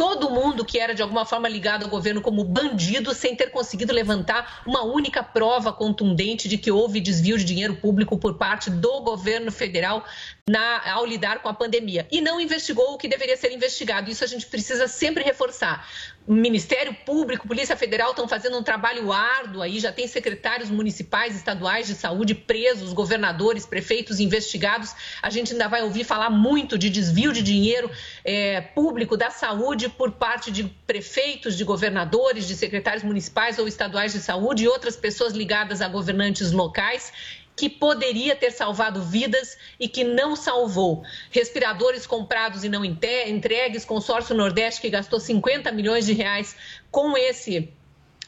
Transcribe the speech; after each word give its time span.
todo 0.00 0.30
mundo 0.30 0.64
que 0.64 0.78
era 0.78 0.94
de 0.94 1.02
alguma 1.02 1.26
forma 1.26 1.46
ligado 1.46 1.84
ao 1.84 1.90
governo 1.90 2.22
como 2.22 2.42
bandido, 2.42 3.12
sem 3.12 3.36
ter 3.36 3.50
conseguido 3.50 3.92
levantar 3.92 4.62
uma 4.66 4.82
única 4.82 5.22
prova 5.22 5.74
contundente 5.74 6.48
de 6.48 6.56
que 6.56 6.70
houve 6.70 7.02
desvio 7.02 7.36
de 7.36 7.44
dinheiro 7.44 7.76
público 7.76 8.16
por 8.16 8.38
parte 8.38 8.70
do 8.70 9.02
governo 9.02 9.52
federal 9.52 10.02
na, 10.48 10.90
ao 10.90 11.04
lidar 11.04 11.42
com 11.42 11.50
a 11.50 11.52
pandemia. 11.52 12.08
E 12.10 12.22
não 12.22 12.40
investigou 12.40 12.94
o 12.94 12.96
que 12.96 13.06
deveria 13.06 13.36
ser 13.36 13.52
investigado. 13.52 14.10
Isso 14.10 14.24
a 14.24 14.26
gente 14.26 14.46
precisa 14.46 14.88
sempre 14.88 15.22
reforçar. 15.22 15.86
Ministério 16.28 16.94
Público, 17.04 17.48
Polícia 17.48 17.76
Federal 17.76 18.10
estão 18.10 18.28
fazendo 18.28 18.56
um 18.56 18.62
trabalho 18.62 19.10
árduo 19.10 19.62
aí, 19.62 19.80
já 19.80 19.90
tem 19.90 20.06
secretários 20.06 20.70
municipais, 20.70 21.34
estaduais 21.34 21.86
de 21.86 21.94
saúde 21.94 22.34
presos, 22.34 22.92
governadores, 22.92 23.66
prefeitos 23.66 24.20
investigados. 24.20 24.94
A 25.22 25.30
gente 25.30 25.52
ainda 25.52 25.66
vai 25.66 25.82
ouvir 25.82 26.04
falar 26.04 26.30
muito 26.30 26.78
de 26.78 26.90
desvio 26.90 27.32
de 27.32 27.42
dinheiro 27.42 27.90
é, 28.22 28.60
público 28.60 29.16
da 29.16 29.30
saúde 29.30 29.88
por 29.88 30.12
parte 30.12 30.52
de 30.52 30.64
prefeitos, 30.86 31.56
de 31.56 31.64
governadores, 31.64 32.46
de 32.46 32.54
secretários 32.54 33.02
municipais 33.02 33.58
ou 33.58 33.66
estaduais 33.66 34.12
de 34.12 34.20
saúde 34.20 34.64
e 34.64 34.68
outras 34.68 34.96
pessoas 34.96 35.32
ligadas 35.32 35.80
a 35.80 35.88
governantes 35.88 36.52
locais 36.52 37.12
que 37.60 37.68
poderia 37.68 38.34
ter 38.34 38.52
salvado 38.52 39.02
vidas 39.02 39.58
e 39.78 39.86
que 39.86 40.02
não 40.02 40.34
salvou. 40.34 41.04
Respiradores 41.30 42.06
comprados 42.06 42.64
e 42.64 42.70
não 42.70 42.82
entregues, 42.82 43.84
consórcio 43.84 44.34
Nordeste 44.34 44.80
que 44.80 44.88
gastou 44.88 45.20
50 45.20 45.70
milhões 45.70 46.06
de 46.06 46.14
reais 46.14 46.56
com 46.90 47.14
esse 47.18 47.70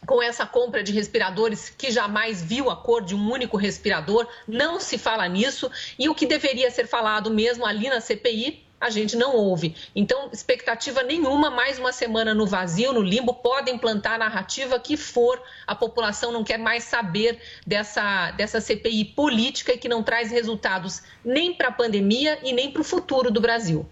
com 0.06 0.23
essa 0.23 0.45
compra 0.45 0.82
de 0.82 0.92
respiradores 0.92 1.70
que 1.70 1.90
jamais 1.90 2.42
viu 2.42 2.68
a 2.68 2.76
cor 2.76 3.02
de 3.02 3.14
um 3.14 3.30
único 3.30 3.56
respirador, 3.56 4.26
não 4.46 4.80
se 4.80 4.98
fala 4.98 5.26
nisso, 5.28 5.70
e 5.96 6.09
o 6.09 6.14
que 6.14 6.26
deveria 6.26 6.70
ser 6.73 6.88
falado 6.88 7.30
mesmo 7.30 7.64
ali 7.64 7.88
na 7.88 8.01
CPI 8.01 8.62
a 8.82 8.91
gente 8.91 9.16
não 9.16 9.36
ouve. 9.36 9.77
Então, 9.95 10.28
expectativa 10.32 11.04
nenhuma, 11.04 11.48
mais 11.48 11.78
uma 11.78 11.92
semana 11.92 12.34
no 12.34 12.45
vazio, 12.45 12.92
no 12.92 13.00
limbo, 13.00 13.32
podem 13.32 13.78
plantar 13.78 14.16
a 14.16 14.18
narrativa 14.18 14.78
que 14.80 14.96
for, 14.96 15.40
a 15.65 15.74
população 15.74 16.32
não 16.32 16.43
quer 16.43 16.59
mais 16.59 16.82
saber 16.82 17.40
dessa, 17.65 18.32
dessa 18.32 18.60
CPI 18.60 19.04
política 19.04 19.73
e 19.73 19.79
que 19.79 19.88
não 19.88 20.02
traz 20.02 20.32
resultados 20.32 21.01
nem 21.24 21.54
para 21.54 21.68
a 21.68 21.73
pandemia 21.73 22.40
e 22.42 22.52
nem 22.52 22.73
para 22.73 22.82
o 22.82 22.84
futuro 22.84 23.30
do 23.30 23.40
Brasil. 23.40 23.87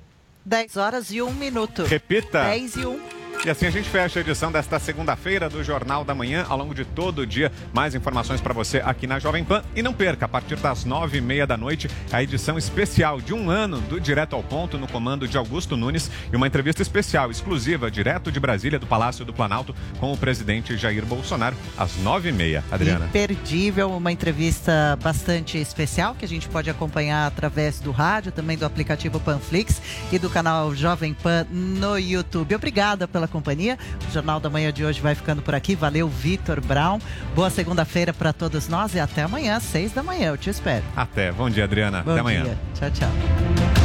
10 0.45 0.77
horas 0.77 1.12
e 1.12 1.22
1 1.22 1.31
minuto. 1.34 1.84
Repita. 1.84 2.43
10 2.43 2.77
e 2.77 2.87
1 2.87 3.20
e 3.45 3.49
assim 3.49 3.67
a 3.67 3.71
gente 3.71 3.89
fecha 3.89 4.19
a 4.19 4.23
edição 4.23 4.53
desta 4.53 4.79
segunda-feira 4.79 5.49
do 5.49 5.65
Jornal 5.65 6.05
da 6.05 6.15
Manhã. 6.15 6.45
Ao 6.47 6.59
longo 6.59 6.75
de 6.75 6.85
todo 6.85 7.21
o 7.21 7.27
dia, 7.27 7.51
mais 7.73 7.95
informações 7.95 8.41
para 8.41 8.53
você 8.53 8.83
aqui 8.85 9.07
na 9.07 9.19
Jovem 9.19 9.43
Pan. 9.43 9.63
E 9.75 9.83
não 9.83 9.95
perca, 9.95 10.27
a 10.27 10.29
partir 10.29 10.57
das 10.57 10.85
nove 10.85 11.19
e 11.19 11.21
meia 11.23 11.47
da 11.47 11.57
noite, 11.57 11.89
a 12.13 12.23
edição 12.23 12.59
especial 12.59 13.19
de 13.19 13.33
um 13.33 13.49
ano 13.49 13.81
do 13.81 13.99
Direto 13.99 14.37
ao 14.37 14.43
Ponto, 14.43 14.77
no 14.77 14.87
comando 14.87 15.27
de 15.27 15.39
Augusto 15.39 15.75
Nunes, 15.75 16.11
e 16.31 16.37
uma 16.37 16.47
entrevista 16.47 16.83
especial, 16.83 17.31
exclusiva, 17.31 17.91
direto 17.91 18.31
de 18.31 18.39
Brasília, 18.39 18.79
do 18.79 18.87
Palácio 18.87 19.25
do 19.25 19.33
Planalto, 19.33 19.75
com 19.99 20.13
o 20.13 20.17
presidente 20.19 20.77
Jair 20.77 21.07
Bolsonaro, 21.07 21.57
às 21.79 21.97
nove 21.97 22.29
e 22.29 22.33
meia. 22.33 22.63
Adriana. 22.71 23.07
Imperdível, 23.07 23.91
uma 23.91 24.13
entrevista 24.13 24.99
bastante 25.03 25.57
especial, 25.57 26.15
que 26.15 26.27
a 26.27 26.29
gente 26.29 26.47
pode 26.47 26.69
acompanhar 26.69 27.27
através 27.27 27.81
do 27.81 27.91
rádio, 27.91 28.33
também 28.33 28.59
do 28.59 28.67
aplicativo 28.67 29.19
Panflix 29.19 29.81
e 30.13 30.19
do 30.19 30.29
canal 30.29 30.75
Jovem 30.75 31.15
Pan 31.15 31.47
no 31.51 31.99
YouTube. 31.99 32.55
Obrigada 32.55 33.09
pela 33.09 33.30
companhia. 33.31 33.78
O 34.09 34.12
Jornal 34.12 34.41
da 34.41 34.50
Manhã 34.50 34.73
de 34.73 34.84
hoje 34.84 35.00
vai 35.00 35.14
ficando 35.14 35.41
por 35.41 35.55
aqui. 35.55 35.75
Valeu, 35.75 36.09
Vitor 36.09 36.61
Brown. 36.61 36.98
Boa 37.34 37.48
segunda-feira 37.48 38.12
para 38.12 38.33
todos 38.33 38.69
nós 38.69 38.95
e 38.95 39.00
até 39.00 39.22
amanhã, 39.22 39.59
seis 39.61 39.92
da 39.92 40.03
manhã. 40.03 40.28
Eu 40.28 40.37
te 40.37 40.50
espero. 40.50 40.84
Até. 40.95 41.33
Bom 41.33 41.48
dia, 41.48 41.64
Adriana. 41.64 42.03
Bom 42.03 42.12
até 42.12 42.22
dia. 42.22 42.41
amanhã. 42.41 42.59
Tchau, 42.75 42.91
tchau. 42.91 43.80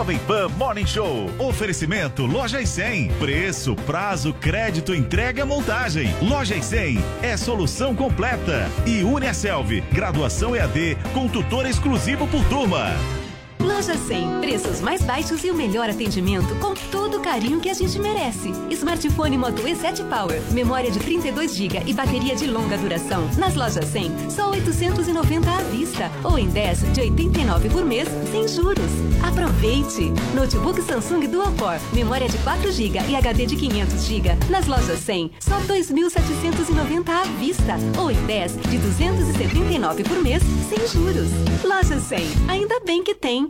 Jovem 0.00 0.18
Pan 0.20 0.48
Morning 0.56 0.86
Show. 0.86 1.30
Oferecimento 1.38 2.24
Loja 2.24 2.58
e 2.58 2.66
100. 2.66 3.08
Preço, 3.18 3.76
prazo, 3.76 4.32
crédito, 4.32 4.94
entrega, 4.94 5.44
montagem. 5.44 6.08
Loja 6.22 6.56
e 6.56 6.62
100 6.62 6.98
é 7.20 7.36
solução 7.36 7.94
completa. 7.94 8.66
E 8.86 9.02
Uniaselv, 9.02 9.82
graduação 9.92 10.56
EAD 10.56 10.96
com 11.12 11.28
tutor 11.28 11.66
exclusivo 11.66 12.26
por 12.28 12.42
turma. 12.48 13.19
Loja 13.62 13.94
100, 13.94 14.40
preços 14.40 14.80
mais 14.80 15.02
baixos 15.02 15.44
e 15.44 15.50
o 15.50 15.54
melhor 15.54 15.90
atendimento 15.90 16.54
com 16.56 16.74
todo 16.90 17.18
o 17.18 17.20
carinho 17.20 17.60
que 17.60 17.68
a 17.68 17.74
gente 17.74 17.98
merece. 17.98 18.52
Smartphone 18.70 19.36
Moto 19.36 19.62
E7 19.62 20.08
Power, 20.08 20.40
memória 20.52 20.90
de 20.90 20.98
32 20.98 21.54
GB 21.54 21.82
e 21.86 21.92
bateria 21.92 22.34
de 22.34 22.46
longa 22.46 22.78
duração. 22.78 23.28
Nas 23.36 23.54
lojas 23.54 23.84
100, 23.86 24.30
só 24.30 24.50
890 24.50 25.50
à 25.50 25.62
vista 25.64 26.10
ou 26.24 26.38
em 26.38 26.48
10 26.48 26.92
de 26.92 27.00
89 27.02 27.68
por 27.68 27.84
mês 27.84 28.08
sem 28.30 28.48
juros. 28.48 28.90
Aproveite! 29.22 30.10
Notebook 30.34 30.80
Samsung 30.82 31.26
Dual 31.28 31.52
Core, 31.58 31.80
memória 31.92 32.28
de 32.28 32.38
4 32.38 32.72
GB 32.72 32.98
e 33.08 33.16
HD 33.16 33.46
de 33.46 33.56
500 33.56 34.04
GB. 34.04 34.30
Nas 34.48 34.66
lojas 34.66 35.00
100, 35.00 35.32
só 35.38 35.60
2.790 35.60 37.08
à 37.10 37.24
vista 37.38 37.76
ou 37.98 38.10
em 38.10 38.26
10 38.26 38.56
de 38.56 38.78
279 38.78 40.04
por 40.04 40.22
mês 40.22 40.42
sem 40.68 40.86
juros. 40.88 41.28
Loja 41.62 42.00
100, 42.00 42.18
ainda 42.48 42.80
bem 42.80 43.04
que 43.04 43.14
tem. 43.14 43.49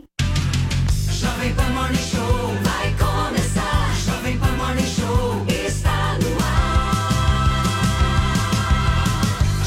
Jovem 1.41 1.55
Morning 1.73 1.97
Show 1.97 2.53
vai 2.61 2.93
começar. 2.99 3.95
Jovem 4.05 4.37
Pan 4.37 4.51
Morning 4.57 4.85
Show 4.85 5.43
está 5.47 6.15
no 6.19 6.37
ar. 6.39 6.85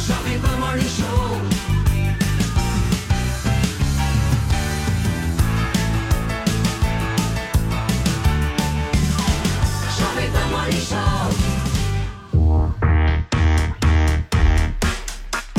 Jovem 0.07 0.39
Pan 0.39 0.57
Morning 0.61 0.89
Show. 0.89 1.41
Jovem 9.99 10.31
Pan 10.31 10.47
Morning 10.53 10.81
Show. 10.81 11.33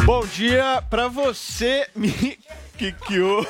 Bom 0.05 0.25
dia 0.27 0.81
pra 0.89 1.09
você, 1.09 1.89
me 1.93 2.39
que 2.77 2.93
que 2.93 3.19
o 3.19 3.45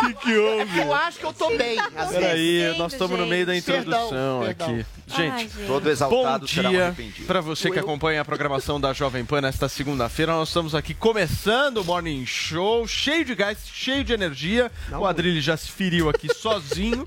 que 0.00 0.14
que 0.14 0.36
houve? 0.36 0.78
Eu 0.80 0.94
acho 0.94 1.18
que 1.18 1.26
eu 1.26 1.32
tô 1.32 1.48
bem. 1.56 1.76
vezes. 1.76 2.10
Peraí, 2.12 2.74
nós 2.78 2.92
estamos 2.92 3.18
no 3.18 3.26
meio 3.26 3.46
da 3.46 3.52
Perdão, 3.52 3.78
introdução 3.80 4.40
perdão. 4.44 4.66
aqui. 4.66 4.86
Ai, 5.12 5.16
Gente, 5.16 5.48
gente. 5.54 5.66
Todo 5.66 5.90
exaltado 5.90 6.40
bom 6.40 6.46
será 6.46 6.68
dia 6.70 6.86
arrependido. 6.86 7.26
pra 7.26 7.40
você 7.40 7.70
que 7.70 7.78
acompanha 7.78 8.20
a 8.20 8.24
programação 8.24 8.80
da 8.80 8.92
Jovem 8.92 9.24
Pan 9.24 9.40
nesta 9.40 9.68
segunda-feira. 9.68 10.32
Nós 10.32 10.48
estamos 10.48 10.74
aqui 10.74 10.94
começando 10.94 11.78
o 11.78 11.84
Morning 11.84 12.24
Show, 12.24 12.86
cheio 12.86 13.24
de 13.24 13.34
gás, 13.34 13.58
cheio 13.72 14.04
de 14.04 14.12
energia. 14.12 14.70
o 14.92 15.04
Adrilho 15.06 15.40
já 15.40 15.56
se 15.56 15.70
feriu 15.70 16.08
aqui 16.08 16.28
sozinho. 16.34 17.06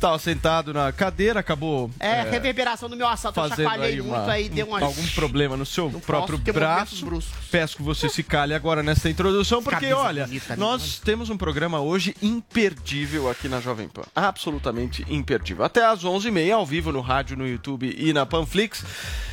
Tava 0.00 0.18
sentado 0.18 0.72
na 0.72 0.92
cadeira, 0.92 1.40
acabou 1.40 1.90
É, 1.98 2.20
é, 2.20 2.30
reverberação 2.30 2.88
do 2.88 2.96
meu 2.96 3.08
assalto. 3.08 3.40
Eu 3.40 3.48
chacoalhei 3.48 3.86
aí 3.86 4.02
muito 4.02 4.14
uma, 4.14 4.32
aí, 4.32 4.48
deu 4.48 4.66
uma... 4.66 4.80
algum 4.80 5.06
problema 5.08 5.56
no 5.56 5.66
seu 5.66 5.90
próprio 5.90 6.38
braço. 6.38 7.06
Peço 7.50 7.76
que 7.76 7.82
você 7.82 8.08
se 8.08 8.22
cale 8.22 8.54
agora 8.54 8.82
nessa 8.82 9.08
introdução, 9.08 9.62
porque 9.62 9.92
olha, 9.92 10.26
bonita, 10.26 10.56
né? 10.56 10.56
nós 10.56 10.98
temos 10.98 11.30
um 11.30 11.36
programa 11.36 11.80
hoje 11.80 12.14
imperdível 12.22 13.30
aqui 13.30 13.48
na 13.48 13.60
Jovem 13.60 13.88
Pan. 13.88 14.02
Absolutamente 14.14 15.04
imperdível. 15.08 15.64
Até 15.64 15.84
às 15.84 16.04
11h30, 16.04 16.52
ao 16.54 16.66
vivo 16.66 16.92
no 16.92 17.00
rádio, 17.00 17.36
no 17.36 17.46
YouTube 17.46 17.94
e 17.96 18.12
na 18.12 18.26
Panflix. 18.26 18.84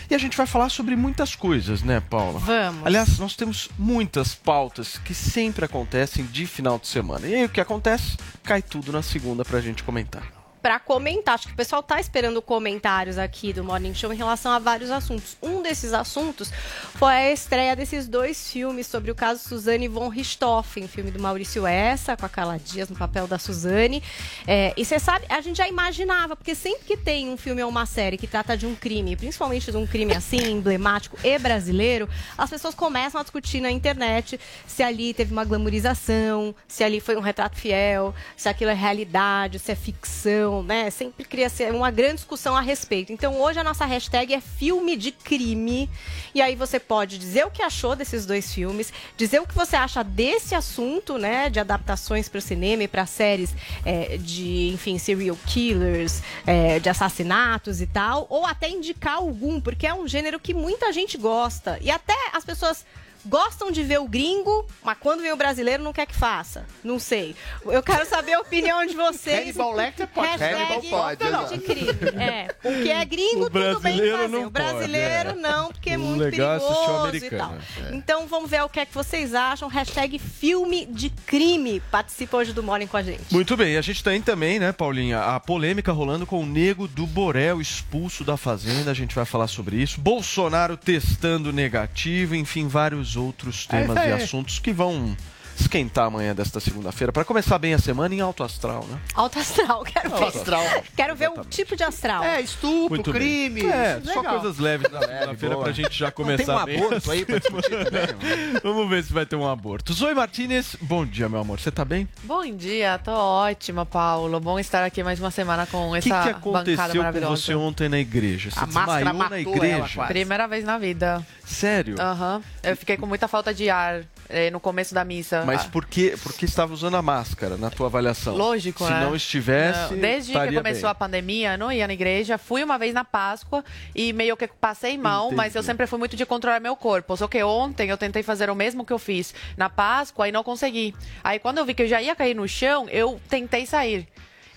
E 0.09 0.15
a 0.15 0.17
gente 0.17 0.35
vai 0.35 0.45
falar 0.45 0.67
sobre 0.67 0.93
muitas 0.97 1.35
coisas, 1.35 1.83
né, 1.83 2.01
Paula? 2.01 2.37
Vamos. 2.39 2.85
Aliás, 2.85 3.17
nós 3.17 3.33
temos 3.33 3.69
muitas 3.79 4.35
pautas 4.35 4.97
que 4.97 5.13
sempre 5.13 5.63
acontecem 5.63 6.25
de 6.25 6.45
final 6.45 6.77
de 6.77 6.87
semana. 6.87 7.25
E 7.25 7.33
aí 7.33 7.45
o 7.45 7.49
que 7.49 7.61
acontece? 7.61 8.17
Cai 8.43 8.61
tudo 8.61 8.91
na 8.91 9.01
segunda 9.01 9.45
pra 9.45 9.61
gente 9.61 9.83
comentar. 9.83 10.40
Para 10.61 10.79
comentar, 10.79 11.35
acho 11.35 11.47
que 11.47 11.53
o 11.53 11.57
pessoal 11.57 11.81
tá 11.81 11.99
esperando 11.99 12.39
comentários 12.39 13.17
aqui 13.17 13.51
do 13.51 13.63
Morning 13.63 13.95
Show 13.95 14.13
em 14.13 14.15
relação 14.15 14.51
a 14.51 14.59
vários 14.59 14.91
assuntos. 14.91 15.35
Um 15.41 15.63
desses 15.63 15.91
assuntos 15.91 16.51
foi 16.95 17.11
a 17.11 17.31
estreia 17.31 17.75
desses 17.75 18.07
dois 18.07 18.51
filmes 18.51 18.85
sobre 18.85 19.09
o 19.09 19.15
caso 19.15 19.41
Suzane 19.41 19.87
von 19.87 20.07
Richthofen, 20.07 20.87
filme 20.87 21.09
do 21.09 21.19
Maurício 21.19 21.65
Essa, 21.65 22.15
com 22.15 22.27
a 22.27 22.29
Carla 22.29 22.59
Dias 22.59 22.89
no 22.89 22.95
papel 22.95 23.25
da 23.25 23.39
Suzane. 23.39 24.03
É, 24.45 24.71
e 24.77 24.85
você 24.85 24.99
sabe, 24.99 25.25
a 25.29 25.41
gente 25.41 25.57
já 25.57 25.67
imaginava, 25.67 26.35
porque 26.35 26.53
sempre 26.53 26.85
que 26.85 26.95
tem 26.95 27.29
um 27.29 27.37
filme 27.37 27.63
ou 27.63 27.69
uma 27.69 27.87
série 27.87 28.15
que 28.15 28.27
trata 28.27 28.55
de 28.55 28.67
um 28.67 28.75
crime, 28.75 29.15
principalmente 29.15 29.71
de 29.71 29.77
um 29.77 29.87
crime 29.87 30.13
assim, 30.13 30.51
emblemático 30.51 31.17
e 31.23 31.39
brasileiro, 31.39 32.07
as 32.37 32.51
pessoas 32.51 32.75
começam 32.75 33.19
a 33.19 33.23
discutir 33.23 33.61
na 33.61 33.71
internet 33.71 34.39
se 34.67 34.83
ali 34.83 35.11
teve 35.11 35.33
uma 35.33 35.43
glamorização, 35.43 36.53
se 36.67 36.83
ali 36.83 36.99
foi 36.99 37.15
um 37.15 37.21
retrato 37.21 37.57
fiel, 37.57 38.13
se 38.37 38.47
aquilo 38.47 38.69
é 38.69 38.75
realidade, 38.75 39.57
se 39.57 39.71
é 39.71 39.75
ficção. 39.75 40.50
Então, 40.51 40.63
né, 40.63 40.89
sempre 40.89 41.23
cria 41.23 41.47
ser 41.47 41.73
uma 41.73 41.89
grande 41.89 42.15
discussão 42.15 42.55
a 42.57 42.61
respeito. 42.61 43.13
Então, 43.13 43.39
hoje 43.39 43.57
a 43.57 43.63
nossa 43.63 43.85
hashtag 43.85 44.33
é 44.33 44.41
filme 44.41 44.97
de 44.97 45.11
crime. 45.11 45.89
E 46.35 46.41
aí 46.41 46.55
você 46.57 46.77
pode 46.77 47.17
dizer 47.17 47.45
o 47.45 47.51
que 47.51 47.61
achou 47.61 47.95
desses 47.95 48.25
dois 48.25 48.53
filmes, 48.53 48.91
dizer 49.15 49.39
o 49.39 49.47
que 49.47 49.55
você 49.55 49.77
acha 49.77 50.03
desse 50.03 50.53
assunto, 50.53 51.17
né, 51.17 51.49
de 51.49 51.59
adaptações 51.59 52.27
para 52.27 52.39
o 52.39 52.41
cinema 52.41 52.83
e 52.83 52.87
para 52.87 53.05
séries 53.05 53.55
é, 53.85 54.17
de, 54.17 54.69
enfim, 54.73 54.97
serial 54.97 55.37
killers, 55.47 56.21
é, 56.45 56.79
de 56.79 56.89
assassinatos 56.89 57.81
e 57.81 57.87
tal, 57.87 58.27
ou 58.29 58.45
até 58.45 58.69
indicar 58.69 59.15
algum, 59.15 59.61
porque 59.61 59.87
é 59.87 59.93
um 59.93 60.05
gênero 60.05 60.37
que 60.37 60.53
muita 60.53 60.91
gente 60.91 61.17
gosta. 61.17 61.79
E 61.81 61.89
até 61.89 62.15
as 62.33 62.43
pessoas 62.43 62.85
gostam 63.25 63.71
de 63.71 63.83
ver 63.83 63.99
o 63.99 64.07
gringo, 64.07 64.65
mas 64.83 64.97
quando 64.99 65.21
vem 65.21 65.31
o 65.31 65.35
brasileiro 65.35 65.83
não 65.83 65.93
quer 65.93 66.05
que 66.05 66.15
faça. 66.15 66.65
Não 66.83 66.99
sei. 66.99 67.35
Eu 67.65 67.83
quero 67.83 68.05
saber 68.05 68.33
a 68.33 68.39
opinião 68.39 68.85
de 68.85 68.95
vocês. 68.95 69.41
Hannibal 69.41 69.73
Lecter 69.73 70.07
pode. 70.07 70.27
Hashtag 70.27 70.53
Hannibal 70.55 70.81
pode, 70.99 71.23
filme 71.23 71.37
exato. 71.37 71.57
de 71.57 71.63
crime. 71.63 72.21
É, 72.21 72.55
o 72.67 72.83
que 72.83 72.91
é 72.91 73.05
gringo, 73.05 73.45
O 73.45 73.49
tudo 73.49 73.79
bem 73.79 73.97
brasileiro 73.97 74.17
fazer. 74.17 74.27
não 74.29 74.45
o 74.45 74.49
brasileiro 74.49 75.29
pode, 75.29 75.39
é. 75.39 75.41
não, 75.41 75.71
porque 75.71 75.89
é 75.91 75.97
muito 75.97 76.23
é 76.23 76.31
perigoso 76.31 76.65
e 76.65 77.29
tal. 77.29 77.49
americano, 77.49 77.61
Então 77.91 78.27
vamos 78.27 78.49
ver 78.49 78.63
o 78.63 78.69
que 78.69 78.79
é 78.79 78.85
que 78.85 78.93
vocês 78.93 79.33
acham. 79.33 79.67
Hashtag 79.67 80.17
filme 80.19 80.85
de 80.85 81.09
crime. 81.09 81.79
Participa 81.91 82.37
hoje 82.37 82.53
do 82.53 82.63
Morning 82.63 82.87
com 82.87 82.97
a 82.97 83.03
gente. 83.03 83.31
Muito 83.31 83.55
bem, 83.55 83.77
a 83.77 83.81
gente 83.81 84.03
tem 84.03 84.21
também, 84.21 84.59
né, 84.59 84.71
Paulinha, 84.71 85.19
a 85.19 85.39
polêmica 85.39 85.91
rolando 85.91 86.25
com 86.25 86.41
o 86.41 86.45
Nego 86.45 86.87
do 86.87 87.05
Borel 87.05 87.61
expulso 87.61 88.23
da 88.23 88.37
Fazenda. 88.37 88.91
A 88.91 88.93
gente 88.93 89.13
vai 89.15 89.25
falar 89.25 89.47
sobre 89.47 89.77
isso. 89.77 89.99
Bolsonaro 89.99 90.75
testando 90.77 91.51
negativo, 91.53 92.35
enfim, 92.35 92.67
vários 92.67 93.10
outros 93.15 93.67
É 93.69 93.81
temas 93.81 93.97
e 93.97 93.99
aí. 93.99 94.11
assuntos 94.13 94.59
que 94.59 94.71
vão 94.73 95.15
esquentar 95.61 96.05
amanhã 96.07 96.33
desta 96.35 96.59
segunda-feira. 96.59 97.11
Para 97.13 97.23
começar 97.23 97.57
bem 97.57 97.73
a 97.73 97.79
semana 97.79 98.13
em 98.13 98.19
alto 98.21 98.43
astral, 98.43 98.85
né? 98.89 98.97
Alto 99.13 99.39
astral, 99.39 99.83
quero 99.83 100.13
Alto 100.13 100.31
ver. 100.31 100.37
astral. 100.39 100.63
Quero 100.95 101.15
ver 101.15 101.29
o 101.29 101.43
tipo 101.45 101.75
de 101.75 101.83
astral. 101.83 102.23
É, 102.23 102.41
estupro, 102.41 102.89
Muito 102.89 103.11
crime. 103.11 103.65
É, 103.65 103.99
só 104.03 104.19
legal. 104.19 104.39
coisas 104.39 104.59
leves 104.59 104.91
na 104.91 104.99
segunda-feira 104.99 105.57
pra 105.57 105.71
gente 105.71 105.97
já 105.97 106.05
Não, 106.07 106.11
começar 106.11 106.65
tem 106.65 106.75
um 106.77 106.79
bem. 106.79 106.85
aborto 106.87 107.11
aí 107.11 107.25
pra 107.25 107.39
discutir 107.39 107.69
também. 107.85 108.59
Vamos 108.63 108.89
ver 108.89 109.03
se 109.03 109.13
vai 109.13 109.25
ter 109.25 109.35
um 109.35 109.47
aborto. 109.47 109.93
Zoe 109.93 110.13
Martinez, 110.13 110.75
bom 110.81 111.05
dia, 111.05 111.27
meu 111.29 111.39
amor. 111.39 111.59
Você 111.59 111.71
tá 111.71 111.83
bem? 111.85 112.07
Bom 112.23 112.43
dia, 112.55 112.99
tô 112.99 113.11
ótima, 113.11 113.85
Paulo. 113.85 114.39
Bom 114.39 114.59
estar 114.59 114.83
aqui 114.83 115.03
mais 115.03 115.19
uma 115.19 115.31
semana 115.31 115.65
com 115.65 115.91
O 115.91 115.93
que, 115.95 116.01
que 116.01 116.09
essa 116.11 116.33
bancada 116.33 116.37
aconteceu 116.37 116.87
com 116.91 116.97
maravilhosa. 116.99 117.35
você 117.41 117.55
ontem 117.55 117.89
na 117.89 117.99
igreja? 117.99 118.51
Você 118.51 118.59
A 118.59 118.67
máscara 118.67 119.05
desmaiou 119.05 119.29
na 119.29 119.39
igreja? 119.39 119.99
ela. 119.99 120.07
Primeira 120.07 120.47
vez 120.47 120.63
na 120.63 120.77
vida. 120.77 121.25
Sério? 121.45 121.95
Aham. 121.99 122.41
Eu 122.63 122.75
fiquei 122.77 122.97
com 122.97 123.05
muita 123.05 123.27
falta 123.27 123.53
de 123.53 123.69
ar 123.69 124.03
eh, 124.31 124.49
no 124.51 124.59
começo 124.59 124.93
da 124.93 125.03
missa. 125.03 125.43
Mas 125.45 125.65
por 125.65 125.85
que, 125.85 126.15
por 126.17 126.33
que 126.33 126.45
estava 126.45 126.73
usando 126.73 126.95
a 126.95 127.01
máscara 127.01 127.57
na 127.57 127.69
tua 127.69 127.87
avaliação? 127.87 128.35
Lógico, 128.35 128.85
Se 128.85 128.91
né? 128.91 129.01
não 129.01 129.15
estivesse, 129.15 129.93
Não, 129.93 130.01
Desde 130.01 130.33
que 130.33 130.53
começou 130.55 130.81
bem. 130.83 130.89
a 130.91 130.95
pandemia, 130.95 131.53
eu 131.53 131.57
não 131.57 131.71
ia 131.71 131.87
na 131.87 131.93
igreja. 131.93 132.37
Fui 132.37 132.63
uma 132.63 132.77
vez 132.77 132.93
na 132.93 133.03
Páscoa 133.03 133.63
e 133.95 134.13
meio 134.13 134.35
que 134.37 134.47
passei 134.47 134.97
mal, 134.97 135.25
Entendi. 135.25 135.35
mas 135.37 135.55
eu 135.55 135.63
sempre 135.63 135.85
fui 135.87 135.99
muito 135.99 136.15
de 136.15 136.25
controlar 136.25 136.59
meu 136.59 136.75
corpo. 136.75 137.15
Só 137.15 137.27
que 137.27 137.43
ontem 137.43 137.89
eu 137.89 137.97
tentei 137.97 138.23
fazer 138.23 138.49
o 138.49 138.55
mesmo 138.55 138.85
que 138.85 138.93
eu 138.93 138.99
fiz 138.99 139.33
na 139.57 139.69
Páscoa 139.69 140.27
e 140.27 140.31
não 140.31 140.43
consegui. 140.43 140.95
Aí 141.23 141.39
quando 141.39 141.57
eu 141.59 141.65
vi 141.65 141.73
que 141.73 141.83
eu 141.83 141.87
já 141.87 142.01
ia 142.01 142.15
cair 142.15 142.35
no 142.35 142.47
chão, 142.47 142.87
eu 142.89 143.19
tentei 143.29 143.65
sair. 143.65 144.07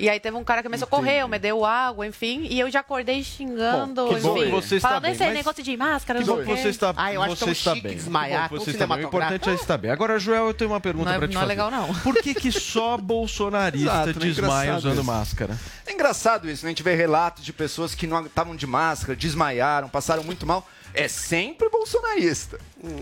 E 0.05 0.09
aí 0.11 0.21
teve 0.21 0.37
um 0.37 0.45
cara 0.45 0.61
que 0.63 0.69
começou 0.69 0.87
a 0.87 0.89
correr, 0.91 1.27
me 1.27 1.39
deu 1.39 1.65
água, 1.65 2.07
enfim, 2.07 2.47
e 2.51 2.61
eu 2.61 2.71
já 2.71 2.81
acordei 2.81 3.25
xingando, 3.25 4.07
Bom, 4.07 4.15
que 4.15 4.21
bom 4.21 4.37
enfim. 4.37 4.45
que 4.45 4.51
você 4.51 4.77
está 4.77 4.89
falando 4.89 5.03
bem, 5.05 5.13
esse 5.13 5.25
mas- 5.25 5.35
negócio 5.35 5.63
de 5.63 5.77
máscara, 5.77 6.19
Que 6.21 6.27
não 6.27 6.35
bom 6.35 6.37
sei 6.41 6.45
que 6.47 6.53
o 6.53 6.57
quê. 6.57 6.63
você 6.63 6.69
está, 6.69 6.95
Ah, 6.97 7.13
eu 7.13 7.23
acho 7.23 7.37
você 7.37 7.45
tão 7.47 7.53
está 7.53 7.75
chique 7.75 7.89
bem. 7.89 7.97
desmaiar, 7.97 8.49
Que 8.49 8.55
bom 8.55 8.59
que 8.61 8.65
tão 8.65 8.65
você 8.65 8.71
está 8.73 8.87
bem. 8.87 9.05
O 9.05 9.09
importante 9.09 9.49
é 9.49 9.55
estar 9.55 9.79
bem. 9.79 9.91
Agora, 9.91 10.19
Joel, 10.19 10.47
eu 10.49 10.55
tenho 10.55 10.71
uma 10.71 10.81
pergunta 10.81 11.07
Não 11.09 11.15
é- 11.17 11.19
pra 11.19 11.29
te 11.29 11.33
não 11.35 11.41
é 11.41 11.45
fazer. 11.45 11.49
legal, 11.53 11.71
não. 11.71 11.95
Por 11.95 12.15
que, 12.17 12.35
que 12.35 12.53
só 12.53 12.97
bolsonarista 12.99 13.91
Exato, 13.91 14.07
né? 14.09 14.13
desmaia 14.27 14.63
Engraçado 14.69 14.79
usando 14.79 14.95
isso. 14.95 15.05
máscara? 15.05 15.59
É 15.87 15.93
engraçado 15.93 16.51
isso, 16.51 16.65
né? 16.65 16.69
A 16.69 16.73
gente 16.73 16.83
vê 16.83 16.95
relatos 16.95 17.45
de 17.45 17.53
pessoas 17.53 17.95
que 17.95 18.07
não 18.07 18.27
estavam 18.27 18.55
de 18.55 18.67
máscara, 18.67 19.17
desmaiaram, 19.17 19.89
passaram 19.89 20.23
muito 20.23 20.47
mal. 20.47 20.69
É 20.95 21.09
sempre 21.09 21.69
bolsonarista. 21.69 22.59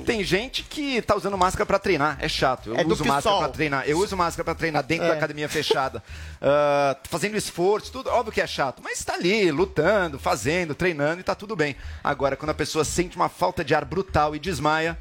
Tem 0.06 0.24
gente 0.24 0.62
que 0.62 1.02
tá 1.02 1.14
usando 1.14 1.36
máscara 1.36 1.66
pra 1.66 1.78
treinar, 1.78 2.16
é 2.20 2.28
chato. 2.28 2.70
Eu 2.70 2.76
É 2.76 2.86
uso 2.86 3.04
máscara 3.04 3.36
pra 3.38 3.48
treinar. 3.48 3.84
Eu 3.86 3.98
uso 3.98 4.16
máscara 4.16 4.44
pra 4.44 4.54
treinar 4.54 4.82
dentro 4.82 5.04
É. 5.04 5.08
da 5.08 5.14
academia 5.14 5.48
fechada, 5.48 6.02
Ah, 6.40 6.96
fazendo 7.04 7.36
esforço, 7.36 7.92
tudo. 7.92 8.08
Óbvio 8.10 8.32
que 8.32 8.40
é 8.40 8.46
chato, 8.46 8.80
mas 8.82 9.04
tá 9.04 9.14
ali 9.14 9.50
lutando, 9.50 10.18
fazendo, 10.18 10.74
treinando 10.74 11.20
e 11.20 11.22
tá 11.22 11.34
tudo 11.34 11.54
bem. 11.54 11.76
Agora, 12.02 12.34
quando 12.36 12.50
a 12.50 12.54
pessoa 12.54 12.84
sente 12.84 13.14
uma 13.16 13.28
falta 13.28 13.62
de 13.64 13.74
ar 13.74 13.84
brutal 13.84 14.34
e 14.34 14.38
desmaia, 14.38 14.98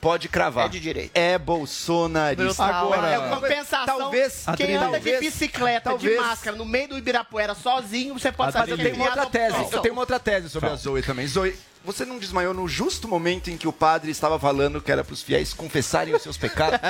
pode 0.00 0.28
cravar. 0.28 0.66
É 0.66 0.68
de 0.68 0.78
direita. 0.80 1.18
É 1.18 1.36
bolsonarista. 1.38 2.64
Agora, 2.64 3.08
é. 3.10 3.28
Compensação. 3.34 3.98
talvez 3.98 4.44
quem 4.56 4.76
anda 4.76 5.00
de 5.00 5.18
bicicleta, 5.18 5.90
talvez- 5.90 6.14
de 6.14 6.20
máscara, 6.20 6.56
no 6.56 6.64
meio 6.64 6.88
do 6.88 6.98
Ibirapuera, 6.98 7.54
sozinho, 7.54 8.14
você 8.18 8.30
pode 8.30 8.52
Mas 8.54 8.60
saber 8.68 8.72
eu 8.72 8.76
tenho 8.78 8.94
uma 8.96 9.06
outra 9.06 9.26
tese. 9.26 9.56
Eu 9.72 9.80
tenho 9.80 9.94
uma 9.94 10.02
outra 10.02 10.20
tese 10.20 10.48
sobre 10.48 10.68
a 10.70 10.76
Zoe 10.76 11.02
também. 11.02 11.26
Zoe, 11.26 11.54
você 11.84 12.04
não 12.04 12.18
desmaiou 12.18 12.52
no 12.52 12.68
justo 12.68 13.08
momento 13.08 13.50
em 13.50 13.56
que 13.56 13.68
o 13.68 13.72
padre 13.72 14.10
estava 14.10 14.38
falando 14.38 14.80
que 14.80 14.90
era 14.90 15.04
para 15.04 15.12
os 15.12 15.22
fiéis 15.22 15.52
confessarem 15.54 16.14
os 16.14 16.22
seus 16.22 16.36
pecados? 16.36 16.78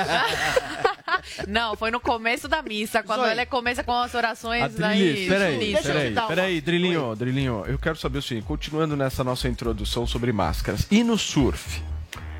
Não, 1.47 1.75
foi 1.75 1.91
no 1.91 1.99
começo 1.99 2.47
da 2.47 2.61
missa, 2.61 3.03
quando 3.03 3.21
Zoe. 3.21 3.31
ele 3.31 3.45
começa 3.45 3.83
com 3.83 3.93
as 3.93 4.13
orações 4.13 4.63
Adrilis, 4.63 4.79
daí. 4.79 5.27
peraí, 5.27 5.83
peraí, 5.83 6.15
peraí, 6.27 6.61
Drilinho, 6.61 7.15
Drilinho, 7.15 7.63
eu 7.67 7.77
quero 7.77 7.97
saber 7.97 8.19
o 8.19 8.21
seguinte, 8.21 8.45
continuando 8.45 8.95
nessa 8.95 9.23
nossa 9.23 9.47
introdução 9.47 10.07
sobre 10.07 10.31
máscaras, 10.31 10.87
e 10.89 11.03
no 11.03 11.17
surf? 11.17 11.81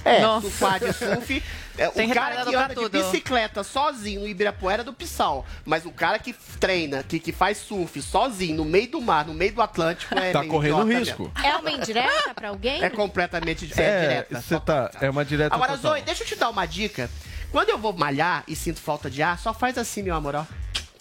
É, 0.10 0.22
Nossa. 0.22 0.48
do 0.48 0.58
quad 0.58 0.84
surf. 0.94 1.44
É, 1.78 1.88
o 1.88 2.14
cara 2.14 2.44
que 2.46 2.56
anda 2.56 2.76
de 2.76 2.90
bicicleta 2.90 3.64
sozinho 3.64 4.22
no 4.22 4.28
Ibirapuera 4.28 4.82
é 4.82 4.86
do 4.86 4.92
Pissal. 4.92 5.46
Mas 5.64 5.86
o 5.86 5.92
cara 5.92 6.20
que 6.20 6.34
treina, 6.60 7.02
que, 7.04 7.20
que 7.20 7.32
faz 7.32 7.58
surf 7.58 8.02
sozinho 8.02 8.58
no 8.58 8.66
meio 8.66 8.90
do 8.92 9.02
mar, 9.02 9.26
no 9.26 9.34
meio 9.34 9.54
do 9.54 9.62
Atlântico, 9.62 10.14
é 10.18 10.32
Tá 10.34 10.44
correndo 10.46 10.84
risco. 10.84 11.32
É 11.42 11.56
uma 11.56 11.72
indireta 11.72 12.34
pra 12.36 12.50
alguém? 12.50 12.74
mesmo. 12.82 12.86
É 12.86 12.90
completamente 12.90 13.72
é, 13.78 13.82
É, 13.84 14.02
direta. 14.02 14.42
você 14.42 14.60
tá, 14.60 14.92
é 15.00 15.10
uma 15.10 15.24
direta 15.24 15.56
Agora, 15.56 15.78
total. 15.78 15.92
Zoe, 15.94 16.02
deixa 16.02 16.24
eu 16.24 16.28
te 16.28 16.36
dar 16.36 16.50
uma 16.50 16.66
dica. 16.66 17.10
Quando 17.52 17.70
eu 17.70 17.78
vou 17.78 17.94
malhar 17.94 18.44
e 18.48 18.56
sinto 18.56 18.80
falta 18.82 19.10
de 19.10 19.24
ar, 19.24 19.40
só 19.40 19.54
faz 19.54 19.78
assim, 19.78 20.04
meu 20.04 20.16
amor, 20.16 20.36
ó. 20.36 20.46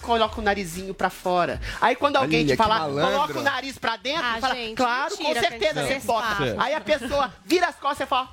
Coloca 0.00 0.40
o 0.40 0.44
narizinho 0.44 0.94
pra 0.94 1.10
fora. 1.10 1.60
Aí 1.80 1.96
quando 1.96 2.16
alguém 2.16 2.40
Olha, 2.44 2.54
te 2.54 2.56
falar, 2.56 2.88
coloca 2.88 3.38
o 3.38 3.42
nariz 3.42 3.76
pra 3.76 3.96
dentro, 3.96 4.24
Ah, 4.24 4.38
fala, 4.40 4.54
gente, 4.54 4.76
claro, 4.76 5.16
com 5.16 5.22
mentira, 5.24 5.40
certeza, 5.40 5.74
quer 5.74 5.82
dizer, 5.82 6.00
você 6.00 6.06
bota. 6.06 6.56
Aí 6.56 6.72
a 6.72 6.80
pessoa 6.80 7.34
vira 7.44 7.66
as 7.66 7.74
costas 7.74 8.06
e 8.06 8.08
fala, 8.08 8.28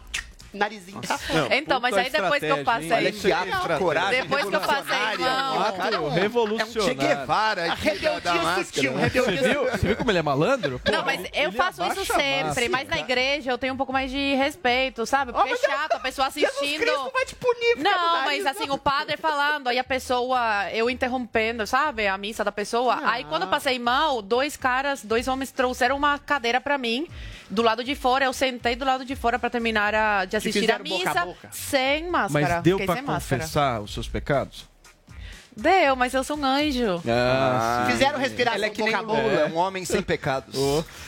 narizinho 0.56 1.02
fora. 1.04 1.50
Não, 1.50 1.56
Então, 1.58 1.80
mas 1.80 1.96
aí 1.98 2.10
depois 2.10 2.40
que 2.40 2.46
eu 2.46 2.64
passei- 2.64 2.92
Olha 2.92 3.12
que 3.12 3.32
ato, 3.32 3.78
coragem 3.80 4.22
Depois 4.24 4.46
que 4.50 4.56
eu 4.56 4.60
passei 4.62 5.18
mal. 5.18 5.62
Ato 5.62 5.78
cara, 5.78 5.96
é 5.96 6.00
um- 6.00 6.06
É 6.06 6.08
um 6.08 6.14
Che 6.14 6.20
revolucionário. 6.20 6.96
Guevara 6.96 7.74
rebeldia 7.74 8.64
sutil, 8.64 8.92
né? 8.94 9.04
rebeldia 9.04 9.42
Você 9.42 9.50
viu, 9.50 9.64
você 9.72 9.88
viu 9.88 9.96
como 9.98 10.12
ele 10.12 10.20
é 10.20 10.22
malandro? 10.22 10.80
Pô, 10.80 10.92
Não, 10.92 11.04
mas 11.06 11.22
eu 11.34 11.52
faço 11.52 11.84
isso 11.86 12.06
sempre, 12.06 12.70
mas 12.70 12.88
na 12.88 13.00
igreja 13.00 13.52
eu 13.52 13.58
tenho 13.58 13.74
um 13.74 13.78
pouco 13.78 13.92
mais 13.94 14.10
de 14.12 14.36
respeito, 14.36 15.06
sabe? 15.06 15.32
Porque 15.34 15.50
é 15.50 15.52
mas 15.52 15.64
eu- 15.64 15.70
chato 15.70 15.94
a 15.94 16.00
pessoa 16.00 16.30
Jesus 16.30 16.56
assistindo. 16.56 16.80
Cristo 16.82 17.12
vai 17.14 17.26
te 17.26 17.36
punir, 17.36 17.76
Não, 17.78 18.24
mas 18.26 18.46
assim, 18.46 18.68
não. 18.68 18.76
o 18.76 18.78
padre 18.78 19.18
falando, 19.18 19.68
aí 19.68 19.80
a 19.80 19.84
pessoa, 19.84 20.70
eu 20.72 20.90
interrompendo, 20.90 21.66
sabe? 21.68 22.08
A 22.08 22.18
missa 22.18 22.44
da 22.44 22.52
pessoa. 22.52 23.00
Aí 23.04 23.24
quando 23.26 23.44
eu 23.44 23.50
passei 23.50 23.78
mal, 23.80 24.22
dois 24.22 24.56
caras, 24.58 25.04
dois 25.04 25.28
homens 25.28 25.52
trouxeram 25.52 25.96
uma 25.98 26.18
cadeira 26.20 26.60
pra 26.62 26.78
mim, 26.78 27.08
do 27.50 27.62
lado 27.62 27.84
de 27.84 27.96
fora. 27.96 28.26
Eu 28.26 28.34
sentei 28.34 28.76
do 28.76 28.86
lado 28.86 29.06
de 29.06 29.16
fora 29.16 29.38
pra 29.40 29.50
terminar 29.50 29.94
a- 29.96 30.26
de 30.26 30.36
assistir 30.38 30.60
a 30.72 30.80
fizeram 30.80 30.84
boca 30.84 31.10
a 31.10 31.14
missa. 31.14 31.26
boca? 31.26 31.50
Sem 31.52 32.10
máscara. 32.10 32.56
Mas 32.56 32.64
deu 32.64 32.78
máscara. 33.04 33.42
confessar 33.42 33.82
os 33.82 33.94
seus 33.94 34.08
pecados? 34.08 34.66
Deu, 35.58 35.96
mas 35.96 36.14
eu 36.14 36.22
sou 36.22 36.38
um 36.38 36.44
anjo. 36.44 37.02
Ah, 37.08 37.88
Fizeram 37.90 38.20
respiração 38.20 38.58
Ela 38.58 38.66
é 38.66 38.70
que 38.70 38.82
boca 38.84 38.98
a 38.98 39.02
boca. 39.04 39.52
um 39.54 39.56
homem 39.56 39.86
sem 39.86 40.02
pecados. 40.02 40.54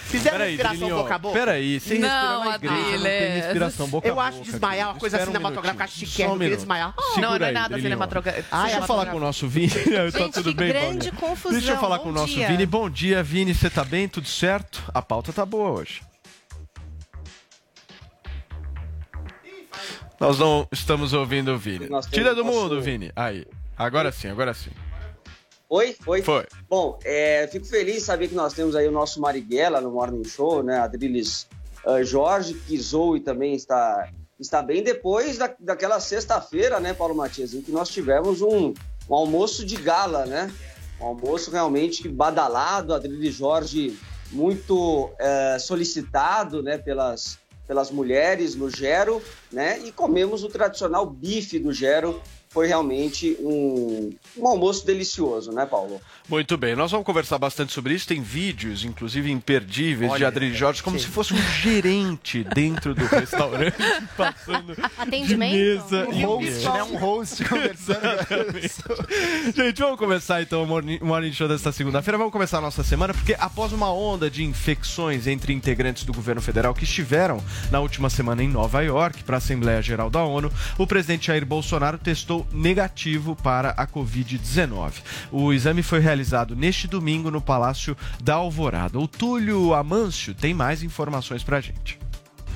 Fizeram 0.05 0.37
Peraí, 0.37 0.51
respiração 0.51 0.77
Drilinho, 0.77 1.01
boca 1.03 1.15
a 1.15 1.17
boca. 1.19 1.37
Peraí, 1.37 1.79
sem 1.81 1.99
Não, 1.99 2.07
respirar 2.49 2.49
na 2.49 2.55
igreja, 2.55 2.97
não 2.97 3.03
tem 3.03 3.41
respiração 3.41 3.87
boca 3.89 4.07
a 4.07 4.09
Eu 4.09 4.15
boca. 4.15 4.27
acho 4.29 4.41
desmaiar 4.43 4.87
uma 4.91 4.99
coisa 4.99 5.17
um 5.21 5.25
cinematográfica 5.25 5.83
um 5.83 6.31
eu 6.31 6.37
queria 6.39 6.55
desmaiar. 6.55 6.93
Segura 6.95 7.21
não, 7.27 7.37
não 7.39 7.45
é 7.45 7.51
nada 7.51 7.77
cinematográfico. 7.77 8.55
Deixa 8.61 8.77
eu 8.77 8.83
falar 8.83 9.05
com 9.07 9.17
o 9.17 9.19
nosso 9.19 9.47
Vini. 9.49 9.67
Eu 9.85 10.11
tô 10.13 10.17
Gente, 10.19 10.33
tudo 10.35 10.49
que 10.51 10.55
bem, 10.55 10.69
grande 10.69 11.11
confusão. 11.11 11.51
Deixa 11.51 11.73
eu 11.73 11.77
falar 11.77 11.97
Bom 11.97 12.03
com 12.05 12.09
o 12.11 12.13
nosso 12.13 12.33
dia. 12.33 12.47
Vini. 12.47 12.65
Bom 12.65 12.89
dia, 12.89 13.21
Vini. 13.21 13.53
Você 13.53 13.69
tá 13.69 13.83
bem? 13.83 14.07
Tudo 14.07 14.29
certo? 14.29 14.81
A 14.93 15.01
pauta 15.01 15.33
tá 15.33 15.45
boa 15.45 15.71
hoje. 15.71 16.01
Nós 20.19 20.39
não 20.39 20.67
estamos 20.71 21.13
ouvindo 21.13 21.53
o 21.53 21.57
Vini. 21.57 21.87
Tira 22.11 22.33
do 22.33 22.43
nosso- 22.43 22.59
mundo, 22.59 22.81
Vini. 22.81 23.11
Aí. 23.15 23.45
Agora 23.77 24.11
sim, 24.11 24.27
agora 24.29 24.53
sim. 24.53 24.71
Oi? 25.69 25.95
Foi? 25.99 26.21
Foi. 26.21 26.45
Bom, 26.69 26.97
é, 27.03 27.47
fico 27.51 27.65
feliz 27.65 27.95
de 27.95 28.01
saber 28.01 28.29
que 28.29 28.35
nós 28.35 28.53
temos 28.53 28.75
aí 28.75 28.87
o 28.87 28.91
nosso 28.91 29.21
Marighella 29.21 29.79
no 29.81 29.91
Morning 29.91 30.23
Show, 30.23 30.63
né? 30.63 30.79
Adriles 30.79 31.47
ah, 31.85 32.03
Jorge, 32.03 32.53
que 32.53 32.77
Zoe 32.77 33.19
também 33.19 33.53
está, 33.53 34.09
está 34.39 34.61
bem. 34.61 34.83
Depois 34.83 35.37
da, 35.37 35.53
daquela 35.59 35.99
sexta-feira, 35.99 36.79
né, 36.79 36.93
Paulo 36.93 37.15
Matias, 37.15 37.53
em 37.53 37.61
que 37.61 37.71
nós 37.71 37.89
tivemos 37.89 38.41
um, 38.41 38.73
um 39.09 39.15
almoço 39.15 39.65
de 39.65 39.75
gala, 39.75 40.25
né? 40.25 40.51
Um 40.99 41.05
almoço 41.05 41.51
realmente 41.51 42.07
badalado, 42.09 42.93
Adriles 42.93 43.35
Jorge 43.35 43.97
muito 44.31 45.09
eh, 45.19 45.57
solicitado, 45.59 46.61
né, 46.61 46.77
pelas, 46.77 47.39
pelas 47.67 47.91
mulheres 47.91 48.55
no 48.55 48.69
Gero, 48.69 49.21
né? 49.51 49.79
E 49.79 49.91
comemos 49.91 50.43
o 50.43 50.49
tradicional 50.49 51.05
bife 51.05 51.59
do 51.59 51.73
Gero, 51.73 52.21
foi 52.57 52.65
realmente 52.65 53.37
um, 53.39 54.11
um 54.35 54.47
almoço 54.47 54.83
delicioso, 54.83 55.51
né, 55.51 55.63
Paulo? 55.63 56.01
Muito 56.27 56.57
bem, 56.57 56.75
nós 56.75 56.89
vamos 56.89 57.05
conversar 57.05 57.37
bastante 57.37 57.71
sobre 57.71 57.93
isso. 57.93 58.07
Tem 58.07 58.19
vídeos, 58.19 58.83
inclusive 58.83 59.29
imperdíveis, 59.31 60.09
de 60.09 60.15
Olha, 60.15 60.27
Adriane 60.27 60.55
Jorge, 60.55 60.81
como 60.81 60.97
sim. 60.97 61.05
se 61.05 61.11
fosse 61.11 61.35
um 61.35 61.37
gerente 61.37 62.43
dentro 62.43 62.95
do 62.95 63.05
restaurante, 63.05 63.77
passando 64.17 64.75
Atendimento? 64.97 65.27
de 65.27 65.37
mesa 65.37 66.07
Um 66.09 66.25
host, 66.25 66.63
né? 66.69 66.83
Um 66.83 66.97
host 66.97 67.45
conversando. 67.45 67.99
Gente, 69.55 69.79
vamos 69.79 69.99
começar 69.99 70.41
então 70.41 70.63
o 70.63 70.65
Morning, 70.65 70.97
o 70.99 71.05
morning 71.05 71.31
Show 71.31 71.47
desta 71.47 71.71
segunda-feira. 71.71 72.17
Vamos 72.17 72.33
começar 72.33 72.57
a 72.57 72.61
nossa 72.61 72.83
semana, 72.83 73.13
porque 73.13 73.35
após 73.37 73.71
uma 73.71 73.93
onda 73.93 74.31
de 74.31 74.43
infecções 74.43 75.27
entre 75.27 75.53
integrantes 75.53 76.03
do 76.03 76.11
governo 76.11 76.41
federal 76.41 76.73
que 76.73 76.85
estiveram 76.85 77.39
na 77.69 77.79
última 77.79 78.09
semana 78.09 78.41
em 78.41 78.49
Nova 78.49 78.81
York 78.81 79.23
para 79.23 79.35
a 79.35 79.37
Assembleia 79.37 79.79
Geral 79.79 80.09
da 80.09 80.23
ONU, 80.23 80.51
o 80.75 80.87
presidente 80.87 81.27
Jair 81.27 81.45
Bolsonaro 81.45 81.99
testou 81.99 82.46
negativo 82.51 83.35
para 83.35 83.71
a 83.71 83.85
Covid-19. 83.85 84.93
O 85.31 85.53
exame 85.53 85.83
foi 85.83 85.99
realizado 85.99 86.55
neste 86.55 86.87
domingo 86.87 87.29
no 87.31 87.41
Palácio 87.41 87.95
da 88.21 88.35
Alvorada. 88.35 88.99
O 88.99 89.07
Túlio 89.07 89.73
Amâncio 89.73 90.33
tem 90.33 90.53
mais 90.53 90.83
informações 90.83 91.43
para 91.43 91.57
a 91.57 91.61
gente. 91.61 91.99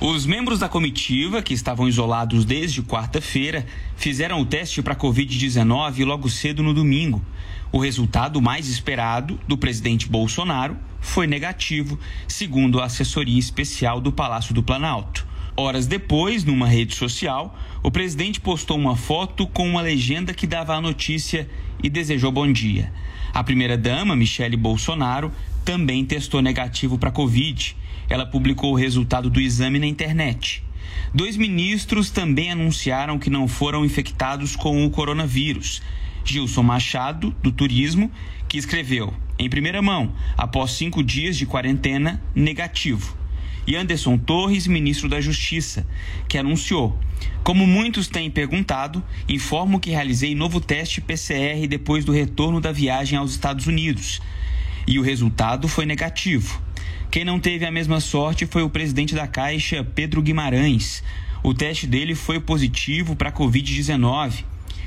Os 0.00 0.26
membros 0.26 0.58
da 0.58 0.68
comitiva, 0.68 1.40
que 1.40 1.54
estavam 1.54 1.86
isolados 1.86 2.44
desde 2.44 2.82
quarta-feira, 2.82 3.64
fizeram 3.96 4.40
o 4.40 4.44
teste 4.44 4.82
para 4.82 4.96
Covid-19 4.96 6.04
logo 6.04 6.28
cedo 6.28 6.60
no 6.60 6.74
domingo. 6.74 7.24
O 7.70 7.78
resultado 7.78 8.42
mais 8.42 8.68
esperado 8.68 9.38
do 9.46 9.56
presidente 9.56 10.08
Bolsonaro 10.08 10.76
foi 11.00 11.28
negativo, 11.28 11.98
segundo 12.26 12.80
a 12.80 12.86
assessoria 12.86 13.38
especial 13.38 14.00
do 14.00 14.12
Palácio 14.12 14.52
do 14.52 14.62
Planalto. 14.62 15.24
Horas 15.54 15.86
depois, 15.86 16.44
numa 16.44 16.66
rede 16.66 16.94
social, 16.94 17.58
o 17.82 17.90
presidente 17.90 18.40
postou 18.40 18.78
uma 18.78 18.96
foto 18.96 19.46
com 19.46 19.68
uma 19.68 19.82
legenda 19.82 20.32
que 20.32 20.46
dava 20.46 20.74
a 20.74 20.80
notícia 20.80 21.48
e 21.82 21.90
desejou 21.90 22.32
bom 22.32 22.50
dia. 22.50 22.90
A 23.34 23.44
primeira-dama, 23.44 24.16
Michele 24.16 24.56
Bolsonaro, 24.56 25.30
também 25.62 26.04
testou 26.06 26.40
negativo 26.40 26.98
para 26.98 27.10
Covid. 27.10 27.76
Ela 28.08 28.24
publicou 28.24 28.72
o 28.72 28.76
resultado 28.76 29.28
do 29.28 29.40
exame 29.40 29.78
na 29.78 29.86
internet. 29.86 30.64
Dois 31.14 31.36
ministros 31.36 32.10
também 32.10 32.50
anunciaram 32.50 33.18
que 33.18 33.28
não 33.28 33.46
foram 33.46 33.84
infectados 33.84 34.56
com 34.56 34.86
o 34.86 34.90
coronavírus. 34.90 35.82
Gilson 36.24 36.62
Machado, 36.62 37.34
do 37.42 37.52
Turismo, 37.52 38.10
que 38.48 38.56
escreveu, 38.56 39.12
em 39.38 39.50
primeira 39.50 39.82
mão, 39.82 40.12
após 40.36 40.72
cinco 40.72 41.02
dias 41.02 41.36
de 41.36 41.44
quarentena, 41.44 42.22
negativo. 42.34 43.21
E 43.66 43.76
Anderson 43.76 44.18
Torres, 44.18 44.66
ministro 44.66 45.08
da 45.08 45.20
Justiça, 45.20 45.86
que 46.28 46.36
anunciou: 46.36 46.98
Como 47.44 47.66
muitos 47.66 48.08
têm 48.08 48.30
perguntado, 48.30 49.02
informo 49.28 49.78
que 49.78 49.90
realizei 49.90 50.34
novo 50.34 50.60
teste 50.60 51.00
PCR 51.00 51.66
depois 51.68 52.04
do 52.04 52.12
retorno 52.12 52.60
da 52.60 52.72
viagem 52.72 53.18
aos 53.18 53.30
Estados 53.30 53.66
Unidos. 53.66 54.20
E 54.86 54.98
o 54.98 55.02
resultado 55.02 55.68
foi 55.68 55.86
negativo. 55.86 56.60
Quem 57.10 57.24
não 57.24 57.38
teve 57.38 57.64
a 57.64 57.70
mesma 57.70 58.00
sorte 58.00 58.46
foi 58.46 58.62
o 58.62 58.70
presidente 58.70 59.14
da 59.14 59.28
Caixa, 59.28 59.84
Pedro 59.84 60.22
Guimarães. 60.22 61.04
O 61.42 61.54
teste 61.54 61.86
dele 61.86 62.14
foi 62.14 62.40
positivo 62.40 63.14
para 63.14 63.28
a 63.28 63.32
Covid-19. 63.32 64.44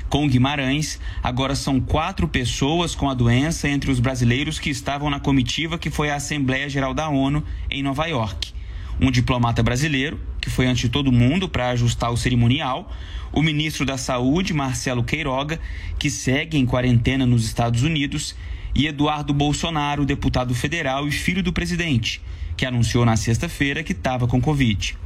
Com 0.08 0.28
Guimarães, 0.28 1.00
agora 1.22 1.54
são 1.54 1.80
quatro 1.80 2.28
pessoas 2.28 2.94
com 2.94 3.08
a 3.08 3.14
doença 3.14 3.68
entre 3.68 3.90
os 3.90 4.00
brasileiros 4.00 4.58
que 4.58 4.70
estavam 4.70 5.08
na 5.08 5.18
comitiva 5.18 5.78
que 5.78 5.90
foi 5.90 6.10
à 6.10 6.16
Assembleia 6.16 6.68
Geral 6.68 6.92
da 6.92 7.08
ONU 7.08 7.42
em 7.70 7.82
Nova 7.82 8.06
York. 8.06 8.55
Um 9.00 9.10
diplomata 9.10 9.62
brasileiro, 9.62 10.18
que 10.40 10.48
foi 10.48 10.66
ante 10.66 10.88
todo 10.88 11.12
mundo 11.12 11.48
para 11.48 11.70
ajustar 11.70 12.10
o 12.10 12.16
cerimonial, 12.16 12.90
o 13.32 13.42
ministro 13.42 13.84
da 13.84 13.98
Saúde, 13.98 14.54
Marcelo 14.54 15.04
Queiroga, 15.04 15.60
que 15.98 16.08
segue 16.08 16.56
em 16.56 16.64
quarentena 16.64 17.26
nos 17.26 17.44
Estados 17.44 17.82
Unidos, 17.82 18.34
e 18.74 18.86
Eduardo 18.86 19.32
Bolsonaro, 19.32 20.04
deputado 20.04 20.54
federal 20.54 21.08
e 21.08 21.12
filho 21.12 21.42
do 21.42 21.52
presidente, 21.52 22.20
que 22.56 22.66
anunciou 22.66 23.04
na 23.04 23.16
sexta-feira 23.16 23.82
que 23.82 23.92
estava 23.92 24.26
com 24.26 24.40
Covid. 24.40 24.96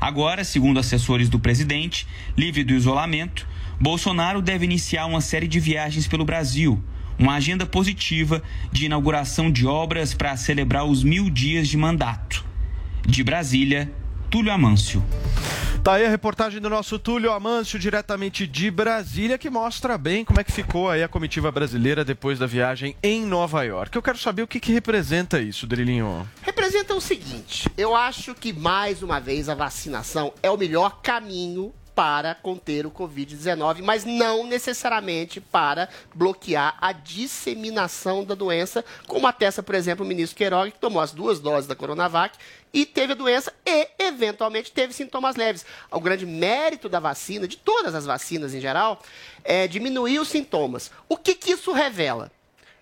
Agora, 0.00 0.44
segundo 0.44 0.80
assessores 0.80 1.28
do 1.28 1.38
presidente, 1.38 2.06
livre 2.36 2.64
do 2.64 2.74
isolamento, 2.74 3.46
Bolsonaro 3.80 4.42
deve 4.42 4.64
iniciar 4.64 5.06
uma 5.06 5.20
série 5.20 5.48
de 5.48 5.58
viagens 5.58 6.06
pelo 6.06 6.24
Brasil, 6.24 6.82
uma 7.18 7.34
agenda 7.34 7.64
positiva 7.64 8.42
de 8.72 8.86
inauguração 8.86 9.50
de 9.50 9.66
obras 9.66 10.12
para 10.12 10.36
celebrar 10.36 10.84
os 10.84 11.02
mil 11.02 11.30
dias 11.30 11.68
de 11.68 11.76
mandato. 11.76 12.49
De 13.06 13.22
Brasília, 13.24 13.90
Túlio 14.30 14.52
Amâncio. 14.52 15.02
Tá 15.82 15.94
aí 15.94 16.04
a 16.04 16.10
reportagem 16.10 16.60
do 16.60 16.68
nosso 16.68 16.98
Túlio 16.98 17.32
Amâncio, 17.32 17.78
diretamente 17.78 18.46
de 18.46 18.70
Brasília, 18.70 19.38
que 19.38 19.48
mostra 19.48 19.96
bem 19.96 20.26
como 20.26 20.38
é 20.38 20.44
que 20.44 20.52
ficou 20.52 20.90
aí 20.90 21.02
a 21.02 21.08
comitiva 21.08 21.50
brasileira 21.50 22.04
depois 22.04 22.38
da 22.38 22.46
viagem 22.46 22.94
em 23.02 23.24
Nova 23.24 23.62
York. 23.62 23.96
Eu 23.96 24.02
quero 24.02 24.18
saber 24.18 24.42
o 24.42 24.46
que, 24.46 24.60
que 24.60 24.72
representa 24.72 25.40
isso, 25.40 25.66
Drilinho. 25.66 26.28
representa 26.42 26.94
o 26.94 27.00
seguinte: 27.00 27.66
eu 27.78 27.96
acho 27.96 28.34
que 28.34 28.52
mais 28.52 29.02
uma 29.02 29.18
vez 29.18 29.48
a 29.48 29.54
vacinação 29.54 30.34
é 30.42 30.50
o 30.50 30.56
melhor 30.58 31.00
caminho 31.02 31.72
para 32.00 32.34
conter 32.34 32.86
o 32.86 32.90
Covid-19, 32.90 33.82
mas 33.82 34.06
não 34.06 34.46
necessariamente 34.46 35.38
para 35.38 35.86
bloquear 36.14 36.74
a 36.80 36.92
disseminação 36.92 38.24
da 38.24 38.34
doença, 38.34 38.82
como 39.06 39.26
atesta, 39.26 39.62
por 39.62 39.74
exemplo, 39.74 40.02
o 40.02 40.08
ministro 40.08 40.34
Queiroga, 40.34 40.70
que 40.70 40.78
tomou 40.78 41.02
as 41.02 41.12
duas 41.12 41.40
doses 41.40 41.68
da 41.68 41.76
Coronavac 41.76 42.38
e 42.72 42.86
teve 42.86 43.12
a 43.12 43.16
doença 43.16 43.52
e, 43.66 43.86
eventualmente, 43.98 44.72
teve 44.72 44.94
sintomas 44.94 45.36
leves. 45.36 45.66
O 45.90 46.00
grande 46.00 46.24
mérito 46.24 46.88
da 46.88 47.00
vacina, 47.00 47.46
de 47.46 47.58
todas 47.58 47.94
as 47.94 48.06
vacinas 48.06 48.54
em 48.54 48.62
geral, 48.62 49.02
é 49.44 49.68
diminuir 49.68 50.20
os 50.20 50.28
sintomas. 50.28 50.90
O 51.06 51.18
que, 51.18 51.34
que 51.34 51.52
isso 51.52 51.70
revela? 51.70 52.32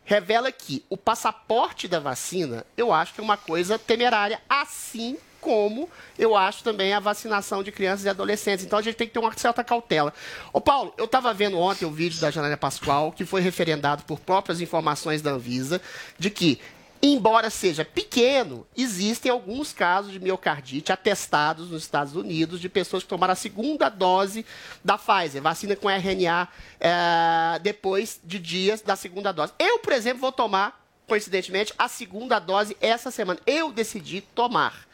revela 0.05 0.51
que 0.51 0.83
o 0.89 0.97
passaporte 0.97 1.87
da 1.87 1.99
vacina, 1.99 2.65
eu 2.77 2.95
acho 2.95 3.13
que 3.13 3.21
é 3.21 3.25
uma 3.25 3.37
coisa 3.37 3.79
temerária, 3.79 4.41
assim 4.49 5.19
como 5.40 5.88
eu 6.18 6.37
acho 6.37 6.62
também 6.62 6.92
a 6.92 7.00
vacinação 7.00 7.62
de 7.62 7.73
crianças 7.73 8.04
e 8.04 8.09
adolescentes. 8.09 8.64
Então 8.64 8.78
a 8.78 8.83
gente 8.83 8.97
tem 8.97 9.07
que 9.07 9.12
ter 9.12 9.18
uma 9.18 9.33
certa 9.37 9.62
cautela. 9.64 10.12
Ô 10.52 10.61
Paulo, 10.61 10.92
eu 10.97 11.04
estava 11.04 11.33
vendo 11.33 11.59
ontem 11.59 11.85
o 11.85 11.90
vídeo 11.90 12.21
da 12.21 12.30
Janaina 12.30 12.57
Pascoal, 12.57 13.12
que 13.12 13.25
foi 13.25 13.40
referendado 13.40 14.02
por 14.04 14.21
próprias 14.21 14.61
informações 14.61 15.23
da 15.23 15.30
Anvisa, 15.30 15.80
de 16.18 16.30
que 16.30 16.61
Embora 17.00 17.49
seja 17.49 17.85
pequeno, 17.85 18.66
existem 18.76 19.30
alguns 19.30 19.73
casos 19.73 20.11
de 20.11 20.18
miocardite 20.18 20.90
atestados 20.90 21.71
nos 21.71 21.83
Estados 21.83 22.16
Unidos 22.16 22.61
de 22.61 22.68
pessoas 22.68 23.04
que 23.04 23.09
tomaram 23.09 23.33
a 23.33 23.37
segunda 23.37 23.88
dose 23.88 24.45
da 24.85 24.99
Pfizer, 24.99 25.40
vacina 25.40 25.76
com 25.76 25.88
RNA, 25.88 26.49
eh, 26.80 27.59
depois 27.62 28.21
de 28.25 28.40
dias 28.40 28.80
da 28.80 28.97
segunda 28.97 29.30
dose. 29.30 29.52
Eu, 29.61 29.78
por 29.78 29.92
exemplo, 29.92 30.21
vou 30.21 30.33
tomar, 30.33 30.85
coincidentemente, 31.07 31.73
a 31.78 31.87
segunda 31.87 32.40
dose 32.40 32.76
essa 32.80 33.12
semana. 33.12 33.38
Eu 33.47 33.71
decidi 33.71 34.21
tomar. 34.21 34.88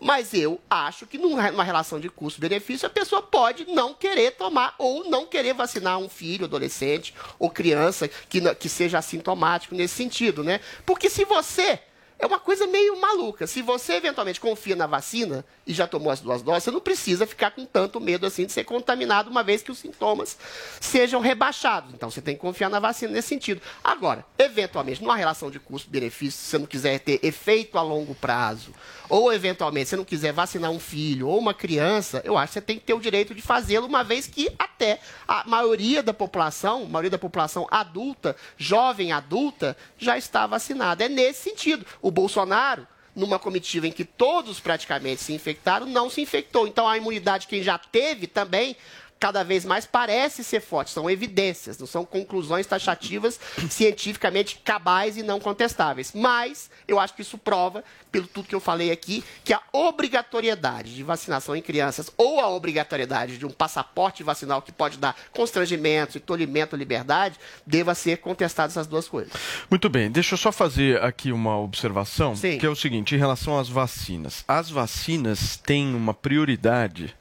Mas 0.00 0.32
eu 0.32 0.58
acho 0.68 1.06
que 1.06 1.18
numa 1.18 1.62
relação 1.62 2.00
de 2.00 2.08
custo-benefício, 2.08 2.86
a 2.86 2.90
pessoa 2.90 3.20
pode 3.20 3.66
não 3.66 3.92
querer 3.92 4.32
tomar 4.32 4.74
ou 4.78 5.08
não 5.10 5.26
querer 5.26 5.52
vacinar 5.52 5.98
um 5.98 6.08
filho, 6.08 6.46
adolescente 6.46 7.14
ou 7.38 7.50
criança 7.50 8.08
que, 8.08 8.54
que 8.54 8.68
seja 8.68 8.98
assintomático 8.98 9.74
nesse 9.74 9.94
sentido, 9.94 10.42
né? 10.42 10.60
Porque 10.86 11.10
se 11.10 11.24
você. 11.24 11.78
É 12.20 12.26
uma 12.26 12.38
coisa 12.38 12.66
meio 12.66 13.00
maluca. 13.00 13.46
Se 13.46 13.62
você 13.62 13.94
eventualmente 13.94 14.38
confia 14.38 14.76
na 14.76 14.86
vacina 14.86 15.42
e 15.66 15.72
já 15.72 15.86
tomou 15.86 16.12
as 16.12 16.20
duas 16.20 16.42
doses, 16.42 16.64
você 16.64 16.70
não 16.70 16.80
precisa 16.80 17.26
ficar 17.26 17.50
com 17.50 17.64
tanto 17.64 17.98
medo 17.98 18.26
assim 18.26 18.44
de 18.44 18.52
ser 18.52 18.64
contaminado, 18.64 19.30
uma 19.30 19.42
vez 19.42 19.62
que 19.62 19.72
os 19.72 19.78
sintomas 19.78 20.36
sejam 20.78 21.18
rebaixados. 21.20 21.94
Então 21.94 22.10
você 22.10 22.20
tem 22.20 22.34
que 22.34 22.40
confiar 22.40 22.68
na 22.68 22.78
vacina 22.78 23.12
nesse 23.12 23.28
sentido. 23.28 23.62
Agora, 23.82 24.24
eventualmente, 24.38 25.00
numa 25.00 25.16
relação 25.16 25.50
de 25.50 25.58
custo-benefício, 25.58 26.38
se 26.38 26.50
você 26.50 26.58
não 26.58 26.66
quiser 26.66 26.98
ter 27.00 27.20
efeito 27.22 27.78
a 27.78 27.82
longo 27.82 28.14
prazo, 28.14 28.74
ou 29.08 29.32
eventualmente 29.32 29.88
você 29.88 29.96
não 29.96 30.04
quiser 30.04 30.32
vacinar 30.32 30.70
um 30.70 30.78
filho 30.78 31.26
ou 31.26 31.38
uma 31.38 31.54
criança, 31.54 32.20
eu 32.22 32.36
acho 32.36 32.48
que 32.48 32.54
você 32.54 32.60
tem 32.60 32.78
que 32.78 32.84
ter 32.84 32.94
o 32.94 33.00
direito 33.00 33.34
de 33.34 33.40
fazê-lo, 33.40 33.86
uma 33.86 34.04
vez 34.04 34.26
que 34.26 34.52
até 34.58 35.00
a 35.26 35.48
maioria 35.48 36.02
da 36.02 36.12
população, 36.12 36.84
maioria 36.84 37.10
da 37.10 37.18
população 37.18 37.66
adulta, 37.70 38.36
jovem 38.58 39.10
adulta, 39.10 39.74
já 39.96 40.18
está 40.18 40.46
vacinada. 40.46 41.04
É 41.04 41.08
nesse 41.08 41.50
sentido. 41.50 41.86
O 42.02 42.09
Bolsonaro 42.10 42.86
numa 43.14 43.38
comitiva 43.38 43.86
em 43.88 43.92
que 43.92 44.04
todos 44.04 44.60
praticamente 44.60 45.22
se 45.22 45.32
infectaram, 45.32 45.86
não 45.86 46.08
se 46.08 46.20
infectou. 46.20 46.66
Então 46.66 46.88
a 46.88 46.96
imunidade 46.96 47.46
quem 47.46 47.62
já 47.62 47.76
teve 47.76 48.26
também 48.26 48.76
cada 49.20 49.44
vez 49.44 49.66
mais 49.66 49.84
parece 49.84 50.42
ser 50.42 50.60
forte. 50.60 50.90
São 50.90 51.08
evidências, 51.08 51.78
não 51.78 51.86
são 51.86 52.06
conclusões 52.06 52.66
taxativas 52.66 53.38
cientificamente 53.68 54.60
cabais 54.64 55.18
e 55.18 55.22
não 55.22 55.38
contestáveis. 55.38 56.12
Mas 56.14 56.70
eu 56.88 56.98
acho 56.98 57.14
que 57.14 57.20
isso 57.20 57.36
prova, 57.36 57.84
pelo 58.10 58.26
tudo 58.26 58.48
que 58.48 58.54
eu 58.54 58.60
falei 58.60 58.90
aqui, 58.90 59.22
que 59.44 59.52
a 59.52 59.60
obrigatoriedade 59.72 60.94
de 60.94 61.02
vacinação 61.02 61.54
em 61.54 61.60
crianças 61.60 62.10
ou 62.16 62.40
a 62.40 62.48
obrigatoriedade 62.48 63.36
de 63.36 63.44
um 63.44 63.50
passaporte 63.50 64.22
vacinal 64.22 64.62
que 64.62 64.72
pode 64.72 64.96
dar 64.96 65.14
constrangimentos 65.32 66.16
e 66.16 66.20
tolhimento 66.20 66.74
à 66.74 66.78
liberdade 66.78 67.38
deva 67.66 67.94
ser 67.94 68.18
contestadas 68.18 68.72
essas 68.72 68.86
duas 68.86 69.06
coisas. 69.06 69.32
Muito 69.68 69.90
bem, 69.90 70.10
deixa 70.10 70.34
eu 70.34 70.38
só 70.38 70.50
fazer 70.50 71.02
aqui 71.02 71.30
uma 71.30 71.58
observação, 71.58 72.34
Sim. 72.34 72.56
que 72.56 72.64
é 72.64 72.68
o 72.68 72.74
seguinte, 72.74 73.14
em 73.14 73.18
relação 73.18 73.58
às 73.58 73.68
vacinas. 73.68 74.44
As 74.48 74.70
vacinas 74.70 75.56
têm 75.58 75.94
uma 75.94 76.14
prioridade, 76.14 77.14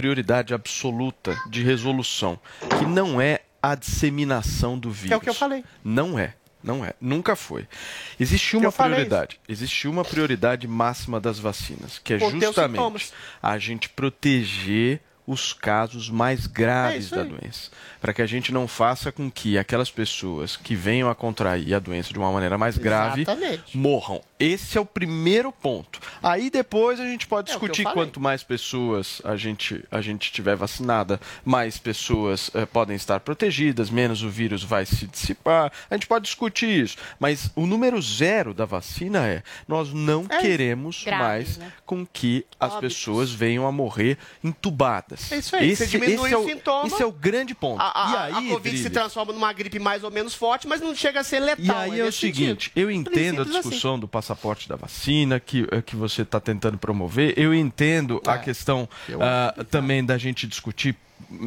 prioridade 0.00 0.54
absoluta 0.54 1.38
de 1.46 1.62
resolução, 1.62 2.38
que 2.78 2.86
não 2.86 3.20
é 3.20 3.40
a 3.62 3.74
disseminação 3.74 4.78
do 4.78 4.90
vírus. 4.90 5.12
É 5.12 5.16
o 5.16 5.20
que 5.20 5.28
eu 5.28 5.34
falei. 5.34 5.62
Não 5.84 6.18
é. 6.18 6.34
Não 6.62 6.84
é, 6.84 6.92
nunca 7.00 7.34
foi. 7.34 7.66
Existe 8.18 8.54
uma 8.54 8.70
prioridade, 8.70 9.40
existe 9.48 9.88
uma 9.88 10.04
prioridade 10.04 10.68
máxima 10.68 11.18
das 11.18 11.38
vacinas, 11.38 11.98
que 11.98 12.12
é 12.12 12.16
os 12.16 12.32
justamente 12.32 13.12
a 13.42 13.56
gente 13.56 13.88
proteger 13.88 15.00
os 15.30 15.52
casos 15.52 16.10
mais 16.10 16.46
graves 16.46 17.04
isso 17.06 17.14
da 17.14 17.22
doença, 17.22 17.70
para 18.00 18.12
que 18.12 18.20
a 18.20 18.26
gente 18.26 18.52
não 18.52 18.66
faça 18.66 19.12
com 19.12 19.30
que 19.30 19.56
aquelas 19.56 19.90
pessoas 19.90 20.56
que 20.56 20.74
venham 20.74 21.08
a 21.08 21.14
contrair 21.14 21.72
a 21.74 21.78
doença 21.78 22.12
de 22.12 22.18
uma 22.18 22.32
maneira 22.32 22.58
mais 22.58 22.76
grave 22.76 23.22
Exatamente. 23.22 23.76
morram. 23.76 24.20
Esse 24.40 24.78
é 24.78 24.80
o 24.80 24.86
primeiro 24.86 25.52
ponto. 25.52 26.00
Aí 26.22 26.50
depois 26.50 26.98
a 26.98 27.04
gente 27.04 27.26
pode 27.26 27.50
É 27.50 27.52
discutir 27.52 27.84
quanto 27.84 28.18
mais 28.18 28.42
pessoas 28.42 29.20
a 29.24 29.36
gente 29.36 29.84
a 29.90 30.00
gente 30.00 30.32
tiver 30.32 30.56
vacinada, 30.56 31.20
mais 31.44 31.76
pessoas 31.78 32.50
eh, 32.54 32.64
podem 32.66 32.96
estar 32.96 33.20
protegidas, 33.20 33.90
menos 33.90 34.22
o 34.22 34.30
vírus 34.30 34.64
vai 34.64 34.86
se 34.86 35.06
dissipar. 35.06 35.70
A 35.90 35.94
gente 35.94 36.06
pode 36.06 36.24
discutir 36.24 36.68
isso, 36.70 36.96
mas 37.18 37.50
o 37.54 37.66
número 37.66 38.00
zero 38.00 38.52
da 38.54 38.64
vacina 38.64 39.26
é 39.28 39.42
nós 39.68 39.92
não 39.92 40.24
É 40.28 40.38
queremos 40.40 41.04
Graves, 41.04 41.20
mais 41.20 41.58
né? 41.58 41.70
com 41.84 42.06
que 42.06 42.46
as 42.58 42.72
Óbitos. 42.72 42.94
pessoas 42.96 43.30
venham 43.30 43.66
a 43.66 43.70
morrer 43.72 44.16
entubadas. 44.42 45.19
É 45.30 45.36
isso 45.38 45.56
aí, 45.56 45.70
Esse, 45.70 45.84
você 45.84 45.90
diminui 45.98 46.26
esse 46.26 46.34
é 46.34 46.36
o 46.36 46.40
o, 46.42 46.48
sintoma. 46.48 46.86
esse 46.86 47.02
é 47.02 47.06
o 47.06 47.12
grande 47.12 47.54
ponto. 47.54 47.80
A, 47.80 47.86
a, 47.86 48.10
e 48.10 48.16
a 48.34 48.38
aí, 48.38 48.48
Covid 48.50 48.78
se 48.78 48.90
transforma 48.90 49.32
numa 49.32 49.52
gripe 49.52 49.78
mais 49.78 50.02
ou 50.04 50.10
menos 50.10 50.34
forte, 50.34 50.66
mas 50.66 50.80
não 50.80 50.94
chega 50.94 51.20
a 51.20 51.24
ser 51.24 51.40
letal. 51.40 51.64
e 51.64 51.70
aí 51.70 52.00
é, 52.00 52.02
o 52.02 52.06
nesse 52.06 52.18
seguinte, 52.18 52.64
sentido. 52.66 52.72
eu 52.76 52.90
entendo 52.90 53.40
a 53.40 53.42
assim. 53.42 53.52
discussão 53.52 53.98
do 53.98 54.06
passaporte 54.08 54.68
da 54.68 54.76
vacina 54.76 55.38
que, 55.40 55.66
eh, 55.70 55.82
que 55.82 55.96
você 55.96 56.22
está 56.22 56.40
tentando 56.40 56.78
promover, 56.78 57.34
eu 57.36 57.54
entendo 57.54 58.20
a 58.26 58.34
É, 58.34 58.38
questão 58.38 58.88
eu 59.08 59.20
ah, 59.22 59.54
também 59.70 60.04
da 60.04 60.16
gente 60.18 60.46
discutir 60.46 60.96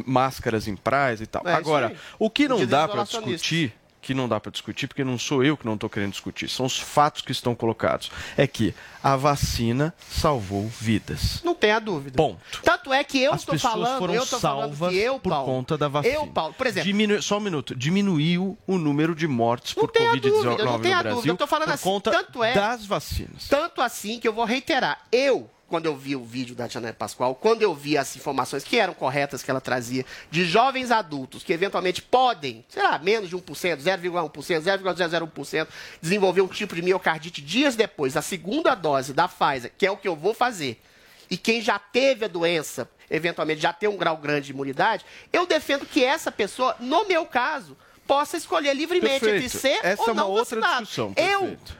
máscaras 0.06 0.68
em 0.68 0.76
praias 0.76 1.20
e 1.20 1.26
tal. 1.26 1.42
É, 1.44 1.50
isso 1.50 1.58
Agora, 1.58 1.88
aí. 1.88 1.96
o 2.18 2.30
que 2.30 2.46
não 2.48 2.64
dá 2.64 2.86
para 2.88 3.02
discutir, 3.04 3.72
que 4.04 4.12
não 4.12 4.28
dá 4.28 4.38
para 4.38 4.52
discutir, 4.52 4.86
porque 4.86 5.02
não 5.02 5.18
sou 5.18 5.42
eu 5.42 5.56
que 5.56 5.64
não 5.64 5.74
estou 5.74 5.88
querendo 5.88 6.12
discutir, 6.12 6.48
são 6.48 6.66
os 6.66 6.78
fatos 6.78 7.22
que 7.22 7.32
estão 7.32 7.54
colocados, 7.54 8.10
é 8.36 8.46
que 8.46 8.74
a 9.02 9.16
vacina 9.16 9.94
salvou 10.10 10.68
vidas. 10.68 11.40
Não 11.42 11.54
tenha 11.54 11.80
dúvida. 11.80 12.16
Ponto. 12.16 12.60
Tanto 12.62 12.92
é 12.92 13.02
que 13.02 13.18
eu 13.18 13.34
estou 13.34 13.58
falando, 13.58 13.98
foram 13.98 14.14
eu 14.14 14.26
tô 14.26 14.38
falando 14.38 14.76
salvas 14.76 14.92
que 14.92 14.98
eu, 14.98 15.18
por 15.18 15.30
Paulo, 15.30 15.46
conta 15.46 15.78
da 15.78 15.88
vacina. 15.88 16.14
Eu, 16.14 16.26
Paulo, 16.26 16.52
por 16.52 16.66
exemplo, 16.66 16.86
Diminu... 16.86 17.22
Só 17.22 17.38
um 17.38 17.40
minuto. 17.40 17.74
Diminuiu 17.74 18.58
o 18.66 18.76
número 18.76 19.14
de 19.14 19.26
mortes 19.26 19.74
Não 19.74 19.82
por 19.84 19.90
tenha 19.90 20.12
Covid-19 20.12 20.20
dúvida, 20.20 20.64
não 20.64 20.80
tenha 20.80 20.96
no 20.96 21.02
Brasil 21.02 21.14
dúvida. 21.14 21.32
Eu 21.32 21.36
tô 21.36 21.46
falando 21.46 21.68
por 21.68 21.74
assim, 21.74 21.84
conta 21.84 22.10
tanto 22.10 22.44
é- 22.44 22.54
das 22.54 22.84
vacinas. 22.84 23.48
Tanto 23.48 23.80
assim 23.80 24.20
que 24.20 24.28
eu 24.28 24.32
vou 24.34 24.44
reiterar. 24.44 25.00
Eu, 25.10 25.50
quando 25.74 25.86
eu 25.86 25.96
vi 25.96 26.14
o 26.14 26.22
vídeo 26.24 26.54
da 26.54 26.68
Janaína 26.68 26.94
Pascoal, 26.94 27.34
quando 27.34 27.62
eu 27.62 27.74
vi 27.74 27.98
as 27.98 28.14
informações 28.14 28.62
que 28.62 28.78
eram 28.78 28.94
corretas 28.94 29.42
que 29.42 29.50
ela 29.50 29.60
trazia 29.60 30.06
de 30.30 30.44
jovens 30.44 30.92
adultos 30.92 31.42
que 31.42 31.52
eventualmente 31.52 32.00
podem, 32.00 32.64
sei 32.68 32.80
lá, 32.80 32.96
menos 32.96 33.28
de 33.28 33.36
1%, 33.36 33.42
0,1%, 33.78 34.60
0,001%, 34.62 35.66
desenvolver 36.00 36.42
um 36.42 36.46
tipo 36.46 36.76
de 36.76 36.82
miocardite 36.82 37.42
dias 37.42 37.74
depois 37.74 38.12
da 38.14 38.22
segunda 38.22 38.76
dose 38.76 39.12
da 39.12 39.26
Pfizer, 39.26 39.72
que 39.76 39.84
é 39.84 39.90
o 39.90 39.96
que 39.96 40.06
eu 40.06 40.14
vou 40.14 40.32
fazer, 40.32 40.80
e 41.28 41.36
quem 41.36 41.60
já 41.60 41.76
teve 41.76 42.26
a 42.26 42.28
doença, 42.28 42.88
eventualmente 43.10 43.60
já 43.60 43.72
tem 43.72 43.88
um 43.88 43.96
grau 43.96 44.16
grande 44.16 44.46
de 44.46 44.52
imunidade, 44.52 45.04
eu 45.32 45.44
defendo 45.44 45.84
que 45.84 46.04
essa 46.04 46.30
pessoa, 46.30 46.76
no 46.78 47.04
meu 47.08 47.26
caso, 47.26 47.76
possa 48.06 48.36
escolher 48.36 48.74
livremente 48.74 49.18
Perfeito. 49.18 49.44
entre 49.44 49.48
ser 49.48 49.80
Essa 49.82 50.02
ou 50.02 50.08
é 50.08 50.12
uma 50.12 50.22
não 50.22 50.30
outra 50.30 50.60
vacinado. 50.60 50.82
discussão, 50.84 51.12
perfeito. 51.12 51.72
eu 51.72 51.74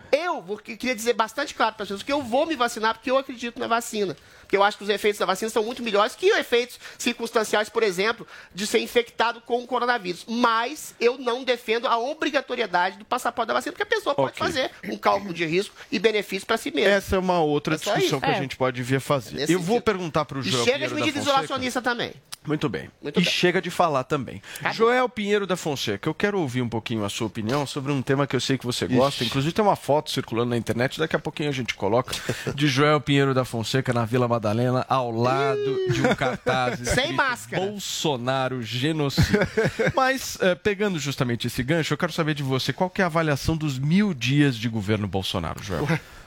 vou, 0.46 0.56
que- 0.58 0.76
queria 0.76 0.94
dizer 0.94 1.12
bastante 1.14 1.54
claro 1.54 1.74
para 1.74 1.82
as 1.84 1.88
pessoas 1.88 2.02
que 2.02 2.12
eu 2.12 2.22
vou 2.22 2.46
me 2.46 2.54
vacinar 2.56 2.94
porque 2.94 3.10
eu 3.10 3.18
acredito 3.18 3.58
na 3.58 3.66
vacina. 3.66 4.16
Porque 4.40 4.56
eu 4.56 4.62
acho 4.62 4.76
que 4.76 4.84
os 4.84 4.90
efeitos 4.90 5.18
da 5.18 5.24
vacina 5.26 5.50
são 5.50 5.64
muito 5.64 5.82
melhores 5.82 6.14
que 6.14 6.30
os 6.30 6.36
efeitos 6.38 6.78
circunstanciais, 6.98 7.68
por 7.70 7.82
exemplo, 7.82 8.26
de 8.54 8.66
ser 8.66 8.78
infectado 8.80 9.40
com 9.40 9.62
o 9.62 9.66
coronavírus. 9.66 10.24
Mas 10.28 10.94
eu 11.00 11.16
não 11.18 11.42
defendo 11.42 11.86
a 11.88 11.96
obrigatoriedade 11.98 12.98
do 12.98 13.04
passaporte 13.04 13.48
da 13.48 13.54
vacina, 13.54 13.72
porque 13.72 13.82
a 13.82 13.86
pessoa 13.86 14.14
pode 14.14 14.32
Ok. 14.32 14.38
fazer 14.46 14.70
um 14.84 14.96
cálculo 14.98 15.32
de 15.32 15.44
risco 15.46 15.74
e 15.90 15.98
benefício 15.98 16.46
para 16.46 16.56
si 16.58 16.70
mesma. 16.70 16.90
Essa 16.92 17.16
é 17.16 17.18
uma 17.18 17.40
outra 17.40 17.74
É 17.74 17.78
discussão 17.78 18.20
que 18.20 18.26
a 18.26 18.32
É. 18.34 18.40
gente 18.40 18.56
pode 18.56 18.82
vir 18.82 18.96
a 18.96 19.00
fazer. 19.00 19.34
Nesse 19.36 19.52
Eu 19.52 19.58
vou 19.60 19.76
sentido. 19.76 19.84
perguntar 19.84 20.24
para 20.26 20.38
o 20.38 20.40
E 20.42 20.44
Joel 20.50 20.64
chega 20.64 20.88
de 20.88 20.94
medida 20.94 21.18
isolacionista 21.18 21.80
também. 21.80 22.12
Muito 22.46 22.68
bem. 22.68 22.90
Muito 23.02 23.18
e 23.18 23.22
bem. 23.24 23.32
chega 23.32 23.62
de 23.62 23.70
falar 23.70 24.04
também. 24.04 24.42
Joel 24.74 25.08
Pinheiro 25.08 25.46
da 25.46 25.56
Fonseca, 25.56 26.06
eu 26.08 26.12
quero 26.14 26.38
ouvir 26.38 26.60
um 26.60 26.68
pouquinho 26.68 27.02
a 27.02 27.08
sua 27.08 27.26
opinião 27.26 27.66
sobre 27.66 27.90
um 27.90 28.02
tema 28.02 28.26
que 28.26 28.36
eu 28.36 28.40
sei 28.40 28.58
que 28.58 28.66
você 28.66 28.86
gosta. 28.86 29.24
Inclusive 29.24 29.52
tem 29.54 29.64
uma 29.64 29.76
foto 29.76 30.03
circulando 30.10 30.50
na 30.50 30.56
internet, 30.56 30.98
daqui 30.98 31.16
a 31.16 31.18
pouquinho 31.18 31.48
a 31.48 31.52
gente 31.52 31.74
coloca, 31.74 32.14
de 32.54 32.66
Joel 32.66 33.00
Pinheiro 33.00 33.34
da 33.34 33.44
Fonseca 33.44 33.92
na 33.92 34.04
Vila 34.04 34.28
Madalena, 34.28 34.84
ao 34.88 35.10
lado 35.10 35.78
de 35.90 36.06
um 36.06 36.14
cartaz 36.14 36.80
Sem 36.80 37.12
máscara. 37.12 37.64
Bolsonaro 37.66 38.62
genocida. 38.62 39.48
Mas, 39.94 40.38
eh, 40.40 40.54
pegando 40.54 40.98
justamente 40.98 41.46
esse 41.46 41.62
gancho, 41.62 41.92
eu 41.92 41.98
quero 41.98 42.12
saber 42.12 42.34
de 42.34 42.42
você, 42.42 42.72
qual 42.72 42.90
que 42.90 43.00
é 43.00 43.04
a 43.04 43.06
avaliação 43.06 43.56
dos 43.56 43.78
mil 43.78 44.14
dias 44.14 44.56
de 44.56 44.68
governo 44.68 45.06
Bolsonaro, 45.06 45.62
Joel? 45.62 45.86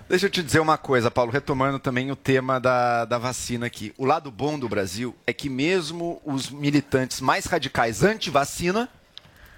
Deixa 0.10 0.28
eu 0.28 0.30
te 0.30 0.41
dizer 0.41 0.62
uma 0.62 0.78
coisa, 0.78 1.12
Paulo, 1.12 1.32
retomando 1.32 1.80
também 1.80 2.10
o 2.10 2.15
tema 2.15 2.62
da, 2.62 3.04
da 3.04 3.17
vacina 3.17 3.65
aqui. 3.65 3.93
O 3.97 4.06
lado 4.06 4.32
bom 4.32 4.58
do 4.58 4.69
Brasil 4.69 5.13
é 5.28 5.34
que 5.34 5.49
mesmo 5.49 6.21
os 6.23 6.49
militantes 6.49 7.19
mais 7.19 7.45
radicais 7.45 8.04
anti-vacina 8.04 8.88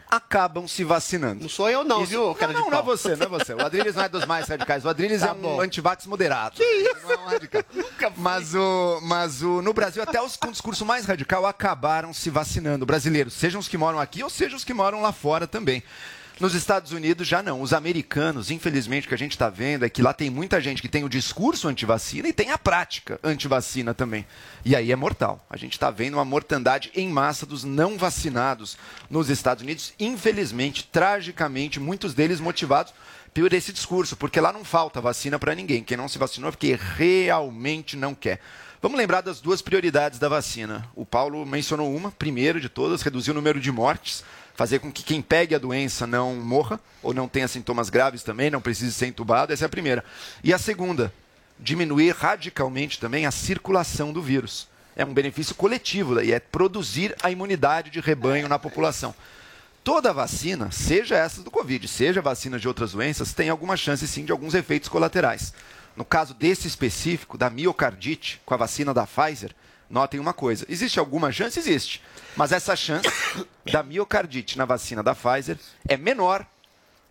acabam 0.10 0.68
se 0.68 0.84
vacinando. 0.84 1.42
Não 1.44 1.50
sou 1.50 1.70
eu 1.70 1.84
não, 1.84 2.02
Isso- 2.04 2.12
viu, 2.12 2.34
cara 2.36 2.52
não, 2.52 2.62
não, 2.62 2.70
não 2.72 2.80
é 2.80 2.82
você, 2.82 3.16
não 3.16 3.26
é 3.28 3.30
você. 3.30 3.54
O 3.54 3.64
Adriles 3.64 3.96
não 3.96 4.04
é 4.04 4.10
dos 4.10 4.26
mais 4.26 4.48
radicais. 4.48 4.84
O 4.84 4.90
Adriles 4.90 5.22
Tá 5.22 5.28
é 5.28 5.32
um 5.32 5.36
bom. 5.36 5.62
antivax 5.62 6.06
moderado. 6.08 6.56
Que 6.56 6.64
isso? 6.64 7.04
Não 7.04 7.12
é 7.12 7.18
um 7.18 7.26
radical. 7.28 7.64
Mas, 8.18 8.56
o, 8.56 9.00
mas 9.04 9.44
o, 9.44 9.62
no 9.62 9.72
Brasil, 9.74 10.02
até 10.02 10.22
os 10.22 10.36
com 10.36 10.52
discurso 10.52 10.86
mais 10.86 11.06
radical 11.06 11.46
acabaram 11.46 12.14
se 12.14 12.30
vacinando. 12.30 12.86
Brasileiros, 12.86 13.34
sejam 13.34 13.60
os 13.60 13.68
que 13.68 13.78
moram 13.78 14.00
aqui 14.00 14.24
ou 14.24 14.30
sejam 14.30 14.58
os 14.58 14.64
que 14.64 14.74
moram 14.74 15.02
lá 15.02 15.12
fora 15.12 15.46
também. 15.48 15.84
Nos 16.40 16.56
Estados 16.56 16.94
Unidos 16.94 17.28
já 17.28 17.44
não. 17.44 17.62
Os 17.62 17.74
americanos, 17.74 18.50
infelizmente, 18.50 19.06
o 19.06 19.10
que 19.10 19.14
a 19.14 19.18
gente 19.18 19.34
está 19.34 19.50
vendo 19.50 19.84
é 19.84 19.90
que 19.90 20.02
lá 20.02 20.14
tem 20.14 20.30
muita 20.30 20.62
gente 20.62 20.82
que 20.82 20.88
tem 20.88 21.04
o 21.04 21.10
discurso 21.10 21.68
antivacina 21.68 22.30
e 22.30 22.34
tem 22.34 22.52
a 22.52 22.58
prática 22.58 23.20
antivacina 23.22 23.94
também. 23.94 24.26
E 24.64 24.74
aí 24.74 24.90
é 24.90 24.96
mortal. 24.96 25.46
A 25.50 25.58
gente 25.58 25.74
está 25.74 25.92
vendo 25.92 26.14
uma 26.14 26.24
mortandade 26.24 26.92
em 26.96 27.10
massa 27.10 27.46
dos 27.46 27.66
não 27.66 27.98
vacinados 27.98 28.78
nos 29.10 29.30
Estados 29.30 29.64
Unidos. 29.64 29.94
Infelizmente, 30.00 30.88
tragicamente, 30.90 31.78
muitos 31.78 32.14
deles 32.14 32.40
motivados 32.40 32.94
por 33.34 33.52
esse 33.52 33.74
discurso, 33.74 34.16
porque 34.16 34.40
lá 34.40 34.54
não 34.54 34.64
falta 34.64 35.02
vacina 35.02 35.38
para 35.38 35.54
ninguém. 35.54 35.84
Quem 35.84 35.98
não 35.98 36.08
se 36.08 36.18
vacinou 36.18 36.48
é 36.48 36.52
porque 36.52 36.80
realmente 36.96 37.98
não 37.98 38.16
quer. 38.16 38.40
Vamos 38.82 38.98
lembrar 38.98 39.20
das 39.20 39.42
duas 39.42 39.62
prioridades 39.62 40.20
da 40.20 40.30
vacina. 40.30 40.90
O 40.96 41.06
Paulo 41.06 41.46
mencionou 41.46 41.94
uma, 41.94 42.12
primeiro 42.12 42.62
de 42.62 42.70
todas, 42.70 43.02
reduzir 43.02 43.32
o 43.32 43.34
número 43.34 43.60
de 43.60 43.70
mortes, 43.74 44.24
fazer 44.60 44.80
com 44.80 44.92
que 44.92 45.04
quem 45.04 45.22
pegue 45.22 45.56
a 45.56 45.58
doença 45.58 46.06
não 46.06 46.36
morra 46.36 46.82
ou 47.02 47.14
não 47.14 47.30
tenha 47.30 47.48
sintomas 47.48 47.90
graves 47.90 48.24
também, 48.24 48.52
não 48.52 48.60
precise 48.60 48.92
ser 48.92 49.06
entubado. 49.08 49.54
Essa 49.54 49.64
é 49.64 49.68
a 49.68 49.70
primeira. 49.70 50.04
E 50.44 50.54
a 50.54 50.58
segunda, 50.58 51.14
diminuir 51.58 52.14
radicalmente 52.14 53.00
também 53.00 53.26
a 53.26 53.32
circulação 53.32 54.12
do 54.12 54.22
vírus. 54.22 54.68
É 54.98 55.06
um 55.06 55.14
benefício 55.14 55.56
coletivo 55.56 56.16
daí, 56.16 56.34
é 56.34 56.42
produzir 56.42 57.16
a 57.24 57.32
imunidade 57.32 57.90
de 57.90 58.02
rebanho 58.02 58.50
na 58.50 58.60
população. 58.60 59.16
Toda 59.82 60.12
vacina, 60.12 60.70
seja 60.72 61.16
essa 61.16 61.42
do 61.42 61.50
Covid, 61.50 61.88
seja 61.88 62.22
vacina 62.22 62.60
de 62.60 62.68
outras 62.68 62.92
doenças, 62.92 63.32
tem 63.32 63.48
alguma 63.48 63.78
chance 63.78 64.06
sim 64.10 64.26
de 64.26 64.34
alguns 64.34 64.54
efeitos 64.54 64.90
colaterais. 64.90 65.54
No 65.96 66.04
caso 66.04 66.34
desse 66.34 66.68
específico, 66.68 67.38
da 67.38 67.50
miocardite, 67.50 68.42
com 68.46 68.54
a 68.54 68.58
vacina 68.58 68.94
da 68.94 69.08
Pfizer, 69.08 69.56
notem 69.90 70.20
uma 70.20 70.34
coisa: 70.34 70.66
existe 70.70 71.00
alguma 71.00 71.32
chance? 71.32 71.58
Existe. 71.58 72.02
Mas 72.36 72.52
essa 72.52 72.76
chance 72.76 73.08
da 73.72 73.84
miocardite 73.84 74.58
na 74.58 74.66
vacina 74.66 75.02
da 75.02 75.16
Pfizer 75.16 75.58
é 75.88 75.98
menor 75.98 76.46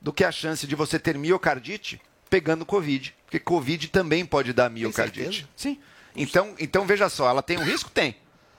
do 0.01 0.13
que 0.13 0.25
a 0.25 0.33
chance 0.33 0.67
de 0.67 0.75
você 0.75 0.99
ter 0.99 1.19
miocardite 1.19 2.01
pegando 2.31 2.65
Covid. 2.65 3.15
Porque 3.25 3.39
Covid 3.39 3.89
também 3.89 4.25
pode 4.25 4.53
dar 4.53 4.71
miocardite. 4.71 5.49
Sim. 5.57 5.79
Então, 6.15 6.55
então, 6.59 6.87
veja 6.87 7.09
só, 7.09 7.29
ela 7.29 7.43
tem 7.43 7.59
um 7.59 7.65
risco? 7.65 7.91
Tem. 7.91 8.17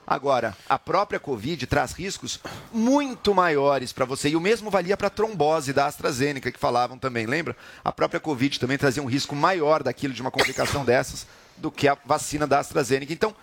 Agora, 0.10 0.58
a 0.68 0.80
própria 0.80 1.20
Covid 1.20 1.68
traz 1.68 1.92
riscos 1.92 2.40
muito 2.74 3.34
maiores 3.34 3.94
para 3.94 4.06
você. 4.06 4.30
E 4.30 4.36
o 4.36 4.42
mesmo 4.42 4.72
valia 4.72 4.98
para 4.98 5.06
a 5.06 5.12
trombose 5.12 5.72
da 5.72 5.86
AstraZeneca, 5.86 6.52
que 6.52 6.58
falavam 6.58 6.98
também, 6.98 7.28
lembra? 7.28 7.56
A 7.84 7.92
própria 7.92 8.20
Covid 8.20 8.60
também 8.60 8.76
trazia 8.76 9.04
um 9.04 9.06
risco 9.06 9.36
maior 9.36 9.84
daquilo 9.84 10.14
de 10.14 10.22
uma 10.22 10.32
complicação 10.32 10.84
dessas 10.86 11.28
do 11.56 11.70
que 11.70 11.88
a 11.88 11.96
vacina 12.06 12.48
da 12.48 12.58
AstraZeneca. 12.58 13.14
Então, 13.14 13.36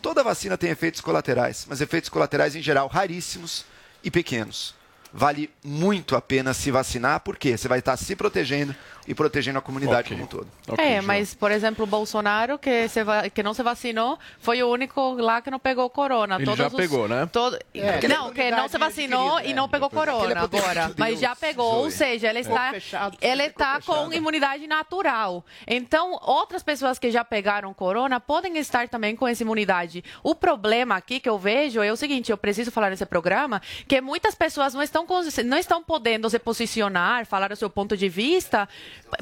toda 0.00 0.22
vacina 0.22 0.56
tem 0.56 0.70
efeitos 0.70 1.00
colaterais, 1.00 1.66
mas 1.68 1.80
efeitos 1.80 2.08
colaterais 2.08 2.54
em 2.54 2.62
geral 2.62 2.88
raríssimos 2.88 3.64
e 4.02 4.10
pequenos. 4.10 4.77
Vale 5.12 5.50
muito 5.64 6.14
a 6.16 6.20
pena 6.20 6.52
se 6.54 6.70
vacinar, 6.70 7.20
porque 7.20 7.56
você 7.56 7.68
vai 7.68 7.78
estar 7.78 7.96
se 7.96 8.14
protegendo 8.16 8.74
e 9.06 9.14
protegendo 9.14 9.58
a 9.58 9.62
comunidade 9.62 10.10
como 10.10 10.24
um 10.24 10.26
todo. 10.26 10.46
é, 10.76 11.00
mas, 11.00 11.32
por 11.34 11.50
exemplo, 11.50 11.84
o 11.84 11.86
Bolsonaro, 11.86 12.58
que, 12.58 12.86
se 12.88 13.02
va- 13.02 13.28
que 13.30 13.42
não 13.42 13.54
se 13.54 13.62
vacinou, 13.62 14.18
foi 14.38 14.62
o 14.62 14.68
único 14.70 15.14
lá 15.14 15.40
que 15.40 15.50
não 15.50 15.58
pegou 15.58 15.88
corona. 15.88 16.34
Ele 16.36 16.44
Todos 16.44 16.58
já 16.58 16.66
os- 16.66 16.74
pegou, 16.74 17.08
né? 17.08 17.26
todo- 17.32 17.58
É, 17.72 18.06
não, 18.06 18.28
é 18.28 18.32
que 18.32 18.50
não 18.50 18.68
se 18.68 18.76
vacinou 18.76 19.40
e 19.40 19.54
não 19.54 19.66
pegou 19.66 19.88
corona 19.88 20.34
é 20.34 20.38
agora. 20.38 20.92
Mas 20.98 21.18
já 21.18 21.34
pegou, 21.34 21.64
ou 21.76 21.82
Zoe. 21.84 21.92
seja, 21.92 22.28
ele 22.28 22.38
É. 22.38 22.42
está, 22.42 22.70
fechado, 22.70 23.16
ele 23.22 23.44
está 23.44 23.80
com 23.80 24.12
imunidade 24.12 24.66
natural. 24.66 25.42
Então, 25.66 26.18
outras 26.22 26.62
pessoas 26.62 26.98
que 26.98 27.10
já 27.10 27.24
pegaram 27.24 27.72
corona 27.72 28.20
podem 28.20 28.58
estar 28.58 28.88
também 28.88 29.16
com 29.16 29.26
essa 29.26 29.42
imunidade. 29.42 30.04
O 30.22 30.34
problema 30.34 30.96
aqui 30.96 31.18
que 31.18 31.28
eu 31.28 31.38
vejo 31.38 31.80
é 31.82 31.90
o 31.90 31.96
seguinte, 31.96 32.30
eu 32.30 32.36
preciso 32.36 32.70
falar 32.70 32.90
nesse 32.90 33.06
programa, 33.06 33.62
que 33.86 34.00
muitas 34.02 34.34
pessoas 34.34 34.74
não 34.74 34.82
estão, 34.82 34.97
cons- 35.06 35.36
não 35.44 35.58
estão 35.58 35.82
podendo 35.82 36.28
se 36.30 36.38
posicionar, 36.38 37.26
falar 37.26 37.52
o 37.52 37.56
seu 37.56 37.70
ponto 37.70 37.96
de 37.96 38.08
vista 38.08 38.68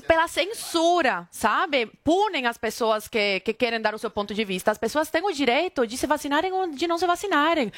pela 0.07 0.27
censura, 0.29 1.29
sabe? 1.31 1.87
Punem 2.03 2.47
as 2.47 2.59
pessoas 2.59 3.09
que, 3.09 3.41
que 3.41 3.53
querem 3.53 3.81
dar 3.81 3.95
o 3.95 3.99
seu 3.99 4.11
ponto 4.11 4.35
de 4.35 4.45
vista. 4.45 4.71
As 4.71 4.79
pessoas 4.79 5.11
têm 5.11 5.25
o 5.25 5.33
direito 5.33 5.87
de 5.87 5.97
se 5.97 6.07
vacinarem 6.07 6.53
ou 6.53 6.69
de 6.69 6.87
não 6.87 6.99
se 6.99 7.07
vacinarem. 7.07 7.73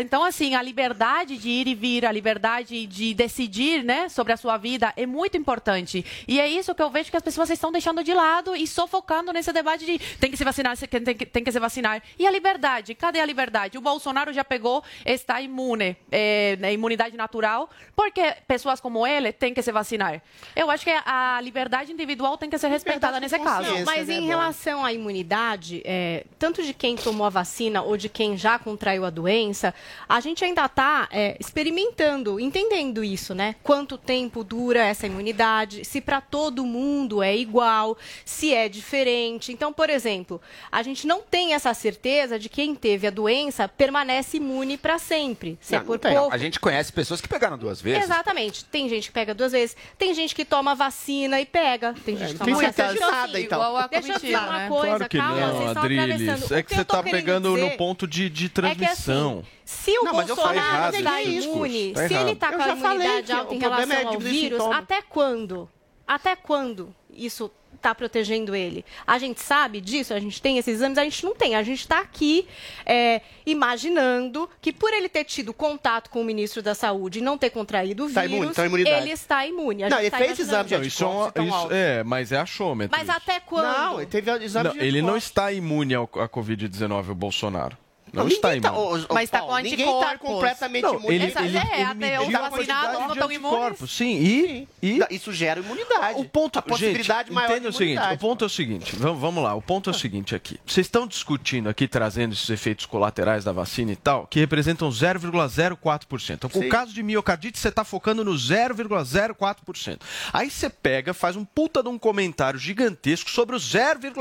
Então, 0.00 0.22
assim, 0.24 0.54
a 0.54 0.62
liberdade 0.62 1.36
de 1.36 1.48
ir 1.48 1.66
e 1.66 1.74
vir, 1.74 2.06
a 2.06 2.12
liberdade 2.12 2.86
de 2.86 3.14
decidir, 3.14 3.82
né, 3.84 4.08
sobre 4.08 4.32
a 4.32 4.36
sua 4.36 4.56
vida 4.56 4.92
é 4.96 5.06
muito 5.06 5.36
importante. 5.36 6.04
E 6.26 6.40
é 6.40 6.48
isso 6.48 6.74
que 6.74 6.82
eu 6.82 6.90
vejo 6.90 7.10
que 7.10 7.16
as 7.16 7.22
pessoas 7.22 7.50
estão 7.50 7.72
deixando 7.72 8.02
de 8.04 8.14
lado 8.14 8.54
e 8.54 8.66
só 8.66 8.86
focando 8.86 9.32
nesse 9.32 9.52
debate 9.52 9.84
de 9.84 9.98
tem 10.18 10.30
que 10.30 10.36
se 10.36 10.44
vacinar, 10.44 10.76
tem 10.76 11.14
que, 11.14 11.26
tem 11.26 11.44
que 11.44 11.52
se 11.52 11.58
vacinar. 11.58 12.02
E 12.18 12.26
a 12.26 12.30
liberdade? 12.30 12.94
Cadê 12.94 13.20
a 13.20 13.26
liberdade? 13.26 13.78
O 13.78 13.80
Bolsonaro 13.80 14.32
já 14.32 14.44
pegou, 14.44 14.82
está 15.04 15.40
imune, 15.40 15.96
é, 16.10 16.56
imunidade 16.72 17.16
natural, 17.22 17.70
porque 17.94 18.34
pessoas 18.46 18.80
como 18.80 19.06
ele 19.06 19.32
têm 19.32 19.54
que 19.54 19.62
se 19.62 19.72
vacinar. 19.72 20.20
Eu 20.54 20.70
acho 20.70 20.84
que 20.84 20.90
a 20.90 21.40
liberdade 21.42 21.92
individual 21.92 22.36
tem 22.36 22.50
que 22.50 22.58
ser 22.58 22.68
respeitada 22.68 23.18
nesse 23.20 23.38
caso. 23.38 23.70
Não, 23.70 23.84
mas 23.84 24.08
em 24.08 24.26
relação 24.26 24.84
à 24.84 24.92
imunidade, 24.92 25.82
é, 25.84 26.24
tanto 26.38 26.62
de 26.62 26.74
quem 26.74 26.96
tomou 26.96 27.26
a 27.26 27.30
vacina 27.30 27.82
ou 27.82 27.96
de 27.96 28.08
quem 28.08 28.36
já 28.36 28.58
contraiu 28.58 29.04
a 29.04 29.10
doença, 29.10 29.74
a 30.08 30.20
gente 30.20 30.44
ainda 30.44 30.64
está 30.66 31.08
experimentando, 31.38 32.40
entendendo 32.40 33.04
isso, 33.04 33.34
né? 33.34 33.54
Quanto 33.62 33.96
tempo 33.96 34.42
dura 34.42 34.80
essa 34.84 35.06
imunidade, 35.06 35.84
se 35.84 36.00
para 36.00 36.20
todo 36.20 36.64
mundo 36.66 37.22
é 37.22 37.36
igual, 37.36 37.96
se 38.24 38.52
é 38.52 38.68
diferente. 38.68 39.52
Então, 39.52 39.72
por 39.72 39.88
exemplo, 39.88 40.40
a 40.70 40.82
gente 40.82 41.06
não 41.06 41.22
tem 41.22 41.54
essa 41.54 41.72
certeza 41.74 42.38
de 42.38 42.48
quem 42.48 42.74
teve 42.74 43.06
a 43.06 43.10
doença 43.10 43.68
permanece 43.68 44.38
imune 44.38 44.76
para 44.76 44.98
sempre. 44.98 45.58
Se 45.60 45.74
é 45.74 45.78
Não, 45.78 45.86
por 45.86 45.92
não 45.92 45.98
tem. 45.98 46.16
pouco. 46.16 46.34
A 46.34 46.38
gente 46.38 46.58
conhece 46.58 46.92
pessoas 46.92 47.11
que 47.20 47.28
pegaram 47.28 47.58
duas 47.58 47.80
vezes. 47.80 48.04
Exatamente. 48.04 48.64
Tem 48.64 48.88
gente 48.88 49.08
que 49.08 49.12
pega 49.12 49.34
duas 49.34 49.52
vezes, 49.52 49.76
tem 49.98 50.14
gente 50.14 50.34
que 50.34 50.44
toma 50.44 50.74
vacina 50.74 51.40
e 51.40 51.46
pega, 51.46 51.94
tem 52.04 52.16
gente 52.16 52.34
que 52.34 52.38
não 52.38 52.46
toma 52.60 52.72
vacina. 52.72 53.10
nada, 53.10 53.40
então. 53.40 53.58
Igual 53.58 53.76
a 53.76 53.86
Deixa 53.86 54.08
eu 54.08 54.14
dizer 54.14 54.32
comitiva, 54.32 54.40
uma 54.50 54.58
né? 54.58 54.68
coisa, 54.68 54.86
Claro 54.96 55.08
que 55.08 55.18
calma, 55.18 55.34
vocês 55.34 55.52
não, 55.52 55.66
estão 55.68 55.82
Adriles. 55.82 56.04
atravessando. 56.28 56.52
É 56.56 56.60
O 56.60 56.64
que 56.64 56.74
você 56.74 56.84
tá 56.84 57.02
querendo 57.02 57.10
pegando 57.16 57.54
dizer 57.54 57.70
no 57.70 57.76
ponto 57.76 58.06
de, 58.06 58.30
de 58.30 58.46
é 58.46 58.48
que, 58.48 58.60
assim, 58.66 58.74
transmissão. 58.74 59.44
Se 59.64 59.90
o 59.98 60.04
Não, 60.04 60.12
Bolsonaro 60.12 60.56
errado 60.56 60.94
está 60.94 61.22
imune, 61.22 61.92
Tá 61.92 62.08
se 62.08 62.14
ele 62.14 62.30
está 62.32 62.52
com 62.52 62.62
a 62.62 62.68
imunidade 62.68 63.26
que 63.26 63.32
alta 63.32 63.50
o 63.52 63.54
em 63.54 63.58
relação 63.58 63.96
é 63.96 64.04
ao 64.04 64.18
vírus, 64.18 64.58
sintoma. 64.58 64.78
até 64.78 65.02
quando? 65.02 65.70
Até 66.06 66.36
quando 66.36 66.94
isso 67.14 67.50
está 67.82 67.94
protegendo 67.94 68.54
ele? 68.54 68.84
A 69.06 69.18
gente 69.18 69.40
sabe 69.40 69.80
disso? 69.80 70.14
A 70.14 70.20
gente 70.20 70.40
tem 70.40 70.56
esses 70.58 70.74
exames? 70.76 70.96
A 70.98 71.04
gente 71.04 71.24
não 71.24 71.34
tem. 71.34 71.54
A 71.56 71.62
gente 71.62 71.80
está 71.80 71.98
aqui 72.00 72.46
é, 72.86 73.20
imaginando 73.44 74.48
que 74.60 74.72
por 74.72 74.92
ele 74.92 75.08
ter 75.08 75.24
tido 75.24 75.52
contato 75.52 76.08
com 76.10 76.20
o 76.20 76.24
ministro 76.24 76.62
da 76.62 76.74
Saúde 76.74 77.18
e 77.18 77.22
não 77.22 77.36
ter 77.36 77.50
contraído 77.50 78.06
o 78.06 78.12
Tá 78.12 78.22
vírus, 78.22 78.36
imune, 78.36 78.50
então 78.50 78.64
a 78.64 78.66
imunidade. 78.66 78.96
ele 79.02 79.10
está 79.12 79.46
imune. 79.46 79.84
A 79.84 79.88
Não, 79.88 79.96
gente 79.96 80.04
ele 80.06 80.10
tá 80.10 80.18
fez 80.18 80.38
exame 80.38 80.68
de 80.68 80.74
Não, 80.76 80.82
isso 80.84 81.04
é, 81.04 81.06
anticorpos, 81.06 81.42
então, 81.44 81.58
isso- 81.64 81.72
é, 81.72 82.04
mas 82.04 82.32
é 82.32 82.36
achômetro. 82.38 82.96
Mas 82.96 83.08
isso. 83.08 83.16
até 83.16 83.40
quando? 83.40 83.64
Não, 83.66 83.96
ele 84.00 84.06
teve 84.10 84.30
exame 84.44 84.68
Não, 84.68 84.76
de 84.76 84.84
ele 84.84 85.02
não 85.02 85.16
está 85.16 85.52
imune 85.52 85.94
ao, 85.94 86.04
à 86.14 86.28
Covid-19, 86.28 87.10
o 87.10 87.14
Bolsonaro. 87.14 87.76
Não, 88.12 88.24
Não, 88.24 88.28
está 88.30 88.48
tá- 88.48 88.54
imune. 88.56 89.06
ô, 89.08 89.14
Mas 89.14 89.30
tá 89.30 89.38
Paulo, 89.38 89.54
com 89.54 89.58
ninguém 89.62 89.86
tá 89.86 89.92
anticorpos. 90.10 90.28
completamente 90.28 90.82
Não, 90.82 90.94
imune. 90.96 91.14
ele, 91.14 91.24
Essa- 91.26 91.42
ele, 91.42 91.56
é, 91.56 91.60
ele 91.80 91.82
até 91.84 92.20
os 92.20 92.34
a 92.34 92.48
vacinados 92.50 93.00
não 93.00 93.12
estão 93.12 93.32
imunes. 93.32 93.52
anticorpos. 93.58 93.96
Sim, 93.96 94.16
e, 94.20 94.68
e 94.82 95.00
Isso 95.10 95.32
gera 95.32 95.60
imunidade. 95.60 96.20
O 96.20 96.24
ponto, 96.26 96.58
a 96.58 96.62
possibilidade 96.62 97.28
gente, 97.28 97.34
maior 97.34 97.50
entenda 97.50 97.68
o 97.70 97.72
seguinte, 97.72 98.00
o 98.12 98.18
ponto 98.18 98.44
é 98.44 98.46
o 98.46 98.50
seguinte, 98.50 98.94
vamos, 98.96 99.18
vamos 99.20 99.42
lá, 99.42 99.54
o 99.54 99.62
ponto 99.62 99.88
é 99.88 99.92
o 99.92 99.94
seguinte 99.94 100.34
aqui. 100.34 100.60
Vocês 100.66 100.86
estão 100.86 101.06
discutindo 101.06 101.68
aqui, 101.70 101.88
trazendo 101.88 102.34
esses 102.34 102.50
efeitos 102.50 102.84
colaterais 102.84 103.44
da 103.44 103.52
vacina 103.52 103.92
e 103.92 103.96
tal, 103.96 104.26
que 104.26 104.38
representam 104.40 104.90
0,04%. 104.90 106.34
Então, 106.34 106.50
com 106.50 106.58
o 106.60 106.68
caso 106.68 106.92
de 106.92 107.02
miocardite, 107.02 107.58
você 107.58 107.68
está 107.68 107.82
focando 107.84 108.22
no 108.24 108.34
0,04%. 108.36 110.00
Aí 110.32 110.50
você 110.50 110.68
pega, 110.68 111.14
faz 111.14 111.34
um 111.36 111.44
puta 111.44 111.82
de 111.82 111.88
um 111.88 111.98
comentário 111.98 112.58
gigantesco 112.58 113.30
sobre 113.30 113.56
o 113.56 113.58
0,04%. 113.58 114.16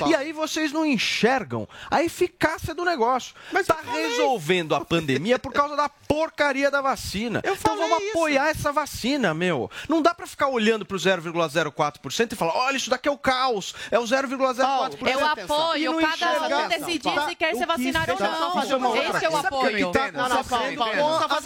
Não, 0.00 0.06
não 0.06 0.06
é 0.08 0.10
e 0.10 0.14
aí 0.16 0.32
vocês 0.32 0.72
não 0.72 0.84
enxergam 0.84 1.68
a 1.90 2.02
eficácia 2.02 2.55
do 2.74 2.84
negócio. 2.84 3.34
Mas 3.52 3.66
tá 3.66 3.76
eu 3.78 3.84
falei. 3.84 4.08
resolvendo 4.08 4.74
a 4.74 4.84
pandemia 4.84 5.38
por 5.38 5.52
causa 5.52 5.76
da 5.76 5.88
porcaria 5.88 6.70
da 6.70 6.80
vacina. 6.80 7.40
Eu 7.44 7.54
então 7.54 7.76
vamos 7.76 7.98
isso. 8.00 8.10
apoiar 8.10 8.48
essa 8.48 8.72
vacina, 8.72 9.32
meu. 9.34 9.70
Não 9.88 10.02
dá 10.02 10.14
pra 10.14 10.26
ficar 10.26 10.48
olhando 10.48 10.84
pro 10.84 10.98
0,04% 10.98 12.32
e 12.32 12.36
falar, 12.36 12.56
olha, 12.56 12.76
isso 12.76 12.90
daqui 12.90 13.08
é 13.08 13.12
o 13.12 13.18
caos, 13.18 13.74
é 13.90 13.98
o 13.98 14.04
0,04%. 14.04 15.08
Eu 15.08 15.26
apoio, 15.26 15.92
não 15.92 16.00
cada 16.00 16.64
um 16.64 16.68
decidir 16.68 17.16
Tá, 17.16 17.28
se 17.28 17.34
quer 17.34 17.54
o 17.54 17.58
se 17.58 17.66
vacinar 17.66 18.10
ou 18.10 18.18
não. 18.78 18.96
Esse 18.96 19.24
é 19.24 19.28
o 19.28 19.36
o 19.36 19.36
apoio. 19.36 19.92
tá 19.92 20.12
Não, 20.12 20.28
não, 20.28 20.44
tá 20.44 20.56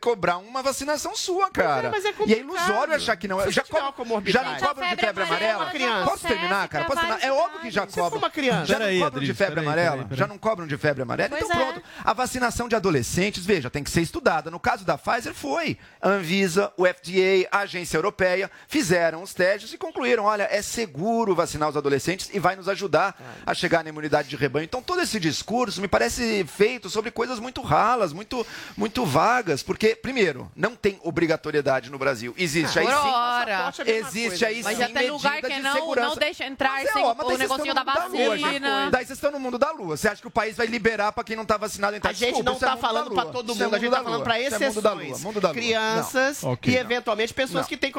cobrar 0.00 0.38
uma 0.38 0.62
vacinação 0.62 1.14
sua, 1.16 1.50
cara. 1.50 1.90
mas 1.90 2.04
é 2.04 2.08
e 2.08 2.10
é 2.10 2.12
complicado. 2.12 2.40
ilusório 2.40 2.94
achar 2.94 3.16
que 3.16 3.26
não. 3.26 3.40
Se 3.40 3.50
já, 3.50 3.62
você 3.64 3.72
co- 3.72 4.22
já 4.26 4.42
não 4.44 4.56
cobram 4.56 4.88
de 4.88 4.96
febre 4.96 5.22
amarela. 5.24 5.70
Posso 6.04 6.26
terminar, 6.26 6.68
cara? 6.68 6.84
Posso 6.84 7.00
terminar? 7.00 7.24
É 7.24 7.32
óbvio 7.32 7.60
que 7.60 7.70
já 7.70 7.86
cobram. 7.86 8.20
Já 8.64 8.78
não 8.78 8.98
cobram 9.00 9.22
de 9.22 9.34
febre 9.34 9.60
amarela? 9.60 10.06
Já 10.12 10.26
não 10.26 10.38
cobram 10.38 10.66
de 10.66 10.76
febre 10.78 11.02
amarela? 11.02 11.36
Então 11.36 11.50
é. 11.50 11.54
pronto. 11.56 11.82
A 12.04 12.12
vacinação 12.12 12.68
de 12.68 12.76
adolescentes, 12.76 13.44
veja, 13.44 13.68
tem 13.70 13.82
que 13.82 13.90
ser 13.90 14.02
estudada. 14.02 14.50
No 14.50 14.60
caso 14.60 14.84
da 14.84 14.96
Pfizer, 14.96 15.34
foi. 15.34 15.78
Anvisa, 16.02 16.72
o 16.76 16.86
FDA, 16.86 17.48
a 17.50 17.60
Agência 17.60 17.96
Europeia 17.96 18.50
fizeram 18.68 19.22
os 19.22 19.34
testes 19.34 19.72
e 19.72 19.78
concluíram: 19.78 20.24
olha, 20.24 20.48
é 20.50 20.62
seguro 20.62 21.34
vacinar 21.34 21.68
os 21.68 21.76
adolescentes 21.76 22.30
e 22.32 22.38
vai 22.38 22.56
nos 22.56 22.68
ajudar 22.68 23.16
a 23.46 23.54
chegar 23.54 23.82
na 23.82 23.90
imunidade 23.90 24.28
de 24.28 24.36
rebanho. 24.36 24.64
Então, 24.64 24.82
todo 24.82 25.00
esse 25.00 25.18
discurso 25.20 25.80
me 25.80 25.88
parece 25.88 26.44
feito 26.44 26.88
sobre 26.90 27.10
coisas 27.10 27.38
muito 27.38 27.60
ralas, 27.62 28.12
muito, 28.12 28.46
muito 28.76 29.04
vagas, 29.04 29.62
porque, 29.62 29.94
primeiro, 29.94 30.50
não 30.56 30.74
tem 30.76 30.98
obrigatoriedade 31.02 31.90
no 31.90 31.98
Brasil. 31.98 32.34
Existe 32.36 32.78
aí 32.78 32.86
Por 32.86 32.94
sim. 32.94 33.08
hora. 33.08 33.72
Existe 33.86 34.44
aí 34.44 34.62
Mas 34.62 34.76
sim. 34.76 34.82
já 34.82 34.88
tem 34.88 35.10
lugar 35.10 35.32
medida 35.34 35.48
que 35.48 35.56
de 35.56 35.62
não, 35.62 35.74
segurança. 35.74 36.08
não 36.08 36.16
deixa 36.16 36.44
entrar 36.44 36.70
Mas 36.72 36.88
é, 36.88 36.92
sem 36.92 37.04
ó, 37.04 37.14
mas 37.14 37.26
o 37.26 37.38
negocinho 37.38 37.74
da 37.74 37.84
mundo 37.84 37.94
vacina. 37.94 38.90
Daí 38.90 39.04
vocês 39.06 39.16
estão 39.18 39.30
no 39.30 39.40
mundo 39.40 39.58
da 39.58 39.70
lua. 39.72 39.96
Você 39.96 40.08
acha 40.08 40.20
que 40.20 40.26
o 40.28 40.30
país 40.30 40.56
vai 40.56 40.66
liberar 40.66 41.12
para 41.12 41.24
quem 41.24 41.36
não 41.36 41.42
está 41.42 41.56
vacinado 41.56 41.96
entrar? 41.96 42.10
A 42.10 42.12
gente 42.12 42.22
Desculpa, 42.28 42.50
não 42.50 42.56
isso 42.56 42.64
é 42.64 42.68
tá 42.68 42.74
mundo 42.74 42.82
da 42.82 42.88
falando 42.88 43.10
para 43.14 43.24
todo 43.30 43.52
Isso 43.52 43.62
é 43.62 43.64
mundo, 43.64 43.74
a 43.74 43.78
gente 43.78 43.90
da 43.90 43.96
tá 43.98 44.04
falando 44.04 44.22
para 44.22 44.40
Isso 44.40 44.54
é 44.54 44.68
mundo 44.68 44.80
da 44.82 44.92
lua, 44.92 45.02
exceções. 45.02 45.24
mundo 45.24 45.40
da 45.40 45.48
lua. 45.48 45.54
Crianças 45.54 46.42
Não. 46.42 46.52
Ok, 46.52 46.72
e 46.72 46.76
não. 46.76 46.80
eventualmente 46.82 47.34
pessoas 47.34 47.62
Não. 47.62 47.68
que 47.68 47.76
têm 47.76 47.90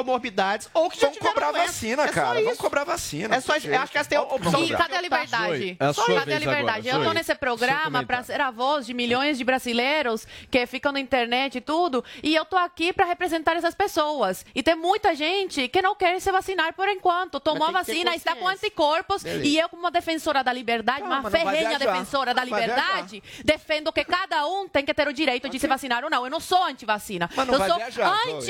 comorbidades 0.43 0.69
ou 0.73 0.89
que 0.89 0.99
Vamos 0.99 1.17
cobrar 1.17 1.51
doença. 1.51 1.65
vacina, 1.67 2.03
É 2.03 2.07
só 2.07 2.13
cara. 2.13 2.33
Vamos 2.35 2.51
isso. 2.53 2.61
cobrar 2.61 2.83
vacina. 2.83 3.35
É 3.35 3.39
só, 3.41 3.55
eu 3.55 3.79
acho 3.81 3.91
que 3.91 3.97
essa 3.97 4.09
tem 4.09 4.17
a 4.17 4.21
opção 4.21 4.63
E 4.63 4.69
cadê 4.69 4.95
a 4.95 5.01
liberdade? 5.01 5.77
É 5.79 5.85
a 5.85 5.93
sua 5.93 6.05
cadê 6.05 6.33
a 6.33 6.39
liberdade? 6.39 6.89
agora, 6.89 6.89
eu 6.89 6.99
tô 6.99 7.09
Zoe. 7.09 7.13
nesse 7.17 7.35
programa 7.35 8.03
pra 8.05 8.23
ser 8.23 8.41
a 8.41 8.51
voz 8.51 8.85
de 8.85 8.93
milhões 8.93 9.37
de 9.37 9.43
brasileiros 9.43 10.27
que 10.49 10.65
ficam 10.65 10.91
na 10.91 10.99
internet 10.99 11.57
e 11.57 11.61
tudo, 11.61 12.03
e 12.21 12.35
eu 12.35 12.45
tô 12.45 12.57
aqui 12.57 12.93
pra 12.93 13.05
representar 13.05 13.55
essas 13.55 13.75
pessoas. 13.75 14.45
E 14.53 14.61
tem 14.63 14.75
muita 14.75 15.15
gente 15.15 15.67
que 15.67 15.81
não 15.81 15.95
quer 15.95 16.19
se 16.19 16.31
vacinar 16.31 16.73
por 16.73 16.87
enquanto. 16.87 17.39
Tomou 17.39 17.67
a 17.67 17.71
vacina, 17.71 18.15
está 18.15 18.35
com 18.35 18.47
anticorpos, 18.47 19.23
Beleza. 19.23 19.45
e 19.45 19.59
eu, 19.59 19.69
como 19.69 19.81
uma 19.83 19.91
defensora 19.91 20.43
da 20.43 20.53
liberdade, 20.53 20.99
Calma, 21.01 21.19
uma 21.19 21.29
ferrenha 21.31 21.77
defensora 21.79 22.33
da 22.33 22.43
liberdade, 22.43 23.21
defendo 23.43 23.91
que 23.91 24.03
cada 24.03 24.45
um 24.47 24.67
tem 24.67 24.85
que 24.85 24.93
ter 24.93 25.07
o 25.07 25.13
direito 25.13 25.49
de 25.49 25.59
se 25.59 25.67
vacinar 25.67 26.03
ou 26.03 26.09
não. 26.09 26.23
Eu 26.25 26.29
não 26.31 26.39
sou 26.39 26.63
anti-vacina. 26.63 27.29
Mas 27.35 27.47
não 27.47 27.53
Eu 27.55 27.67
sou 27.67 27.77
viajar, 27.77 28.15
Zoe. 28.25 28.41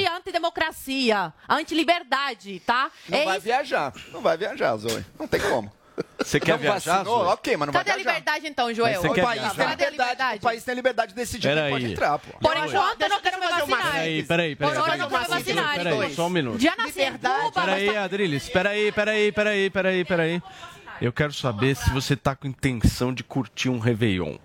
Anti-antidemocracia, 1.73 1.83
anti-liberdade, 1.83 2.59
tá? 2.65 2.91
Não 3.09 3.17
é 3.17 3.25
vai 3.25 3.37
isso. 3.37 3.43
viajar. 3.45 3.93
Não 4.11 4.21
vai 4.21 4.37
viajar, 4.37 4.75
Zoe. 4.77 5.05
Não 5.19 5.27
tem 5.27 5.39
como. 5.41 5.71
Você 6.17 6.39
quer 6.39 6.53
não 6.53 6.57
viajar, 6.59 6.97
vacinou? 6.99 7.19
Zoe? 7.23 7.33
Ok, 7.33 7.57
mas 7.57 7.67
não 7.67 7.73
Cadê 7.73 7.91
a 7.91 7.93
vai 7.93 8.03
viajar. 8.03 8.17
liberdade 8.19 8.47
então, 8.47 8.73
Joel? 8.73 8.99
O 8.99 9.13
quer 9.13 9.21
país, 9.23 9.41
viajar? 9.41 9.55
tem 9.55 9.67
Cadê 9.67 9.85
a 9.85 9.89
liberdade, 9.89 10.11
liberdade? 10.11 10.37
o 10.37 10.41
país 10.41 10.63
tem 10.63 10.75
liberdade 10.75 11.09
de 11.09 11.15
decidir 11.15 11.47
Pera 11.47 11.61
quem 11.61 11.69
pode 11.71 11.91
entrar, 11.91 12.19
pô. 12.19 12.37
Por 12.39 12.57
enquanto, 12.57 13.01
eu 13.01 13.09
não 13.09 13.21
quero 13.21 13.39
me 13.39 13.47
vacinar. 13.47 13.91
Peraí, 13.91 14.23
peraí, 14.23 14.55
Por 14.55 14.67
peraí. 14.67 14.81
hora 14.81 14.93
eu 14.93 14.97
não 14.97 15.09
quero 15.09 15.29
vacinar. 15.29 15.75
Peraí, 15.75 16.15
só 16.15 16.25
um 16.25 16.29
minuto. 16.29 16.59
Já 16.59 16.75
nasci 16.75 16.99
em 17.01 17.05
Liberdade. 17.05 17.43
Cuba, 17.43 17.61
Peraí, 17.61 17.93
tá- 17.93 18.03
Adriles, 18.03 18.49
peraí, 18.49 18.91
peraí, 18.91 19.31
peraí, 19.31 19.69
peraí, 19.69 20.05
peraí. 20.05 20.41
Eu 21.01 21.13
quero 21.13 21.33
saber 21.33 21.75
se 21.75 21.89
você 21.91 22.15
tá 22.15 22.35
com 22.35 22.47
intenção 22.47 23.13
de 23.13 23.23
curtir 23.23 23.69
um 23.69 23.77
Réveillon. 23.77 24.37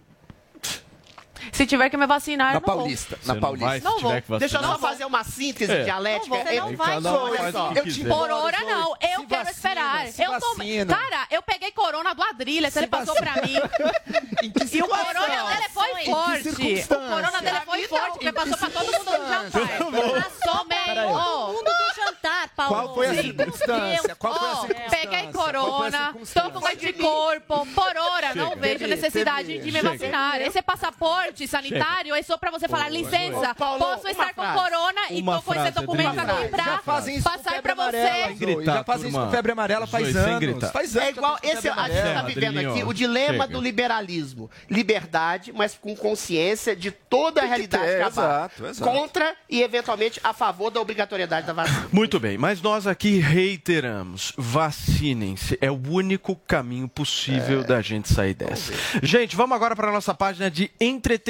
Se 1.53 1.67
tiver 1.67 1.89
que 1.91 1.97
me 1.97 2.07
vacinar, 2.07 2.49
Na 2.49 2.55
eu 2.55 2.61
não 2.61 2.67
vou. 2.67 2.77
Paulista. 2.77 3.17
Você 3.21 3.29
Na 3.29 3.35
não 3.35 3.41
Paulista. 3.41 3.67
vai 3.69 3.81
Não 3.81 3.99
vou. 4.01 4.39
Deixa 4.39 4.57
eu 4.57 4.61
só 4.61 4.67
Não 4.69 4.79
vou. 4.79 4.89
fazer 4.91 5.05
uma 5.05 5.25
síntese 5.25 5.73
É. 5.73 5.85
dialética. 5.85 6.29
Não 6.29 6.37
vou. 6.37 6.45
Você 6.53 6.61
não 6.61 6.77
vai. 6.77 6.99
Um 6.99 7.07
Olha 7.07 7.53
só, 7.53 7.73
eu 7.75 7.85
te. 7.85 8.05
Por 8.05 8.31
hora, 8.31 8.59
não. 8.61 8.97
Eu 9.01 9.21
Se 9.21 9.27
quero 9.27 9.45
vacina, 9.45 9.51
esperar. 9.51 10.07
se 10.09 10.23
Eu 10.23 10.41
tô... 10.41 10.57
Cara, 10.89 11.27
eu 11.31 11.43
peguei 11.43 11.71
corona 11.73 12.15
do 12.15 12.23
Adrilha, 12.23 12.71
Se 12.71 12.79
ele 12.79 12.87
passou 12.87 13.15
pra 13.15 13.35
mim. 13.43 13.55
Em 14.43 14.51
que 14.53 14.77
E 14.77 14.83
o 14.83 14.87
corona 14.89 15.27
dele 15.51 15.69
foi 15.73 16.05
forte. 16.05 16.49
O 16.49 17.09
corona 17.09 17.41
dele 17.43 17.61
foi 17.65 17.89
forte, 17.89 18.13
porque 18.13 18.33
passou 18.33 18.57
pra 18.57 18.71
todo 18.71 18.85
mundo 18.93 19.05
no 19.05 19.29
jantar. 19.29 19.51
Passou 19.51 20.65
bem. 20.67 20.95
Todo 20.95 21.53
mundo 21.53 21.65
do 21.65 21.95
jantar, 21.97 22.49
Paulo. 22.57 22.75
Qual 22.75 22.95
foi 22.95 23.07
a 23.09 23.23
circunstância? 23.23 24.17
Qual 24.17 24.35
foi 24.39 24.49
a 24.49 24.53
ó, 24.53 24.61
circunstância? 24.61 24.99
peguei 25.01 25.33
corona, 25.33 26.15
tô 26.35 26.51
com 26.53 26.67
anticorpo. 26.67 27.67
Por 27.75 27.97
hora, 27.97 28.35
não 28.35 28.55
vejo 28.57 28.87
necessidade 28.87 29.59
de 29.59 29.73
me 29.73 29.81
vacinar. 29.81 30.41
Esse 30.41 30.63
passaporte 30.63 31.38
sanitário 31.47 32.15
é 32.15 32.23
só 32.23 32.37
pra 32.37 32.51
você 32.51 32.67
falar, 32.69 32.89
licença, 32.89 33.51
Ô, 33.51 33.55
Paulo, 33.55 33.79
posso 33.79 34.09
estar 34.09 34.35
com 34.35 34.43
corona 34.43 35.01
e 35.11 35.21
Uma 35.21 35.37
tô 35.37 35.43
com 35.43 35.55
esse 35.55 35.71
documento 35.71 36.19
aqui 36.19 36.49
pra 36.49 36.79
passar 36.79 37.61
amarela, 37.73 37.91
você. 37.91 38.65
Já 38.65 38.85
fazem 38.85 39.09
isso 39.09 39.19
com 39.21 39.31
febre 39.31 39.53
amarela 39.53 39.87
faz 39.87 40.17
anos. 40.17 40.71
Faz 40.71 40.97
anos. 40.97 41.09
É 41.09 41.11
igual 41.11 41.39
tá 41.39 41.41
esse, 41.49 41.69
a 41.69 41.73
gente 41.89 41.97
está 41.97 42.11
amarela. 42.11 42.23
vivendo 42.23 42.59
aqui 42.59 42.85
o 42.85 42.93
dilema 42.93 43.47
do 43.47 43.61
liberalismo. 43.61 44.51
Liberdade, 44.69 45.53
mas 45.53 45.77
com 45.81 45.95
consciência 45.95 46.75
de 46.75 46.91
toda 46.91 47.43
a 47.43 47.45
realidade 47.45 48.03
exato. 48.07 48.63
Contra 48.83 49.35
e, 49.49 49.63
eventualmente, 49.63 50.21
a 50.25 50.33
favor 50.33 50.71
da 50.71 50.81
obrigatoriedade 50.81 51.47
da 51.47 51.53
vacina. 51.53 51.89
Muito 51.93 52.19
bem, 52.19 52.37
mas 52.39 52.61
nós 52.61 52.87
aqui 52.87 53.19
reiteramos: 53.19 54.33
vacinem-se. 54.37 55.59
É 55.61 55.71
o 55.71 55.81
único 55.89 56.35
caminho 56.37 56.87
É. 56.87 56.89
possível 56.89 57.63
da 57.65 57.81
gente 57.81 58.13
sair 58.13 58.35
dessa. 58.35 58.73
Gente, 59.03 59.37
vamos 59.37 59.55
agora 59.55 59.75
para 59.77 59.89
a 59.89 59.93
nossa 59.93 60.15
página 60.15 60.51
de 60.51 60.71
entretenimento 60.81 61.28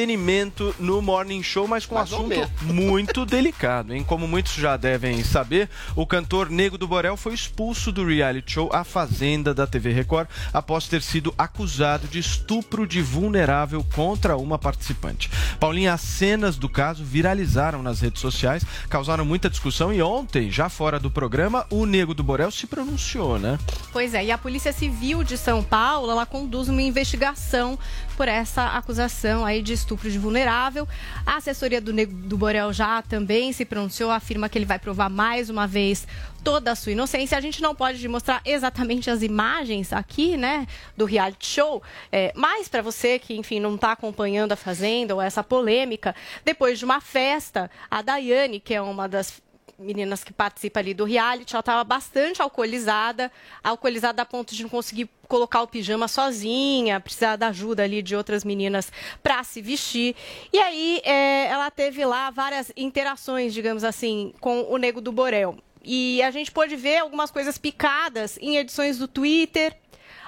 no 0.79 1.03
Morning 1.03 1.43
Show, 1.43 1.67
mas 1.67 1.85
com 1.85 1.97
um 1.97 1.99
assunto 1.99 2.51
muito 2.63 3.27
delicado, 3.27 3.93
hein? 3.93 4.05
Como 4.05 4.29
muitos 4.29 4.55
já 4.55 4.77
devem 4.77 5.25
saber, 5.25 5.69
o 5.97 6.07
cantor 6.07 6.49
Nego 6.51 6.79
do 6.79 6.87
Borel 6.87 7.17
foi 7.17 7.35
expulso 7.35 7.91
do 7.91 8.07
reality 8.07 8.53
show 8.53 8.71
A 8.73 8.85
Fazenda 8.85 9.53
da 9.53 9.67
TV 9.67 9.93
Record 9.93 10.29
após 10.53 10.87
ter 10.87 11.03
sido 11.03 11.35
acusado 11.37 12.07
de 12.07 12.19
estupro 12.21 12.87
de 12.87 13.03
vulnerável 13.03 13.85
contra 13.95 14.37
uma 14.37 14.57
participante. 14.57 15.29
Paulinha, 15.59 15.93
as 15.93 16.01
cenas 16.01 16.57
do 16.57 16.69
caso 16.69 17.05
viralizaram 17.05 17.83
nas 17.83 18.01
redes 18.01 18.21
sociais, 18.21 18.65
causaram 18.89 19.25
muita 19.25 19.51
discussão 19.51 19.93
e 19.93 20.01
ontem, 20.01 20.49
já 20.49 20.69
fora 20.69 21.01
do 21.01 21.11
programa, 21.11 21.67
o 21.71 21.85
Nego 21.85 22.15
do 22.15 22.23
Borel 22.23 22.51
se 22.51 22.69
pronunciou, 22.69 23.39
né? 23.39 23.59
Pois 23.93 24.15
é, 24.15 24.25
e 24.25 24.31
a 24.31 24.39
Polícia 24.39 24.73
Civil 24.73 25.25
de 25.25 25.37
São 25.37 25.63
Paulo, 25.63 26.11
ela 26.11 26.25
conduz 26.25 26.69
uma 26.69 26.83
investigação 26.83 27.79
por 28.17 28.27
essa 28.27 28.67
acusação 28.69 29.45
aí 29.45 29.63
de 29.63 29.73
estupro 29.73 29.88
de 29.97 30.19
vulnerável. 30.19 30.87
A 31.25 31.37
assessoria 31.37 31.81
do 31.81 31.93
do 32.07 32.37
Borel 32.37 32.73
já 32.73 33.03
também 33.03 33.53
se 33.53 33.65
pronunciou, 33.65 34.11
afirma 34.11 34.49
que 34.49 34.59
ele 34.59 34.65
vai 34.65 34.79
provar 34.79 35.09
mais 35.09 35.51
uma 35.51 35.67
vez 35.67 36.07
toda 36.45 36.73
a 36.73 36.75
sua 36.75 36.93
inocência. 36.93 37.37
A 37.37 37.41
gente 37.41 37.61
não 37.61 37.75
pode 37.75 38.07
mostrar 38.09 38.41
exatamente 38.45 39.11
as 39.11 39.23
imagens 39.23 39.93
aqui, 39.93 40.37
né, 40.37 40.67
do 40.97 41.05
reality 41.05 41.47
show, 41.47 41.83
é, 42.11 42.33
mas 42.35 42.69
para 42.69 42.83
você 42.83 43.19
que, 43.19 43.37
enfim, 43.37 43.61
não 43.61 43.75
está 43.75 43.93
acompanhando 43.93 44.53
a 44.53 44.57
Fazenda 44.57 45.15
ou 45.15 45.21
essa 45.21 45.43
polêmica, 45.43 46.15
depois 46.45 46.79
de 46.79 46.85
uma 46.85 47.01
festa, 47.01 47.71
a 47.91 48.03
Daiane, 48.03 48.61
que 48.61 48.75
é 48.75 48.81
uma 48.81 49.09
das 49.09 49.43
meninas 49.79 50.25
que 50.25 50.33
participam 50.33 50.81
ali 50.81 50.93
do 50.93 51.05
reality, 51.05 51.55
ela 51.55 51.61
estava 51.61 51.85
bastante 51.85 52.43
alcoolizada, 52.43 53.31
alcoolizada 53.63 54.23
a 54.23 54.27
ponto 54.27 54.55
de 54.55 54.63
não 54.63 54.69
conseguir 54.69 55.09
colocar 55.29 55.63
o 55.63 55.69
pijama 55.69 56.09
sozinha, 56.09 56.99
precisar 56.99 57.37
da 57.37 57.49
ajuda 57.49 57.85
ali 57.85 58.03
de 58.03 58.17
outras 58.17 58.45
meninas 58.45 58.91
para 59.23 59.43
se 59.45 59.63
vestir. 59.63 60.17
E 60.53 60.59
aí 60.59 61.01
é, 61.05 61.47
ela 61.47 61.71
teve 61.71 62.05
lá 62.05 62.31
várias 62.31 62.73
interações, 62.77 63.55
digamos 63.55 63.85
assim, 63.85 64.35
com 64.41 64.63
o 64.63 64.77
Nego 64.77 65.01
do 65.01 65.13
Borel. 65.13 65.57
E 65.85 66.21
a 66.23 66.31
gente 66.31 66.51
pôde 66.51 66.75
ver 66.75 66.99
algumas 66.99 67.31
coisas 67.31 67.57
picadas 67.57 68.37
em 68.41 68.57
edições 68.57 68.99
do 68.99 69.07
Twitter. 69.07 69.77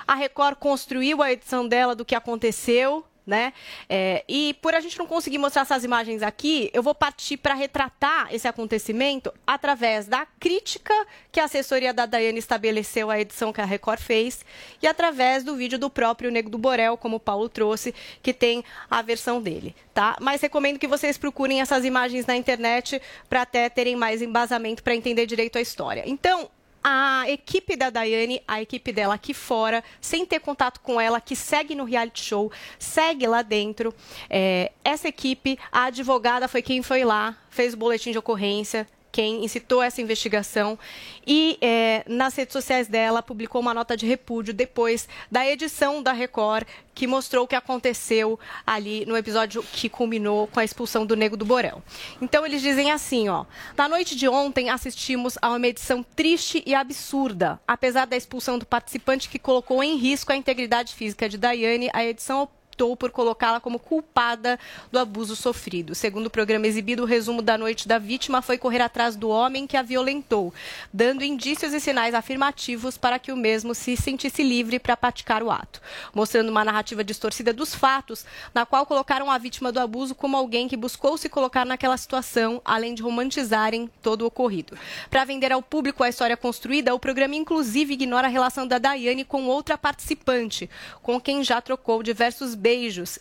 A 0.06 0.14
Record 0.14 0.56
construiu 0.56 1.22
a 1.22 1.32
edição 1.32 1.66
dela 1.66 1.94
do 1.94 2.04
que 2.04 2.14
aconteceu, 2.14 3.04
né? 3.30 3.52
É, 3.88 4.24
e 4.28 4.54
por 4.60 4.74
a 4.74 4.80
gente 4.80 4.98
não 4.98 5.06
conseguir 5.06 5.38
mostrar 5.38 5.62
essas 5.62 5.84
imagens 5.84 6.22
aqui, 6.22 6.68
eu 6.74 6.82
vou 6.82 6.94
partir 6.94 7.36
para 7.36 7.54
retratar 7.54 8.28
esse 8.34 8.46
acontecimento 8.46 9.32
através 9.46 10.06
da 10.06 10.26
crítica 10.38 10.92
que 11.30 11.38
a 11.38 11.44
assessoria 11.44 11.94
da 11.94 12.04
Daiane 12.04 12.40
estabeleceu 12.40 13.08
à 13.10 13.18
edição 13.18 13.52
que 13.52 13.60
a 13.60 13.64
Record 13.64 14.00
fez 14.00 14.44
e 14.82 14.86
através 14.86 15.44
do 15.44 15.54
vídeo 15.54 15.78
do 15.78 15.88
próprio 15.88 16.30
Nego 16.30 16.50
do 16.50 16.58
Borel, 16.58 16.96
como 16.96 17.16
o 17.16 17.20
Paulo 17.20 17.48
trouxe, 17.48 17.94
que 18.20 18.34
tem 18.34 18.64
a 18.90 19.00
versão 19.00 19.40
dele, 19.40 19.74
tá? 19.94 20.16
Mas 20.20 20.42
recomendo 20.42 20.78
que 20.78 20.88
vocês 20.88 21.16
procurem 21.16 21.60
essas 21.60 21.84
imagens 21.84 22.26
na 22.26 22.36
internet 22.36 23.00
para 23.28 23.42
até 23.42 23.68
terem 23.68 23.94
mais 23.94 24.20
embasamento 24.20 24.82
para 24.82 24.96
entender 24.96 25.24
direito 25.24 25.56
a 25.56 25.60
história. 25.60 26.02
Então, 26.04 26.50
a 26.82 27.24
equipe 27.28 27.76
da 27.76 27.90
Daiane, 27.90 28.42
a 28.46 28.62
equipe 28.62 28.92
dela 28.92 29.14
aqui 29.14 29.34
fora, 29.34 29.84
sem 30.00 30.24
ter 30.24 30.40
contato 30.40 30.80
com 30.80 31.00
ela, 31.00 31.20
que 31.20 31.36
segue 31.36 31.74
no 31.74 31.84
reality 31.84 32.24
show, 32.24 32.50
segue 32.78 33.26
lá 33.26 33.42
dentro. 33.42 33.94
É, 34.28 34.72
essa 34.84 35.08
equipe, 35.08 35.58
a 35.70 35.84
advogada 35.84 36.48
foi 36.48 36.62
quem 36.62 36.82
foi 36.82 37.04
lá, 37.04 37.36
fez 37.50 37.74
o 37.74 37.76
boletim 37.76 38.12
de 38.12 38.18
ocorrência, 38.18 38.86
quem 39.12 39.44
incitou 39.44 39.83
essa 39.83 40.01
investigação 40.01 40.79
e 41.27 41.59
é, 41.61 42.05
nas 42.07 42.35
redes 42.35 42.53
sociais 42.53 42.88
dela 42.88 43.23
publicou 43.23 43.61
uma 43.61 43.75
nota 43.75 43.96
de 43.96 44.07
repúdio 44.07 44.55
depois 44.55 45.09
da 45.31 45.46
edição 45.46 46.03
da 46.03 46.12
Record 46.12 46.66
que 46.94 47.07
mostrou 47.07 47.44
o 47.44 47.49
que 47.49 47.55
aconteceu 47.55 48.38
ali 48.66 49.07
no 49.07 49.16
episódio 49.16 49.62
que 49.62 49.88
culminou 49.88 50.46
com 50.49 50.61
a 50.61 50.64
expulsão 50.64 51.07
do 51.07 51.16
Nego 51.16 51.37
do 51.37 51.44
Borel. 51.44 51.83
Então 52.20 52.44
eles 52.44 52.61
dizem 52.61 52.90
assim, 52.90 53.29
ó: 53.29 53.46
"Na 53.77 53.88
noite 53.88 54.14
de 54.14 54.29
ontem 54.29 54.68
assistimos 54.68 55.38
a 55.40 55.49
uma 55.49 55.66
edição 55.66 56.05
triste 56.14 56.62
e 56.66 56.75
absurda. 56.75 57.61
Apesar 57.66 58.07
da 58.07 58.16
expulsão 58.16 58.59
do 58.59 58.66
participante 58.66 59.29
que 59.29 59.38
colocou 59.38 59.83
em 59.83 59.96
risco 59.96 60.33
a 60.33 60.37
integridade 60.37 60.94
física 60.94 61.29
de 61.29 61.38
Daiane, 61.38 61.90
a 61.92 62.05
edição 62.05 62.49
optou 62.80 62.96
por 62.96 63.10
colocá-la 63.10 63.60
como 63.60 63.78
culpada 63.78 64.58
do 64.90 64.98
abuso 64.98 65.36
sofrido. 65.36 65.94
Segundo 65.94 66.26
o 66.26 66.30
programa 66.30 66.66
exibido, 66.66 67.02
o 67.02 67.06
resumo 67.06 67.42
da 67.42 67.58
noite 67.58 67.86
da 67.86 67.98
vítima 67.98 68.40
foi 68.40 68.56
correr 68.56 68.80
atrás 68.80 69.16
do 69.16 69.28
homem 69.28 69.66
que 69.66 69.76
a 69.76 69.82
violentou, 69.82 70.52
dando 70.92 71.22
indícios 71.22 71.74
e 71.74 71.80
sinais 71.80 72.14
afirmativos 72.14 72.96
para 72.96 73.18
que 73.18 73.32
o 73.32 73.36
mesmo 73.36 73.74
se 73.74 73.96
sentisse 73.96 74.42
livre 74.42 74.78
para 74.78 74.96
praticar 74.96 75.42
o 75.42 75.50
ato, 75.50 75.80
mostrando 76.14 76.48
uma 76.48 76.64
narrativa 76.64 77.04
distorcida 77.04 77.52
dos 77.52 77.74
fatos, 77.74 78.24
na 78.54 78.64
qual 78.64 78.86
colocaram 78.86 79.30
a 79.30 79.36
vítima 79.36 79.70
do 79.70 79.80
abuso 79.80 80.14
como 80.14 80.36
alguém 80.36 80.66
que 80.66 80.76
buscou 80.76 81.18
se 81.18 81.28
colocar 81.28 81.66
naquela 81.66 81.96
situação, 81.96 82.62
além 82.64 82.94
de 82.94 83.02
romantizarem 83.02 83.90
todo 84.00 84.22
o 84.22 84.26
ocorrido. 84.26 84.76
Para 85.10 85.24
vender 85.24 85.52
ao 85.52 85.62
público 85.62 86.02
a 86.02 86.08
história 86.08 86.36
construída, 86.36 86.94
o 86.94 86.98
programa 86.98 87.34
inclusive 87.36 87.92
ignora 87.92 88.26
a 88.26 88.30
relação 88.30 88.66
da 88.66 88.78
Daiane 88.78 89.24
com 89.24 89.46
outra 89.46 89.76
participante, 89.76 90.70
com 91.02 91.20
quem 91.20 91.44
já 91.44 91.60
trocou 91.60 92.02
diversos 92.02 92.54
beijos 92.54 92.69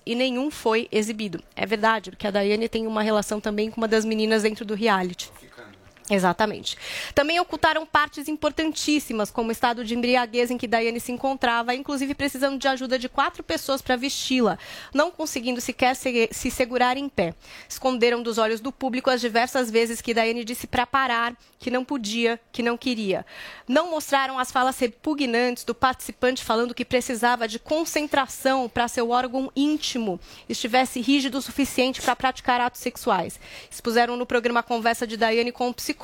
e 0.06 0.16
nenhum 0.16 0.52
foi 0.52 0.88
exibido. 0.92 1.44
É 1.56 1.66
verdade, 1.66 2.12
porque 2.12 2.28
a 2.28 2.32
Daiane 2.32 2.70
tem 2.70 2.86
uma 2.86 3.02
relação 3.02 3.40
também 3.40 3.70
com 3.70 3.82
uma 3.82 3.88
das 3.88 4.06
meninas 4.06 4.44
dentro 4.44 4.66
do 4.66 4.76
reality. 4.76 5.32
Exatamente. 6.10 6.76
Também 7.14 7.40
ocultaram 7.40 7.86
partes 7.86 8.28
importantíssimas, 8.28 9.30
como 9.30 9.50
o 9.50 9.52
estado 9.52 9.86
de 9.86 9.94
embriaguez 9.94 10.50
em 10.50 10.58
que 10.58 10.68
Daiane 10.68 11.00
se 11.00 11.12
encontrava, 11.12 11.76
inclusive 11.76 12.16
precisando 12.16 12.58
de 12.58 12.68
ajuda 12.68 12.98
de 12.98 13.08
quatro 13.08 13.44
pessoas 13.44 13.80
para 13.80 13.96
vesti-la, 13.96 14.58
não 14.92 15.12
conseguindo 15.12 15.62
sequer 15.62 15.96
se, 15.96 16.28
se 16.32 16.50
segurar 16.50 16.98
em 16.98 17.08
pé. 17.08 17.36
Esconderam 17.68 18.24
dos 18.24 18.40
olhos 18.40 18.60
do 18.60 18.72
público 18.72 19.12
as 19.12 19.22
diversas 19.22 19.70
vezes 19.70 20.02
que 20.02 20.14
Daiane 20.14 20.44
disse 20.44 20.66
para 20.66 20.88
parar, 20.88 21.36
que 21.60 21.70
não 21.70 21.86
podia, 21.86 22.40
que 22.52 22.64
não 22.64 22.76
queria. 22.76 23.24
Não 23.68 23.92
mostraram 23.92 24.40
as 24.40 24.52
falas 24.52 24.80
repugnantes 24.80 25.64
do 25.64 25.76
participante 25.76 26.44
falando 26.44 26.74
que 26.74 26.86
precisava 26.86 27.48
de 27.48 27.60
concentração 27.60 28.68
para 28.68 28.88
seu 28.88 29.12
órgão 29.12 29.52
íntimo 29.56 30.20
estivesse 30.48 31.02
rígido 31.02 31.38
o 31.38 31.42
suficiente 31.42 32.02
para 32.02 32.16
praticar 32.16 32.60
atos 32.62 32.82
sexuais. 32.82 33.40
Expuseram 33.70 34.18
no 34.18 34.26
programa 34.26 34.62
a 34.62 34.64
conversa 34.64 35.06
de 35.06 35.16
Daiane 35.16 35.52
com 35.52 35.68
um 35.68 35.74
psicólogo 35.74 35.99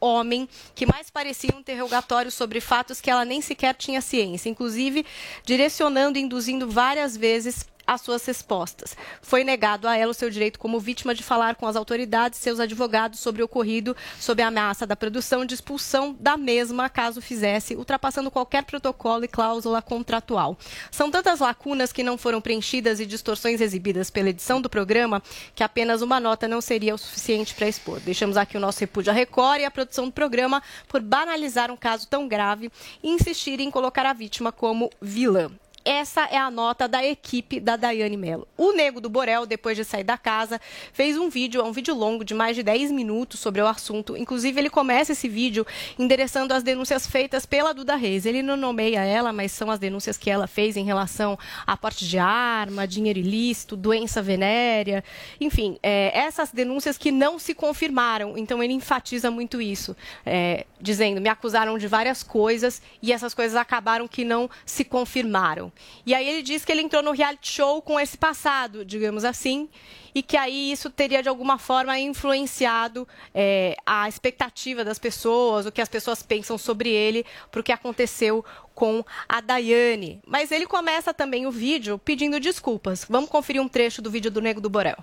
homem 0.00 0.48
que 0.74 0.86
mais 0.86 1.10
parecia 1.10 1.54
um 1.54 1.60
interrogatório 1.60 2.30
sobre 2.30 2.60
fatos 2.60 3.00
que 3.00 3.10
ela 3.10 3.24
nem 3.24 3.40
sequer 3.40 3.74
tinha 3.74 4.00
ciência, 4.00 4.48
inclusive 4.48 5.04
direcionando 5.44 6.18
e 6.18 6.22
induzindo 6.22 6.68
várias 6.68 7.16
vezes 7.16 7.66
as 7.86 8.00
suas 8.00 8.24
respostas. 8.24 8.96
Foi 9.20 9.44
negado 9.44 9.86
a 9.86 9.96
ela 9.96 10.10
o 10.10 10.14
seu 10.14 10.30
direito 10.30 10.58
como 10.58 10.80
vítima 10.80 11.14
de 11.14 11.22
falar 11.22 11.54
com 11.54 11.66
as 11.66 11.76
autoridades 11.76 12.38
e 12.38 12.42
seus 12.42 12.60
advogados 12.60 13.20
sobre 13.20 13.42
o 13.42 13.44
ocorrido, 13.44 13.96
sob 14.18 14.42
a 14.42 14.48
ameaça 14.48 14.86
da 14.86 14.96
produção 14.96 15.44
de 15.44 15.54
expulsão 15.54 16.16
da 16.18 16.36
mesma 16.36 16.88
caso 16.88 17.20
fizesse, 17.20 17.76
ultrapassando 17.76 18.30
qualquer 18.30 18.64
protocolo 18.64 19.24
e 19.24 19.28
cláusula 19.28 19.82
contratual. 19.82 20.56
São 20.90 21.10
tantas 21.10 21.40
lacunas 21.40 21.92
que 21.92 22.02
não 22.02 22.16
foram 22.16 22.40
preenchidas 22.40 23.00
e 23.00 23.06
distorções 23.06 23.60
exibidas 23.60 24.10
pela 24.10 24.30
edição 24.30 24.60
do 24.60 24.70
programa 24.70 25.22
que 25.54 25.62
apenas 25.62 26.02
uma 26.02 26.20
nota 26.20 26.48
não 26.48 26.60
seria 26.60 26.94
o 26.94 26.98
suficiente 26.98 27.54
para 27.54 27.68
expor. 27.68 28.00
Deixamos 28.00 28.36
aqui 28.36 28.56
o 28.56 28.60
nosso 28.60 28.80
repúdio 28.80 29.10
à 29.10 29.14
Record 29.14 29.60
e 29.60 29.64
à 29.64 29.70
produção 29.70 30.06
do 30.06 30.12
programa 30.12 30.62
por 30.88 31.00
banalizar 31.00 31.70
um 31.70 31.76
caso 31.76 32.06
tão 32.08 32.26
grave 32.26 32.70
e 33.02 33.10
insistir 33.10 33.60
em 33.60 33.70
colocar 33.70 34.06
a 34.06 34.12
vítima 34.12 34.52
como 34.52 34.90
vilã. 35.00 35.50
Essa 35.86 36.22
é 36.30 36.38
a 36.38 36.50
nota 36.50 36.88
da 36.88 37.04
equipe 37.04 37.60
da 37.60 37.76
Daiane 37.76 38.16
Mello. 38.16 38.48
O 38.56 38.72
Nego 38.72 39.02
do 39.02 39.10
Borel, 39.10 39.44
depois 39.44 39.76
de 39.76 39.84
sair 39.84 40.02
da 40.02 40.16
casa, 40.16 40.58
fez 40.94 41.18
um 41.18 41.28
vídeo, 41.28 41.60
é 41.60 41.64
um 41.64 41.72
vídeo 41.72 41.94
longo 41.94 42.24
de 42.24 42.32
mais 42.32 42.56
de 42.56 42.62
10 42.62 42.90
minutos 42.90 43.38
sobre 43.38 43.60
o 43.60 43.66
assunto. 43.66 44.16
Inclusive, 44.16 44.58
ele 44.58 44.70
começa 44.70 45.12
esse 45.12 45.28
vídeo 45.28 45.66
endereçando 45.98 46.54
as 46.54 46.62
denúncias 46.62 47.06
feitas 47.06 47.44
pela 47.44 47.74
Duda 47.74 47.96
Reis. 47.96 48.24
Ele 48.24 48.42
não 48.42 48.56
nomeia 48.56 49.04
ela, 49.04 49.30
mas 49.30 49.52
são 49.52 49.70
as 49.70 49.78
denúncias 49.78 50.16
que 50.16 50.30
ela 50.30 50.46
fez 50.46 50.74
em 50.78 50.84
relação 50.86 51.38
a 51.66 51.76
porte 51.76 52.08
de 52.08 52.16
arma, 52.18 52.88
dinheiro 52.88 53.18
ilícito, 53.18 53.76
doença 53.76 54.22
venérea, 54.22 55.04
enfim, 55.38 55.78
é, 55.82 56.18
essas 56.18 56.50
denúncias 56.50 56.96
que 56.96 57.12
não 57.12 57.38
se 57.38 57.54
confirmaram. 57.54 58.38
Então, 58.38 58.62
ele 58.62 58.72
enfatiza 58.72 59.30
muito 59.30 59.60
isso, 59.60 59.94
é, 60.24 60.64
dizendo: 60.80 61.20
me 61.20 61.28
acusaram 61.28 61.76
de 61.76 61.86
várias 61.86 62.22
coisas 62.22 62.80
e 63.02 63.12
essas 63.12 63.34
coisas 63.34 63.54
acabaram 63.54 64.08
que 64.08 64.24
não 64.24 64.48
se 64.64 64.82
confirmaram. 64.82 65.73
E 66.04 66.14
aí 66.14 66.28
ele 66.28 66.42
diz 66.42 66.64
que 66.64 66.72
ele 66.72 66.82
entrou 66.82 67.02
no 67.02 67.12
reality 67.12 67.52
show 67.52 67.80
com 67.82 67.98
esse 67.98 68.16
passado, 68.16 68.84
digamos 68.84 69.24
assim, 69.24 69.68
e 70.14 70.22
que 70.22 70.36
aí 70.36 70.70
isso 70.70 70.90
teria 70.90 71.22
de 71.22 71.28
alguma 71.28 71.58
forma 71.58 71.98
influenciado 71.98 73.06
é, 73.34 73.76
a 73.84 74.08
expectativa 74.08 74.84
das 74.84 74.98
pessoas, 74.98 75.66
o 75.66 75.72
que 75.72 75.80
as 75.80 75.88
pessoas 75.88 76.22
pensam 76.22 76.56
sobre 76.56 76.90
ele, 76.90 77.24
para 77.50 77.62
que 77.62 77.72
aconteceu 77.72 78.44
com 78.74 79.04
a 79.28 79.40
Daiane. 79.40 80.20
Mas 80.26 80.52
ele 80.52 80.66
começa 80.66 81.14
também 81.14 81.46
o 81.46 81.50
vídeo 81.50 81.98
pedindo 81.98 82.38
desculpas. 82.38 83.06
Vamos 83.08 83.30
conferir 83.30 83.60
um 83.60 83.68
trecho 83.68 84.02
do 84.02 84.10
vídeo 84.10 84.30
do 84.30 84.40
Nego 84.40 84.60
do 84.60 84.70
Borel. 84.70 84.98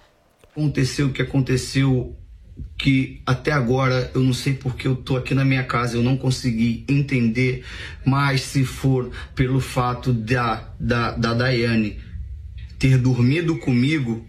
aconteceu 0.54 1.08
o 1.08 1.14
que 1.14 1.22
aconteceu 1.22 2.16
que 2.78 3.22
até 3.26 3.52
agora 3.52 4.10
eu 4.14 4.22
não 4.22 4.34
sei 4.34 4.54
porque 4.54 4.88
eu 4.88 4.96
tô 4.96 5.16
aqui 5.16 5.36
na 5.36 5.46
minha 5.46 5.64
casa, 5.64 5.96
eu 5.96 6.04
não 6.04 6.18
consegui 6.18 6.84
entender, 6.88 7.64
mas 8.06 8.42
se 8.42 8.66
for 8.66 9.12
pelo 9.36 9.60
fato 9.60 10.12
da, 10.12 10.74
da, 10.80 11.12
da 11.12 11.34
Daiane 11.34 12.00
ter 12.80 12.98
dormido 12.98 13.58
comigo, 13.58 14.26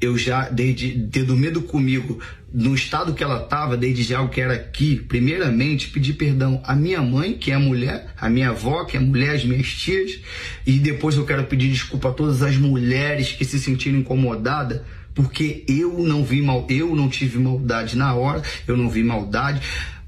eu 0.00 0.16
já, 0.16 0.48
desde 0.48 1.08
ter 1.08 1.24
dormido 1.24 1.62
comigo 1.62 2.20
no 2.52 2.74
estado 2.74 3.12
que 3.12 3.22
ela 3.22 3.42
estava, 3.42 3.76
desde 3.76 4.02
já 4.02 4.20
eu 4.20 4.28
quero 4.28 4.52
aqui, 4.52 4.96
primeiramente, 4.96 5.88
pedir 5.88 6.14
perdão 6.14 6.62
à 6.64 6.74
minha 6.74 7.02
mãe, 7.02 7.34
que 7.34 7.50
é 7.50 7.58
mulher, 7.58 8.14
à 8.16 8.30
minha 8.30 8.50
avó, 8.50 8.84
que 8.84 8.96
é 8.96 9.00
mulher, 9.00 9.34
às 9.34 9.44
minhas 9.44 9.68
tias, 9.68 10.18
e 10.66 10.78
depois 10.78 11.16
eu 11.16 11.26
quero 11.26 11.44
pedir 11.44 11.68
desculpa 11.68 12.08
a 12.08 12.12
todas 12.12 12.42
as 12.42 12.56
mulheres 12.56 13.32
que 13.32 13.44
se 13.44 13.58
sentiram 13.58 13.98
incomodadas 13.98 14.80
porque 15.16 15.64
eu 15.66 15.98
não 15.98 16.22
vi 16.22 16.42
mal, 16.42 16.66
eu 16.68 16.94
não 16.94 17.08
tive 17.08 17.38
maldade 17.38 17.96
na 17.96 18.14
hora, 18.14 18.42
eu 18.68 18.76
não 18.76 18.90
vi 18.90 19.02
maldade. 19.02 19.62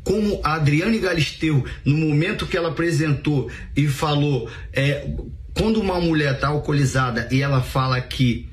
Como 0.05 0.39
a 0.45 0.55
Adriane 0.55 0.99
Galisteu, 0.99 1.65
no 1.83 1.97
momento 1.97 2.47
que 2.47 2.57
ela 2.57 2.69
apresentou 2.69 3.51
e 3.75 3.89
falou, 3.89 4.51
é, 4.73 5.11
quando 5.55 5.81
uma 5.81 5.99
mulher 5.99 6.35
está 6.35 6.49
alcoolizada 6.49 7.27
e 7.33 7.41
ela 7.41 7.63
fala 7.63 8.01
que 8.01 8.49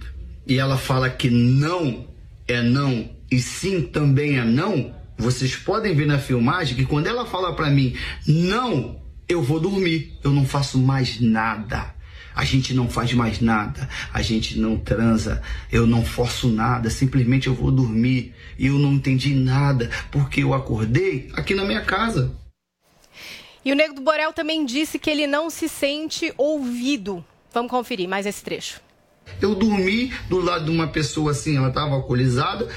e 0.47 0.57
ela 0.57 0.77
fala 0.77 1.09
que 1.09 1.29
não 1.29 2.07
é 2.47 2.61
não 2.61 3.09
e 3.29 3.39
sim 3.39 3.81
também 3.81 4.37
é 4.37 4.45
não, 4.45 4.93
vocês 5.17 5.55
podem 5.55 5.93
ver 5.93 6.05
na 6.05 6.19
filmagem 6.19 6.75
que 6.75 6.85
quando 6.85 7.07
ela 7.07 7.25
fala 7.25 7.53
para 7.53 7.69
mim 7.69 7.95
não, 8.25 9.01
eu 9.27 9.43
vou 9.43 9.59
dormir, 9.59 10.17
eu 10.23 10.31
não 10.31 10.45
faço 10.45 10.77
mais 10.79 11.19
nada. 11.19 11.94
A 12.35 12.43
gente 12.43 12.73
não 12.73 12.89
faz 12.89 13.13
mais 13.13 13.39
nada, 13.39 13.87
a 14.13 14.21
gente 14.21 14.59
não 14.59 14.77
transa, 14.77 15.41
eu 15.71 15.87
não 15.87 16.03
forço 16.03 16.49
nada, 16.49 16.89
simplesmente 16.89 17.47
eu 17.47 17.53
vou 17.53 17.71
dormir 17.71 18.33
e 18.59 18.67
eu 18.67 18.73
não 18.73 18.93
entendi 18.93 19.33
nada 19.33 19.89
porque 20.11 20.43
eu 20.43 20.53
acordei 20.53 21.29
aqui 21.33 21.55
na 21.55 21.63
minha 21.63 21.81
casa. 21.81 22.31
E 23.63 23.71
o 23.71 23.75
Nego 23.75 23.95
do 23.95 24.01
Borel 24.01 24.33
também 24.33 24.65
disse 24.65 24.99
que 24.99 25.09
ele 25.09 25.25
não 25.25 25.49
se 25.49 25.67
sente 25.67 26.33
ouvido. 26.37 27.23
Vamos 27.51 27.71
conferir 27.71 28.07
mais 28.07 28.25
esse 28.25 28.43
trecho. 28.43 28.81
Eu 29.41 29.55
dormi 29.55 30.13
do 30.29 30.39
lado 30.39 30.65
de 30.65 30.71
uma 30.71 30.87
pessoa 30.87 31.31
assim, 31.31 31.57
ela 31.57 31.69
estava 31.69 31.95
alcoolizada, 31.95 32.69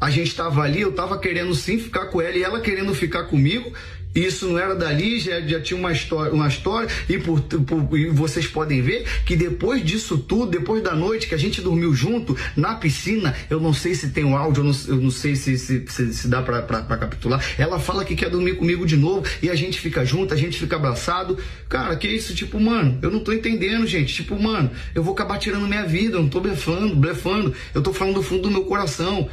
a 0.00 0.10
gente 0.10 0.28
estava 0.28 0.60
ali, 0.60 0.82
eu 0.82 0.90
estava 0.90 1.18
querendo 1.18 1.54
sim 1.54 1.78
ficar 1.78 2.06
com 2.06 2.20
ela 2.20 2.36
e 2.36 2.42
ela 2.42 2.60
querendo 2.60 2.94
ficar 2.94 3.24
comigo. 3.24 3.72
Isso 4.14 4.46
não 4.48 4.58
era 4.58 4.74
dali, 4.74 5.18
já, 5.18 5.40
já 5.40 5.60
tinha 5.60 5.78
uma 5.78 5.90
história, 5.92 6.32
uma 6.32 6.46
história 6.46 6.88
e, 7.08 7.18
por, 7.18 7.40
por- 7.40 7.98
e 7.98 8.08
vocês 8.10 8.46
podem 8.46 8.80
ver 8.80 9.04
que 9.26 9.34
depois 9.34 9.84
disso 9.84 10.18
tudo, 10.18 10.46
depois 10.52 10.82
da 10.82 10.94
noite 10.94 11.26
que 11.26 11.34
a 11.34 11.38
gente 11.38 11.60
dormiu 11.60 11.92
junto 11.94 12.36
na 12.56 12.74
piscina, 12.76 13.34
eu 13.50 13.58
não 13.60 13.72
sei 13.72 13.94
se 13.94 14.10
tem 14.10 14.24
o 14.24 14.36
áudio, 14.36 14.60
eu 14.60 14.64
não, 14.64 14.76
eu 14.88 14.96
não 15.02 15.10
sei 15.10 15.34
se, 15.34 15.58
se, 15.58 15.84
se, 15.88 16.14
se 16.14 16.28
dá 16.28 16.42
pra 16.42 16.62
capitular. 16.62 17.44
Ela 17.58 17.78
fala 17.80 18.04
que 18.04 18.14
quer 18.14 18.30
dormir 18.30 18.54
comigo 18.56 18.86
de 18.86 18.96
novo 18.96 19.26
e 19.42 19.50
a 19.50 19.54
gente 19.54 19.80
fica 19.80 20.04
junto, 20.04 20.32
a 20.32 20.36
gente 20.36 20.58
fica 20.58 20.76
abraçado. 20.76 21.36
Cara, 21.68 21.96
que 21.96 22.06
isso? 22.08 22.34
Tipo, 22.34 22.60
mano, 22.60 22.98
eu 23.02 23.10
não 23.10 23.20
tô 23.20 23.32
entendendo, 23.32 23.86
gente. 23.86 24.14
Tipo, 24.14 24.40
mano, 24.40 24.70
eu 24.94 25.02
vou 25.02 25.12
acabar 25.14 25.38
tirando 25.38 25.66
minha 25.66 25.84
vida, 25.84 26.16
eu 26.16 26.22
não 26.22 26.28
tô 26.28 26.40
blefando, 26.40 26.94
blefando. 26.94 27.52
Eu 27.74 27.82
tô 27.82 27.92
falando 27.92 28.14
do 28.14 28.22
fundo 28.22 28.42
do 28.42 28.50
meu 28.50 28.64
coração. 28.64 29.28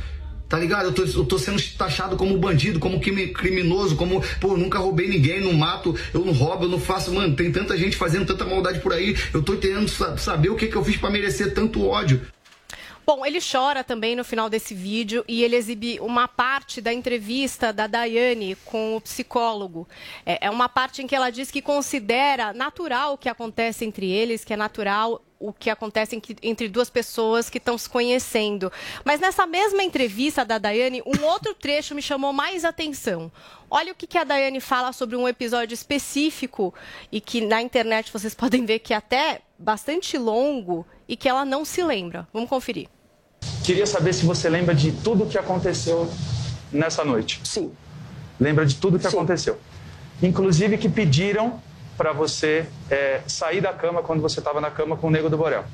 Tá 0.51 0.59
ligado? 0.59 0.83
Eu 0.87 0.91
tô, 0.91 1.03
eu 1.05 1.23
tô 1.23 1.39
sendo 1.39 1.61
taxado 1.77 2.17
como 2.17 2.37
bandido, 2.37 2.77
como 2.77 2.99
criminoso, 2.99 3.95
como, 3.95 4.21
pô, 4.37 4.57
nunca 4.57 4.79
roubei 4.79 5.07
ninguém, 5.07 5.39
não 5.39 5.53
mato, 5.53 5.95
eu 6.13 6.25
não 6.25 6.33
roubo, 6.33 6.65
eu 6.65 6.69
não 6.69 6.77
faço. 6.77 7.09
Mano, 7.13 7.33
tem 7.37 7.49
tanta 7.53 7.77
gente 7.77 7.95
fazendo 7.95 8.25
tanta 8.25 8.43
maldade 8.43 8.79
por 8.81 8.91
aí. 8.91 9.15
Eu 9.33 9.41
tô 9.41 9.55
querendo 9.55 9.87
sa- 9.87 10.17
saber 10.17 10.49
o 10.49 10.55
que, 10.57 10.67
que 10.67 10.75
eu 10.75 10.83
fiz 10.83 10.97
pra 10.97 11.09
merecer 11.09 11.53
tanto 11.53 11.87
ódio. 11.87 12.19
Bom, 13.05 13.25
ele 13.25 13.39
chora 13.41 13.83
também 13.83 14.15
no 14.15 14.23
final 14.23 14.49
desse 14.49 14.73
vídeo 14.73 15.25
e 15.27 15.43
ele 15.43 15.55
exibe 15.55 15.99
uma 15.99 16.27
parte 16.27 16.79
da 16.79 16.93
entrevista 16.93 17.73
da 17.73 17.87
Daiane 17.87 18.55
com 18.65 18.95
o 18.95 19.01
psicólogo. 19.01 19.87
É, 20.25 20.47
é 20.47 20.49
uma 20.49 20.69
parte 20.69 21.01
em 21.01 21.07
que 21.07 21.15
ela 21.15 21.29
diz 21.29 21.49
que 21.49 21.61
considera 21.61 22.53
natural 22.53 23.13
o 23.13 23.17
que 23.17 23.27
acontece 23.29 23.85
entre 23.85 24.09
eles, 24.09 24.45
que 24.45 24.53
é 24.53 24.57
natural 24.57 25.21
o 25.41 25.51
que 25.51 25.71
acontece 25.71 26.21
entre 26.43 26.69
duas 26.69 26.89
pessoas 26.89 27.49
que 27.49 27.57
estão 27.57 27.75
se 27.75 27.89
conhecendo. 27.89 28.71
Mas 29.03 29.19
nessa 29.19 29.47
mesma 29.47 29.83
entrevista 29.83 30.45
da 30.45 30.59
Daiane, 30.59 31.01
um 31.03 31.25
outro 31.25 31.55
trecho 31.55 31.95
me 31.95 32.01
chamou 32.01 32.31
mais 32.31 32.63
atenção. 32.63 33.31
Olha 33.69 33.91
o 33.91 33.95
que, 33.95 34.05
que 34.05 34.17
a 34.17 34.23
Daiane 34.23 34.61
fala 34.61 34.93
sobre 34.93 35.15
um 35.15 35.27
episódio 35.27 35.73
específico 35.73 36.73
e 37.11 37.19
que 37.19 37.41
na 37.41 37.61
internet 37.61 38.11
vocês 38.13 38.35
podem 38.35 38.65
ver 38.65 38.79
que 38.79 38.93
é 38.93 38.97
até 38.97 39.41
bastante 39.57 40.17
longo 40.17 40.85
e 41.07 41.15
que 41.15 41.27
ela 41.27 41.45
não 41.45 41.65
se 41.65 41.83
lembra. 41.83 42.27
Vamos 42.33 42.49
conferir. 42.49 42.87
Queria 43.63 43.85
saber 43.85 44.13
se 44.13 44.25
você 44.25 44.49
lembra 44.49 44.73
de 44.73 44.91
tudo 44.91 45.23
o 45.23 45.27
que 45.27 45.37
aconteceu 45.37 46.09
nessa 46.71 47.03
noite. 47.03 47.41
Sim. 47.43 47.71
Lembra 48.39 48.65
de 48.65 48.75
tudo 48.75 48.97
o 48.97 48.99
que 48.99 49.07
aconteceu. 49.07 49.59
Inclusive 50.21 50.77
que 50.77 50.89
pediram 50.89 51.61
para 51.97 52.11
você 52.11 52.67
é, 52.89 53.21
sair 53.27 53.61
da 53.61 53.73
cama 53.73 54.01
quando 54.01 54.21
você 54.21 54.39
estava 54.39 54.59
na 54.59 54.71
cama 54.71 54.97
com 54.97 55.07
o 55.07 55.11
Nego 55.11 55.29
do 55.29 55.37
Borel. 55.37 55.65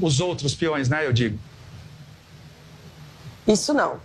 Os 0.00 0.20
outros 0.20 0.54
peões, 0.54 0.88
né, 0.88 1.06
eu 1.06 1.12
digo. 1.12 1.38
Isso 3.46 3.72
não. 3.74 4.00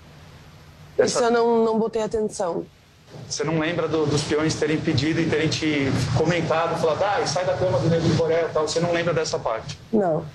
Isso 0.97 1.19
eu 1.19 1.31
não, 1.31 1.65
não 1.65 1.79
botei 1.79 2.01
atenção. 2.01 2.65
Você 3.27 3.43
não 3.43 3.59
lembra 3.59 3.87
do- 3.87 4.05
dos 4.05 4.21
peões 4.23 4.55
terem 4.55 4.77
pedido 4.77 5.19
e 5.21 5.29
terem 5.29 5.47
te 5.47 5.87
comentado, 6.17 6.79
falado, 6.79 7.03
ah, 7.03 7.25
sai 7.25 7.45
da 7.45 7.53
cama 7.57 7.79
do 7.79 7.89
Nego 7.89 8.07
do 8.07 8.13
Borel 8.15 8.47
e 8.49 8.51
tal. 8.53 8.67
Você 8.67 8.79
não 8.79 8.91
lembra 8.93 9.13
dessa 9.13 9.37
parte. 9.39 9.77
Não. 9.91 10.25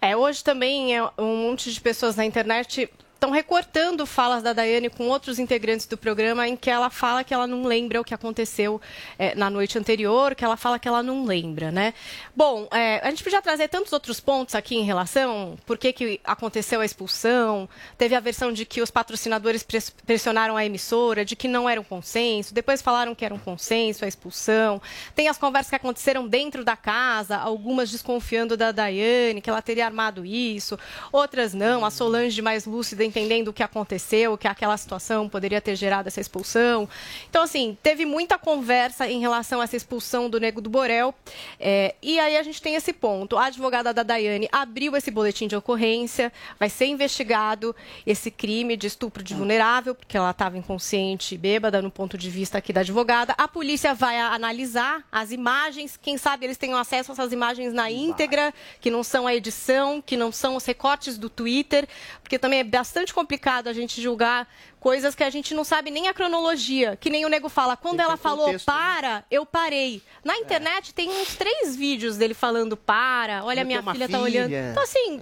É, 0.00 0.16
hoje 0.16 0.42
também 0.44 0.96
é 0.96 1.02
um 1.18 1.36
monte 1.48 1.72
de 1.72 1.80
pessoas 1.80 2.16
na 2.16 2.24
internet 2.24 2.88
estão 3.26 3.30
recortando 3.30 4.06
falas 4.06 4.42
da 4.42 4.52
Daiane 4.52 4.88
com 4.88 5.08
outros 5.08 5.40
integrantes 5.40 5.86
do 5.86 5.96
programa 5.96 6.46
em 6.46 6.56
que 6.56 6.70
ela 6.70 6.88
fala 6.90 7.24
que 7.24 7.34
ela 7.34 7.46
não 7.46 7.64
lembra 7.64 8.00
o 8.00 8.04
que 8.04 8.14
aconteceu 8.14 8.80
é, 9.18 9.34
na 9.34 9.50
noite 9.50 9.76
anterior, 9.76 10.34
que 10.34 10.44
ela 10.44 10.56
fala 10.56 10.78
que 10.78 10.86
ela 10.86 11.02
não 11.02 11.24
lembra, 11.24 11.72
né? 11.72 11.92
Bom, 12.34 12.68
é, 12.70 13.00
a 13.02 13.10
gente 13.10 13.24
podia 13.24 13.42
trazer 13.42 13.68
tantos 13.68 13.92
outros 13.92 14.20
pontos 14.20 14.54
aqui 14.54 14.76
em 14.76 14.84
relação 14.84 15.58
por 15.66 15.76
que, 15.76 15.92
que 15.92 16.20
aconteceu 16.22 16.80
a 16.80 16.84
expulsão, 16.84 17.68
teve 17.98 18.14
a 18.14 18.20
versão 18.20 18.52
de 18.52 18.64
que 18.64 18.80
os 18.80 18.90
patrocinadores 18.92 19.64
pres- 19.64 19.90
pressionaram 19.90 20.56
a 20.56 20.64
emissora, 20.64 21.24
de 21.24 21.34
que 21.34 21.48
não 21.48 21.68
era 21.68 21.80
um 21.80 21.84
consenso, 21.84 22.54
depois 22.54 22.80
falaram 22.80 23.14
que 23.14 23.24
era 23.24 23.34
um 23.34 23.38
consenso 23.38 24.04
a 24.04 24.08
expulsão, 24.08 24.80
tem 25.16 25.26
as 25.26 25.36
conversas 25.36 25.70
que 25.70 25.76
aconteceram 25.76 26.28
dentro 26.28 26.64
da 26.64 26.76
casa, 26.76 27.36
algumas 27.36 27.90
desconfiando 27.90 28.56
da 28.56 28.70
Daiane, 28.70 29.40
que 29.40 29.50
ela 29.50 29.62
teria 29.62 29.84
armado 29.84 30.24
isso, 30.24 30.78
outras 31.10 31.52
não, 31.52 31.84
a 31.84 31.90
Solange 31.90 32.40
mais 32.40 32.66
lúcida 32.66 33.04
entendendo 33.16 33.48
o 33.48 33.52
que 33.52 33.62
aconteceu, 33.62 34.36
que 34.36 34.46
aquela 34.46 34.76
situação 34.76 35.26
poderia 35.26 35.58
ter 35.58 35.74
gerado 35.74 36.06
essa 36.06 36.20
expulsão. 36.20 36.86
Então, 37.30 37.42
assim, 37.42 37.76
teve 37.82 38.04
muita 38.04 38.36
conversa 38.36 39.08
em 39.08 39.20
relação 39.20 39.60
a 39.60 39.64
essa 39.64 39.74
expulsão 39.74 40.28
do 40.28 40.38
Nego 40.38 40.60
do 40.60 40.68
Borel. 40.68 41.14
é, 41.58 41.94
e 42.02 42.18
aí 42.20 42.36
a 42.36 42.42
gente 42.42 42.60
tem 42.60 42.74
esse 42.74 42.92
ponto. 42.92 43.38
A 43.38 43.46
advogada 43.46 43.94
da 43.94 44.02
Daiane 44.02 44.48
abriu 44.52 44.94
esse 44.94 45.10
boletim 45.10 45.46
de 45.46 45.56
ocorrência, 45.56 46.30
vai 46.58 46.68
ser 46.68 46.86
investigado 46.86 47.74
esse 48.06 48.30
crime 48.30 48.76
de 48.76 48.86
estupro 48.86 49.22
de 49.22 49.34
vulnerável, 49.34 49.94
porque 49.94 50.16
ela 50.16 50.30
estava 50.30 50.58
inconsciente 50.58 51.34
e 51.34 51.38
bêbada 51.38 51.80
no 51.80 51.90
ponto 51.90 52.18
de 52.18 52.28
vista 52.28 52.58
aqui 52.58 52.72
da 52.72 52.82
advogada. 52.82 53.34
A 53.38 53.48
polícia 53.48 53.94
vai 53.94 54.20
analisar 54.20 55.02
as 55.10 55.32
imagens, 55.32 55.96
quem 55.96 56.18
sabe 56.18 56.44
eles 56.44 56.58
tenham 56.58 56.78
acesso 56.78 57.12
a 57.12 57.14
essas 57.14 57.32
imagens 57.32 57.72
na 57.72 57.90
íntegra, 57.90 58.52
que 58.78 58.90
não 58.90 59.02
são 59.02 59.26
a 59.26 59.34
edição, 59.34 60.02
que 60.02 60.18
não 60.18 60.30
são 60.30 60.56
os 60.56 60.66
recortes 60.66 61.16
do 61.16 61.30
Twitter, 61.30 61.88
porque 62.22 62.38
também 62.38 62.60
é 62.60 62.64
bastante 62.64 62.95
complicado 63.12 63.68
a 63.68 63.72
gente 63.72 64.00
julgar 64.00 64.48
coisas 64.80 65.14
que 65.14 65.22
a 65.24 65.30
gente 65.30 65.54
não 65.54 65.64
sabe 65.64 65.90
nem 65.90 66.08
a 66.08 66.14
cronologia, 66.14 66.96
que 66.96 67.10
nem 67.10 67.24
o 67.24 67.28
nego 67.28 67.48
fala, 67.48 67.76
quando 67.76 68.00
ela 68.00 68.16
falou 68.16 68.46
contexto, 68.46 68.68
né? 68.68 68.74
para, 68.74 69.24
eu 69.30 69.44
parei. 69.44 70.02
Na 70.24 70.36
internet 70.38 70.94
tem 70.94 71.08
uns 71.10 71.34
três 71.34 71.74
vídeos 71.76 72.16
dele 72.16 72.34
falando 72.34 72.76
para, 72.76 73.44
olha, 73.44 73.60
Eu 73.60 73.66
minha 73.66 73.80
uma 73.80 73.92
filha 73.92 74.08
tá 74.08 74.18
filha. 74.18 74.44
olhando. 74.44 74.52
Então, 74.70 74.82
assim, 74.82 75.20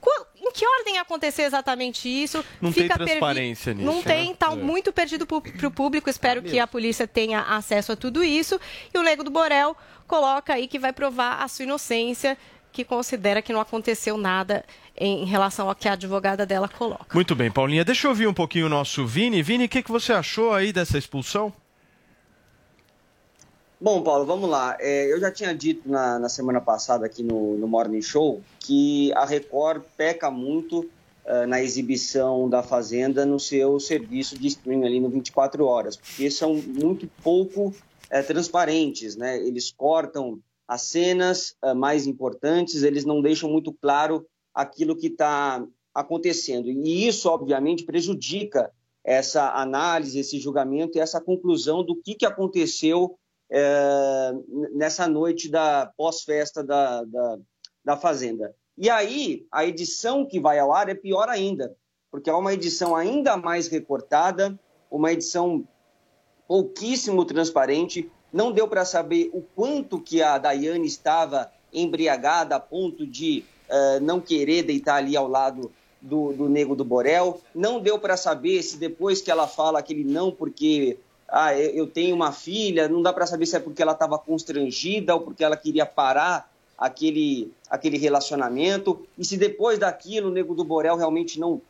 qual- 0.00 0.26
em 0.40 0.50
que 0.50 0.66
ordem 0.66 0.98
aconteceu 0.98 1.44
exatamente 1.44 2.08
isso? 2.08 2.44
Não 2.60 2.72
tem 2.72 2.88
perdi- 2.88 3.04
transparência 3.04 3.72
nisso, 3.74 3.86
Não 3.86 3.96
né? 3.96 4.02
tem, 4.02 4.34
tá 4.34 4.52
É. 4.52 4.56
muito 4.56 4.92
perdido 4.92 5.24
para 5.26 5.36
o 5.68 5.70
público. 5.70 6.10
Espero 6.10 6.42
que 6.42 6.58
a 6.58 6.66
polícia 6.66 7.06
tenha 7.06 7.42
acesso 7.42 7.92
a 7.92 7.96
tudo 7.96 8.24
isso. 8.24 8.60
E 8.92 8.98
o 8.98 9.02
Nego 9.02 9.22
do 9.22 9.30
Borel 9.30 9.76
coloca 10.08 10.54
aí 10.54 10.66
que 10.66 10.78
vai 10.78 10.92
provar 10.92 11.42
a 11.42 11.48
sua 11.48 11.62
inocência, 11.64 12.36
que 12.72 12.84
considera 12.84 13.42
que 13.42 13.52
não 13.52 13.60
aconteceu 13.60 14.16
nada 14.16 14.64
em 14.96 15.24
relação 15.24 15.68
ao 15.68 15.74
que 15.74 15.88
a 15.88 15.92
advogada 15.92 16.46
dela 16.46 16.68
coloca. 16.68 17.14
Muito 17.14 17.34
bem, 17.34 17.50
Paulinha. 17.50 17.84
Deixa 17.84 18.06
eu 18.06 18.10
ouvir 18.10 18.26
um 18.26 18.34
pouquinho 18.34 18.66
o 18.66 18.68
nosso 18.68 19.06
Vini. 19.06 19.42
Vini, 19.42 19.66
o 19.66 19.68
que, 19.68 19.82
que 19.82 19.90
você 19.90 20.12
achou 20.12 20.52
aí 20.52 20.72
dessa 20.72 20.96
expulsão? 20.96 21.52
Bom, 23.80 24.00
Paulo, 24.02 24.24
vamos 24.24 24.48
lá. 24.48 24.76
É, 24.78 25.12
eu 25.12 25.20
já 25.20 25.30
tinha 25.30 25.54
dito 25.54 25.88
na, 25.88 26.18
na 26.18 26.28
semana 26.28 26.60
passada 26.60 27.04
aqui 27.04 27.22
no, 27.22 27.58
no 27.58 27.66
Morning 27.66 28.00
Show 28.00 28.40
que 28.60 29.12
a 29.14 29.24
Record 29.24 29.82
peca 29.96 30.30
muito 30.30 30.88
eh, 31.24 31.46
na 31.46 31.62
exibição 31.62 32.48
da 32.48 32.64
Fazenda 32.64 33.24
no 33.24 33.38
seu 33.38 33.78
serviço 33.78 34.36
de 34.36 34.48
streaming 34.48 34.84
ali 34.84 35.00
no 35.00 35.08
24 35.08 35.64
horas, 35.64 35.96
porque 35.96 36.28
são 36.28 36.54
muito 36.54 37.08
pouco 37.22 37.72
eh, 38.10 38.22
transparentes, 38.22 39.14
né? 39.14 39.38
Eles 39.38 39.70
cortam 39.70 40.40
as 40.72 40.82
cenas 40.82 41.54
eh, 41.62 41.74
mais 41.74 42.06
importantes, 42.06 42.82
eles 42.82 43.04
não 43.04 43.20
deixam 43.20 43.50
muito 43.50 43.72
claro 43.72 44.26
aquilo 44.54 44.96
que 44.96 45.08
está 45.08 45.62
acontecendo. 45.94 46.70
E 46.70 47.06
isso, 47.06 47.28
obviamente, 47.28 47.84
prejudica 47.84 48.72
essa 49.04 49.52
análise, 49.52 50.18
esse 50.18 50.38
julgamento 50.38 50.96
e 50.96 51.00
essa 51.00 51.20
conclusão 51.20 51.84
do 51.84 51.94
que, 51.96 52.14
que 52.14 52.24
aconteceu 52.24 53.18
é, 53.50 54.32
nessa 54.72 55.06
noite 55.06 55.50
da 55.50 55.92
pós-festa 55.94 56.64
da, 56.64 57.04
da, 57.04 57.38
da 57.84 57.96
Fazenda. 57.96 58.54
E 58.78 58.88
aí, 58.88 59.46
a 59.52 59.66
edição 59.66 60.24
que 60.24 60.40
vai 60.40 60.58
ao 60.58 60.72
ar 60.72 60.88
é 60.88 60.94
pior 60.94 61.28
ainda, 61.28 61.76
porque 62.10 62.30
é 62.30 62.32
uma 62.34 62.54
edição 62.54 62.96
ainda 62.96 63.36
mais 63.36 63.68
recortada, 63.68 64.58
uma 64.90 65.12
edição 65.12 65.68
pouquíssimo 66.48 67.24
transparente. 67.26 68.10
Não 68.32 68.50
deu 68.50 68.66
para 68.66 68.84
saber 68.84 69.30
o 69.32 69.42
quanto 69.54 70.00
que 70.00 70.22
a 70.22 70.38
Daiane 70.38 70.86
estava 70.86 71.52
embriagada 71.72 72.56
a 72.56 72.60
ponto 72.60 73.06
de 73.06 73.44
eh, 73.68 74.00
não 74.00 74.20
querer 74.20 74.62
deitar 74.62 74.96
ali 74.96 75.16
ao 75.16 75.28
lado 75.28 75.70
do, 76.00 76.32
do 76.32 76.48
Nego 76.48 76.74
do 76.74 76.84
Borel. 76.84 77.40
Não 77.54 77.80
deu 77.80 77.98
para 77.98 78.16
saber 78.16 78.62
se 78.62 78.76
depois 78.76 79.20
que 79.20 79.30
ela 79.30 79.46
fala 79.46 79.78
aquele 79.78 80.04
não 80.04 80.30
porque 80.30 80.98
ah, 81.28 81.56
eu 81.56 81.74
eu 81.74 81.86
tenho 81.86 82.14
uma 82.14 82.32
filha, 82.32 82.88
não 82.88 83.00
dá 83.00 83.12
para 83.12 83.26
saber 83.26 83.46
se 83.46 83.56
é 83.56 83.60
porque 83.60 83.80
ela 83.80 83.92
estava 83.92 84.18
constrangida 84.18 85.14
ou 85.14 85.20
porque 85.22 85.42
ela 85.42 85.56
queria 85.56 85.86
parar 85.86 86.52
aquele, 86.76 87.52
aquele 87.70 87.96
relacionamento. 87.96 89.06
E 89.16 89.24
se 89.24 89.36
depois 89.36 89.78
daquilo 89.78 90.28
o 90.28 90.32
Nego 90.32 90.54
do 90.54 90.64
Borel 90.64 90.96
realmente 90.96 91.38
não, 91.38 91.62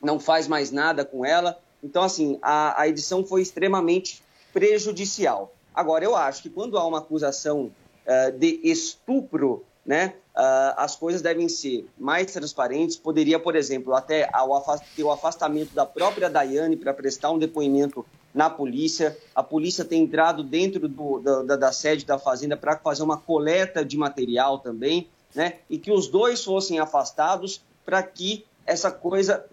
não 0.00 0.20
faz 0.20 0.46
mais 0.46 0.70
nada 0.70 1.04
com 1.04 1.24
ela. 1.24 1.58
Então, 1.82 2.02
assim, 2.02 2.38
a, 2.40 2.80
a 2.80 2.88
edição 2.88 3.24
foi 3.24 3.42
extremamente 3.42 4.22
prejudicial. 4.52 5.52
Agora, 5.74 6.04
eu 6.04 6.14
acho 6.14 6.42
que 6.42 6.50
quando 6.50 6.76
há 6.78 6.86
uma 6.86 6.98
acusação 6.98 7.70
eh, 8.06 8.30
de 8.30 8.60
estupro, 8.64 9.64
né, 9.84 10.14
ah, 10.34 10.74
as 10.78 10.94
coisas 10.96 11.20
devem 11.22 11.48
ser 11.48 11.86
mais 11.98 12.30
transparentes. 12.32 12.96
Poderia, 12.96 13.38
por 13.38 13.56
exemplo, 13.56 13.94
até 13.94 14.28
ter 14.94 15.02
o 15.02 15.10
afastamento 15.10 15.74
da 15.74 15.84
própria 15.84 16.30
Daiane 16.30 16.76
para 16.76 16.94
prestar 16.94 17.30
um 17.32 17.38
depoimento 17.38 18.04
na 18.32 18.48
polícia. 18.48 19.16
A 19.34 19.42
polícia 19.42 19.84
tem 19.84 20.02
entrado 20.04 20.42
dentro 20.44 20.88
do- 20.88 21.18
da, 21.20 21.42
da- 21.42 21.56
da 21.56 21.72
sede 21.72 22.04
da 22.06 22.18
Fazenda 22.18 22.56
para 22.56 22.76
fazer 22.76 23.02
uma 23.02 23.16
coleta 23.18 23.84
de 23.84 23.96
material 23.98 24.58
também, 24.58 25.08
né? 25.34 25.54
E 25.68 25.76
que 25.78 25.90
os 25.90 26.06
dois 26.08 26.44
fossem 26.44 26.78
afastados 26.78 27.62
para 27.84 28.02
que 28.02 28.44
essa 28.64 28.90
coisa, 28.90 29.44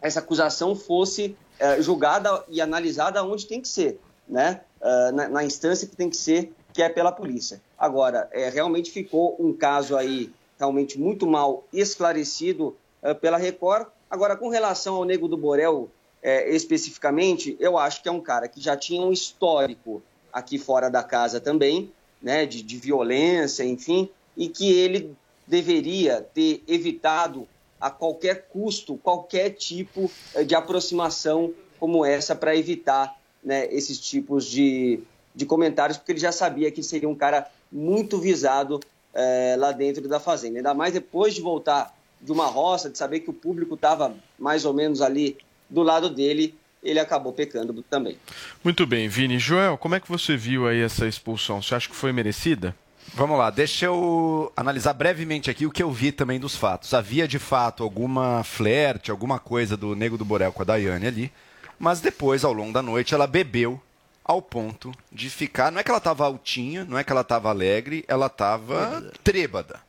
essa 0.00 0.20
acusação 0.20 0.74
fosse 0.76 1.36
eh, 1.58 1.82
julgada 1.82 2.44
e 2.48 2.60
analisada 2.60 3.22
onde 3.24 3.46
tem 3.46 3.60
que 3.60 3.68
ser, 3.68 4.00
né? 4.28 4.60
Ah, 4.84 5.10
na, 5.10 5.28
na 5.30 5.44
instância 5.44 5.88
que 5.88 5.96
tem 5.96 6.10
que 6.10 6.16
ser, 6.16 6.52
que 6.70 6.82
é 6.82 6.90
pela 6.90 7.10
polícia. 7.10 7.58
Agora, 7.78 8.28
eh, 8.32 8.50
realmente 8.50 8.90
ficou 8.90 9.34
um 9.38 9.50
caso 9.50 9.96
aí 9.96 10.30
realmente 10.58 10.98
muito 11.00 11.26
mal 11.26 11.64
esclarecido 11.72 12.76
eh, 13.02 13.14
pela 13.14 13.38
Record. 13.38 13.86
Agora, 14.10 14.36
com 14.36 14.50
relação 14.50 14.96
ao 14.96 15.04
Nego 15.04 15.26
do 15.26 15.38
Borel 15.38 15.88
eh, 16.22 16.54
especificamente, 16.54 17.56
eu 17.58 17.78
acho 17.78 18.02
que 18.02 18.10
é 18.10 18.12
um 18.12 18.20
cara 18.20 18.46
que 18.46 18.60
já 18.60 18.76
tinha 18.76 19.00
um 19.00 19.10
histórico 19.10 20.02
aqui 20.30 20.58
fora 20.58 20.90
da 20.90 21.02
casa 21.02 21.40
também, 21.40 21.90
né, 22.20 22.44
de, 22.44 22.62
de 22.62 22.76
violência, 22.76 23.64
enfim, 23.64 24.10
e 24.36 24.50
que 24.50 24.70
ele 24.70 25.16
deveria 25.46 26.20
ter 26.20 26.62
evitado 26.68 27.48
a 27.80 27.90
qualquer 27.90 28.48
custo 28.48 28.98
qualquer 28.98 29.50
tipo 29.50 30.10
eh, 30.34 30.44
de 30.44 30.54
aproximação 30.54 31.54
como 31.80 32.04
essa 32.04 32.34
para 32.34 32.54
evitar 32.54 33.16
né, 33.44 33.66
esses 33.70 33.98
tipos 33.98 34.46
de, 34.46 35.00
de 35.34 35.44
comentários, 35.44 35.98
porque 35.98 36.12
ele 36.12 36.20
já 36.20 36.32
sabia 36.32 36.70
que 36.70 36.82
seria 36.82 37.08
um 37.08 37.14
cara 37.14 37.46
muito 37.70 38.18
visado 38.18 38.80
é, 39.12 39.56
lá 39.58 39.72
dentro 39.72 40.08
da 40.08 40.18
fazenda. 40.18 40.58
Ainda 40.58 40.74
mais 40.74 40.92
depois 40.92 41.34
de 41.34 41.40
voltar 41.40 41.94
de 42.20 42.32
uma 42.32 42.46
roça, 42.46 42.88
de 42.88 42.96
saber 42.96 43.20
que 43.20 43.30
o 43.30 43.34
público 43.34 43.74
estava 43.74 44.14
mais 44.38 44.64
ou 44.64 44.72
menos 44.72 45.02
ali 45.02 45.36
do 45.68 45.82
lado 45.82 46.08
dele, 46.08 46.54
ele 46.82 46.98
acabou 46.98 47.32
pecando 47.32 47.82
também. 47.88 48.16
Muito 48.62 48.86
bem, 48.86 49.08
Vini. 49.08 49.38
Joel, 49.38 49.76
como 49.78 49.94
é 49.94 50.00
que 50.00 50.08
você 50.08 50.36
viu 50.36 50.66
aí 50.66 50.80
essa 50.80 51.06
expulsão? 51.06 51.62
Você 51.62 51.74
acha 51.74 51.88
que 51.88 51.96
foi 51.96 52.12
merecida? 52.12 52.74
Vamos 53.12 53.38
lá, 53.38 53.50
deixa 53.50 53.86
eu 53.86 54.52
analisar 54.56 54.92
brevemente 54.92 55.50
aqui 55.50 55.66
o 55.66 55.70
que 55.70 55.82
eu 55.82 55.90
vi 55.90 56.10
também 56.10 56.40
dos 56.40 56.56
fatos. 56.56 56.92
Havia 56.94 57.28
de 57.28 57.38
fato 57.38 57.82
alguma 57.82 58.42
flerte, 58.42 59.10
alguma 59.10 59.38
coisa 59.38 59.76
do 59.76 59.94
Nego 59.94 60.18
do 60.18 60.24
Borel 60.24 60.52
com 60.52 60.62
a 60.62 60.64
Daiane 60.64 61.06
ali, 61.06 61.32
mas 61.78 62.00
depois, 62.00 62.44
ao 62.44 62.52
longo 62.52 62.72
da 62.72 62.82
noite, 62.82 63.14
ela 63.14 63.26
bebeu 63.26 63.80
ao 64.24 64.40
ponto 64.40 64.92
de 65.12 65.28
ficar. 65.28 65.70
Não 65.70 65.80
é 65.80 65.82
que 65.84 65.90
ela 65.90 65.98
estava 65.98 66.24
altinha, 66.24 66.84
não 66.84 66.98
é 66.98 67.04
que 67.04 67.12
ela 67.12 67.20
estava 67.20 67.50
alegre, 67.50 68.04
ela 68.08 68.26
estava 68.26 69.10
trêbada. 69.22 69.80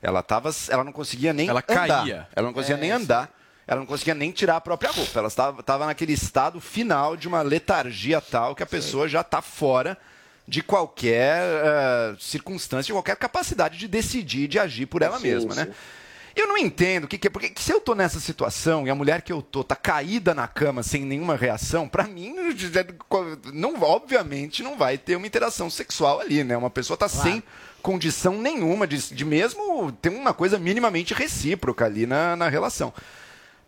Ela 0.00 0.22
tava, 0.22 0.50
ela 0.68 0.84
não 0.84 0.92
conseguia 0.92 1.32
nem 1.32 1.48
Ela 1.48 1.62
andar. 1.66 1.86
caía. 1.88 2.28
Ela 2.36 2.46
não 2.46 2.52
conseguia 2.52 2.76
É, 2.76 2.80
nem 2.80 2.90
sim. 2.90 2.96
andar. 3.02 3.30
Ela 3.66 3.80
não 3.80 3.86
conseguia 3.86 4.14
nem 4.14 4.30
tirar 4.30 4.56
a 4.56 4.60
própria 4.60 4.90
roupa. 4.90 5.18
Ela 5.18 5.28
estava, 5.28 5.60
estava 5.60 5.86
naquele 5.86 6.12
estado 6.12 6.60
final 6.60 7.16
de 7.16 7.26
uma 7.28 7.42
letargia 7.42 8.20
tal 8.20 8.54
que 8.54 8.62
a 8.62 8.66
pessoa 8.66 9.08
já 9.08 9.20
está 9.22 9.42
fora 9.42 9.98
de 10.46 10.62
qualquer 10.62 11.42
eh, 11.42 12.16
circunstância, 12.18 12.86
de 12.86 12.92
qualquer 12.92 13.16
capacidade 13.16 13.76
de 13.76 13.86
decidir, 13.86 14.48
de 14.48 14.58
agir 14.58 14.86
por 14.86 15.02
ela 15.02 15.18
Sim, 15.18 15.24
mesma, 15.26 15.54
né? 15.54 15.68
Eu 16.38 16.46
não 16.46 16.56
entendo 16.56 17.04
o 17.04 17.08
que, 17.08 17.18
que 17.18 17.26
é. 17.26 17.30
Porque 17.30 17.52
se 17.56 17.72
eu 17.72 17.80
tô 17.80 17.96
nessa 17.96 18.20
situação 18.20 18.86
e 18.86 18.90
a 18.90 18.94
mulher 18.94 19.22
que 19.22 19.32
eu 19.32 19.42
tô 19.42 19.64
tá 19.64 19.74
caída 19.74 20.32
na 20.32 20.46
cama 20.46 20.84
sem 20.84 21.04
nenhuma 21.04 21.34
reação, 21.34 21.88
pra 21.88 22.04
mim, 22.04 22.32
não, 23.52 23.74
obviamente, 23.82 24.62
não 24.62 24.76
vai 24.78 24.96
ter 24.96 25.16
uma 25.16 25.26
interação 25.26 25.68
sexual 25.68 26.20
ali, 26.20 26.44
né? 26.44 26.56
Uma 26.56 26.70
pessoa 26.70 26.96
tá 26.96 27.08
sem 27.08 27.42
condição 27.82 28.40
nenhuma 28.40 28.86
de, 28.86 29.12
de 29.12 29.24
mesmo 29.24 29.90
ter 29.92 30.10
uma 30.10 30.32
coisa 30.32 30.60
minimamente 30.60 31.12
recíproca 31.12 31.84
ali 31.84 32.06
na, 32.06 32.36
na 32.36 32.48
relação. 32.48 32.94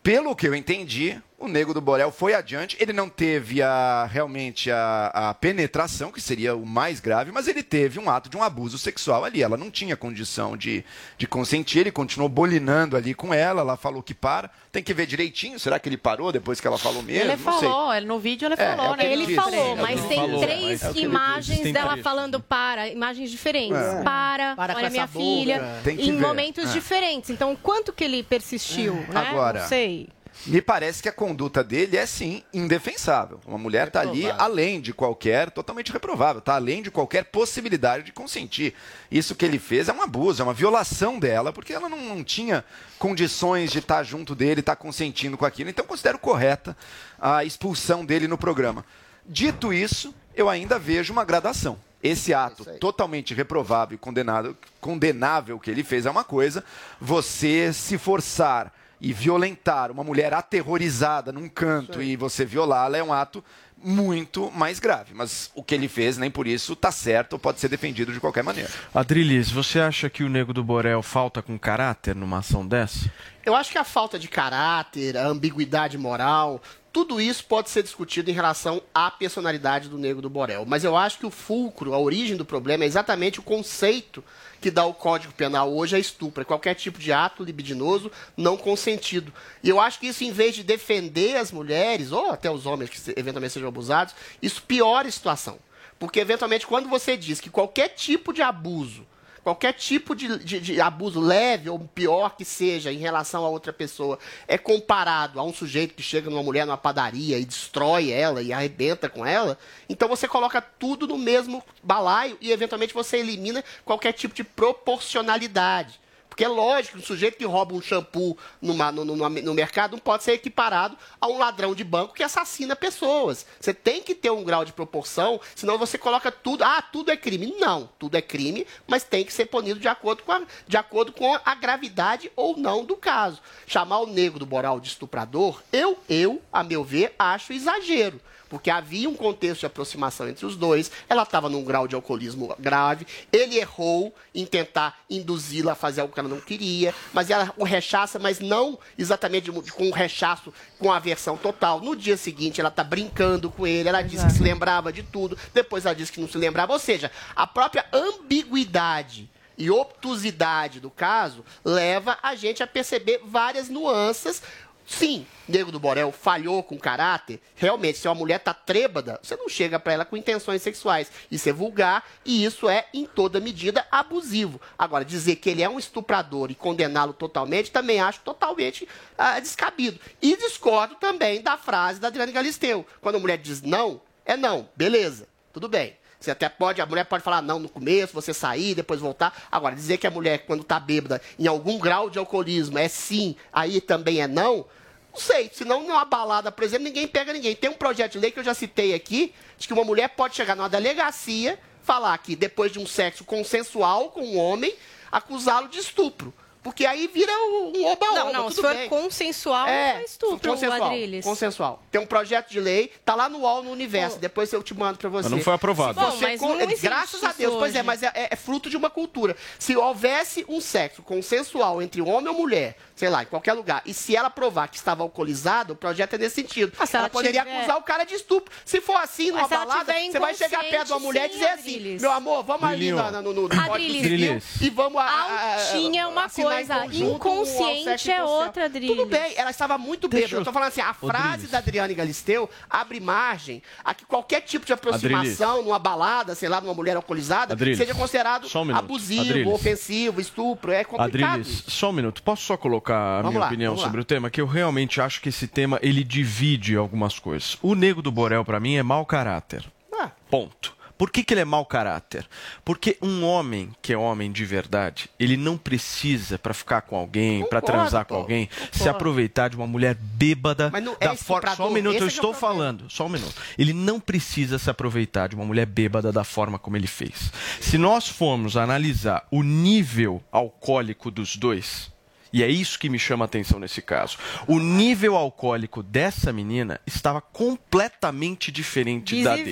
Pelo 0.00 0.36
que 0.36 0.46
eu 0.46 0.54
entendi, 0.54 1.20
o 1.40 1.48
Nego 1.48 1.72
do 1.74 1.80
Borel 1.80 2.12
foi 2.12 2.34
adiante. 2.34 2.76
Ele 2.78 2.92
não 2.92 3.08
teve 3.08 3.62
a, 3.62 4.06
realmente 4.10 4.70
a, 4.70 5.06
a 5.30 5.34
penetração, 5.34 6.12
que 6.12 6.20
seria 6.20 6.54
o 6.54 6.66
mais 6.66 7.00
grave, 7.00 7.32
mas 7.32 7.48
ele 7.48 7.62
teve 7.62 7.98
um 7.98 8.08
ato 8.10 8.28
de 8.28 8.36
um 8.36 8.42
abuso 8.42 8.76
sexual 8.78 9.24
ali. 9.24 9.42
Ela 9.42 9.56
não 9.56 9.70
tinha 9.70 9.96
condição 9.96 10.56
de, 10.56 10.84
de 11.16 11.26
consentir, 11.26 11.80
ele 11.80 11.90
continuou 11.90 12.28
bolinando 12.28 12.96
ali 12.96 13.14
com 13.14 13.32
ela, 13.32 13.62
ela 13.62 13.76
falou 13.76 14.02
que 14.02 14.14
para. 14.14 14.50
Tem 14.70 14.82
que 14.82 14.94
ver 14.94 15.06
direitinho, 15.06 15.58
será 15.58 15.78
que 15.80 15.88
ele 15.88 15.96
parou 15.96 16.30
depois 16.30 16.60
que 16.60 16.66
ela 16.66 16.78
falou 16.78 17.02
mesmo? 17.02 17.30
Ele 17.32 17.42
Não 17.42 17.58
sei. 17.58 17.68
falou, 17.68 17.94
ele, 17.94 18.06
no 18.06 18.18
vídeo 18.20 18.46
ele 18.46 18.54
É, 18.56 18.62
é 18.62 18.76
falou, 18.76 18.96
que 18.96 19.02
né? 19.02 19.12
ele 19.12 19.22
Ele 19.24 19.34
falou, 19.34 19.72
É 19.72 19.74
mas 19.82 19.98
ele 19.98 20.08
tem 20.08 20.16
falou, 20.18 20.40
três 20.40 20.82
mas 20.82 20.96
é 20.96 21.00
imagens 21.00 21.58
disse, 21.58 21.72
dela 21.72 21.96
falando 21.96 22.38
para, 22.40 22.88
imagens 22.88 23.30
diferentes. 23.30 23.76
É. 23.76 24.02
Para, 24.02 24.54
Para 24.54 24.76
olha 24.76 24.90
minha 24.90 25.06
boca. 25.06 25.18
filha, 25.18 25.80
Tem 25.82 25.96
que 25.96 26.08
em 26.08 26.12
ver. 26.16 26.20
momentos 26.20 26.70
É. 26.70 26.72
diferentes. 26.72 27.30
Então, 27.30 27.56
quanto 27.56 27.92
que 27.92 28.04
ele 28.04 28.22
persistiu, 28.22 28.94
né? 28.94 29.06
Agora, 29.30 29.62
Não 29.62 29.68
sei. 29.68 30.08
Me 30.46 30.62
parece 30.62 31.02
que 31.02 31.08
a 31.08 31.12
conduta 31.12 31.62
dele 31.62 31.96
é 31.96 32.06
sim 32.06 32.42
indefensável. 32.52 33.40
Uma 33.46 33.58
mulher 33.58 33.88
está 33.88 34.00
ali 34.00 34.30
além 34.30 34.80
de 34.80 34.92
qualquer, 34.92 35.50
totalmente 35.50 35.92
reprovável, 35.92 36.38
está 36.38 36.54
além 36.54 36.82
de 36.82 36.90
qualquer 36.90 37.24
possibilidade 37.24 38.04
de 38.04 38.12
consentir. 38.12 38.74
Isso 39.10 39.34
que 39.34 39.44
ele 39.44 39.58
fez 39.58 39.88
é 39.88 39.92
um 39.92 40.02
abuso, 40.02 40.40
é 40.40 40.44
uma 40.44 40.54
violação 40.54 41.18
dela, 41.18 41.52
porque 41.52 41.72
ela 41.72 41.88
não, 41.88 42.00
não 42.00 42.24
tinha 42.24 42.64
condições 42.98 43.70
de 43.70 43.80
estar 43.80 44.02
junto 44.02 44.34
dele, 44.34 44.60
estar 44.60 44.76
consentindo 44.76 45.36
com 45.36 45.44
aquilo. 45.44 45.68
Então 45.68 45.84
considero 45.84 46.18
correta 46.18 46.76
a 47.20 47.44
expulsão 47.44 48.04
dele 48.04 48.26
no 48.26 48.38
programa. 48.38 48.84
Dito 49.26 49.72
isso, 49.72 50.14
eu 50.34 50.48
ainda 50.48 50.78
vejo 50.78 51.12
uma 51.12 51.24
gradação. 51.24 51.78
Esse 52.02 52.32
ato 52.32 52.64
totalmente 52.78 53.34
reprovável 53.34 53.94
e 53.94 53.98
condenado, 53.98 54.56
condenável 54.80 55.58
que 55.58 55.70
ele 55.70 55.84
fez 55.84 56.06
é 56.06 56.10
uma 56.10 56.24
coisa. 56.24 56.64
Você 56.98 57.74
se 57.74 57.98
forçar 57.98 58.72
e 59.00 59.12
violentar 59.12 59.90
uma 59.90 60.04
mulher 60.04 60.34
aterrorizada 60.34 61.32
num 61.32 61.48
canto 61.48 62.02
e 62.02 62.16
você 62.16 62.44
violá-la 62.44 62.98
é 62.98 63.02
um 63.02 63.12
ato 63.12 63.42
muito 63.82 64.50
mais 64.50 64.78
grave. 64.78 65.14
Mas 65.14 65.50
o 65.54 65.62
que 65.62 65.74
ele 65.74 65.88
fez, 65.88 66.18
nem 66.18 66.30
por 66.30 66.46
isso, 66.46 66.74
está 66.74 66.92
certo 66.92 67.34
ou 67.34 67.38
pode 67.38 67.60
ser 67.60 67.68
defendido 67.68 68.12
de 68.12 68.20
qualquer 68.20 68.44
maneira. 68.44 68.70
Adrilis, 68.94 69.50
você 69.50 69.80
acha 69.80 70.10
que 70.10 70.22
o 70.22 70.28
Nego 70.28 70.52
do 70.52 70.62
Borel 70.62 71.02
falta 71.02 71.40
com 71.40 71.58
caráter 71.58 72.14
numa 72.14 72.38
ação 72.38 72.66
dessa? 72.66 73.10
Eu 73.44 73.54
acho 73.54 73.70
que 73.70 73.78
a 73.78 73.84
falta 73.84 74.18
de 74.18 74.28
caráter, 74.28 75.16
a 75.16 75.26
ambiguidade 75.26 75.96
moral, 75.96 76.60
tudo 76.92 77.20
isso 77.20 77.44
pode 77.44 77.70
ser 77.70 77.82
discutido 77.82 78.30
em 78.30 78.34
relação 78.34 78.82
à 78.94 79.10
personalidade 79.10 79.88
do 79.88 79.96
Nego 79.96 80.20
do 80.20 80.28
Borel. 80.28 80.66
Mas 80.66 80.84
eu 80.84 80.96
acho 80.96 81.18
que 81.18 81.26
o 81.26 81.30
fulcro, 81.30 81.94
a 81.94 81.98
origem 81.98 82.36
do 82.36 82.44
problema 82.44 82.84
é 82.84 82.86
exatamente 82.86 83.40
o 83.40 83.42
conceito 83.42 84.22
que 84.60 84.70
dá 84.70 84.84
o 84.84 84.94
Código 84.94 85.32
Penal 85.32 85.72
hoje 85.74 85.96
a 85.96 85.98
estupro. 85.98 86.42
É 86.42 86.44
qualquer 86.44 86.74
tipo 86.74 86.98
de 86.98 87.12
ato 87.12 87.42
libidinoso 87.42 88.10
não 88.36 88.56
consentido. 88.56 89.32
E 89.62 89.68
eu 89.68 89.80
acho 89.80 89.98
que 89.98 90.08
isso, 90.08 90.22
em 90.22 90.32
vez 90.32 90.54
de 90.54 90.62
defender 90.62 91.36
as 91.36 91.50
mulheres, 91.50 92.12
ou 92.12 92.30
até 92.30 92.50
os 92.50 92.66
homens 92.66 92.90
que 92.90 93.10
eventualmente 93.18 93.54
sejam 93.54 93.68
abusados, 93.68 94.14
isso 94.42 94.62
piora 94.62 95.08
a 95.08 95.10
situação. 95.10 95.58
Porque, 95.98 96.20
eventualmente, 96.20 96.66
quando 96.66 96.88
você 96.88 97.16
diz 97.16 97.40
que 97.40 97.50
qualquer 97.50 97.88
tipo 97.88 98.32
de 98.32 98.42
abuso 98.42 99.06
qualquer 99.42 99.72
tipo 99.72 100.14
de, 100.14 100.38
de- 100.38 100.60
de 100.60 100.80
abuso 100.80 101.20
leve 101.20 101.68
ou 101.70 101.78
pior 101.78 102.36
que 102.36 102.44
seja 102.44 102.92
em 102.92 102.98
relação 102.98 103.44
a 103.44 103.48
outra 103.48 103.72
pessoa 103.72 104.18
é 104.46 104.58
comparado 104.58 105.40
a 105.40 105.42
um 105.42 105.52
sujeito 105.52 105.94
que 105.94 106.02
chega 106.02 106.28
numa 106.30 106.42
mulher 106.42 106.66
numa 106.66 106.76
padaria 106.76 107.38
e 107.38 107.44
destrói 107.44 108.10
ela 108.10 108.42
e 108.42 108.52
arrebenta 108.52 109.08
com 109.08 109.24
ela, 109.24 109.58
então 109.88 110.08
você 110.08 110.28
coloca 110.28 110.60
tudo 110.60 111.06
no 111.06 111.16
mesmo 111.18 111.62
balaio 111.82 112.36
e 112.40 112.50
eventualmente 112.52 112.94
você 112.94 113.18
elimina 113.18 113.64
qualquer 113.84 114.12
tipo 114.12 114.34
de 114.34 114.44
proporcionalidade. 114.44 116.00
Porque 116.30 116.44
é 116.44 116.48
lógico 116.48 116.96
um 116.96 117.02
sujeito 117.02 117.36
que 117.36 117.44
rouba 117.44 117.74
um 117.74 117.82
shampoo 117.82 118.38
numa- 118.62 118.90
no, 118.90 119.04
no- 119.04 119.16
no 119.28 119.52
mercado 119.54 119.92
não 119.92 119.98
pode 119.98 120.22
ser 120.24 120.32
equiparado 120.32 120.96
a 121.20 121.26
um 121.26 121.36
ladrão 121.36 121.74
de 121.74 121.84
banco 121.84 122.14
que 122.14 122.22
assassina 122.22 122.74
pessoas. 122.74 123.44
Você 123.60 123.74
tem 123.74 124.00
que 124.02 124.14
ter 124.14 124.30
um 124.30 124.42
grau 124.42 124.64
de 124.64 124.72
proporção, 124.72 125.38
senão 125.54 125.76
você 125.76 125.98
coloca 125.98 126.30
tudo. 126.32 126.62
Ah, 126.64 126.80
tudo 126.80 127.10
é 127.10 127.16
crime. 127.16 127.54
Não, 127.58 127.90
tudo 127.98 128.14
é 128.14 128.22
crime, 128.22 128.66
mas 128.86 129.04
tem 129.04 129.24
que 129.24 129.32
ser 129.32 129.46
punido 129.46 129.78
de 129.80 129.88
acordo 129.88 130.22
com 130.22 130.32
a, 130.32 130.40
de 130.66 130.76
acordo 130.76 131.12
com 131.12 131.34
a 131.44 131.54
gravidade 131.54 132.30
ou 132.34 132.56
não 132.56 132.84
do 132.84 132.96
caso. 132.96 133.40
Chamar 133.66 133.98
o 133.98 134.06
negro 134.06 134.38
do 134.38 134.46
Boral 134.46 134.80
de 134.80 134.88
estuprador, 134.88 135.60
eu, 135.72 135.98
eu, 136.08 136.40
a 136.52 136.62
meu 136.62 136.82
ver, 136.84 137.14
acho 137.18 137.52
exagero 137.52 138.20
porque 138.50 138.68
havia 138.68 139.08
um 139.08 139.14
contexto 139.14 139.60
de 139.60 139.66
aproximação 139.66 140.28
entre 140.28 140.44
os 140.44 140.56
dois, 140.56 140.90
ela 141.08 141.22
estava 141.22 141.48
num 141.48 141.64
grau 141.64 141.86
de 141.86 141.94
alcoolismo 141.94 142.54
grave, 142.58 143.06
ele 143.32 143.56
errou 143.56 144.12
em 144.34 144.44
tentar 144.44 144.98
induzi-la 145.08 145.72
a 145.72 145.76
fazer 145.76 146.00
algo 146.00 146.12
que 146.12 146.18
ela 146.18 146.28
não 146.28 146.40
queria, 146.40 146.92
mas 147.12 147.30
ela 147.30 147.54
o 147.56 147.62
rechaça, 147.62 148.18
mas 148.18 148.40
não 148.40 148.76
exatamente 148.98 149.50
com 149.50 149.88
o 149.88 149.92
rechaço, 149.92 150.52
com 150.78 150.90
a 150.90 150.96
aversão 150.96 151.36
total. 151.36 151.80
No 151.80 151.94
dia 151.94 152.16
seguinte, 152.16 152.60
ela 152.60 152.68
está 152.68 152.82
brincando 152.82 153.50
com 153.50 153.64
ele, 153.66 153.88
ela 153.88 154.02
disse 154.02 154.26
que 154.26 154.32
se 154.32 154.42
lembrava 154.42 154.92
de 154.92 155.04
tudo, 155.04 155.38
depois 155.54 155.86
ela 155.86 155.94
disse 155.94 156.10
que 156.10 156.20
não 156.20 156.28
se 156.28 156.36
lembrava, 156.36 156.72
ou 156.72 156.78
seja, 156.78 157.10
a 157.36 157.46
própria 157.46 157.86
ambiguidade 157.92 159.30
e 159.60 159.70
obtusidade 159.70 160.80
do 160.80 160.90
caso 160.90 161.44
leva 161.62 162.18
a 162.22 162.34
gente 162.34 162.62
a 162.62 162.66
perceber 162.66 163.20
várias 163.22 163.68
nuances. 163.68 164.42
Sim, 164.90 165.24
Nego 165.48 165.70
do 165.70 165.78
Borel 165.78 166.10
falhou 166.10 166.64
com 166.64 166.76
caráter. 166.76 167.40
Realmente, 167.54 167.96
se 167.96 168.08
uma 168.08 168.14
mulher 168.14 168.40
tá 168.40 168.52
trêbada, 168.52 169.20
você 169.22 169.36
não 169.36 169.48
chega 169.48 169.78
pra 169.78 169.92
ela 169.92 170.04
com 170.04 170.16
intenções 170.16 170.60
sexuais. 170.62 171.10
Isso 171.30 171.48
é 171.48 171.52
vulgar 171.52 172.04
e 172.24 172.44
isso 172.44 172.68
é, 172.68 172.86
em 172.92 173.06
toda 173.06 173.38
medida, 173.38 173.86
abusivo. 173.90 174.60
Agora, 174.76 175.04
dizer 175.04 175.36
que 175.36 175.48
ele 175.48 175.62
é 175.62 175.68
um 175.68 175.78
estuprador 175.78 176.50
e 176.50 176.56
condená-lo 176.56 177.12
totalmente, 177.12 177.70
também 177.70 178.00
acho 178.00 178.20
totalmente 178.20 178.86
ah, 179.16 179.38
descabido. 179.38 179.98
E 180.20 180.36
discordo 180.36 180.96
também 180.96 181.40
da 181.40 181.56
frase 181.56 182.00
da 182.00 182.08
Adriane 182.08 182.32
Galisteu. 182.32 182.84
Quando 183.00 183.14
a 183.14 183.20
mulher 183.20 183.38
diz 183.38 183.62
não, 183.62 184.02
é 184.26 184.36
não. 184.36 184.68
Beleza, 184.76 185.28
tudo 185.52 185.68
bem. 185.68 185.96
Você 186.20 186.30
até 186.30 186.50
pode, 186.50 186.82
a 186.82 186.86
mulher 186.86 187.04
pode 187.04 187.24
falar 187.24 187.40
não 187.40 187.58
no 187.58 187.68
começo, 187.68 188.12
você 188.12 188.34
sair, 188.34 188.74
depois 188.74 189.00
voltar. 189.00 189.48
Agora, 189.50 189.74
dizer 189.74 189.96
que 189.96 190.06
a 190.06 190.10
mulher, 190.10 190.44
quando 190.44 190.62
tá 190.62 190.78
bêbada, 190.78 191.22
em 191.38 191.46
algum 191.46 191.78
grau 191.78 192.10
de 192.10 192.18
alcoolismo, 192.18 192.78
é 192.78 192.88
sim, 192.88 193.34
aí 193.50 193.80
também 193.80 194.20
é 194.20 194.28
não, 194.28 194.66
não 195.12 195.20
sei. 195.20 195.50
Senão, 195.52 195.82
numa 195.82 196.04
balada, 196.04 196.50
por 196.52 196.64
exemplo, 196.64 196.84
ninguém 196.84 197.06
pega 197.06 197.32
ninguém. 197.32 197.54
Tem 197.54 197.70
um 197.70 197.74
projeto 197.74 198.12
de 198.12 198.18
lei 198.18 198.30
que 198.30 198.38
eu 198.38 198.44
já 198.44 198.54
citei 198.54 198.94
aqui, 198.94 199.34
de 199.58 199.66
que 199.66 199.72
uma 199.72 199.84
mulher 199.84 200.08
pode 200.10 200.36
chegar 200.36 200.54
numa 200.56 200.68
delegacia, 200.68 201.58
falar 201.82 202.16
que 202.18 202.36
depois 202.36 202.72
de 202.72 202.78
um 202.78 202.86
sexo 202.86 203.24
consensual 203.24 204.10
com 204.10 204.22
um 204.22 204.38
homem, 204.38 204.74
acusá-lo 205.10 205.68
de 205.68 205.78
estupro. 205.78 206.32
Porque 206.62 206.84
aí 206.84 207.06
vira 207.06 207.32
um 207.32 207.86
oba-oba. 207.86 208.14
Não, 208.18 208.32
não, 208.32 208.42
tudo 208.44 208.54
se 208.56 208.60
for 208.60 208.74
bem. 208.74 208.88
consensual, 208.88 209.66
não 209.66 209.72
é 209.72 210.04
estupro, 210.04 210.50
consensual, 210.50 210.88
Adriles. 210.88 211.24
consensual. 211.24 211.82
Tem 211.90 211.98
um 211.98 212.04
projeto 212.06 212.50
de 212.50 212.60
lei, 212.60 212.92
tá 213.02 213.14
lá 213.14 213.30
no 213.30 213.38
UOL, 213.38 213.62
no 213.62 213.70
Universo. 213.70 214.18
Depois 214.18 214.52
eu 214.52 214.62
te 214.62 214.74
mando 214.74 214.98
pra 214.98 215.08
você. 215.08 215.22
Mas 215.30 215.32
não 215.38 215.42
foi 215.42 215.54
aprovado. 215.54 215.98
Bom, 215.98 216.10
você 216.10 216.26
mas 216.26 216.38
con- 216.40 216.54
não 216.54 216.66
Graças 216.66 217.24
a 217.24 217.32
Deus. 217.32 217.54
Pois 217.54 217.74
é, 217.74 217.78
hoje. 217.78 217.86
mas 217.86 218.02
é, 218.02 218.12
é 218.30 218.36
fruto 218.36 218.68
de 218.68 218.76
uma 218.76 218.90
cultura. 218.90 219.34
Se 219.58 219.74
houvesse 219.74 220.44
um 220.50 220.60
sexo 220.60 221.02
consensual 221.02 221.80
entre 221.80 222.02
homem 222.02 222.28
ou 222.28 222.34
mulher, 222.34 222.76
sei 223.00 223.08
lá, 223.08 223.22
em 223.22 223.26
qualquer 223.26 223.54
lugar, 223.54 223.80
e 223.86 223.94
se 223.94 224.14
ela 224.14 224.28
provar 224.28 224.68
que 224.68 224.76
estava 224.76 225.02
alcoolizado, 225.02 225.72
o 225.72 225.76
projeto 225.76 226.14
é 226.14 226.18
nesse 226.18 226.34
sentido. 226.34 226.70
Ah, 226.78 226.84
se 226.84 226.94
ela, 226.96 227.04
ela 227.06 227.10
poderia 227.10 227.40
tiver- 227.42 227.56
acusar 227.56 227.78
o 227.78 227.82
cara 227.82 228.04
de 228.04 228.12
estupro. 228.14 228.52
Se 228.62 228.78
for 228.82 228.96
assim, 228.96 229.28
numa 229.30 229.40
Mas 229.40 229.48
se 229.48 229.54
ela 229.54 229.64
balada, 229.64 229.92
você 229.94 230.18
vai 230.18 230.34
chegar 230.34 230.62
perto 230.64 230.86
de 230.88 230.92
uma 230.92 231.00
mulher 231.00 231.26
e 231.26 231.28
dizer 231.30 231.46
sim, 231.46 231.52
assim, 231.54 231.74
Adriles. 231.76 232.02
meu 232.02 232.12
amor, 232.12 232.44
vamos 232.44 232.64
ali 232.64 232.92
na- 232.92 233.10
no, 233.22 233.32
no, 233.32 233.48
no 233.48 233.60
Adriles. 233.72 234.02
civil 234.02 234.42
e 234.60 234.70
vamos... 234.70 235.00
a- 235.00 235.04
a- 235.04 235.08
a- 235.08 235.54
Altinha 235.72 236.02
é 236.02 236.06
uma 236.06 236.28
coisa, 236.28 236.84
inconsciente 236.94 238.10
é 238.10 238.22
outra, 238.22 238.66
Adriles. 238.66 238.96
Tudo 238.96 239.06
bem, 239.06 239.32
ela 239.36 239.50
estava 239.50 239.78
muito 239.78 240.06
bêbada. 240.08 240.34
Eu 240.34 240.38
eu- 240.40 240.44
tô 240.44 240.52
falando 240.52 240.68
assim, 240.68 240.80
a 240.82 240.92
frase 240.92 241.24
Adriles. 241.28 241.50
da 241.50 241.58
Adriane 241.58 241.94
Galisteu 241.94 242.50
abre 242.68 243.00
margem 243.00 243.62
a 243.84 243.94
que 243.94 244.04
qualquer 244.04 244.42
tipo 244.42 244.66
de 244.66 244.72
aproximação 244.72 245.62
numa 245.62 245.78
balada, 245.78 246.34
sei 246.34 246.48
lá, 246.48 246.60
numa 246.60 246.74
mulher 246.74 246.96
alcoolizada, 246.96 247.54
Adriles, 247.54 247.78
seja 247.78 247.94
considerado 247.94 248.46
um 248.54 248.76
abusivo, 248.76 249.22
Adriles. 249.22 249.52
ofensivo, 249.54 250.20
estupro. 250.20 250.70
É 250.72 250.84
complicado. 250.84 251.40
Adriles, 251.40 251.64
só 251.66 251.88
um 251.90 251.92
minuto. 251.92 252.22
Posso 252.22 252.42
só 252.42 252.56
colocar 252.56 252.89
a 252.90 253.16
Vamos 253.18 253.30
minha 253.30 253.40
lá, 253.40 253.46
opinião 253.46 253.70
vamos 253.72 253.82
lá. 253.82 253.88
sobre 253.88 254.00
o 254.00 254.04
tema? 254.04 254.30
Que 254.30 254.40
eu 254.40 254.46
realmente 254.46 255.00
acho 255.00 255.20
que 255.20 255.28
esse 255.28 255.46
tema, 255.46 255.78
ele 255.82 256.02
divide 256.04 256.76
algumas 256.76 257.18
coisas. 257.18 257.56
O 257.62 257.74
Nego 257.74 258.02
do 258.02 258.10
Borel, 258.12 258.44
pra 258.44 258.60
mim, 258.60 258.76
é 258.76 258.82
mau 258.82 259.04
caráter. 259.06 259.64
Ah. 259.92 260.10
Ponto. 260.30 260.78
Por 261.00 261.10
que, 261.10 261.24
que 261.24 261.32
ele 261.32 261.40
é 261.40 261.44
mau 261.46 261.64
caráter? 261.64 262.28
Porque 262.62 262.98
um 263.00 263.24
homem 263.24 263.70
que 263.80 263.90
é 263.90 263.96
homem 263.96 264.30
de 264.30 264.44
verdade, 264.44 265.08
ele 265.18 265.34
não 265.34 265.56
precisa, 265.56 266.38
pra 266.38 266.52
ficar 266.52 266.82
com 266.82 266.94
alguém, 266.94 267.40
pra 267.46 267.58
Concordo, 267.62 267.80
transar 267.80 268.04
com 268.04 268.14
alguém, 268.16 268.50
se 268.70 268.80
concordo. 268.80 268.90
aproveitar 268.90 269.48
de 269.48 269.56
uma 269.56 269.66
mulher 269.66 269.94
bêbada 269.98 270.70
é 271.00 271.06
da 271.08 271.16
forma. 271.16 271.56
Só 271.56 271.68
um 271.68 271.72
minuto, 271.72 271.94
eu 271.94 272.06
esse 272.06 272.20
que 272.20 272.26
é 272.26 272.30
estou 272.30 272.34
falando. 272.34 272.84
Só 272.90 273.06
um 273.06 273.08
minuto. 273.08 273.34
Ele 273.56 273.72
não 273.72 273.98
precisa 273.98 274.58
se 274.58 274.68
aproveitar 274.68 275.30
de 275.30 275.34
uma 275.36 275.46
mulher 275.46 275.64
bêbada 275.64 276.12
da 276.12 276.22
forma 276.22 276.58
como 276.58 276.76
ele 276.76 276.86
fez. 276.86 277.32
Se 277.62 277.78
nós 277.78 278.06
formos 278.06 278.58
analisar 278.58 279.26
o 279.30 279.42
nível 279.42 280.22
alcoólico 280.30 281.10
dos 281.10 281.34
dois, 281.34 281.90
e 282.32 282.42
é 282.42 282.48
isso 282.48 282.78
que 282.78 282.88
me 282.88 282.98
chama 282.98 283.24
a 283.24 283.26
atenção 283.26 283.58
nesse 283.58 283.82
caso, 283.82 284.16
o 284.46 284.58
nível 284.58 285.16
alcoólico 285.16 285.82
dessa 285.82 286.32
menina 286.32 286.80
estava 286.86 287.20
completamente 287.20 288.52
diferente 288.52 289.22
da 289.22 289.36
dele. 289.36 289.50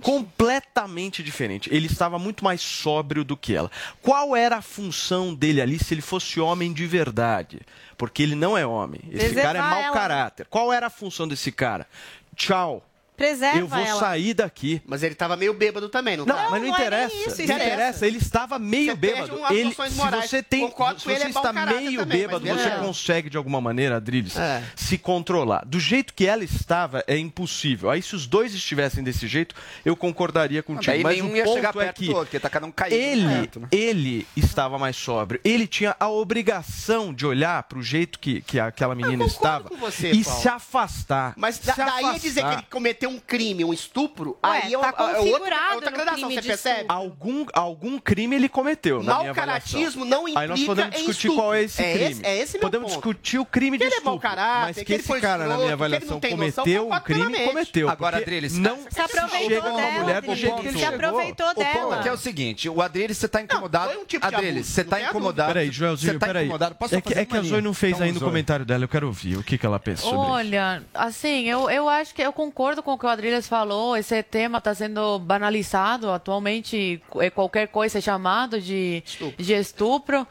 Completamente 0.00 1.22
diferente. 1.22 1.68
Ele 1.72 1.86
estava 1.86 2.18
muito 2.18 2.44
mais 2.44 2.60
sóbrio 2.60 3.24
do 3.24 3.36
que 3.36 3.54
ela. 3.54 3.70
Qual 4.02 4.34
era 4.34 4.56
a 4.56 4.62
função 4.62 5.34
dele 5.34 5.60
ali 5.60 5.78
se 5.78 5.92
ele 5.92 6.02
fosse 6.02 6.40
homem 6.40 6.72
de 6.72 6.86
verdade? 6.86 7.60
Porque 7.96 8.22
ele 8.22 8.34
não 8.34 8.56
é 8.56 8.66
homem. 8.66 9.00
Esse 9.10 9.34
cara 9.34 9.58
é 9.58 9.62
mau 9.62 9.82
ela. 9.82 9.94
caráter. 9.94 10.46
Qual 10.48 10.72
era 10.72 10.86
a 10.86 10.90
função 10.90 11.28
desse 11.28 11.52
cara? 11.52 11.86
Tchau. 12.34 12.84
Preserva 13.16 13.58
Eu 13.58 13.66
vou 13.68 13.78
ela. 13.78 14.00
sair 14.00 14.34
daqui. 14.34 14.82
Mas 14.86 15.02
ele 15.02 15.14
tava 15.14 15.36
meio 15.36 15.54
bêbado 15.54 15.88
também, 15.88 16.16
não, 16.16 16.26
Não, 16.26 16.34
tá? 16.34 16.48
mas 16.50 16.60
não, 16.62 16.68
não 16.68 16.76
é 16.76 16.80
interessa. 16.80 17.14
isso, 17.14 17.28
não 17.38 17.44
interessa. 17.44 17.64
interessa. 17.64 18.06
Ele 18.06 18.18
estava 18.18 18.58
meio 18.58 18.90
Você 18.92 18.96
bêbado. 18.96 19.40
Ele, 19.50 19.74
se 19.74 19.90
morais. 19.96 20.30
você 20.30 20.42
tem, 20.42 20.60
Concordo 20.68 20.98
se 21.00 21.04
com 21.06 21.10
ele, 21.12 21.20
você 21.20 21.26
é 21.26 21.28
está 21.30 21.52
caráter 21.52 21.80
meio 21.80 22.00
também, 22.00 22.18
bêbado, 22.18 22.46
você 22.46 22.54
beleza. 22.64 22.76
consegue 22.84 23.30
de 23.30 23.36
alguma 23.36 23.60
maneira, 23.60 23.96
Adriles, 23.96 24.36
É. 24.36 24.62
se 24.74 24.98
controlar. 24.98 25.64
Do 25.64 25.78
jeito 25.78 26.12
que 26.14 26.26
ela 26.26 26.42
estava, 26.44 27.04
é 27.06 27.16
impossível. 27.16 27.90
Aí, 27.90 28.02
se 28.02 28.14
os 28.16 28.26
dois 28.26 28.52
estivessem 28.54 29.04
desse 29.04 29.26
jeito, 29.28 29.54
eu 29.84 29.94
concordaria 29.96 30.62
contigo. 30.62 31.02
Mas 31.02 31.16
nenhum 31.16 31.32
o 31.32 31.36
ia 31.36 31.42
é 31.42 31.92
que 31.92 32.06
do 32.06 32.16
outro, 32.16 32.40
tá 32.40 32.50
cada 32.50 32.66
um 32.66 32.72
caído. 32.72 32.94
ele, 32.96 33.26
perto, 33.28 33.60
né? 33.60 33.68
ele 33.70 34.26
estava 34.36 34.78
mais 34.78 34.96
sóbrio. 34.96 35.40
Ele 35.44 35.66
tinha 35.66 35.94
a 35.98 36.08
obrigação 36.08 37.12
de 37.14 37.24
olhar 37.26 37.62
para 37.64 37.78
o 37.78 37.82
jeito 37.82 38.18
que, 38.18 38.40
que 38.40 38.58
aquela 38.60 38.94
menina 38.94 39.24
estava 39.24 39.68
você, 39.78 40.10
e 40.12 40.24
Paulo. 40.24 40.40
se 40.40 40.48
afastar. 40.48 41.34
Mas 41.36 41.56
se 41.56 41.66
da, 41.66 41.74
daí 41.74 41.86
afastar. 42.04 42.18
dizer 42.18 42.42
que 42.44 42.52
ele 42.54 42.62
cometeu 42.70 43.03
um 43.06 43.18
crime, 43.18 43.64
um 43.64 43.72
estupro, 43.72 44.36
Ué, 44.44 44.50
aí 44.64 44.74
é, 44.74 44.78
tá 44.78 44.86
é 44.86 44.90
outra, 45.00 45.10
é 45.10 45.14
configurado 45.16 45.74
outra 45.74 45.90
no 45.90 45.96
gradação, 45.96 46.28
crime 46.28 46.34
você 46.42 46.48
percebe? 46.48 46.74
estupro. 46.80 46.96
Algum, 46.96 47.46
algum 47.52 47.98
crime 47.98 48.36
ele 48.36 48.48
cometeu, 48.48 49.02
na 49.02 49.14
avaliação. 49.16 49.34
caratismo 49.34 50.04
não 50.04 50.26
Aí 50.26 50.34
nós 50.48 50.60
implica 50.60 50.66
podemos 50.66 50.94
em 50.94 50.98
discutir 50.98 51.26
estupro. 51.28 51.36
qual 51.36 51.54
é 51.54 51.62
esse 51.62 51.82
É 51.82 51.92
crime. 51.92 52.10
esse- 52.10 52.26
é 52.26 52.38
esse 52.38 52.52
meu 52.54 52.60
podemos 52.62 52.86
ponto. 52.92 52.94
discutir 53.00 53.38
o 53.38 53.44
crime 53.44 53.78
de 53.78 53.84
Que 53.84 53.90
ele 53.90 54.00
é 54.00 54.04
mau 54.04 54.14
estupro. 54.14 54.28
caráter, 54.36 54.60
mas 54.66 54.76
que, 54.76 54.84
que 54.84 54.92
ele 54.92 55.00
esse 55.00 55.08
foi 55.08 55.20
cara, 55.20 55.46
na 55.46 55.54
minha 55.56 55.66
que 55.68 55.72
avaliação, 55.72 56.14
noção, 56.16 56.30
cometeu 56.30 56.90
um 56.90 57.00
crime, 57.00 57.38
cometeu. 57.46 57.88
Agora, 57.90 58.16
Adriles, 58.18 58.56
não 58.58 58.78
Se 58.90 59.00
aproveitou 59.00 59.62
dela, 59.62 59.90
mulher 60.00 60.22
do 60.22 60.34
jeito 60.34 60.56
que 60.62 60.68
ele 60.68 60.78
Se 60.78 60.84
aproveitou 60.84 61.54
dela. 61.54 61.98
aqui 62.00 62.08
é 62.08 62.12
o 62.12 62.16
seguinte, 62.16 62.68
o 62.68 62.80
Adriles, 62.82 63.16
você 63.18 63.28
tá 63.28 63.40
incomodado. 63.42 63.92
um 63.98 64.04
tipo 64.04 64.26
de 64.28 64.34
Adriles, 64.34 64.66
você 64.66 64.82
não 64.82 64.90
tá 64.90 64.96
tem 64.96 65.06
incomodado. 65.06 65.52
Peraí, 65.52 65.70
Joelzinho, 65.70 66.12
Você 66.14 66.18
tá 66.18 66.26
peraí. 66.26 66.48
É 66.92 67.00
que, 67.00 67.14
é 67.14 67.24
que 67.24 67.36
a 67.36 67.40
uma 67.40 67.48
Zoe 67.48 67.60
não 67.60 67.74
fez 67.74 67.94
Então, 67.94 68.06
ainda 68.06 68.18
o 68.18 68.22
comentário 68.22 68.64
dela, 68.64 68.84
eu 68.84 68.88
quero 68.88 69.06
ouvir 69.06 69.36
o 69.36 69.42
que, 69.42 69.58
que 69.58 69.66
ela 69.66 69.78
pensa 69.78 70.02
sobre 70.02 70.18
isso. 70.18 70.30
Olha, 70.30 70.82
assim, 70.94 71.48
eu, 71.48 71.68
eu 71.70 71.88
acho 71.88 72.14
que 72.14 72.22
eu 72.22 72.32
concordo 72.32 72.82
com 72.82 72.92
o 72.94 72.98
que 72.98 73.06
o 73.06 73.08
Adriles 73.08 73.46
falou. 73.46 73.96
Esse 73.96 74.22
tema 74.22 74.58
está 74.58 74.74
sendo 74.74 75.18
banalizado. 75.18 76.10
Atualmente, 76.10 77.02
é 77.16 77.30
qualquer 77.30 77.68
coisa 77.68 77.98
é 77.98 78.00
chamado 78.00 78.60
de 78.60 79.02
estupro. 79.04 79.44
De 79.44 79.52
estupro. 79.52 80.26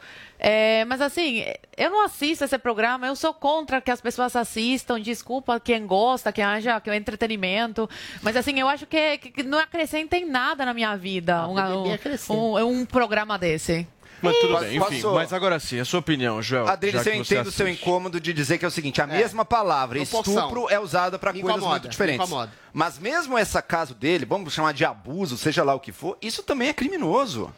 É, 0.46 0.84
mas 0.84 1.00
assim, 1.00 1.42
eu 1.74 1.90
não 1.90 2.04
assisto 2.04 2.44
esse 2.44 2.58
programa, 2.58 3.06
eu 3.06 3.16
sou 3.16 3.32
contra 3.32 3.80
que 3.80 3.90
as 3.90 4.00
pessoas 4.00 4.36
assistam, 4.36 5.00
desculpa 5.00 5.58
quem 5.58 5.86
gosta, 5.86 6.30
que 6.30 6.42
haja 6.42 6.78
que 6.80 6.90
é 6.90 6.96
entretenimento, 6.96 7.88
mas 8.20 8.36
assim, 8.36 8.60
eu 8.60 8.68
acho 8.68 8.86
que, 8.86 9.16
que 9.16 9.42
não 9.42 9.58
acrescenta 9.58 10.18
em 10.18 10.26
nada 10.26 10.66
na 10.66 10.74
minha 10.74 10.94
vida 10.96 11.48
um, 11.48 11.54
BBB 11.54 11.88
um, 11.88 11.94
acrescenta. 11.94 12.38
um, 12.38 12.80
um 12.80 12.84
programa 12.84 13.38
desse. 13.38 13.86
Mas 14.22 14.36
tudo 14.38 14.58
bem, 14.58 14.76
enfim. 14.76 15.00
posso- 15.00 15.14
Mas 15.14 15.32
agora 15.32 15.58
sim, 15.60 15.78
a 15.80 15.84
sua 15.84 16.00
opinião, 16.00 16.40
Joel. 16.40 16.66
Adriles, 16.68 17.02
já 17.04 17.10
eu 17.10 17.14
entendo 17.16 17.46
o 17.48 17.52
seu 17.52 17.68
incômodo 17.68 18.18
de 18.20 18.32
dizer 18.32 18.58
que 18.58 18.64
é 18.64 18.68
o 18.68 18.70
seguinte, 18.70 19.00
a 19.02 19.06
mesma 19.06 19.44
palavra, 19.44 19.98
Proporção. 20.00 20.34
estupro, 20.34 20.66
é 20.70 20.78
usada 20.80 21.18
para 21.18 21.32
coisas 21.32 21.50
incomoda, 21.50 21.70
muito 21.72 21.88
diferentes. 21.88 22.30
Mas 22.72 22.98
mesmo 22.98 23.38
esse 23.38 23.60
caso 23.62 23.94
dele, 23.94 24.24
vamos 24.24 24.52
chamar 24.52 24.72
de 24.72 24.84
abuso, 24.84 25.36
seja 25.36 25.62
lá 25.62 25.74
o 25.74 25.80
que 25.80 25.92
for, 25.92 26.16
isso 26.22 26.42
também 26.42 26.68
é 26.68 26.72
criminoso. 26.72 27.52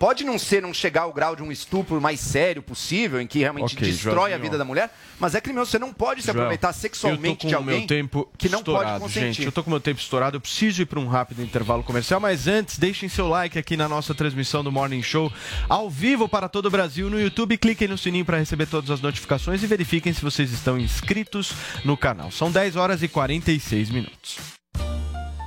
Pode 0.00 0.24
não 0.24 0.38
ser, 0.38 0.62
não 0.62 0.72
chegar 0.72 1.02
ao 1.02 1.12
grau 1.12 1.36
de 1.36 1.42
um 1.42 1.52
estupro 1.52 2.00
mais 2.00 2.20
sério 2.20 2.62
possível, 2.62 3.20
em 3.20 3.26
que 3.26 3.40
realmente 3.40 3.74
Ok, 3.76 3.86
destrói 3.86 4.32
a 4.32 4.38
vida 4.38 4.56
da 4.56 4.64
mulher, 4.64 4.90
mas 5.18 5.34
é 5.34 5.42
criminoso. 5.42 5.70
Você 5.70 5.78
não 5.78 5.92
pode 5.92 6.22
se 6.22 6.28
Joel, 6.28 6.38
aproveitar 6.38 6.72
sexualmente 6.72 7.46
de 7.46 7.54
alguém 7.54 7.86
tempo 7.86 8.26
que 8.38 8.48
não 8.48 8.62
pode 8.62 8.98
consentir. 8.98 9.34
gente. 9.34 9.44
Eu 9.44 9.52
tô 9.52 9.62
com 9.62 9.68
o 9.68 9.72
meu 9.72 9.78
tempo 9.78 10.00
estourado, 10.00 10.38
eu 10.38 10.40
preciso 10.40 10.80
ir 10.80 10.86
para 10.86 10.98
um 10.98 11.06
rápido 11.06 11.42
intervalo 11.42 11.82
comercial, 11.82 12.18
mas 12.18 12.48
antes, 12.48 12.78
deixem 12.78 13.10
seu 13.10 13.28
like 13.28 13.58
aqui 13.58 13.76
na 13.76 13.90
nossa 13.90 14.14
transmissão 14.14 14.64
do 14.64 14.72
Morning 14.72 15.02
Show, 15.02 15.30
ao 15.68 15.90
vivo 15.90 16.26
para 16.26 16.48
todo 16.48 16.64
o 16.64 16.70
Brasil 16.70 17.10
no 17.10 17.20
YouTube. 17.20 17.58
Cliquem 17.58 17.86
no 17.86 17.98
sininho 17.98 18.24
para 18.24 18.38
receber 18.38 18.64
todas 18.68 18.88
as 18.90 19.02
notificações 19.02 19.62
e 19.62 19.66
verifiquem 19.66 20.14
se 20.14 20.22
vocês 20.22 20.50
estão 20.50 20.78
inscritos 20.78 21.52
no 21.84 21.94
canal. 21.94 22.30
São 22.30 22.50
10 22.50 22.74
horas 22.74 23.02
e 23.02 23.08
46 23.08 23.90
minutos. 23.90 24.59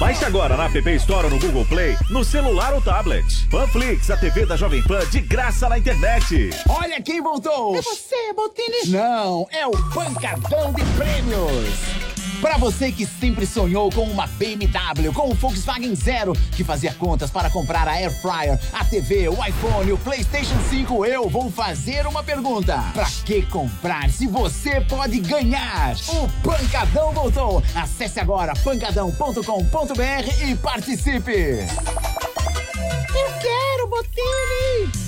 Baixe 0.00 0.24
agora 0.24 0.56
na 0.56 0.64
App 0.64 0.90
Store 0.94 1.26
ou 1.26 1.30
no 1.30 1.38
Google 1.38 1.66
Play, 1.66 1.94
no 2.08 2.24
celular 2.24 2.72
ou 2.72 2.80
tablet. 2.80 3.46
Panflix, 3.50 4.10
a 4.10 4.16
TV 4.16 4.46
da 4.46 4.56
Jovem 4.56 4.82
Pan 4.82 5.06
de 5.10 5.20
graça 5.20 5.68
na 5.68 5.78
internet. 5.78 6.48
Olha 6.66 7.02
quem 7.02 7.20
voltou! 7.20 7.76
É 7.76 7.82
você, 7.82 8.32
Botini? 8.32 8.86
Não, 8.86 9.46
é 9.52 9.66
o 9.66 9.72
Pancadão 9.92 10.72
de 10.72 10.82
Prêmios! 10.96 11.99
Para 12.40 12.56
você 12.56 12.90
que 12.90 13.04
sempre 13.04 13.44
sonhou 13.44 13.90
com 13.90 14.04
uma 14.04 14.26
BMW, 14.26 15.12
com 15.12 15.28
o 15.30 15.34
Volkswagen 15.34 15.94
Zero, 15.94 16.32
que 16.56 16.64
fazia 16.64 16.94
contas 16.94 17.30
para 17.30 17.50
comprar 17.50 17.86
a 17.86 17.92
Air 17.92 18.10
Fryer, 18.10 18.58
a 18.72 18.82
TV, 18.82 19.28
o 19.28 19.34
iPhone, 19.44 19.92
o 19.92 19.98
PlayStation 19.98 20.58
5, 20.70 21.04
eu 21.04 21.28
vou 21.28 21.50
fazer 21.50 22.06
uma 22.06 22.22
pergunta. 22.22 22.82
Para 22.94 23.06
que 23.26 23.42
comprar 23.42 24.08
se 24.08 24.26
você 24.26 24.80
pode 24.80 25.20
ganhar? 25.20 25.94
O 26.08 26.28
Pancadão 26.42 27.12
voltou! 27.12 27.62
Acesse 27.74 28.18
agora 28.18 28.54
pancadão.com.br 28.64 30.44
e 30.48 30.54
participe! 30.56 31.66
Eu 33.12 33.32
quero, 33.42 33.86
Botini! 33.88 34.99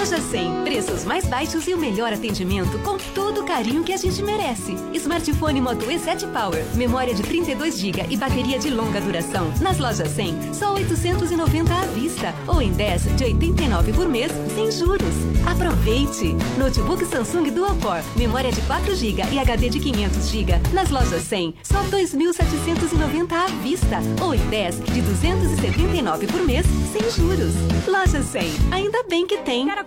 Loja 0.00 0.18
100, 0.18 0.64
preços 0.64 1.04
mais 1.04 1.26
baixos 1.26 1.68
e 1.68 1.74
o 1.74 1.78
melhor 1.78 2.10
atendimento 2.10 2.78
com 2.78 2.96
todo 3.14 3.42
o 3.42 3.44
carinho 3.44 3.84
que 3.84 3.92
a 3.92 3.98
gente 3.98 4.22
merece. 4.22 4.74
Smartphone 4.94 5.60
Moto 5.60 5.84
E7 5.84 6.26
Power, 6.32 6.64
memória 6.74 7.12
de 7.12 7.22
32 7.22 7.78
GB 7.78 8.06
e 8.08 8.16
bateria 8.16 8.58
de 8.58 8.70
longa 8.70 8.98
duração. 8.98 9.52
Nas 9.60 9.78
lojas 9.78 10.08
100, 10.08 10.54
só 10.54 10.72
890 10.72 11.74
à 11.74 11.82
vista 11.88 12.34
ou 12.48 12.62
em 12.62 12.72
10 12.72 13.14
de 13.14 13.24
89 13.24 13.92
por 13.92 14.08
mês, 14.08 14.32
sem 14.54 14.72
juros. 14.72 15.14
Aproveite! 15.46 16.34
Notebook 16.56 17.04
Samsung 17.04 17.50
Dual 17.50 17.76
Core, 17.76 18.02
memória 18.16 18.50
de 18.50 18.62
4 18.62 18.94
GB 18.94 19.22
e 19.30 19.38
HD 19.38 19.68
de 19.68 19.80
500 19.80 20.28
GB. 20.30 20.52
Nas 20.72 20.88
lojas 20.88 21.22
100, 21.24 21.56
só 21.62 21.82
2.790 21.82 23.32
à 23.32 23.46
vista 23.62 23.98
ou 24.22 24.34
em 24.34 24.48
10 24.48 24.80
de 24.80 25.02
279 25.02 26.26
por 26.26 26.40
mês, 26.46 26.64
sem 26.90 27.02
juros. 27.10 27.52
Loja 27.86 28.22
100, 28.22 28.42
ainda 28.70 29.02
bem 29.02 29.26
que 29.26 29.36
tem. 29.38 29.68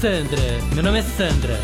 Sandra, 0.00 0.40
meu 0.74 0.82
nome 0.82 0.98
é 1.00 1.02
Sandra. 1.02 1.58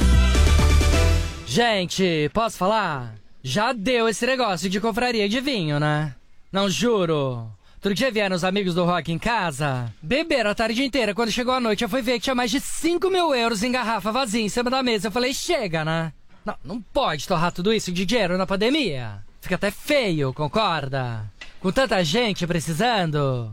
Gente, 1.46 2.30
posso 2.34 2.56
falar? 2.56 3.14
Já 3.42 3.72
deu 3.72 4.08
esse 4.08 4.26
negócio 4.26 4.68
de 4.68 4.80
confraria 4.80 5.28
de 5.28 5.40
vinho, 5.40 5.78
né? 5.78 6.14
Não 6.50 6.68
juro. 6.68 7.50
Outro 7.76 7.94
dia 7.94 8.10
vieram 8.10 8.34
os 8.34 8.44
amigos 8.44 8.74
do 8.74 8.84
rock 8.84 9.12
em 9.12 9.18
casa, 9.18 9.92
beberam 10.00 10.50
a 10.50 10.54
tarde 10.54 10.82
inteira. 10.84 11.14
Quando 11.14 11.30
chegou 11.30 11.54
a 11.54 11.60
noite, 11.60 11.84
eu 11.84 11.88
fui 11.88 12.02
ver 12.02 12.14
que 12.14 12.20
tinha 12.20 12.34
mais 12.34 12.50
de 12.50 12.60
5 12.60 13.10
mil 13.10 13.34
euros 13.34 13.62
em 13.62 13.72
garrafa 13.72 14.10
vazia 14.12 14.42
em 14.42 14.48
cima 14.48 14.70
da 14.70 14.82
mesa. 14.82 15.08
Eu 15.08 15.12
falei, 15.12 15.32
chega, 15.32 15.84
né? 15.84 16.12
Não, 16.44 16.56
não 16.64 16.80
pode 16.80 17.28
torrar 17.28 17.52
tudo 17.52 17.72
isso 17.72 17.92
de 17.92 18.04
dinheiro 18.04 18.36
na 18.36 18.46
pandemia. 18.46 19.22
Fica 19.40 19.54
até 19.54 19.70
feio, 19.70 20.32
concorda? 20.32 21.24
Com 21.60 21.70
tanta 21.70 22.02
gente 22.04 22.46
precisando. 22.46 23.52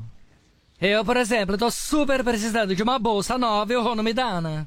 Eu, 0.82 1.04
por 1.04 1.18
exemplo, 1.18 1.58
tô 1.58 1.70
super 1.70 2.24
precisando 2.24 2.74
de 2.74 2.82
uma 2.82 2.98
bolsa 2.98 3.38
nova 3.38 3.74
e 3.74 3.76
o 3.76 3.84
Rô 3.84 3.96
não 3.96 4.04
me 4.04 4.14
dá, 4.14 4.40
né? 4.40 4.66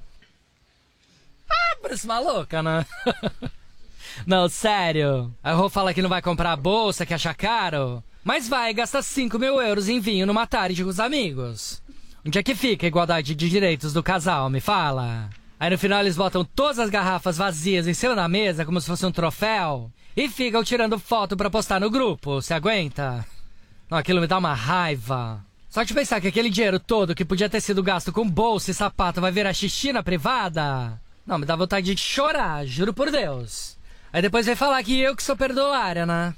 Ah, 1.48 1.76
parece 1.80 2.06
maluca, 2.06 2.62
né? 2.62 2.84
não, 4.26 4.46
sério. 4.48 5.34
A 5.42 5.52
Rô 5.52 5.70
fala 5.70 5.94
que 5.94 6.02
não 6.02 6.10
vai 6.10 6.20
comprar 6.20 6.52
a 6.52 6.56
bolsa, 6.56 7.06
que 7.06 7.14
acha 7.14 7.32
caro. 7.32 8.04
Mas 8.22 8.46
vai 8.46 8.74
gastar 8.74 9.02
5 9.02 9.38
mil 9.38 9.60
euros 9.60 9.88
em 9.88 10.00
vinho 10.00 10.26
numa 10.26 10.46
tarde 10.46 10.84
com 10.84 10.90
os 10.90 11.00
amigos. 11.00 11.82
Onde 12.24 12.38
é 12.38 12.42
que 12.42 12.54
fica 12.54 12.86
a 12.86 12.88
igualdade 12.88 13.34
de 13.34 13.48
direitos 13.48 13.94
do 13.94 14.02
casal, 14.02 14.50
me 14.50 14.60
fala? 14.60 15.30
Aí 15.58 15.70
no 15.70 15.78
final 15.78 16.00
eles 16.00 16.16
botam 16.16 16.44
todas 16.44 16.78
as 16.78 16.90
garrafas 16.90 17.38
vazias 17.38 17.86
em 17.86 17.94
cima 17.94 18.14
da 18.14 18.28
mesa 18.28 18.64
como 18.66 18.80
se 18.80 18.86
fosse 18.86 19.06
um 19.06 19.10
troféu. 19.10 19.90
E 20.14 20.28
ficam 20.28 20.62
tirando 20.62 20.98
foto 20.98 21.38
pra 21.38 21.48
postar 21.48 21.80
no 21.80 21.90
grupo. 21.90 22.42
Se 22.42 22.52
aguenta? 22.52 23.24
Não, 23.90 23.96
aquilo 23.96 24.20
me 24.20 24.26
dá 24.26 24.36
uma 24.38 24.52
raiva. 24.52 25.42
Só 25.72 25.82
de 25.84 25.94
pensar 25.94 26.20
que 26.20 26.28
aquele 26.28 26.50
dinheiro 26.50 26.78
todo 26.78 27.14
que 27.14 27.24
podia 27.24 27.48
ter 27.48 27.62
sido 27.62 27.82
gasto 27.82 28.12
com 28.12 28.28
bolsa 28.28 28.70
e 28.70 28.74
sapato 28.74 29.22
vai 29.22 29.32
virar 29.32 29.54
xixi 29.54 29.90
na 29.90 30.02
privada. 30.02 31.00
Não, 31.26 31.38
me 31.38 31.46
dá 31.46 31.56
vontade 31.56 31.94
de 31.94 31.98
chorar, 31.98 32.66
juro 32.66 32.92
por 32.92 33.10
Deus. 33.10 33.78
Aí 34.12 34.20
depois 34.20 34.44
vem 34.44 34.54
falar 34.54 34.82
que 34.82 35.00
eu 35.00 35.16
que 35.16 35.22
sou 35.22 35.34
perdoária, 35.34 36.04
né? 36.04 36.34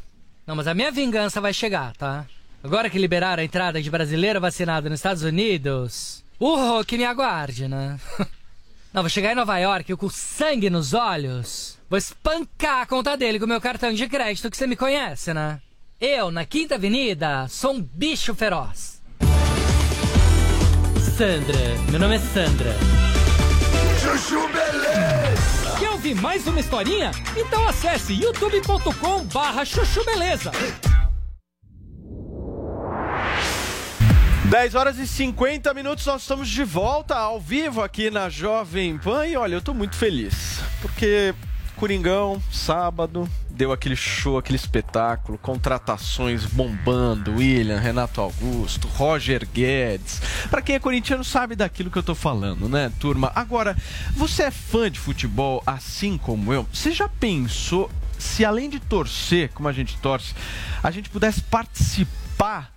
Não, 0.46 0.54
mas 0.54 0.68
a 0.68 0.74
minha 0.74 0.92
vingança 0.92 1.40
vai 1.40 1.52
chegar, 1.52 1.96
tá? 1.96 2.24
Agora 2.62 2.88
que 2.88 2.96
liberaram 2.96 3.42
a 3.42 3.44
entrada 3.44 3.82
de 3.82 3.90
brasileiro 3.90 4.40
vacinado 4.40 4.88
nos 4.88 5.00
Estados 5.00 5.24
Unidos, 5.24 6.24
o 6.38 6.84
que 6.84 6.96
me 6.96 7.04
aguarde, 7.04 7.66
né? 7.66 7.98
Não, 8.94 9.02
vou 9.02 9.10
chegar 9.10 9.32
em 9.32 9.34
Nova 9.34 9.58
York 9.58 9.96
com 9.96 10.08
sangue 10.08 10.70
nos 10.70 10.94
olhos. 10.94 11.76
Vou 11.90 11.98
espancar 11.98 12.82
a 12.82 12.86
conta 12.86 13.16
dele 13.16 13.40
com 13.40 13.48
meu 13.48 13.60
cartão 13.60 13.92
de 13.92 14.08
crédito 14.08 14.48
que 14.48 14.56
você 14.56 14.68
me 14.68 14.76
conhece, 14.76 15.34
né? 15.34 15.60
Eu, 16.00 16.30
na 16.30 16.44
Quinta 16.44 16.76
Avenida, 16.76 17.48
sou 17.48 17.72
um 17.72 17.82
bicho 17.82 18.32
feroz. 18.32 18.93
Sandra, 21.16 21.56
meu 21.92 22.00
nome 22.00 22.16
é 22.16 22.18
Sandra. 22.18 22.74
Chuchu 24.02 24.48
Beleza. 24.48 25.78
Quer 25.78 25.90
ouvir 25.90 26.16
mais 26.16 26.44
uma 26.48 26.58
historinha? 26.58 27.12
Então 27.36 27.68
acesse 27.68 28.14
youtube.com 28.14 29.24
barra 29.26 29.64
chuchu 29.64 30.04
beleza. 30.04 30.50
10 34.50 34.74
horas 34.74 34.98
e 34.98 35.06
50 35.06 35.72
minutos, 35.72 36.04
nós 36.04 36.22
estamos 36.22 36.48
de 36.48 36.64
volta 36.64 37.14
ao 37.14 37.38
vivo 37.38 37.80
aqui 37.80 38.10
na 38.10 38.28
Jovem 38.28 38.98
Pan. 38.98 39.24
E 39.24 39.36
olha, 39.36 39.54
eu 39.54 39.62
tô 39.62 39.72
muito 39.72 39.94
feliz. 39.94 40.58
Porque 40.82 41.32
Coringão, 41.76 42.42
sábado, 42.50 43.28
deu 43.54 43.72
aquele 43.72 43.96
show, 43.96 44.36
aquele 44.36 44.56
espetáculo, 44.56 45.38
contratações 45.38 46.44
bombando, 46.44 47.36
William, 47.36 47.78
Renato 47.78 48.20
Augusto, 48.20 48.88
Roger 48.88 49.46
Guedes. 49.46 50.20
Pra 50.50 50.60
quem 50.60 50.74
é 50.74 50.78
corintiano 50.78 51.24
sabe 51.24 51.54
daquilo 51.54 51.90
que 51.90 51.98
eu 51.98 52.02
tô 52.02 52.14
falando, 52.14 52.68
né, 52.68 52.90
turma? 52.98 53.30
Agora, 53.34 53.76
você 54.12 54.44
é 54.44 54.50
fã 54.50 54.90
de 54.90 54.98
futebol 54.98 55.62
assim 55.64 56.18
como 56.18 56.52
eu? 56.52 56.66
Você 56.72 56.90
já 56.90 57.08
pensou 57.08 57.90
se 58.18 58.44
além 58.44 58.68
de 58.68 58.80
torcer, 58.80 59.50
como 59.54 59.68
a 59.68 59.72
gente 59.72 59.96
torce, 59.98 60.34
a 60.82 60.90
gente 60.90 61.08
pudesse 61.08 61.40
participar 61.42 62.73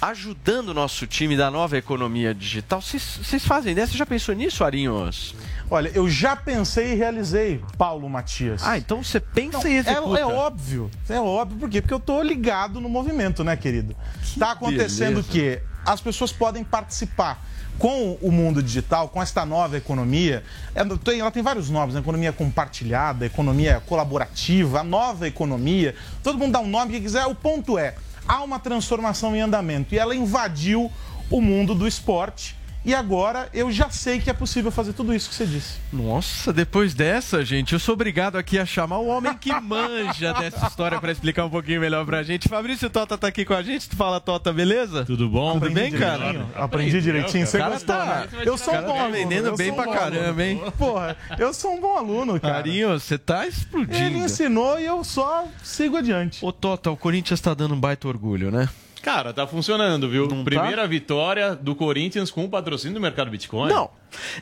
ajudando 0.00 0.70
o 0.70 0.74
nosso 0.74 1.06
time 1.06 1.36
da 1.36 1.50
nova 1.50 1.76
economia 1.76 2.34
digital? 2.34 2.80
Vocês 2.80 3.44
fazem 3.44 3.72
ideia? 3.72 3.86
Você 3.86 3.96
já 3.96 4.06
pensou 4.06 4.34
nisso, 4.34 4.64
Arinhos? 4.64 5.34
Olha, 5.70 5.90
eu 5.94 6.08
já 6.08 6.34
pensei 6.34 6.92
e 6.92 6.94
realizei, 6.94 7.62
Paulo 7.76 8.08
Matias. 8.08 8.62
Ah, 8.64 8.78
então 8.78 9.04
você 9.04 9.20
pensa 9.20 9.58
Não, 9.58 9.66
e 9.68 9.74
é, 9.74 9.78
executa. 9.78 10.18
é 10.18 10.26
óbvio, 10.26 10.90
é 11.08 11.20
óbvio. 11.20 11.58
Por 11.58 11.70
quê? 11.70 11.80
Porque 11.80 11.94
eu 11.94 12.00
tô 12.00 12.22
ligado 12.22 12.80
no 12.80 12.88
movimento, 12.88 13.44
né, 13.44 13.56
querido? 13.56 13.94
tá 14.38 14.52
acontecendo 14.52 15.22
beleza. 15.22 15.28
que 15.28 15.60
as 15.84 16.00
pessoas 16.00 16.32
podem 16.32 16.64
participar 16.64 17.44
com 17.78 18.18
o 18.20 18.30
mundo 18.30 18.62
digital, 18.62 19.08
com 19.08 19.22
esta 19.22 19.46
nova 19.46 19.76
economia. 19.76 20.42
É, 20.74 20.80
Ela 20.80 21.30
tem 21.30 21.42
vários 21.42 21.70
nomes, 21.70 21.94
né? 21.94 22.00
economia 22.00 22.30
compartilhada, 22.30 23.24
economia 23.24 23.82
colaborativa, 23.86 24.80
a 24.80 24.84
nova 24.84 25.26
economia. 25.26 25.94
Todo 26.22 26.38
mundo 26.38 26.52
dá 26.52 26.60
um 26.60 26.68
nome 26.68 26.92
que 26.92 27.00
quiser. 27.00 27.24
O 27.26 27.34
ponto 27.34 27.78
é, 27.78 27.94
há 28.30 28.44
uma 28.44 28.60
transformação 28.60 29.34
em 29.34 29.40
andamento 29.40 29.92
e 29.92 29.98
ela 29.98 30.14
invadiu 30.14 30.88
o 31.28 31.40
mundo 31.40 31.74
do 31.74 31.88
esporte. 31.88 32.54
E 32.84 32.94
agora 32.94 33.48
eu 33.52 33.70
já 33.70 33.90
sei 33.90 34.18
que 34.20 34.30
é 34.30 34.32
possível 34.32 34.70
fazer 34.70 34.94
tudo 34.94 35.14
isso 35.14 35.28
que 35.28 35.34
você 35.34 35.44
disse. 35.44 35.74
Nossa, 35.92 36.50
depois 36.52 36.94
dessa, 36.94 37.44
gente, 37.44 37.74
eu 37.74 37.78
sou 37.78 37.92
obrigado 37.92 38.36
aqui 38.38 38.58
a 38.58 38.64
chamar 38.64 38.98
o 38.98 39.06
homem 39.06 39.34
que 39.36 39.52
manja 39.60 40.32
dessa 40.32 40.66
história 40.66 40.98
pra 40.98 41.12
explicar 41.12 41.44
um 41.44 41.50
pouquinho 41.50 41.80
melhor 41.80 42.06
pra 42.06 42.22
gente. 42.22 42.48
Fabrício 42.48 42.88
Tota 42.88 43.18
tá 43.18 43.26
aqui 43.26 43.44
com 43.44 43.52
a 43.52 43.62
gente. 43.62 43.88
Tu 43.88 43.96
fala, 43.96 44.18
Tota, 44.18 44.50
beleza? 44.52 45.04
Tudo 45.04 45.28
bom? 45.28 45.60
Tudo 45.60 45.70
bem, 45.72 45.92
cara? 45.92 46.46
aprendi 46.54 47.00
direitinho, 47.02 47.46
você 47.46 47.58
cara 47.58 47.72
gostou, 47.74 47.94
tá- 47.96 48.26
né? 48.32 48.42
Eu 48.46 48.56
sou 48.56 48.74
um 48.74 48.80
bom 48.82 48.94
tá 48.94 49.00
aluno. 49.00 49.12
vendendo 49.12 49.56
bem 49.56 49.74
pra 49.74 49.84
caramba, 49.86 50.42
hein? 50.42 50.62
Porra, 50.78 51.16
eu 51.38 51.52
sou 51.52 51.74
um 51.74 51.80
bom 51.80 51.96
aluno, 51.98 52.40
cara. 52.40 52.54
Carinho, 52.54 52.98
você 52.98 53.18
tá 53.18 53.46
explodindo. 53.46 53.94
Ele 53.96 54.18
ensinou 54.20 54.78
e 54.80 54.86
eu 54.86 55.04
só 55.04 55.46
sigo 55.62 55.96
adiante. 55.98 56.44
Ô, 56.44 56.50
Tota, 56.50 56.90
o 56.90 56.96
Corinthians 56.96 57.40
tá 57.40 57.52
dando 57.52 57.74
um 57.74 57.80
baita 57.80 58.08
orgulho, 58.08 58.50
né? 58.50 58.68
Cara, 59.02 59.32
tá 59.32 59.46
funcionando, 59.46 60.08
viu? 60.08 60.28
Primeira 60.44 60.86
vitória 60.86 61.54
do 61.54 61.74
Corinthians 61.74 62.30
com 62.30 62.44
o 62.44 62.48
patrocínio 62.48 62.94
do 62.94 63.00
mercado 63.00 63.30
Bitcoin. 63.30 63.70
Não. 63.70 63.90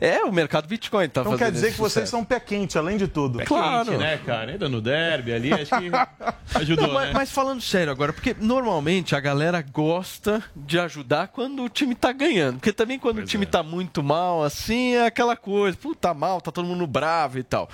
É, 0.01 0.23
o 0.23 0.31
mercado 0.31 0.67
Bitcoin 0.67 1.07
tá 1.07 1.21
Então 1.21 1.31
fazendo 1.33 1.45
quer 1.45 1.51
dizer 1.51 1.71
que 1.71 1.77
vocês 1.77 1.93
sucesso. 1.93 2.11
são 2.11 2.25
pé 2.25 2.39
quente, 2.39 2.77
além 2.77 2.97
de 2.97 3.07
tudo. 3.07 3.37
Pé 3.37 3.45
quente, 3.45 3.97
né, 3.97 4.19
cara? 4.25 4.51
Ainda 4.51 4.67
no 4.67 4.81
derby 4.81 5.31
ali, 5.31 5.53
acho 5.53 5.71
que 5.77 5.91
ajudou, 6.59 6.87
Não, 6.87 6.93
mas, 6.93 7.07
né? 7.07 7.13
mas 7.13 7.31
falando 7.31 7.61
sério 7.61 7.91
agora, 7.91 8.11
porque 8.11 8.35
normalmente 8.39 9.15
a 9.15 9.19
galera 9.19 9.61
gosta 9.61 10.43
de 10.55 10.79
ajudar 10.79 11.27
quando 11.27 11.63
o 11.63 11.69
time 11.69 11.93
tá 11.95 12.11
ganhando. 12.11 12.55
Porque 12.55 12.73
também 12.73 12.97
quando 12.99 13.19
o 13.19 13.25
time 13.25 13.45
tá 13.45 13.61
muito 13.63 14.01
mal, 14.03 14.43
assim, 14.43 14.95
é 14.95 15.05
aquela 15.05 15.35
coisa, 15.35 15.77
puta, 15.77 16.09
tá 16.09 16.13
mal, 16.13 16.41
tá 16.41 16.51
todo 16.51 16.65
mundo 16.65 16.85
bravo 16.87 17.37
e 17.37 17.43
tal. 17.43 17.69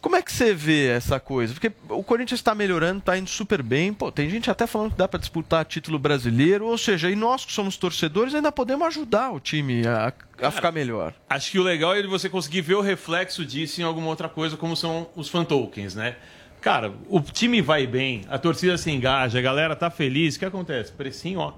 Como 0.00 0.16
é 0.16 0.22
que 0.22 0.32
você 0.32 0.54
vê 0.54 0.88
essa 0.88 1.18
coisa? 1.18 1.52
Porque 1.52 1.72
o 1.88 2.02
Corinthians 2.02 2.40
está 2.40 2.54
melhorando, 2.54 3.00
está 3.00 3.16
indo 3.16 3.28
super 3.28 3.62
bem. 3.62 3.92
Pô, 3.92 4.12
tem 4.12 4.30
gente 4.30 4.50
até 4.50 4.66
falando 4.66 4.92
que 4.92 4.98
dá 4.98 5.08
para 5.08 5.18
disputar 5.18 5.64
título 5.64 5.98
brasileiro. 5.98 6.66
Ou 6.66 6.78
seja, 6.78 7.10
e 7.10 7.16
nós 7.16 7.44
que 7.44 7.52
somos 7.52 7.76
torcedores 7.76 8.34
ainda 8.34 8.52
podemos 8.52 8.86
ajudar 8.86 9.32
o 9.32 9.40
time 9.40 9.86
a, 9.86 10.12
a 10.40 10.50
ficar 10.50 10.72
melhor. 10.72 11.14
Acho 11.28 11.50
que 11.50 11.58
o 11.58 11.62
legal 11.62 11.94
é 11.94 12.02
você 12.06 12.28
conseguir 12.28 12.60
ver 12.60 12.74
o 12.74 12.80
reflexo 12.80 13.44
disso 13.44 13.80
em 13.80 13.84
alguma 13.84 14.08
outra 14.08 14.28
coisa, 14.28 14.56
como 14.56 14.76
são 14.76 15.08
os 15.16 15.28
fan 15.28 15.44
tokens, 15.44 15.94
né? 15.94 16.16
Cara, 16.60 16.92
o 17.08 17.20
time 17.20 17.62
vai 17.62 17.86
bem, 17.86 18.24
a 18.28 18.38
torcida 18.38 18.76
se 18.76 18.90
engaja, 18.90 19.38
a 19.38 19.42
galera 19.42 19.76
tá 19.76 19.90
feliz. 19.90 20.34
O 20.34 20.38
que 20.38 20.44
acontece? 20.44 20.90
Precinho, 20.90 21.38
ó, 21.38 21.54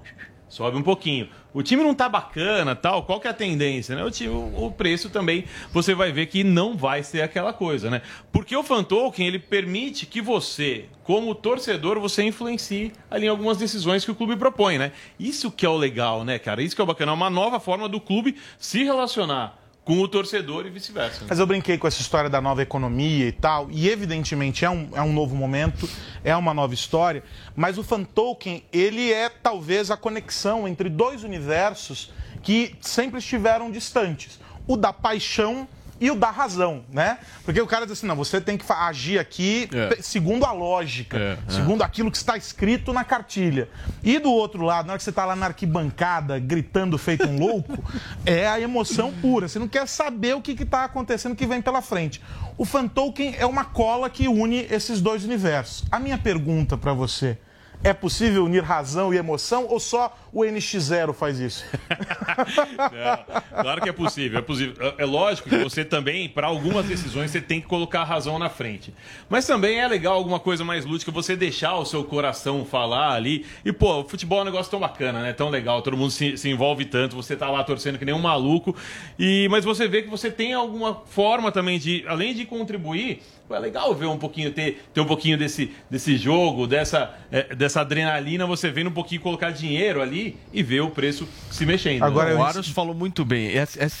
sobe 0.49 0.77
um 0.77 0.81
pouquinho. 0.81 1.29
O 1.53 1.63
time 1.63 1.83
não 1.83 1.95
tá 1.95 2.09
bacana, 2.09 2.75
tal, 2.75 3.03
qual 3.03 3.19
que 3.19 3.27
é 3.27 3.31
a 3.31 3.33
tendência, 3.33 3.95
né? 3.95 4.03
O, 4.03 4.11
time, 4.11 4.29
o 4.29 4.65
o 4.65 4.71
preço 4.71 5.09
também, 5.09 5.45
você 5.71 5.95
vai 5.95 6.11
ver 6.11 6.25
que 6.25 6.43
não 6.43 6.75
vai 6.75 7.01
ser 7.01 7.21
aquela 7.21 7.53
coisa, 7.53 7.89
né? 7.89 8.01
Porque 8.31 8.55
o 8.55 8.63
fan 8.63 8.83
token, 8.83 9.25
ele 9.25 9.39
permite 9.39 10.05
que 10.05 10.21
você, 10.21 10.85
como 11.03 11.33
torcedor, 11.33 11.99
você 11.99 12.23
influencie 12.23 12.91
ali 13.09 13.25
em 13.25 13.29
algumas 13.29 13.57
decisões 13.57 14.03
que 14.03 14.11
o 14.11 14.15
clube 14.15 14.35
propõe, 14.35 14.77
né? 14.77 14.91
Isso 15.19 15.51
que 15.51 15.65
é 15.65 15.69
o 15.69 15.77
legal, 15.77 16.23
né, 16.23 16.37
cara? 16.37 16.61
Isso 16.61 16.75
que 16.75 16.81
é 16.81 16.83
o 16.83 16.87
bacana, 16.87 17.11
é 17.11 17.15
uma 17.15 17.29
nova 17.29 17.59
forma 17.59 17.87
do 17.87 17.99
clube 17.99 18.35
se 18.57 18.83
relacionar 18.83 19.57
com 19.89 19.99
o 20.01 20.07
torcedor 20.07 20.67
e 20.67 20.69
vice-versa. 20.69 21.25
Mas 21.27 21.39
eu 21.39 21.47
brinquei 21.47 21.75
com 21.75 21.87
essa 21.87 21.99
história 21.99 22.29
da 22.29 22.39
nova 22.39 22.61
economia 22.61 23.25
e 23.25 23.31
tal, 23.31 23.71
e 23.71 23.89
evidentemente 23.89 24.63
é 24.63 24.69
um, 24.69 24.87
é 24.93 25.01
um 25.01 25.11
novo 25.11 25.35
momento, 25.35 25.89
é 26.23 26.35
uma 26.35 26.53
nova 26.53 26.75
história, 26.75 27.23
mas 27.55 27.75
o 27.79 27.83
fan 27.83 28.03
token, 28.03 28.63
ele 28.71 29.11
é 29.11 29.29
talvez 29.29 29.89
a 29.89 29.97
conexão 29.97 30.67
entre 30.67 30.89
dois 30.89 31.23
universos 31.23 32.13
que 32.43 32.75
sempre 32.79 33.17
estiveram 33.17 33.71
distantes. 33.71 34.39
O 34.67 34.77
da 34.77 34.93
paixão 34.93 35.67
e 35.99 36.09
o 36.11 36.15
da 36.15 36.31
razão, 36.31 36.83
né? 36.91 37.17
Porque 37.43 37.59
o 37.61 37.67
cara 37.67 37.85
diz 37.85 37.93
assim, 37.97 38.07
não, 38.07 38.15
você 38.15 38.39
tem 38.39 38.57
que 38.57 38.65
agir 38.71 39.19
aqui 39.19 39.69
É. 39.73 40.01
segundo 40.01 40.45
a 40.45 40.51
lógica, 40.51 41.17
É, 41.17 41.37
é. 41.47 41.51
segundo 41.51 41.81
aquilo 41.81 42.09
que 42.11 42.17
está 42.17 42.37
escrito 42.37 42.93
na 42.93 43.03
cartilha. 43.03 43.67
E 44.03 44.17
do 44.19 44.31
outro 44.31 44.63
lado, 44.63 44.85
na 44.87 44.93
hora 44.93 44.97
que 44.97 45.03
você 45.03 45.09
está 45.09 45.25
lá 45.25 45.35
na 45.35 45.47
arquibancada 45.47 46.39
gritando 46.39 46.97
feito 46.97 47.27
um 47.27 47.39
louco, 47.39 47.83
é 48.25 48.47
a 48.47 48.59
emoção 48.59 49.11
pura. 49.21 49.47
Você 49.47 49.59
não 49.59 49.67
quer 49.67 49.87
saber 49.87 50.35
o 50.35 50.41
que 50.41 50.51
está 50.51 50.83
acontecendo 50.85 51.35
que 51.35 51.45
vem 51.45 51.61
pela 51.61 51.81
frente. 51.81 52.21
O 52.57 52.65
fan 52.65 52.87
token 52.87 53.35
é 53.37 53.45
uma 53.45 53.65
cola 53.65 54.09
que 54.09 54.27
une 54.27 54.67
esses 54.69 55.01
dois 55.01 55.23
universos. 55.23 55.85
A 55.91 55.99
minha 55.99 56.17
pergunta 56.17 56.77
para 56.77 56.93
você 56.93 57.37
é 57.81 57.93
possível 57.93 58.43
unir 58.43 58.61
razão 58.61 59.13
e 59.13 59.17
emoção 59.17 59.65
ou 59.69 59.79
só 59.79 60.13
o 60.31 60.41
NX0 60.43 61.13
faz 61.13 61.39
isso? 61.39 61.65
Claro 63.61 63.81
que 63.81 63.89
é 63.89 63.91
possível, 63.91 64.39
é 64.39 64.41
possível. 64.41 64.75
É- 64.79 65.03
É 65.03 65.05
lógico 65.05 65.49
que 65.49 65.57
você 65.57 65.83
também, 65.85 66.27
para 66.27 66.47
algumas 66.47 66.85
decisões, 66.85 67.31
você 67.31 67.39
tem 67.41 67.61
que 67.61 67.67
colocar 67.67 68.01
a 68.01 68.03
razão 68.03 68.37
na 68.37 68.49
frente. 68.49 68.93
Mas 69.29 69.45
também 69.47 69.79
é 69.79 69.87
legal 69.87 70.13
alguma 70.15 70.39
coisa 70.39 70.63
mais 70.65 70.85
lúdica, 70.85 71.11
você 71.11 71.35
deixar 71.35 71.75
o 71.77 71.85
seu 71.85 72.03
coração 72.03 72.65
falar 72.65 73.13
ali. 73.13 73.45
E, 73.63 73.71
pô, 73.71 74.01
o 74.01 74.03
futebol 74.09 74.39
é 74.39 74.41
um 74.41 74.45
negócio 74.45 74.69
tão 74.71 74.79
bacana, 74.79 75.21
né? 75.21 75.33
Tão 75.33 75.49
legal, 75.49 75.81
todo 75.81 75.95
mundo 75.97 76.11
se, 76.11 76.37
se 76.37 76.49
envolve 76.49 76.85
tanto, 76.85 77.15
você 77.15 77.35
tá 77.35 77.49
lá 77.49 77.63
torcendo 77.63 77.97
que 77.97 78.05
nem 78.05 78.13
um 78.13 78.19
maluco. 78.19 78.75
E, 79.17 79.47
mas 79.49 79.63
você 79.65 79.87
vê 79.87 80.01
que 80.01 80.09
você 80.09 80.29
tem 80.29 80.53
alguma 80.53 80.95
forma 81.05 81.51
também 81.51 81.79
de, 81.79 82.03
além 82.07 82.33
de 82.33 82.45
contribuir, 82.45 83.21
é 83.49 83.57
legal 83.59 83.95
ver 83.95 84.05
um 84.05 84.17
pouquinho, 84.17 84.51
ter, 84.51 84.83
ter 84.93 85.01
um 85.01 85.05
pouquinho 85.05 85.35
desse, 85.37 85.71
desse 85.89 86.17
jogo, 86.17 86.67
dessa, 86.67 87.15
é, 87.31 87.55
dessa 87.55 87.81
adrenalina, 87.81 88.45
você 88.45 88.69
vendo 88.69 88.89
um 88.89 88.93
pouquinho 88.93 89.21
colocar 89.21 89.49
dinheiro 89.51 90.01
ali 90.01 90.18
e 90.53 90.63
ver 90.63 90.81
o 90.81 90.89
preço 90.89 91.27
se 91.51 91.65
mexendo. 91.65 92.03
Agora, 92.03 92.29
né? 92.29 92.35
o 92.35 92.43
Aros 92.43 92.69
falou 92.69 92.93
muito 92.93 93.23
bem. 93.25 93.51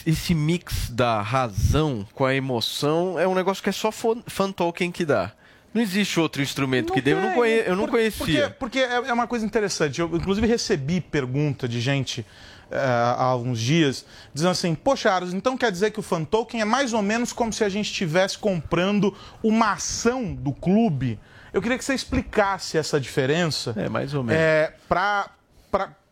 Esse, 0.05 0.33
mix 0.33 0.89
da 0.89 1.21
razão 1.21 2.07
com 2.13 2.25
a 2.25 2.33
emoção 2.33 3.19
é 3.19 3.27
um 3.27 3.35
negócio 3.35 3.61
que 3.63 3.69
é 3.69 3.73
só 3.73 3.91
fan, 3.91 4.51
token 4.51 4.91
que 4.91 5.05
dá. 5.05 5.31
Não 5.73 5.81
existe 5.81 6.19
outro 6.19 6.41
instrumento 6.41 6.91
que 6.93 7.01
dê. 7.01 7.13
Eu 7.13 7.21
não, 7.21 7.33
conhe, 7.33 7.63
eu 7.65 7.75
não 7.75 7.83
Por- 7.85 7.91
conhecia. 7.91 8.49
Porque, 8.57 8.79
porque 8.79 8.79
é 8.79 9.09
é 9.09 9.13
uma 9.13 9.27
coisa 9.27 9.45
interessante. 9.45 10.01
Eu, 10.01 10.09
inclusive, 10.15 10.47
recebi 10.47 10.99
pergunta 10.99 11.67
de 11.67 11.79
gente 11.79 12.25
eh, 12.71 12.77
há 12.77 13.23
alguns 13.23 13.59
dias, 13.59 14.05
dizendo 14.33 14.51
assim: 14.51 14.75
Poxa, 14.75 15.11
Aros, 15.11 15.33
então 15.33 15.57
quer 15.57 15.71
dizer 15.71 15.91
que 15.91 15.99
o 15.99 16.03
fan 16.03 16.23
token 16.23 16.61
é 16.61 16.65
mais 16.65 16.93
ou 16.93 17.01
menos 17.01 17.33
como 17.33 17.51
se 17.51 17.63
a 17.63 17.69
gente 17.69 17.87
estivesse 17.87 18.37
comprando 18.37 19.15
uma 19.43 19.73
ação 19.73 20.33
do 20.33 20.53
clube? 20.53 21.19
Eu 21.51 21.61
queria 21.61 21.77
que 21.77 21.83
você 21.83 21.95
explicasse 21.95 22.77
essa 22.77 22.99
diferença. 22.99 23.73
É, 23.75 23.89
mais 23.89 24.13
ou 24.13 24.23
menos. 24.23 24.39
É, 24.39 24.73
para 24.87 25.31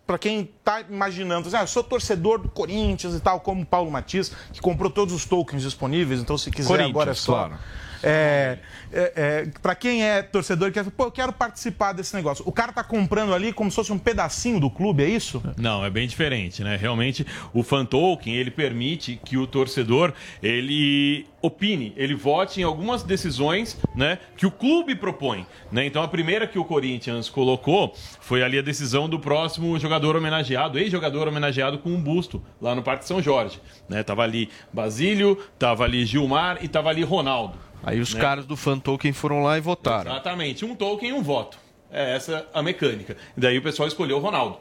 para 0.07 0.17
quem 0.17 0.49
está 0.57 0.79
imaginando, 0.81 1.49
assim, 1.49 1.57
ah, 1.57 1.63
eu 1.63 1.67
sou 1.67 1.83
torcedor 1.83 2.39
do 2.39 2.47
Corinthians 2.47 3.13
e 3.13 3.19
tal, 3.19 3.41
como 3.41 3.63
o 3.63 3.65
Paulo 3.65 3.91
Matias, 3.91 4.31
que 4.53 4.61
comprou 4.61 4.89
todos 4.89 5.13
os 5.13 5.25
tokens 5.25 5.61
disponíveis, 5.61 6.21
então 6.21 6.37
se 6.37 6.49
quiser 6.49 6.81
agora 6.81 7.11
é 7.11 7.13
só. 7.13 7.33
claro. 7.33 7.59
É, 8.03 8.57
é, 8.91 9.13
é, 9.15 9.47
para 9.61 9.75
quem 9.75 10.03
é 10.03 10.21
torcedor, 10.21 10.71
quer, 10.71 10.83
pô, 10.85 11.05
eu 11.05 11.11
quero 11.11 11.33
participar 11.33 11.93
desse 11.93 12.15
negócio. 12.15 12.43
O 12.47 12.51
cara 12.51 12.71
tá 12.71 12.83
comprando 12.83 13.33
ali 13.33 13.51
como 13.51 13.69
se 13.69 13.75
fosse 13.75 13.91
um 13.91 13.99
pedacinho 13.99 14.59
do 14.59 14.69
clube, 14.69 15.03
é 15.03 15.09
isso? 15.09 15.41
Não, 15.57 15.83
é 15.83 15.89
bem 15.89 16.07
diferente, 16.07 16.63
né? 16.63 16.75
Realmente, 16.75 17.25
o 17.53 17.63
fan 17.63 17.85
token, 17.85 18.33
ele 18.33 18.51
permite 18.51 19.19
que 19.23 19.37
o 19.37 19.47
torcedor, 19.47 20.13
ele 20.41 21.25
opine, 21.41 21.93
ele 21.95 22.15
vote 22.15 22.59
em 22.59 22.63
algumas 22.63 23.03
decisões, 23.03 23.77
né, 23.95 24.19
que 24.35 24.45
o 24.45 24.51
clube 24.51 24.95
propõe, 24.95 25.45
né? 25.71 25.85
Então, 25.85 26.01
a 26.01 26.07
primeira 26.07 26.47
que 26.47 26.57
o 26.57 26.65
Corinthians 26.65 27.29
colocou 27.29 27.93
foi 28.19 28.43
ali 28.43 28.57
a 28.57 28.61
decisão 28.61 29.07
do 29.07 29.19
próximo 29.19 29.77
jogador 29.79 30.15
homenageado, 30.15 30.79
ex-jogador 30.79 31.27
homenageado 31.27 31.77
com 31.77 31.89
um 31.89 32.01
busto 32.01 32.43
lá 32.61 32.73
no 32.73 32.81
Parque 32.83 33.05
São 33.05 33.21
Jorge, 33.21 33.59
né? 33.87 34.03
Tava 34.03 34.23
ali 34.23 34.49
Basílio, 34.73 35.37
tava 35.59 35.83
ali 35.83 36.05
Gilmar 36.05 36.57
e 36.61 36.67
tava 36.67 36.89
ali 36.89 37.03
Ronaldo. 37.03 37.66
Aí 37.83 37.99
os 37.99 38.13
né? 38.13 38.19
caras 38.21 38.45
do 38.45 38.55
fan 38.57 38.79
token 38.79 39.13
foram 39.13 39.41
lá 39.43 39.57
e 39.57 39.61
votaram. 39.61 40.11
Exatamente, 40.11 40.65
um 40.65 40.75
token 40.75 41.09
e 41.09 41.13
um 41.13 41.21
voto. 41.23 41.57
É 41.91 42.15
essa 42.15 42.45
a 42.53 42.61
mecânica. 42.61 43.15
E 43.35 43.39
daí 43.39 43.57
o 43.57 43.61
pessoal 43.61 43.87
escolheu 43.87 44.17
o 44.17 44.19
Ronaldo. 44.19 44.57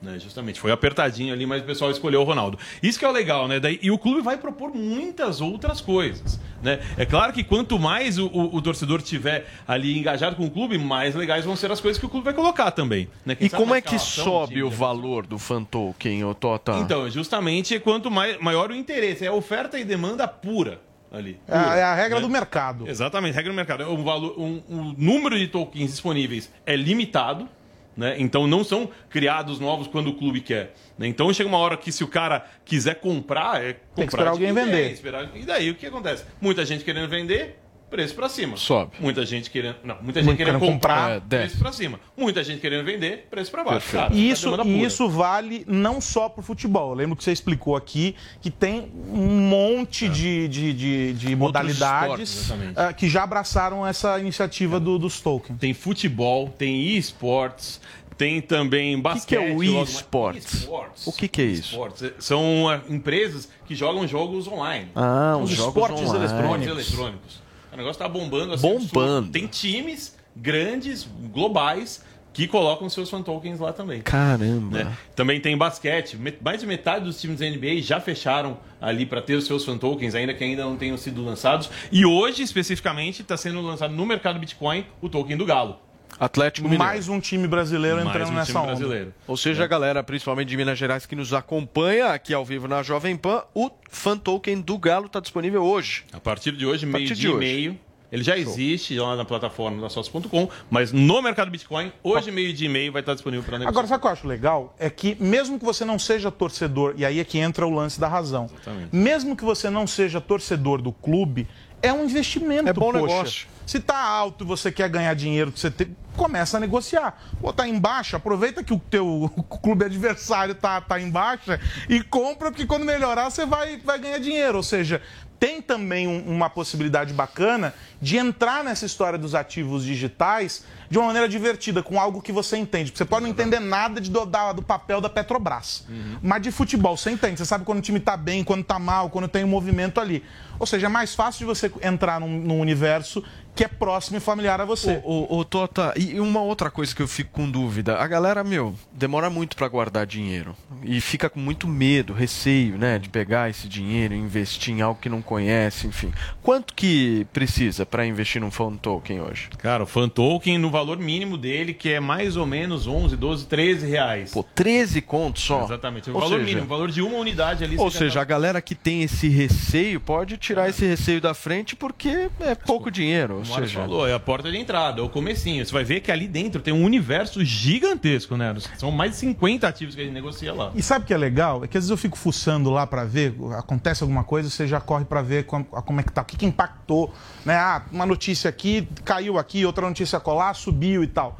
Né, 0.00 0.16
justamente, 0.16 0.60
foi 0.60 0.70
apertadinho 0.70 1.34
ali, 1.34 1.44
mas 1.44 1.60
o 1.60 1.64
pessoal 1.64 1.90
escolheu 1.90 2.20
o 2.20 2.24
Ronaldo. 2.24 2.56
Isso 2.80 2.96
que 3.00 3.04
é 3.04 3.08
o 3.08 3.10
legal, 3.10 3.48
né? 3.48 3.58
Daí, 3.58 3.80
e 3.82 3.90
o 3.90 3.98
clube 3.98 4.20
vai 4.20 4.36
propor 4.36 4.72
muitas 4.72 5.40
outras 5.40 5.80
coisas. 5.80 6.38
Né? 6.62 6.78
É 6.96 7.04
claro 7.04 7.32
que 7.32 7.42
quanto 7.42 7.80
mais 7.80 8.16
o, 8.16 8.26
o- 8.28 8.54
o 8.54 8.62
torcedor 8.62 9.02
tiver 9.02 9.46
ali 9.66 9.98
engajado 9.98 10.36
com 10.36 10.46
o 10.46 10.50
clube, 10.52 10.78
mais 10.78 11.16
legais 11.16 11.44
vão 11.44 11.56
ser 11.56 11.72
as 11.72 11.80
coisas 11.80 11.98
que 11.98 12.06
o 12.06 12.08
clube 12.08 12.24
vai 12.26 12.32
colocar 12.34 12.70
também. 12.70 13.08
Né? 13.26 13.36
E 13.40 13.50
como 13.50 13.74
é 13.74 13.80
que 13.80 13.98
sobe 13.98 14.62
o 14.62 14.70
valor 14.70 15.26
do 15.26 15.36
fan 15.36 15.64
token, 15.64 16.24
ô 16.26 16.32
Tota? 16.32 16.78
Então, 16.78 17.10
justamente 17.10 17.76
quanto 17.80 18.08
mai- 18.08 18.38
maior 18.38 18.70
o 18.70 18.76
interesse, 18.76 19.26
é 19.26 19.32
oferta 19.32 19.80
e 19.80 19.84
demanda 19.84 20.28
pura 20.28 20.80
ali. 21.12 21.38
É 21.48 21.56
a- 21.56 21.76
é 21.76 21.82
a 21.82 21.94
regra 21.94 22.16
né? 22.16 22.22
do 22.22 22.28
mercado. 22.28 22.88
Exatamente, 22.88 23.34
regra 23.34 23.52
do 23.52 23.56
mercado. 23.56 23.84
O, 23.92 24.02
valor, 24.04 24.34
um, 24.38 24.62
o 24.68 24.94
número 24.96 25.38
de 25.38 25.48
tokens 25.48 25.90
disponíveis 25.90 26.50
é 26.66 26.76
limitado, 26.76 27.48
né? 27.96 28.14
Então 28.18 28.46
não 28.46 28.62
são 28.62 28.88
criados 29.10 29.58
novos 29.58 29.86
quando 29.88 30.08
o 30.08 30.14
clube 30.14 30.40
quer. 30.40 30.74
né? 30.96 31.06
Então 31.08 31.32
chega 31.32 31.48
uma 31.48 31.58
hora 31.58 31.76
que 31.76 31.90
se 31.90 32.04
o 32.04 32.08
cara 32.08 32.46
quiser 32.64 32.96
comprar, 32.96 33.62
é 33.62 33.72
comprar 33.72 33.94
Tem 33.96 34.06
que 34.06 34.12
esperar 34.14 34.30
alguém 34.30 34.52
vender. 34.52 34.92
esperar- 34.92 35.30
E 35.34 35.42
daí 35.42 35.70
o 35.70 35.74
que 35.74 35.86
acontece? 35.86 36.24
Muita 36.40 36.64
gente 36.64 36.84
querendo 36.84 37.08
vender, 37.08 37.58
preço 37.90 38.14
pra 38.14 38.28
cima. 38.28 38.56
Sobe. 38.56 38.92
Muita 39.00 39.24
gente 39.24 39.50
querendo, 39.50 39.76
não, 39.82 39.96
muita 40.02 40.22
gente 40.22 40.36
querendo 40.36 40.58
querendo 40.58 40.72
comprar, 40.72 41.20
comprar, 41.20 41.36
é, 41.36 41.40
preço 41.40 41.58
pra 41.58 41.72
cima. 41.72 41.98
Muita 42.16 42.44
gente 42.44 42.60
querendo 42.60 42.84
vender, 42.84 43.26
preço 43.30 43.50
pra 43.50 43.64
baixo. 43.64 43.92
Cara, 43.92 44.14
E 44.14 44.28
é 44.28 44.32
isso, 44.32 44.50
demanda 44.50 44.68
e 44.68 44.82
isso 44.84 45.08
vale 45.08 45.64
não 45.66 46.00
só 46.00 46.28
pro 46.28 46.42
futebol. 46.42 46.90
Eu 46.90 46.94
lembro 46.96 47.16
que 47.16 47.24
você 47.24 47.32
explicou 47.32 47.76
aqui 47.76 48.14
que 48.40 48.50
tem 48.50 48.92
um 49.12 49.40
monte 49.48 50.08
de, 50.08 50.48
de, 50.48 50.72
de, 50.72 51.12
de 51.14 51.36
modalidades 51.36 52.28
esportes, 52.30 52.74
ah, 52.76 52.92
que 52.92 53.08
já 53.08 53.22
abraçaram 53.22 53.86
essa 53.86 54.18
iniciativa 54.18 54.78
do- 54.78 54.98
dos 54.98 55.20
tokens. 55.20 55.58
Tem 55.58 55.72
futebol, 55.74 56.48
tem 56.48 56.96
esportes, 56.96 57.80
tem 58.16 58.40
também 58.40 58.94
O 58.94 58.98
que, 58.98 59.02
basquete. 59.02 59.28
que 59.28 59.36
é 59.36 59.54
o 59.54 59.82
esportes. 59.82 60.68
O 61.06 61.12
que, 61.12 61.28
que 61.28 61.40
é 61.40 61.44
isso? 61.44 61.70
Esportes. 61.72 62.12
São 62.18 62.68
ah, 62.68 62.80
empresas 62.88 63.48
que 63.64 63.74
jogam 63.74 64.06
jogos 64.08 64.46
online. 64.48 64.88
Ah, 64.94 65.36
Os 65.40 65.50
os 65.50 65.56
jogos 65.56 65.74
esportes 65.82 66.08
online. 66.08 66.24
eletrônicos. 66.26 66.66
Esportes 66.66 66.90
eletrônicos. 66.90 67.47
O 67.78 67.80
negócio 67.80 68.02
tá 68.02 68.08
bombando 68.08 68.54
assim. 68.54 68.68
Bombando. 68.68 69.30
Tem 69.30 69.46
times 69.46 70.18
grandes, 70.34 71.08
globais, 71.32 72.04
que 72.32 72.48
colocam 72.48 72.88
seus 72.88 73.08
fan 73.08 73.22
tokens 73.22 73.60
lá 73.60 73.72
também. 73.72 74.00
Caramba. 74.02 74.82
né? 74.82 74.96
Também 75.14 75.40
tem 75.40 75.56
basquete. 75.56 76.18
Mais 76.40 76.60
de 76.60 76.66
metade 76.66 77.04
dos 77.04 77.20
times 77.20 77.38
da 77.38 77.48
NBA 77.48 77.80
já 77.80 78.00
fecharam 78.00 78.58
ali 78.80 79.06
para 79.06 79.22
ter 79.22 79.34
os 79.34 79.46
seus 79.46 79.64
fan 79.64 79.78
tokens, 79.78 80.16
ainda 80.16 80.34
que 80.34 80.42
ainda 80.42 80.64
não 80.64 80.76
tenham 80.76 80.96
sido 80.96 81.24
lançados. 81.24 81.70
E 81.92 82.04
hoje, 82.04 82.42
especificamente, 82.42 83.22
está 83.22 83.36
sendo 83.36 83.60
lançado 83.60 83.94
no 83.94 84.04
mercado 84.04 84.40
Bitcoin 84.40 84.84
o 85.00 85.08
token 85.08 85.36
do 85.36 85.46
Galo. 85.46 85.78
Atlético 86.18 86.68
Mineiro. 86.68 86.84
Mais 86.84 87.08
um 87.08 87.20
time 87.20 87.46
brasileiro 87.46 87.96
Mais 87.96 88.08
entrando 88.08 88.30
um 88.30 88.34
nessa 88.34 88.46
time 88.46 88.58
onda. 88.58 88.66
brasileiro. 88.68 89.14
Ou 89.26 89.36
seja, 89.36 89.64
a 89.64 89.66
galera, 89.66 90.02
principalmente 90.02 90.48
de 90.48 90.56
Minas 90.56 90.78
Gerais, 90.78 91.06
que 91.06 91.14
nos 91.14 91.32
acompanha 91.32 92.08
aqui 92.08 92.34
ao 92.34 92.44
vivo 92.44 92.66
na 92.66 92.82
Jovem 92.82 93.16
Pan, 93.16 93.42
o 93.54 93.70
fan 93.90 94.18
token 94.18 94.60
do 94.60 94.76
Galo 94.78 95.06
está 95.06 95.20
disponível 95.20 95.62
hoje. 95.62 96.04
A 96.12 96.20
partir 96.20 96.52
de 96.52 96.66
hoje, 96.66 96.86
meio 96.86 97.06
de 97.06 97.14
dia 97.14 97.30
e 97.30 97.34
meio. 97.34 97.78
Ele 98.10 98.22
já 98.22 98.38
existe 98.38 98.98
lá 98.98 99.14
na 99.16 99.24
plataforma 99.24 99.82
da 99.82 99.90
sócio.com, 99.90 100.48
mas 100.70 100.92
no 100.92 101.20
mercado 101.20 101.50
Bitcoin, 101.50 101.92
hoje, 102.02 102.30
meio 102.30 102.54
dia 102.54 102.66
e 102.66 102.70
meio, 102.70 102.90
vai 102.90 103.00
estar 103.00 103.12
disponível 103.12 103.44
para 103.44 103.58
negociar. 103.58 103.70
Agora, 103.70 103.86
sabe 103.86 103.98
o 103.98 104.00
que 104.00 104.06
eu 104.06 104.12
acho 104.12 104.26
legal? 104.26 104.74
É 104.78 104.88
que 104.88 105.14
mesmo 105.20 105.58
que 105.58 105.64
você 105.64 105.84
não 105.84 105.98
seja 105.98 106.30
torcedor, 106.30 106.94
e 106.96 107.04
aí 107.04 107.20
é 107.20 107.24
que 107.24 107.38
entra 107.38 107.66
o 107.66 107.70
lance 107.70 108.00
da 108.00 108.08
razão. 108.08 108.46
Exatamente. 108.46 108.96
Mesmo 108.96 109.36
que 109.36 109.44
você 109.44 109.68
não 109.68 109.86
seja 109.86 110.22
torcedor 110.22 110.80
do 110.80 110.90
clube, 110.90 111.46
é 111.82 111.92
um 111.92 112.04
investimento. 112.04 112.68
É 112.68 112.72
bom 112.72 112.92
poxa. 112.92 113.06
negócio. 113.06 113.46
Se 113.68 113.80
tá 113.80 113.98
alto 114.02 114.44
e 114.44 114.46
você 114.46 114.72
quer 114.72 114.88
ganhar 114.88 115.12
dinheiro, 115.12 115.52
que 115.52 115.60
você 115.60 115.70
tem, 115.70 115.94
começa 116.16 116.56
a 116.56 116.60
negociar. 116.60 117.20
Ou 117.42 117.52
tá 117.52 117.68
em 117.68 117.78
baixa, 117.78 118.16
aproveita 118.16 118.64
que 118.64 118.72
o 118.72 118.78
teu 118.78 119.30
clube 119.62 119.84
adversário 119.84 120.54
tá, 120.54 120.80
tá 120.80 120.98
em 120.98 121.10
baixa 121.10 121.60
e 121.86 122.02
compra, 122.02 122.50
porque 122.50 122.64
quando 122.64 122.86
melhorar 122.86 123.28
você 123.30 123.44
vai, 123.44 123.76
vai 123.76 123.98
ganhar 123.98 124.18
dinheiro. 124.20 124.56
Ou 124.56 124.62
seja, 124.62 125.02
tem 125.38 125.60
também 125.60 126.08
um- 126.08 126.24
uma 126.34 126.48
possibilidade 126.48 127.12
bacana 127.12 127.74
de 128.00 128.16
entrar 128.16 128.64
nessa 128.64 128.86
história 128.86 129.18
dos 129.18 129.34
ativos 129.34 129.84
digitais 129.84 130.64
de 130.90 130.96
uma 130.98 131.08
maneira 131.08 131.28
divertida, 131.28 131.82
com 131.82 132.00
algo 132.00 132.22
que 132.22 132.32
você 132.32 132.56
entende. 132.56 132.90
Você 132.96 133.04
pode 133.04 133.22
não 133.24 133.30
entender 133.30 133.60
nada 133.60 134.00
de, 134.00 134.10
do, 134.10 134.24
da- 134.24 134.52
do 134.54 134.62
papel 134.62 135.00
da 135.02 135.10
Petrobras, 135.10 135.86
mas 136.22 136.40
de 136.42 136.50
futebol 136.50 136.96
você 136.96 137.10
entende. 137.10 137.36
Você 137.36 137.44
sabe 137.44 137.64
quando 137.66 137.78
o 137.80 137.82
time 137.82 138.00
tá 138.00 138.16
bem, 138.16 138.42
quando 138.42 138.64
tá 138.64 138.78
mal, 138.78 139.10
quando 139.10 139.28
tem 139.28 139.44
um 139.44 139.48
movimento 139.48 140.00
ali. 140.00 140.24
Ou 140.58 140.66
seja, 140.66 140.86
é 140.86 140.88
mais 140.88 141.14
fácil 141.14 141.40
de 141.40 141.44
você 141.44 141.70
entrar 141.82 142.18
num, 142.18 142.40
num 142.40 142.58
universo 142.58 143.22
que 143.54 143.64
é 143.64 143.68
próximo 143.68 144.16
e 144.16 144.20
familiar 144.20 144.60
a 144.60 144.64
você. 144.64 145.00
Ô, 145.04 145.26
ô, 145.34 145.38
ô, 145.38 145.44
Tota, 145.44 145.92
e 145.96 146.20
uma 146.20 146.40
outra 146.40 146.70
coisa 146.70 146.94
que 146.94 147.02
eu 147.02 147.08
fico 147.08 147.30
com 147.32 147.50
dúvida. 147.50 147.96
A 147.98 148.06
galera, 148.06 148.44
meu, 148.44 148.74
demora 148.92 149.28
muito 149.28 149.56
para 149.56 149.66
guardar 149.66 150.06
dinheiro. 150.06 150.54
E 150.84 151.00
fica 151.00 151.28
com 151.28 151.40
muito 151.40 151.66
medo, 151.66 152.12
receio, 152.12 152.78
né? 152.78 152.98
De 152.98 153.08
pegar 153.08 153.50
esse 153.50 153.66
dinheiro 153.68 154.14
e 154.14 154.18
investir 154.18 154.72
em 154.74 154.80
algo 154.80 155.00
que 155.00 155.08
não 155.08 155.20
conhece, 155.20 155.86
enfim. 155.86 156.12
Quanto 156.42 156.72
que 156.74 157.26
precisa 157.32 157.84
para 157.84 158.06
investir 158.06 158.40
num 158.40 158.50
phone 158.50 158.78
token 158.78 159.20
hoje? 159.22 159.48
Cara, 159.58 159.82
o 159.82 159.86
fan 159.86 160.08
token 160.08 160.56
no 160.58 160.70
valor 160.70 160.98
mínimo 160.98 161.36
dele, 161.36 161.74
que 161.74 161.88
é 161.90 161.98
mais 162.00 162.36
ou 162.36 162.46
menos 162.46 162.86
11, 162.86 163.16
12, 163.16 163.46
13 163.46 163.86
reais. 163.88 164.30
Pô, 164.32 164.42
13 164.42 165.00
contos 165.02 165.42
só? 165.42 165.64
Exatamente. 165.64 166.10
O 166.10 166.14
Ou 166.14 166.20
valor 166.20 166.34
seja- 166.38 166.44
mínimo, 166.46 166.64
o 166.66 166.68
valor 166.68 166.90
de 166.90 167.02
uma 167.02 167.16
unidade 167.18 167.64
ali. 167.64 167.76
Ou 167.76 167.90
seja, 167.90 168.20
a 168.20 168.24
galera 168.24 168.60
que 168.62 168.74
tem 168.74 169.02
esse 169.02 169.28
receio 169.28 170.00
pode 170.00 170.36
tirar 170.36 170.68
esse 170.68 170.86
receio 170.86 171.20
da 171.20 171.34
frente 171.34 171.74
porque 171.74 172.28
é 172.40 172.54
pouco 172.54 172.90
dinheiro. 172.90 173.42
Como 173.48 173.58
o 173.58 173.60
Mário 173.60 173.68
falou, 173.68 174.06
é 174.06 174.12
a 174.12 174.20
porta 174.20 174.50
de 174.50 174.58
entrada, 174.58 175.00
é 175.00 175.04
o 175.04 175.08
comecinho. 175.08 175.64
Você 175.64 175.72
vai 175.72 175.84
ver 175.84 176.00
que 176.00 176.12
ali 176.12 176.28
dentro 176.28 176.60
tem 176.60 176.72
um 176.72 176.84
universo 176.84 177.44
gigantesco, 177.44 178.36
né? 178.36 178.54
São 178.76 178.90
mais 178.90 179.12
de 179.12 179.16
50 179.18 179.66
ativos 179.66 179.94
que 179.94 180.00
a 180.00 180.04
gente 180.04 180.14
negocia 180.14 180.52
lá. 180.52 180.70
E 180.74 180.82
sabe 180.82 181.04
o 181.04 181.06
que 181.06 181.14
é 181.14 181.18
legal? 181.18 181.64
É 181.64 181.68
que 181.68 181.76
às 181.76 181.84
vezes 181.84 181.90
eu 181.90 181.96
fico 181.96 182.18
fuçando 182.18 182.70
lá 182.70 182.86
pra 182.86 183.04
ver, 183.04 183.34
acontece 183.56 184.02
alguma 184.02 184.24
coisa, 184.24 184.50
você 184.50 184.66
já 184.66 184.80
corre 184.80 185.04
pra 185.04 185.22
ver 185.22 185.44
como, 185.46 185.64
como 185.64 186.00
é 186.00 186.02
que 186.02 186.12
tá, 186.12 186.22
o 186.22 186.24
que, 186.24 186.36
que 186.36 186.46
impactou, 186.46 187.12
né? 187.44 187.56
Ah, 187.56 187.82
uma 187.90 188.06
notícia 188.06 188.48
aqui, 188.48 188.88
caiu 189.04 189.38
aqui, 189.38 189.64
outra 189.64 189.86
notícia 189.86 190.20
colar, 190.20 190.54
subiu 190.54 191.02
e 191.02 191.06
tal. 191.06 191.38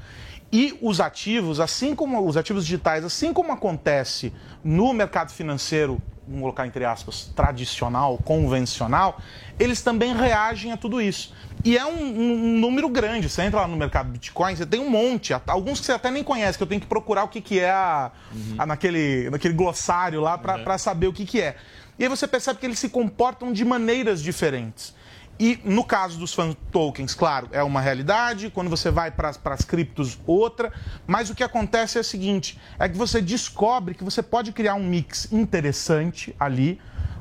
E 0.50 0.78
os 0.80 1.00
ativos, 1.00 1.60
assim 1.60 1.94
como 1.94 2.26
os 2.26 2.36
ativos 2.36 2.64
digitais, 2.64 3.04
assim 3.04 3.34
como 3.34 3.52
acontece 3.52 4.32
no 4.64 4.94
mercado 4.94 5.30
financeiro, 5.30 6.00
vamos 6.28 6.42
colocar 6.42 6.66
entre 6.66 6.84
aspas, 6.84 7.30
tradicional, 7.34 8.18
convencional, 8.18 9.18
eles 9.58 9.80
também 9.80 10.14
reagem 10.14 10.70
a 10.72 10.76
tudo 10.76 11.00
isso. 11.00 11.32
E 11.64 11.76
é 11.76 11.84
um, 11.86 11.90
um- 12.00 12.58
número 12.60 12.88
grande. 12.88 13.28
Você 13.28 13.42
entra 13.42 13.62
lá 13.62 13.66
no 13.68 13.76
mercado 13.76 14.10
Bitcoin, 14.10 14.54
você 14.54 14.66
tem 14.66 14.78
um 14.80 14.90
monte, 14.90 15.34
alguns 15.46 15.80
que 15.80 15.86
você 15.86 15.92
até 15.92 16.10
nem 16.10 16.22
conhece, 16.22 16.56
que 16.58 16.62
eu 16.62 16.68
tenho 16.68 16.80
que 16.80 16.86
procurar 16.86 17.24
o 17.24 17.28
que, 17.28 17.40
que 17.40 17.58
é 17.58 17.70
a, 17.70 18.12
a- 18.58 18.66
naquele, 18.66 19.30
naquele 19.30 19.54
glossário 19.54 20.20
lá 20.20 20.36
para 20.38 20.78
saber 20.78 21.06
o 21.06 21.12
que, 21.12 21.24
que 21.24 21.40
é. 21.40 21.56
E 21.98 22.04
aí 22.04 22.08
você 22.08 22.28
percebe 22.28 22.60
que 22.60 22.66
eles 22.66 22.78
se 22.78 22.88
comportam 22.90 23.52
de 23.52 23.64
maneiras 23.64 24.22
diferentes. 24.22 24.94
E 25.40 25.60
no 25.64 25.84
caso 25.84 26.18
dos 26.18 26.34
fan 26.34 26.52
tokens, 26.72 27.14
claro, 27.14 27.48
é 27.52 27.62
uma 27.62 27.80
realidade. 27.80 28.50
Quando 28.50 28.68
você 28.68 28.90
vai 28.90 29.10
para 29.10 29.30
as 29.30 29.62
criptos, 29.62 30.18
outra. 30.26 30.72
Mas 31.06 31.30
o 31.30 31.34
que 31.34 31.44
acontece 31.44 31.96
é 31.96 32.00
o 32.00 32.04
seguinte: 32.04 32.58
é 32.78 32.88
que 32.88 32.96
você 32.96 33.22
descobre 33.22 33.94
que 33.94 34.02
você 34.02 34.22
pode 34.22 34.50
criar 34.52 34.74
um 34.74 34.84
mix 34.84 35.32
interessante 35.32 36.34
ali, 36.40 36.80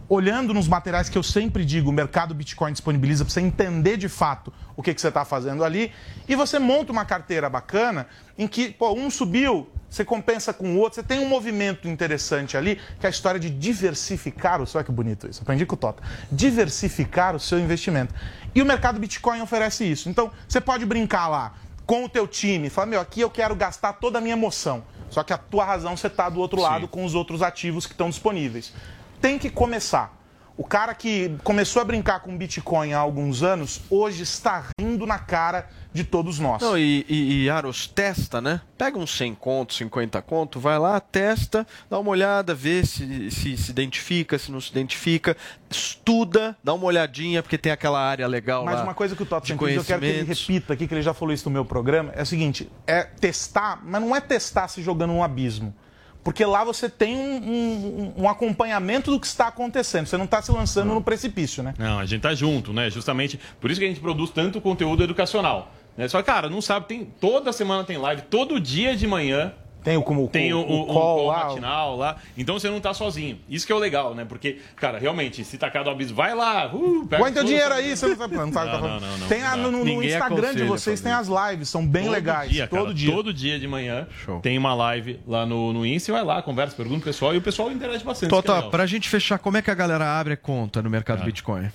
olhando 0.09 0.51
nos 0.53 0.67
materiais 0.67 1.09
que 1.09 1.17
eu 1.17 1.23
sempre 1.23 1.63
digo, 1.63 1.89
o 1.89 1.93
mercado 1.93 2.33
Bitcoin 2.33 2.71
disponibiliza 2.71 3.23
para 3.23 3.33
você 3.33 3.41
entender 3.41 3.97
de 3.97 4.09
fato 4.09 4.51
o 4.75 4.81
que, 4.81 4.93
que 4.93 5.01
você 5.01 5.09
está 5.09 5.23
fazendo 5.23 5.63
ali. 5.63 5.91
E 6.27 6.35
você 6.35 6.57
monta 6.57 6.91
uma 6.91 7.05
carteira 7.05 7.49
bacana 7.49 8.07
em 8.35 8.47
que, 8.47 8.69
pô, 8.71 8.93
um 8.93 9.11
subiu, 9.11 9.69
você 9.89 10.03
compensa 10.03 10.53
com 10.53 10.75
o 10.75 10.77
outro, 10.77 10.95
você 10.95 11.03
tem 11.03 11.19
um 11.19 11.27
movimento 11.27 11.87
interessante 11.87 12.57
ali, 12.57 12.79
que 12.99 13.05
é 13.05 13.07
a 13.07 13.09
história 13.09 13.39
de 13.39 13.49
diversificar 13.49 14.61
o 14.61 14.67
seu. 14.67 14.79
Olha 14.79 14.85
que 14.85 14.91
bonito 14.91 15.27
isso, 15.27 15.41
aprendi 15.41 15.65
com 15.65 15.75
o 15.75 15.77
Tota. 15.77 16.03
Diversificar 16.31 17.35
o 17.35 17.39
seu 17.39 17.59
investimento. 17.59 18.13
E 18.53 18.61
o 18.61 18.65
mercado 18.65 18.99
Bitcoin 18.99 19.41
oferece 19.41 19.89
isso. 19.89 20.09
Então, 20.09 20.31
você 20.47 20.59
pode 20.59 20.85
brincar 20.85 21.27
lá 21.27 21.53
com 21.85 22.03
o 22.03 22.09
teu 22.09 22.27
time, 22.27 22.69
falar, 22.69 22.87
meu, 22.87 22.99
aqui 22.99 23.21
eu 23.21 23.29
quero 23.29 23.55
gastar 23.55 23.93
toda 23.93 24.17
a 24.17 24.21
minha 24.21 24.33
emoção. 24.33 24.83
Só 25.09 25.23
que 25.23 25.31
a 25.31 25.37
tua 25.37 25.63
razão 25.63 25.95
você 25.95 26.07
está 26.07 26.29
do 26.29 26.39
outro 26.39 26.59
lado 26.59 26.87
com 26.87 27.05
os 27.05 27.15
outros 27.15 27.41
ativos 27.41 27.85
que 27.85 27.93
estão 27.93 28.09
disponíveis. 28.09 28.73
Tem 29.21 29.39
que 29.39 29.49
começar. 29.49 30.16
O 30.57 30.63
cara 30.63 30.95
que 30.95 31.37
começou 31.43 31.81
a 31.81 31.85
brincar 31.85 32.19
com 32.21 32.35
Bitcoin 32.35 32.91
há 32.91 32.97
alguns 32.97 33.43
anos, 33.43 33.79
hoje 33.91 34.23
está 34.23 34.65
rindo 34.79 35.05
na 35.05 35.19
cara 35.19 35.69
de 35.93 36.03
todos 36.03 36.39
nós. 36.39 36.61
Não, 36.61 36.75
e, 36.75 37.05
e, 37.07 37.43
e 37.43 37.49
Aros, 37.49 37.85
testa, 37.85 38.41
né? 38.41 38.61
Pega 38.75 38.97
uns 38.97 39.15
100 39.15 39.35
conto, 39.35 39.75
50 39.75 40.19
conto, 40.23 40.59
vai 40.59 40.79
lá, 40.79 40.99
testa, 40.99 41.65
dá 41.87 41.99
uma 41.99 42.09
olhada, 42.09 42.55
vê 42.55 42.83
se 42.83 43.29
se, 43.29 43.55
se 43.55 43.69
identifica, 43.71 44.39
se 44.39 44.51
não 44.51 44.59
se 44.59 44.71
identifica, 44.71 45.37
estuda, 45.69 46.57
dá 46.63 46.73
uma 46.73 46.85
olhadinha, 46.85 47.43
porque 47.43 47.57
tem 47.57 47.71
aquela 47.71 47.99
área 47.99 48.27
legal 48.27 48.65
Mas 48.65 48.77
lá. 48.77 48.83
uma 48.83 48.93
coisa 48.95 49.15
que 49.15 49.21
o 49.21 49.25
Toto 49.25 49.47
sempre 49.47 49.67
diz, 49.67 49.77
eu 49.77 49.83
quero 49.83 50.01
que 50.01 50.07
ele 50.07 50.23
repita 50.23 50.73
aqui, 50.73 50.87
que 50.87 50.93
ele 50.93 51.03
já 51.03 51.13
falou 51.13 51.33
isso 51.33 51.47
no 51.47 51.53
meu 51.53 51.65
programa, 51.65 52.11
é 52.15 52.23
o 52.23 52.25
seguinte, 52.25 52.67
é 52.87 53.03
testar, 53.03 53.79
mas 53.83 54.01
não 54.01 54.15
é 54.15 54.19
testar 54.19 54.67
se 54.67 54.81
jogando 54.81 55.11
num 55.11 55.23
abismo. 55.23 55.73
Porque 56.27 56.43
lá 56.43 56.61
você 56.65 56.89
tem 56.89 57.15
um, 57.15 57.37
um- 57.37 58.23
um 58.23 58.29
acompanhamento 58.29 59.09
do 59.09 59.17
que 59.17 59.25
está 59.25 59.47
acontecendo. 59.47 60.07
Você 60.07 60.17
não 60.17 60.25
está 60.25 60.41
se 60.41 60.51
lançando 60.51 60.93
no 60.93 61.01
precipício, 61.01 61.63
né? 61.63 61.73
Não, 61.79 61.99
a 61.99 62.05
gente 62.05 62.19
tá 62.19 62.35
junto, 62.35 62.73
né? 62.73 62.89
Justamente 62.89 63.39
por 63.61 63.71
isso 63.71 63.79
que 63.79 63.85
a 63.85 63.87
gente 63.87 64.01
produz 64.01 64.29
tanto 64.31 64.59
conteúdo 64.59 65.01
educacional. 65.01 65.71
Né? 65.95 66.05
Só 66.09 66.19
que, 66.21 66.25
cara, 66.25 66.49
não 66.49 66.61
sabe, 66.61 66.85
tem 66.85 67.05
toda 67.05 67.53
semana 67.53 67.85
tem 67.85 67.97
live, 67.97 68.23
todo 68.23 68.59
dia 68.59 68.93
de 68.93 69.07
manhã. 69.07 69.53
Tem 69.87 69.95
o, 69.97 70.01
como, 70.03 70.27
tem 70.27 70.53
o, 70.53 70.57
o- 70.57 70.61
o, 70.61 70.73
o 70.79 70.81
o 70.81 70.85
call 70.87 70.93
call 70.95 71.27
lá, 71.27 71.43
o- 71.43 71.47
matinal 71.49 71.95
lá. 71.95 72.17
Então 72.37 72.59
você 72.59 72.69
não 72.69 72.81
tá 72.81 72.93
sozinho. 72.93 73.39
Isso 73.49 73.65
que 73.65 73.71
é 73.71 73.75
o 73.75 73.79
legal, 73.79 74.13
né? 74.13 74.25
Porque, 74.25 74.57
cara, 74.75 74.97
realmente, 74.99 75.45
se 75.45 75.57
tacar 75.57 75.83
do 75.85 75.89
abismo, 75.89 76.15
vai 76.17 76.35
lá. 76.35 76.69
Uh, 76.73 77.07
pega 77.07 77.23
Põe 77.23 77.31
teu 77.31 77.45
dinheiro 77.45 77.73
aí, 77.73 77.95
você 77.95 78.05
não 78.07 78.17
sabe, 78.17 78.35
não 78.35 78.51
sabe 78.51 78.67
o 78.67 78.71
que 78.71 78.75
tá 78.77 78.81
Não, 78.81 78.87
falando. 78.99 79.01
não, 79.11 79.17
não, 79.19 79.27
Tem 79.29 79.43
a- 79.43 79.55
não 79.55 79.71
no, 79.71 79.85
no 79.85 80.03
Instagram 80.03 80.53
de 80.55 80.63
vocês 80.65 80.99
tem 80.99 81.11
as 81.13 81.27
lives, 81.29 81.69
são 81.69 81.87
bem 81.87 82.03
Todo 82.03 82.11
legais. 82.11 82.49
dia, 82.51 82.67
cara, 82.67 82.81
todo 82.81 82.93
dia. 82.93 83.11
Todo 83.15 83.33
dia 83.33 83.57
de 83.57 83.67
manhã 83.67 84.07
tem 84.41 84.57
uma 84.57 84.73
live 84.73 85.21
lá 85.25 85.45
no, 85.45 85.71
no 85.71 85.85
Insta 85.85 86.11
e 86.11 86.13
vai 86.13 86.23
lá, 86.25 86.41
conversa, 86.41 86.75
pergunta 86.75 86.97
pro 87.01 87.05
pessoal 87.11 87.33
e 87.33 87.37
o 87.37 87.41
pessoal 87.41 87.71
interage 87.71 88.03
bastante. 88.03 88.27
é 88.27 88.35
Tota, 88.35 88.55
legal. 88.55 88.69
pra 88.69 88.85
gente 88.85 89.07
fechar, 89.07 89.39
como 89.39 89.55
é 89.55 89.61
que 89.61 89.71
a 89.71 89.75
galera 89.75 90.19
abre 90.19 90.33
a 90.33 90.37
conta 90.37 90.81
no 90.81 90.89
mercado 90.89 91.23
Bitcoin? 91.23 91.69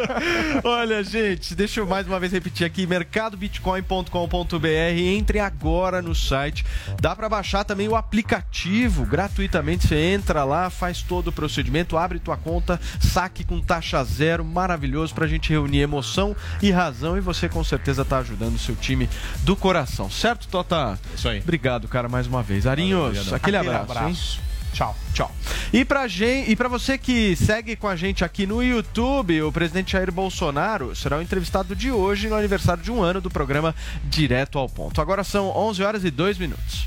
Olha, 0.64 1.04
gente, 1.04 1.54
deixa 1.54 1.80
eu 1.80 1.86
mais 1.86 2.06
uma 2.06 2.18
vez 2.18 2.32
repetir 2.32 2.66
aqui: 2.66 2.86
mercadobitcoin.com.br. 2.86 4.66
Entre 4.96 5.38
agora 5.38 6.00
no 6.00 6.14
site. 6.14 6.64
Dá 7.00 7.14
para 7.14 7.28
baixar 7.28 7.62
também 7.64 7.88
o 7.88 7.94
aplicativo 7.94 9.04
gratuitamente. 9.04 9.86
Você 9.86 9.95
entra 9.96 10.44
lá, 10.44 10.70
faz 10.70 11.02
todo 11.02 11.28
o 11.28 11.32
procedimento, 11.32 11.96
abre 11.96 12.18
tua 12.18 12.36
conta, 12.36 12.80
saque 13.00 13.44
com 13.44 13.60
taxa 13.60 14.02
zero. 14.04 14.44
Maravilhoso 14.44 15.14
pra 15.14 15.26
gente 15.26 15.50
reunir 15.50 15.80
emoção 15.80 16.34
e 16.62 16.70
razão. 16.70 17.16
E 17.16 17.20
você 17.20 17.48
com 17.48 17.62
certeza 17.64 18.04
tá 18.04 18.18
ajudando 18.18 18.54
o 18.54 18.58
seu 18.58 18.76
time 18.76 19.08
do 19.42 19.56
coração. 19.56 20.10
Certo, 20.10 20.46
Tota? 20.48 20.98
Isso 21.14 21.28
aí. 21.28 21.40
Obrigado, 21.40 21.88
cara, 21.88 22.08
mais 22.08 22.26
uma 22.26 22.42
vez. 22.42 22.66
Arinhos, 22.66 23.18
aquele 23.32 23.34
Aquele 23.36 23.56
abraço. 23.56 23.92
abraço. 23.92 24.38
hein? 24.38 24.46
Tchau. 24.72 24.94
Tchau. 25.14 25.32
E 25.72 25.84
pra, 25.86 26.06
gente, 26.06 26.50
e 26.50 26.54
pra 26.56 26.68
você 26.68 26.98
que 26.98 27.34
segue 27.34 27.76
com 27.76 27.88
a 27.88 27.96
gente 27.96 28.22
aqui 28.24 28.46
no 28.46 28.62
YouTube, 28.62 29.40
o 29.42 29.50
presidente 29.50 29.92
Jair 29.92 30.12
Bolsonaro 30.12 30.94
será 30.94 31.16
o 31.16 31.22
entrevistado 31.22 31.74
de 31.74 31.90
hoje 31.90 32.28
no 32.28 32.34
aniversário 32.36 32.82
de 32.82 32.90
um 32.92 33.02
ano 33.02 33.18
do 33.20 33.30
programa 33.30 33.74
Direto 34.04 34.58
ao 34.58 34.68
Ponto. 34.68 35.00
Agora 35.00 35.24
são 35.24 35.48
11 35.48 35.82
horas 35.82 36.04
e 36.04 36.10
2 36.10 36.36
minutos. 36.36 36.86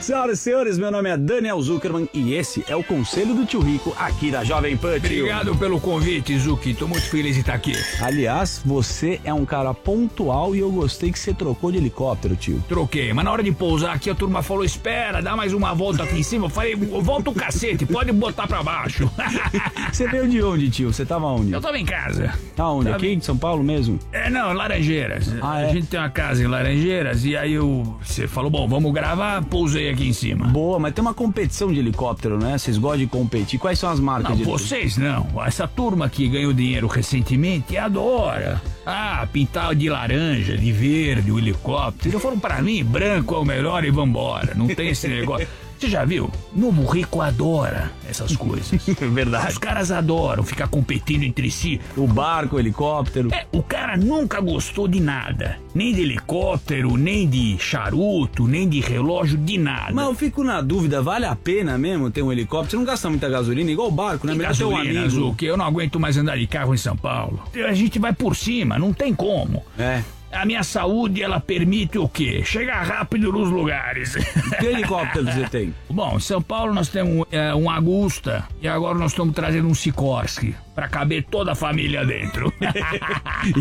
Senhoras 0.00 0.38
e 0.40 0.42
senhores, 0.42 0.78
meu 0.78 0.90
nome 0.90 1.10
é 1.10 1.16
Daniel 1.16 1.60
Zuckerman 1.60 2.08
e 2.14 2.32
esse 2.34 2.64
é 2.66 2.74
o 2.74 2.82
Conselho 2.82 3.34
do 3.34 3.44
Tio 3.44 3.60
Rico 3.60 3.94
aqui 3.98 4.30
da 4.30 4.42
Jovem 4.42 4.74
Pan. 4.76 4.98
tio. 4.98 5.24
Obrigado 5.24 5.54
pelo 5.56 5.78
convite, 5.78 6.36
Zuki. 6.38 6.72
Tô 6.72 6.88
muito 6.88 7.04
feliz 7.04 7.34
de 7.34 7.42
estar 7.42 7.52
aqui. 7.54 7.74
Aliás, 8.00 8.62
você 8.64 9.20
é 9.24 9.32
um 9.32 9.44
cara 9.44 9.74
pontual 9.74 10.56
e 10.56 10.60
eu 10.60 10.70
gostei 10.72 11.12
que 11.12 11.18
você 11.18 11.34
trocou 11.34 11.70
de 11.70 11.76
helicóptero, 11.78 12.34
tio. 12.34 12.64
Troquei, 12.66 13.12
mas 13.12 13.24
na 13.24 13.30
hora 13.30 13.42
de 13.42 13.52
pousar 13.52 13.94
aqui 13.94 14.08
a 14.08 14.14
turma 14.14 14.42
falou: 14.42 14.64
espera, 14.64 15.20
dá 15.20 15.36
mais 15.36 15.52
uma 15.52 15.74
volta 15.74 16.02
aqui 16.02 16.18
em 16.18 16.22
cima. 16.22 16.46
Eu 16.46 16.50
falei: 16.50 16.74
volta 16.74 17.30
o 17.30 17.34
cacete, 17.34 17.84
pode 17.84 18.10
botar 18.10 18.48
pra 18.48 18.62
baixo. 18.62 19.08
Você 19.92 20.08
veio 20.08 20.26
de 20.26 20.42
onde, 20.42 20.70
tio? 20.70 20.92
Você 20.92 21.04
tava 21.04 21.26
onde? 21.26 21.52
Eu 21.52 21.60
tava 21.60 21.78
em 21.78 21.84
casa. 21.84 22.32
Aonde? 22.56 22.86
Tava 22.86 22.96
Aqui 22.96 23.08
em 23.12 23.20
São 23.20 23.36
Paulo 23.36 23.62
mesmo? 23.62 23.98
É, 24.12 24.28
não, 24.30 24.52
Laranjeiras. 24.54 25.32
Ah, 25.42 25.56
A 25.56 25.62
é? 25.62 25.72
gente 25.72 25.86
tem 25.88 26.00
uma 26.00 26.10
casa 26.10 26.42
em 26.42 26.46
Laranjeiras 26.46 27.24
e 27.24 27.36
aí 27.36 27.52
eu, 27.52 27.96
você 28.02 28.26
falou: 28.26 28.50
bom, 28.50 28.66
vamos 28.66 28.92
gravar, 28.92 29.44
pousei 29.44 29.89
aqui 29.90 30.08
em 30.08 30.12
cima. 30.12 30.46
Boa, 30.46 30.78
mas 30.78 30.94
tem 30.94 31.02
uma 31.02 31.14
competição 31.14 31.72
de 31.72 31.78
helicóptero, 31.78 32.38
né? 32.38 32.58
Vocês 32.58 32.78
gostam 32.78 33.00
de 33.00 33.06
competir. 33.06 33.58
Quais 33.58 33.78
são 33.78 33.90
as 33.90 34.00
marcas 34.00 34.30
Não, 34.30 34.36
de 34.36 34.44
vocês 34.44 34.96
não. 34.96 35.26
Essa 35.44 35.66
turma 35.68 36.08
que 36.08 36.28
ganhou 36.28 36.52
dinheiro 36.52 36.86
recentemente 36.86 37.76
adora. 37.76 38.60
Ah, 38.84 39.26
pintar 39.32 39.74
de 39.74 39.88
laranja, 39.88 40.56
de 40.56 40.72
verde, 40.72 41.30
o 41.30 41.38
helicóptero. 41.38 42.18
Foram 42.18 42.38
pra 42.38 42.60
mim, 42.62 42.82
branco 42.84 43.34
é 43.34 43.38
o 43.38 43.44
melhor 43.44 43.84
e 43.84 43.90
vambora. 43.90 44.54
Não 44.54 44.66
tem 44.66 44.88
esse 44.88 45.08
negócio. 45.08 45.46
Você 45.80 45.88
já 45.88 46.04
viu? 46.04 46.30
Novo 46.54 46.84
rico 46.84 47.22
adora 47.22 47.90
essas 48.06 48.36
coisas. 48.36 48.70
Verdade. 49.00 49.52
Os 49.52 49.56
caras 49.56 49.90
adoram 49.90 50.42
ficar 50.42 50.68
competindo 50.68 51.22
entre 51.22 51.50
si. 51.50 51.80
O 51.96 52.06
barco, 52.06 52.56
o 52.56 52.60
helicóptero. 52.60 53.32
É, 53.32 53.46
o 53.50 53.62
cara 53.62 53.96
nunca 53.96 54.42
gostou 54.42 54.86
de 54.86 55.00
nada. 55.00 55.58
Nem 55.74 55.94
de 55.94 56.02
helicóptero, 56.02 56.98
nem 56.98 57.26
de 57.26 57.56
charuto, 57.58 58.46
nem 58.46 58.68
de 58.68 58.80
relógio, 58.80 59.38
de 59.38 59.56
nada. 59.56 59.90
Mas 59.94 60.04
eu 60.04 60.14
fico 60.14 60.44
na 60.44 60.60
dúvida, 60.60 61.00
vale 61.00 61.24
a 61.24 61.34
pena 61.34 61.78
mesmo 61.78 62.10
ter 62.10 62.20
um 62.20 62.30
helicóptero? 62.30 62.72
Você 62.72 62.76
não 62.76 62.84
gasta 62.84 63.08
muita 63.08 63.30
gasolina, 63.30 63.70
igual 63.70 63.88
o 63.88 63.90
barco, 63.90 64.26
né? 64.26 64.34
Que 64.34 64.38
Melhor 64.38 64.54
ter 64.54 64.64
um 64.64 64.70
gasolina, 64.72 65.00
amigo. 65.00 65.14
Zuki, 65.14 65.46
eu 65.46 65.56
não 65.56 65.64
aguento 65.64 65.98
mais 65.98 66.14
andar 66.18 66.36
de 66.36 66.46
carro 66.46 66.74
em 66.74 66.76
São 66.76 66.94
Paulo. 66.94 67.42
A 67.66 67.72
gente 67.72 67.98
vai 67.98 68.12
por 68.12 68.36
cima, 68.36 68.78
não 68.78 68.92
tem 68.92 69.14
como. 69.14 69.64
É. 69.78 70.02
A 70.32 70.44
minha 70.44 70.62
saúde, 70.62 71.22
ela 71.22 71.40
permite 71.40 71.98
o 71.98 72.08
quê? 72.08 72.42
Chegar 72.44 72.82
rápido 72.82 73.32
nos 73.32 73.50
lugares. 73.50 74.14
Que 74.58 74.66
helicóptero 74.66 75.24
você 75.24 75.48
tem? 75.48 75.74
Bom, 75.88 76.16
em 76.16 76.20
São 76.20 76.40
Paulo 76.40 76.72
nós 76.72 76.88
temos 76.88 77.26
é, 77.32 77.54
um 77.54 77.68
Agusta 77.68 78.44
e 78.62 78.68
agora 78.68 78.96
nós 78.96 79.12
estamos 79.12 79.34
trazendo 79.34 79.68
um 79.68 79.74
Sikorsky 79.74 80.54
pra 80.80 80.88
caber 80.88 81.24
toda 81.30 81.52
a 81.52 81.54
família 81.54 82.06
dentro. 82.06 82.50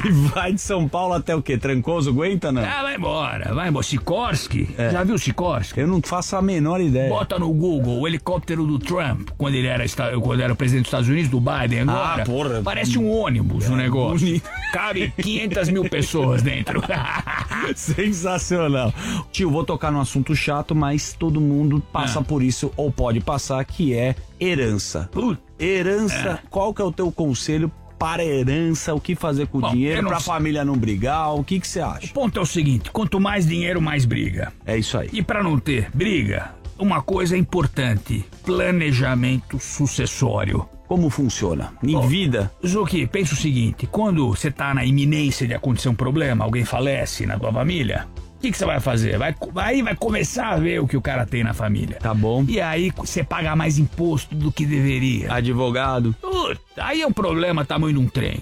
E 0.06 0.12
vai 0.12 0.52
de 0.54 0.60
São 0.60 0.88
Paulo 0.90 1.14
até 1.14 1.34
o 1.36 1.42
quê? 1.42 1.58
Trancoso, 1.58 2.10
aguenta, 2.10 2.52
não? 2.52 2.62
ah, 2.64 2.84
vai 2.84 2.96
embora, 2.96 3.54
vai 3.54 3.70
embora. 3.70 3.84
Sikorsky? 3.86 4.70
Já 4.92 5.04
viu 5.06 5.18
Sikorsky? 5.18 5.80
Eu 5.82 5.88
não 5.88 6.02
faço 6.02 6.36
a 6.36 6.42
menor 6.42 6.82
ideia. 6.82 7.10
Bota 7.10 7.40
no 7.40 7.52
Google 7.54 8.00
o 8.02 8.08
helicóptero 8.08 8.66
do 8.66 8.78
Trump, 8.78 9.30
quando 9.38 9.56
ele 9.56 9.68
era, 9.68 9.86
quando 10.22 10.42
era 10.42 10.54
presidente 10.54 10.84
dos 10.84 10.88
Estados 10.90 11.08
Unidos, 11.10 11.30
do 11.30 11.40
Biden 11.40 11.82
agora. 11.82 12.24
Ah, 12.24 12.26
porra. 12.26 12.62
Parece 12.62 12.98
um 13.00 13.10
ônibus 13.10 13.68
o 13.70 13.76
negócio. 13.76 14.20
bonito. 14.28 14.50
Cabe 14.74 15.14
500 15.22 15.70
mil 15.70 15.90
pessoas 15.90 16.42
dentro. 16.42 16.82
Sensacional. 17.76 18.94
Tio, 19.32 19.50
vou 19.50 19.64
tocar 19.64 19.92
num 19.92 20.02
assunto 20.02 20.36
chato, 20.36 20.76
mas 20.76 21.14
todo 21.14 21.40
mundo 21.42 21.82
passa 21.92 22.20
Ah. 22.20 22.24
por 22.24 22.44
isso 22.44 22.72
ou 22.76 22.92
pode 22.92 23.20
passar, 23.22 23.64
que 23.66 23.94
é 23.94 24.16
herança. 24.40 25.10
Herança, 25.60 26.40
qual 26.50 26.74
que 26.74 26.82
é 26.82 26.86
o 26.86 26.92
teu 26.92 27.12
conselho 27.12 27.72
para 27.98 28.24
herança? 28.24 28.94
O 28.94 29.02
que 29.02 29.16
fazer 29.16 29.48
com 29.48 29.58
o 29.58 29.62
Bom, 29.62 29.72
dinheiro 29.72 29.98
eu 29.98 30.04
não 30.04 30.10
pra 30.10 30.20
sei. 30.20 30.34
família 30.34 30.64
não 30.64 30.78
brigar? 30.78 31.36
O 31.36 31.44
que 31.44 31.60
que 31.60 31.68
você 31.68 31.82
acha? 31.82 32.08
O 32.08 32.10
ponto 32.10 32.40
é 32.40 32.42
o 32.42 32.46
seguinte: 32.46 32.90
quanto 32.92 33.20
mais 33.20 33.46
dinheiro, 33.46 33.82
mais 33.82 34.06
briga. 34.06 34.54
É 34.66 34.78
isso 34.78 34.98
aí. 34.98 35.10
E 35.12 35.22
pra 35.22 35.44
não 35.44 35.60
ter 35.60 35.90
briga, 35.94 36.54
uma 36.78 37.02
coisa 37.02 37.36
é 37.36 37.38
importante: 37.38 38.26
planejamento 38.46 39.60
sucessório. 39.60 40.68
Como 40.88 41.08
funciona? 41.12 41.74
Em 41.84 42.00
vida? 42.08 42.52
Zuki, 42.66 43.06
pensa 43.06 43.34
o 43.34 43.38
seguinte: 43.38 43.86
quando 43.86 44.28
você 44.30 44.50
tá 44.50 44.74
na 44.74 44.84
iminência 44.86 45.46
de 45.46 45.54
acontecer 45.54 45.90
um 45.90 45.94
problema, 45.94 46.46
alguém 46.46 46.66
falece 46.66 47.26
na 47.28 47.38
tua 47.38 47.52
família, 47.54 48.08
o 48.40 48.42
que 48.42 48.52
que 48.52 48.58
você 48.58 48.66
vai 48.66 48.80
fazer? 48.80 49.18
Vai, 49.18 49.36
aí 49.58 49.82
vai 49.82 49.94
começar 49.98 50.52
a 50.52 50.58
ver 50.58 50.80
o 50.80 50.88
que 50.88 50.96
o 50.96 51.02
cara 51.02 51.26
tem 51.26 51.44
na 51.44 51.54
família. 51.54 51.98
Tá 51.98 52.14
bom. 52.14 52.46
E 52.48 52.62
aí 52.62 52.90
você 52.96 53.22
paga 53.22 53.54
mais 53.54 53.78
imposto 53.78 54.34
do 54.34 54.50
que 54.50 54.66
deveria. 54.66 55.34
Advogado. 55.34 56.16
Puta, 56.22 56.62
aí 56.78 57.02
é 57.02 57.08
um 57.08 57.12
problema 57.12 57.66
tamanho 57.66 57.96
de 57.96 58.00
um 58.00 58.08
trem. 58.08 58.42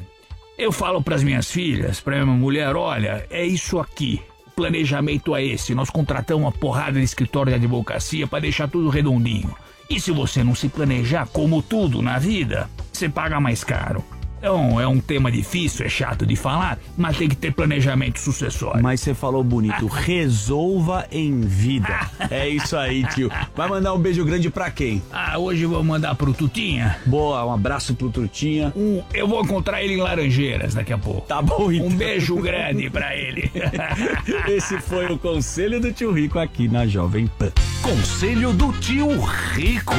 Eu 0.56 0.72
falo 0.72 1.02
pras 1.02 1.24
minhas 1.24 1.50
filhas, 1.50 2.00
pra 2.00 2.24
minha 2.24 2.38
mulher, 2.38 2.76
olha, 2.76 3.26
é 3.32 3.44
isso 3.44 3.80
aqui. 3.80 4.22
O 4.46 4.52
planejamento 4.52 5.36
é 5.36 5.44
esse. 5.44 5.74
Nós 5.74 5.90
contratamos 5.90 6.46
uma 6.46 6.52
porrada 6.52 7.00
de 7.00 7.04
escritório 7.04 7.52
de 7.52 7.56
advocacia 7.56 8.28
pra 8.28 8.40
deixar 8.40 8.68
tudo 8.68 8.90
redondinho. 8.90 9.56
E 9.90 10.00
se 10.00 10.12
você 10.12 10.44
não 10.44 10.54
se 10.54 10.70
planejar, 10.70 11.28
como 11.28 11.64
tudo 11.64 12.04
na 12.04 12.20
vida, 12.20 12.70
você 12.94 13.10
paga 13.10 13.40
mais 13.40 13.64
caro. 13.64 14.04
É 14.42 14.52
um, 14.52 14.80
é 14.80 14.88
um 14.88 15.00
tema 15.00 15.32
difícil, 15.32 15.86
é 15.86 15.90
chato 15.90 16.26
de 16.26 16.36
falar, 16.36 16.78
mas 16.96 17.18
tem 17.18 17.28
que 17.28 17.36
ter 17.36 17.52
planejamento 17.54 18.20
sucessório. 18.20 18.82
Mas 18.82 19.02
você 19.02 19.14
falou 19.14 19.44
bonito, 19.44 19.88
resolva 19.90 21.08
em 21.12 21.42
vida. 21.42 22.10
É 22.30 22.48
isso 22.48 22.78
aí, 22.78 23.04
tio. 23.08 23.32
Vai 23.56 23.68
mandar 23.68 23.94
um 23.94 24.00
beijo 24.00 24.24
grande 24.24 24.50
pra 24.50 24.70
quem? 24.70 25.02
Ah, 25.12 25.38
hoje 25.38 25.64
eu 25.64 25.70
vou 25.70 25.84
mandar 25.84 26.16
pro 26.16 26.34
Tutinha. 26.34 26.98
Boa, 27.06 27.46
um 27.46 27.54
abraço 27.54 27.96
pro 27.96 28.10
Trutinha. 28.10 28.72
Um, 28.76 29.02
eu 29.14 29.28
vou 29.28 29.42
encontrar 29.42 29.82
ele 29.82 29.94
em 29.94 30.02
Laranjeiras 30.02 30.74
daqui 30.74 30.94
a 30.94 30.98
pouco. 30.98 31.28
Tá 31.28 31.42
bom, 31.42 31.72
então. 31.72 31.88
Um 31.88 31.96
beijo 31.96 32.36
grande 32.36 32.90
pra 32.90 33.16
ele. 33.16 33.52
Esse 34.48 34.80
foi 34.80 35.06
o 35.08 35.18
conselho 35.18 35.80
do 35.80 35.92
tio 35.92 36.12
Rico 36.12 36.38
aqui 36.40 36.68
na 36.68 36.86
Jovem 36.86 37.28
Pan. 37.40 37.52
Conselho 37.82 38.54
do 38.54 38.72
tio 38.74 39.20
Rico. 39.54 39.96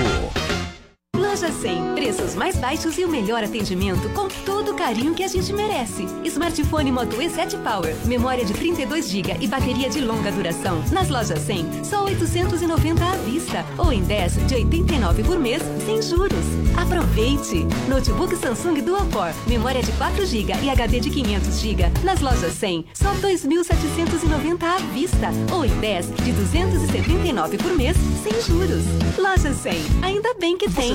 Loja 1.19 1.51
100, 1.51 1.95
preços 1.97 2.37
mais 2.37 2.57
baixos 2.57 2.97
e 2.97 3.05
o 3.05 3.09
melhor 3.09 3.43
atendimento 3.43 4.09
com 4.11 4.29
todo 4.47 4.71
o 4.71 4.75
carinho 4.75 5.15
que 5.15 5.25
a 5.25 5.29
gente 5.29 5.53
merece. 5.53 6.07
Smartphone 6.25 6.93
Moto 6.93 7.17
E7 7.17 7.61
Power, 7.61 7.93
memória 8.07 8.45
de 8.45 8.55
32 8.55 9.09
GB 9.09 9.37
e 9.41 9.49
bateria 9.49 9.91
de 9.91 10.01
longa 10.01 10.31
duração. 10.31 10.81
Nas 10.93 11.09
lojas 11.09 11.41
100, 11.41 11.85
só 11.85 12.05
890 12.05 13.05
à 13.05 13.17
vista 13.17 13.67
ou 13.77 13.93
em 13.93 14.01
10 14.03 14.47
de 14.47 14.55
89 14.55 15.25
por 15.25 15.41
mês 15.41 15.61
sem 15.85 16.01
juros. 16.01 16.39
Aproveite! 16.77 17.67
Notebook 17.89 18.37
Samsung 18.37 18.81
Dual 18.81 19.05
Core, 19.13 19.35
memória 19.49 19.83
de 19.83 19.91
4 19.93 20.25
GB 20.25 20.53
e 20.63 20.71
HD 20.71 21.01
de 21.01 21.11
500 21.11 21.59
GB. 21.61 21.83
Nas 22.05 22.21
lojas 22.21 22.53
100, 22.53 22.87
só 22.95 23.13
2.790 23.15 24.63
à 24.63 24.79
vista 24.95 25.31
ou 25.53 25.65
em 25.65 25.81
10 25.81 26.15
de 26.15 26.33
279 26.33 27.59
por 27.59 27.77
mês 27.77 27.97
sem 28.23 28.41
juros. 28.43 28.85
Loja 29.19 29.53
100, 29.53 29.73
ainda 30.03 30.33
bem 30.35 30.57
que 30.57 30.71
tem. 30.71 30.95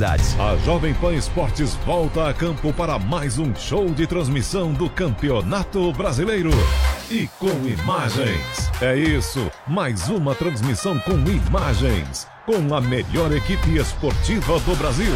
A 0.03 0.57
Jovem 0.65 0.95
Pan 0.95 1.13
Esportes 1.13 1.75
volta 1.85 2.27
a 2.27 2.33
campo 2.33 2.73
para 2.73 2.97
mais 2.97 3.37
um 3.37 3.53
show 3.53 3.87
de 3.91 4.07
transmissão 4.07 4.73
do 4.73 4.89
Campeonato 4.89 5.93
Brasileiro. 5.93 6.49
E 7.11 7.27
com 7.37 7.51
imagens. 7.67 8.71
É 8.81 8.97
isso, 8.97 9.51
mais 9.67 10.09
uma 10.09 10.33
transmissão 10.33 10.97
com 10.97 11.13
imagens. 11.29 12.27
Com 12.47 12.73
a 12.73 12.81
melhor 12.81 13.31
equipe 13.31 13.77
esportiva 13.77 14.59
do 14.61 14.75
Brasil. 14.75 15.13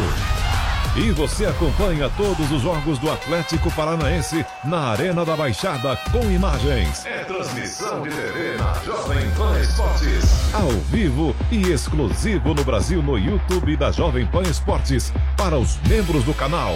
E 0.98 1.10
você 1.10 1.44
acompanha 1.44 2.10
todos 2.16 2.50
os 2.50 2.62
jogos 2.62 2.98
do 2.98 3.10
Atlético 3.10 3.70
Paranaense 3.70 4.46
na 4.64 4.92
Arena 4.92 5.26
da 5.26 5.36
Baixada 5.36 5.94
com 6.10 6.30
imagens. 6.30 7.04
É 7.04 7.22
transmissão 7.24 8.00
de 8.00 8.08
TV 8.08 8.56
na 8.56 8.72
Jovem 8.82 9.30
Pan 9.32 9.60
Esportes. 9.60 10.54
Ao 10.54 10.70
vivo 10.90 11.36
e 11.52 11.70
exclusivo 11.70 12.54
no 12.54 12.64
Brasil 12.64 13.02
no 13.02 13.18
YouTube 13.18 13.76
da 13.76 13.92
Jovem 13.92 14.24
Pan 14.26 14.42
Esportes 14.42 15.12
para 15.36 15.58
os 15.58 15.78
membros 15.86 16.24
do 16.24 16.32
canal. 16.32 16.74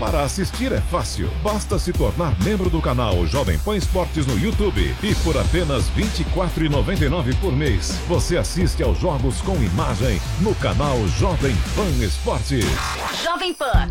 Para 0.00 0.22
assistir 0.22 0.72
é 0.72 0.80
fácil, 0.80 1.30
basta 1.42 1.78
se 1.78 1.92
tornar 1.92 2.34
membro 2.42 2.70
do 2.70 2.80
canal 2.80 3.26
Jovem 3.26 3.58
Pan 3.58 3.76
Esportes 3.76 4.24
no 4.24 4.38
YouTube 4.38 4.96
e 5.02 5.14
por 5.16 5.36
apenas 5.36 5.90
R$ 5.90 6.04
24,99 6.04 7.38
por 7.38 7.52
mês 7.52 7.90
você 8.08 8.38
assiste 8.38 8.82
aos 8.82 8.98
jogos 8.98 9.42
com 9.42 9.54
imagem 9.62 10.18
no 10.40 10.54
canal 10.54 10.96
Jovem 11.18 11.54
Pan 11.76 12.02
Esportes. 12.02 12.64
Jovem 13.22 13.52
Pan. 13.52 13.90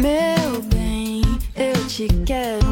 Meu 0.00 0.60
bem, 0.62 1.22
eu 1.54 1.86
te 1.86 2.08
quero 2.26 2.63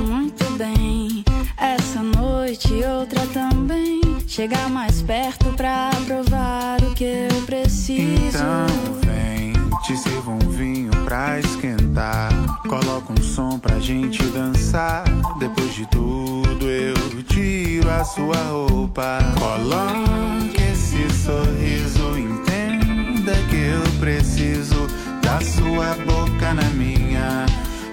noite 2.62 2.74
e 2.74 2.84
outra 2.84 3.26
também. 3.26 4.00
Chegar 4.26 4.70
mais 4.70 5.02
perto 5.02 5.46
pra 5.56 5.90
provar 6.06 6.80
o 6.82 6.94
que 6.94 7.04
eu 7.04 7.42
preciso. 7.42 8.28
Então 8.28 8.66
vem, 9.04 9.52
te 9.82 9.96
sirvo 9.96 10.32
um 10.32 10.50
vinho 10.50 10.90
pra 11.04 11.38
esquentar. 11.40 12.30
Coloca 12.68 13.12
um 13.12 13.22
som 13.22 13.58
pra 13.58 13.78
gente 13.78 14.22
dançar. 14.26 15.04
Depois 15.38 15.74
de 15.74 15.86
tudo 15.86 16.68
eu 16.68 16.94
tiro 17.24 17.90
a 17.90 18.04
sua 18.04 18.36
roupa. 18.36 19.18
Coloque 19.38 20.62
esse 20.72 21.08
sorriso, 21.10 22.18
entenda 22.18 23.34
que 23.50 23.56
eu 23.56 24.00
preciso 24.00 24.86
da 25.22 25.40
sua 25.40 25.94
boca 26.04 26.54
na 26.54 26.68
minha, 26.70 27.46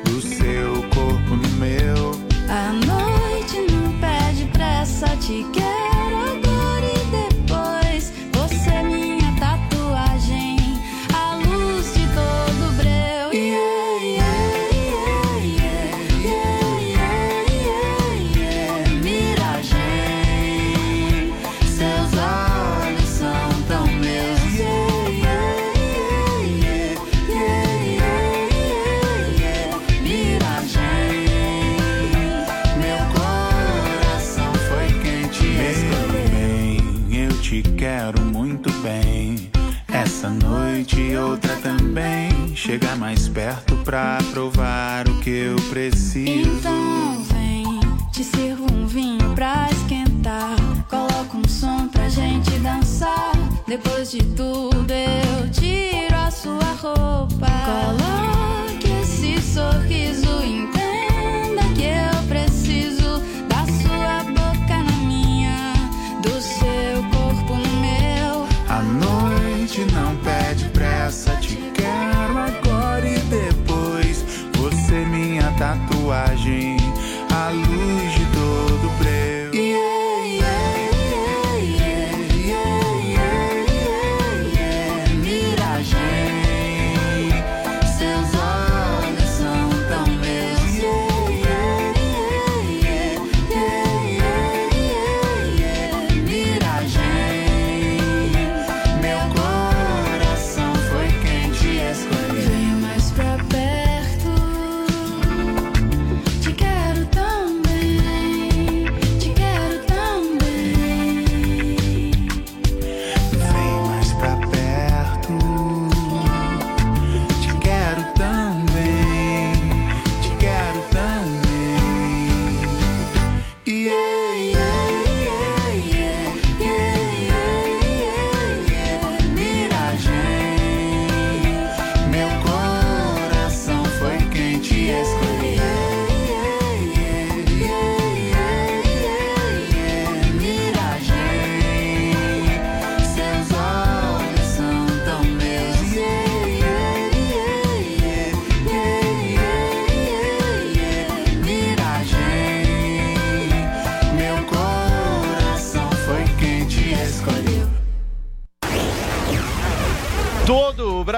do 0.05 0.21
seu 0.21 0.83
corpo 0.89 1.35
no 1.35 1.49
meu. 1.57 2.11
A 2.49 2.73
noite 2.73 3.18
pressa, 4.99 5.15
te 5.17 5.45
quero 5.53 5.78
Chega 42.69 42.95
mais 42.97 43.27
perto 43.27 43.75
pra 43.77 44.19
provar 44.31 45.09
o 45.09 45.19
que 45.21 45.31
eu 45.31 45.55
preciso. 45.71 46.29
Então 46.29 47.23
vem, 47.23 47.65
te 48.11 48.23
sirvo 48.23 48.71
um 48.71 48.85
vinho 48.85 49.33
pra 49.33 49.67
esquentar. 49.71 50.55
Coloca 50.87 51.35
um 51.35 51.47
som 51.49 51.87
pra 51.87 52.07
gente 52.09 52.51
dançar. 52.59 53.31
Depois 53.67 54.11
de 54.11 54.19
tudo 54.19 54.91
eu 54.91 55.49
tiro 55.49 56.15
a 56.15 56.29
sua 56.29 56.63
roupa. 56.79 57.47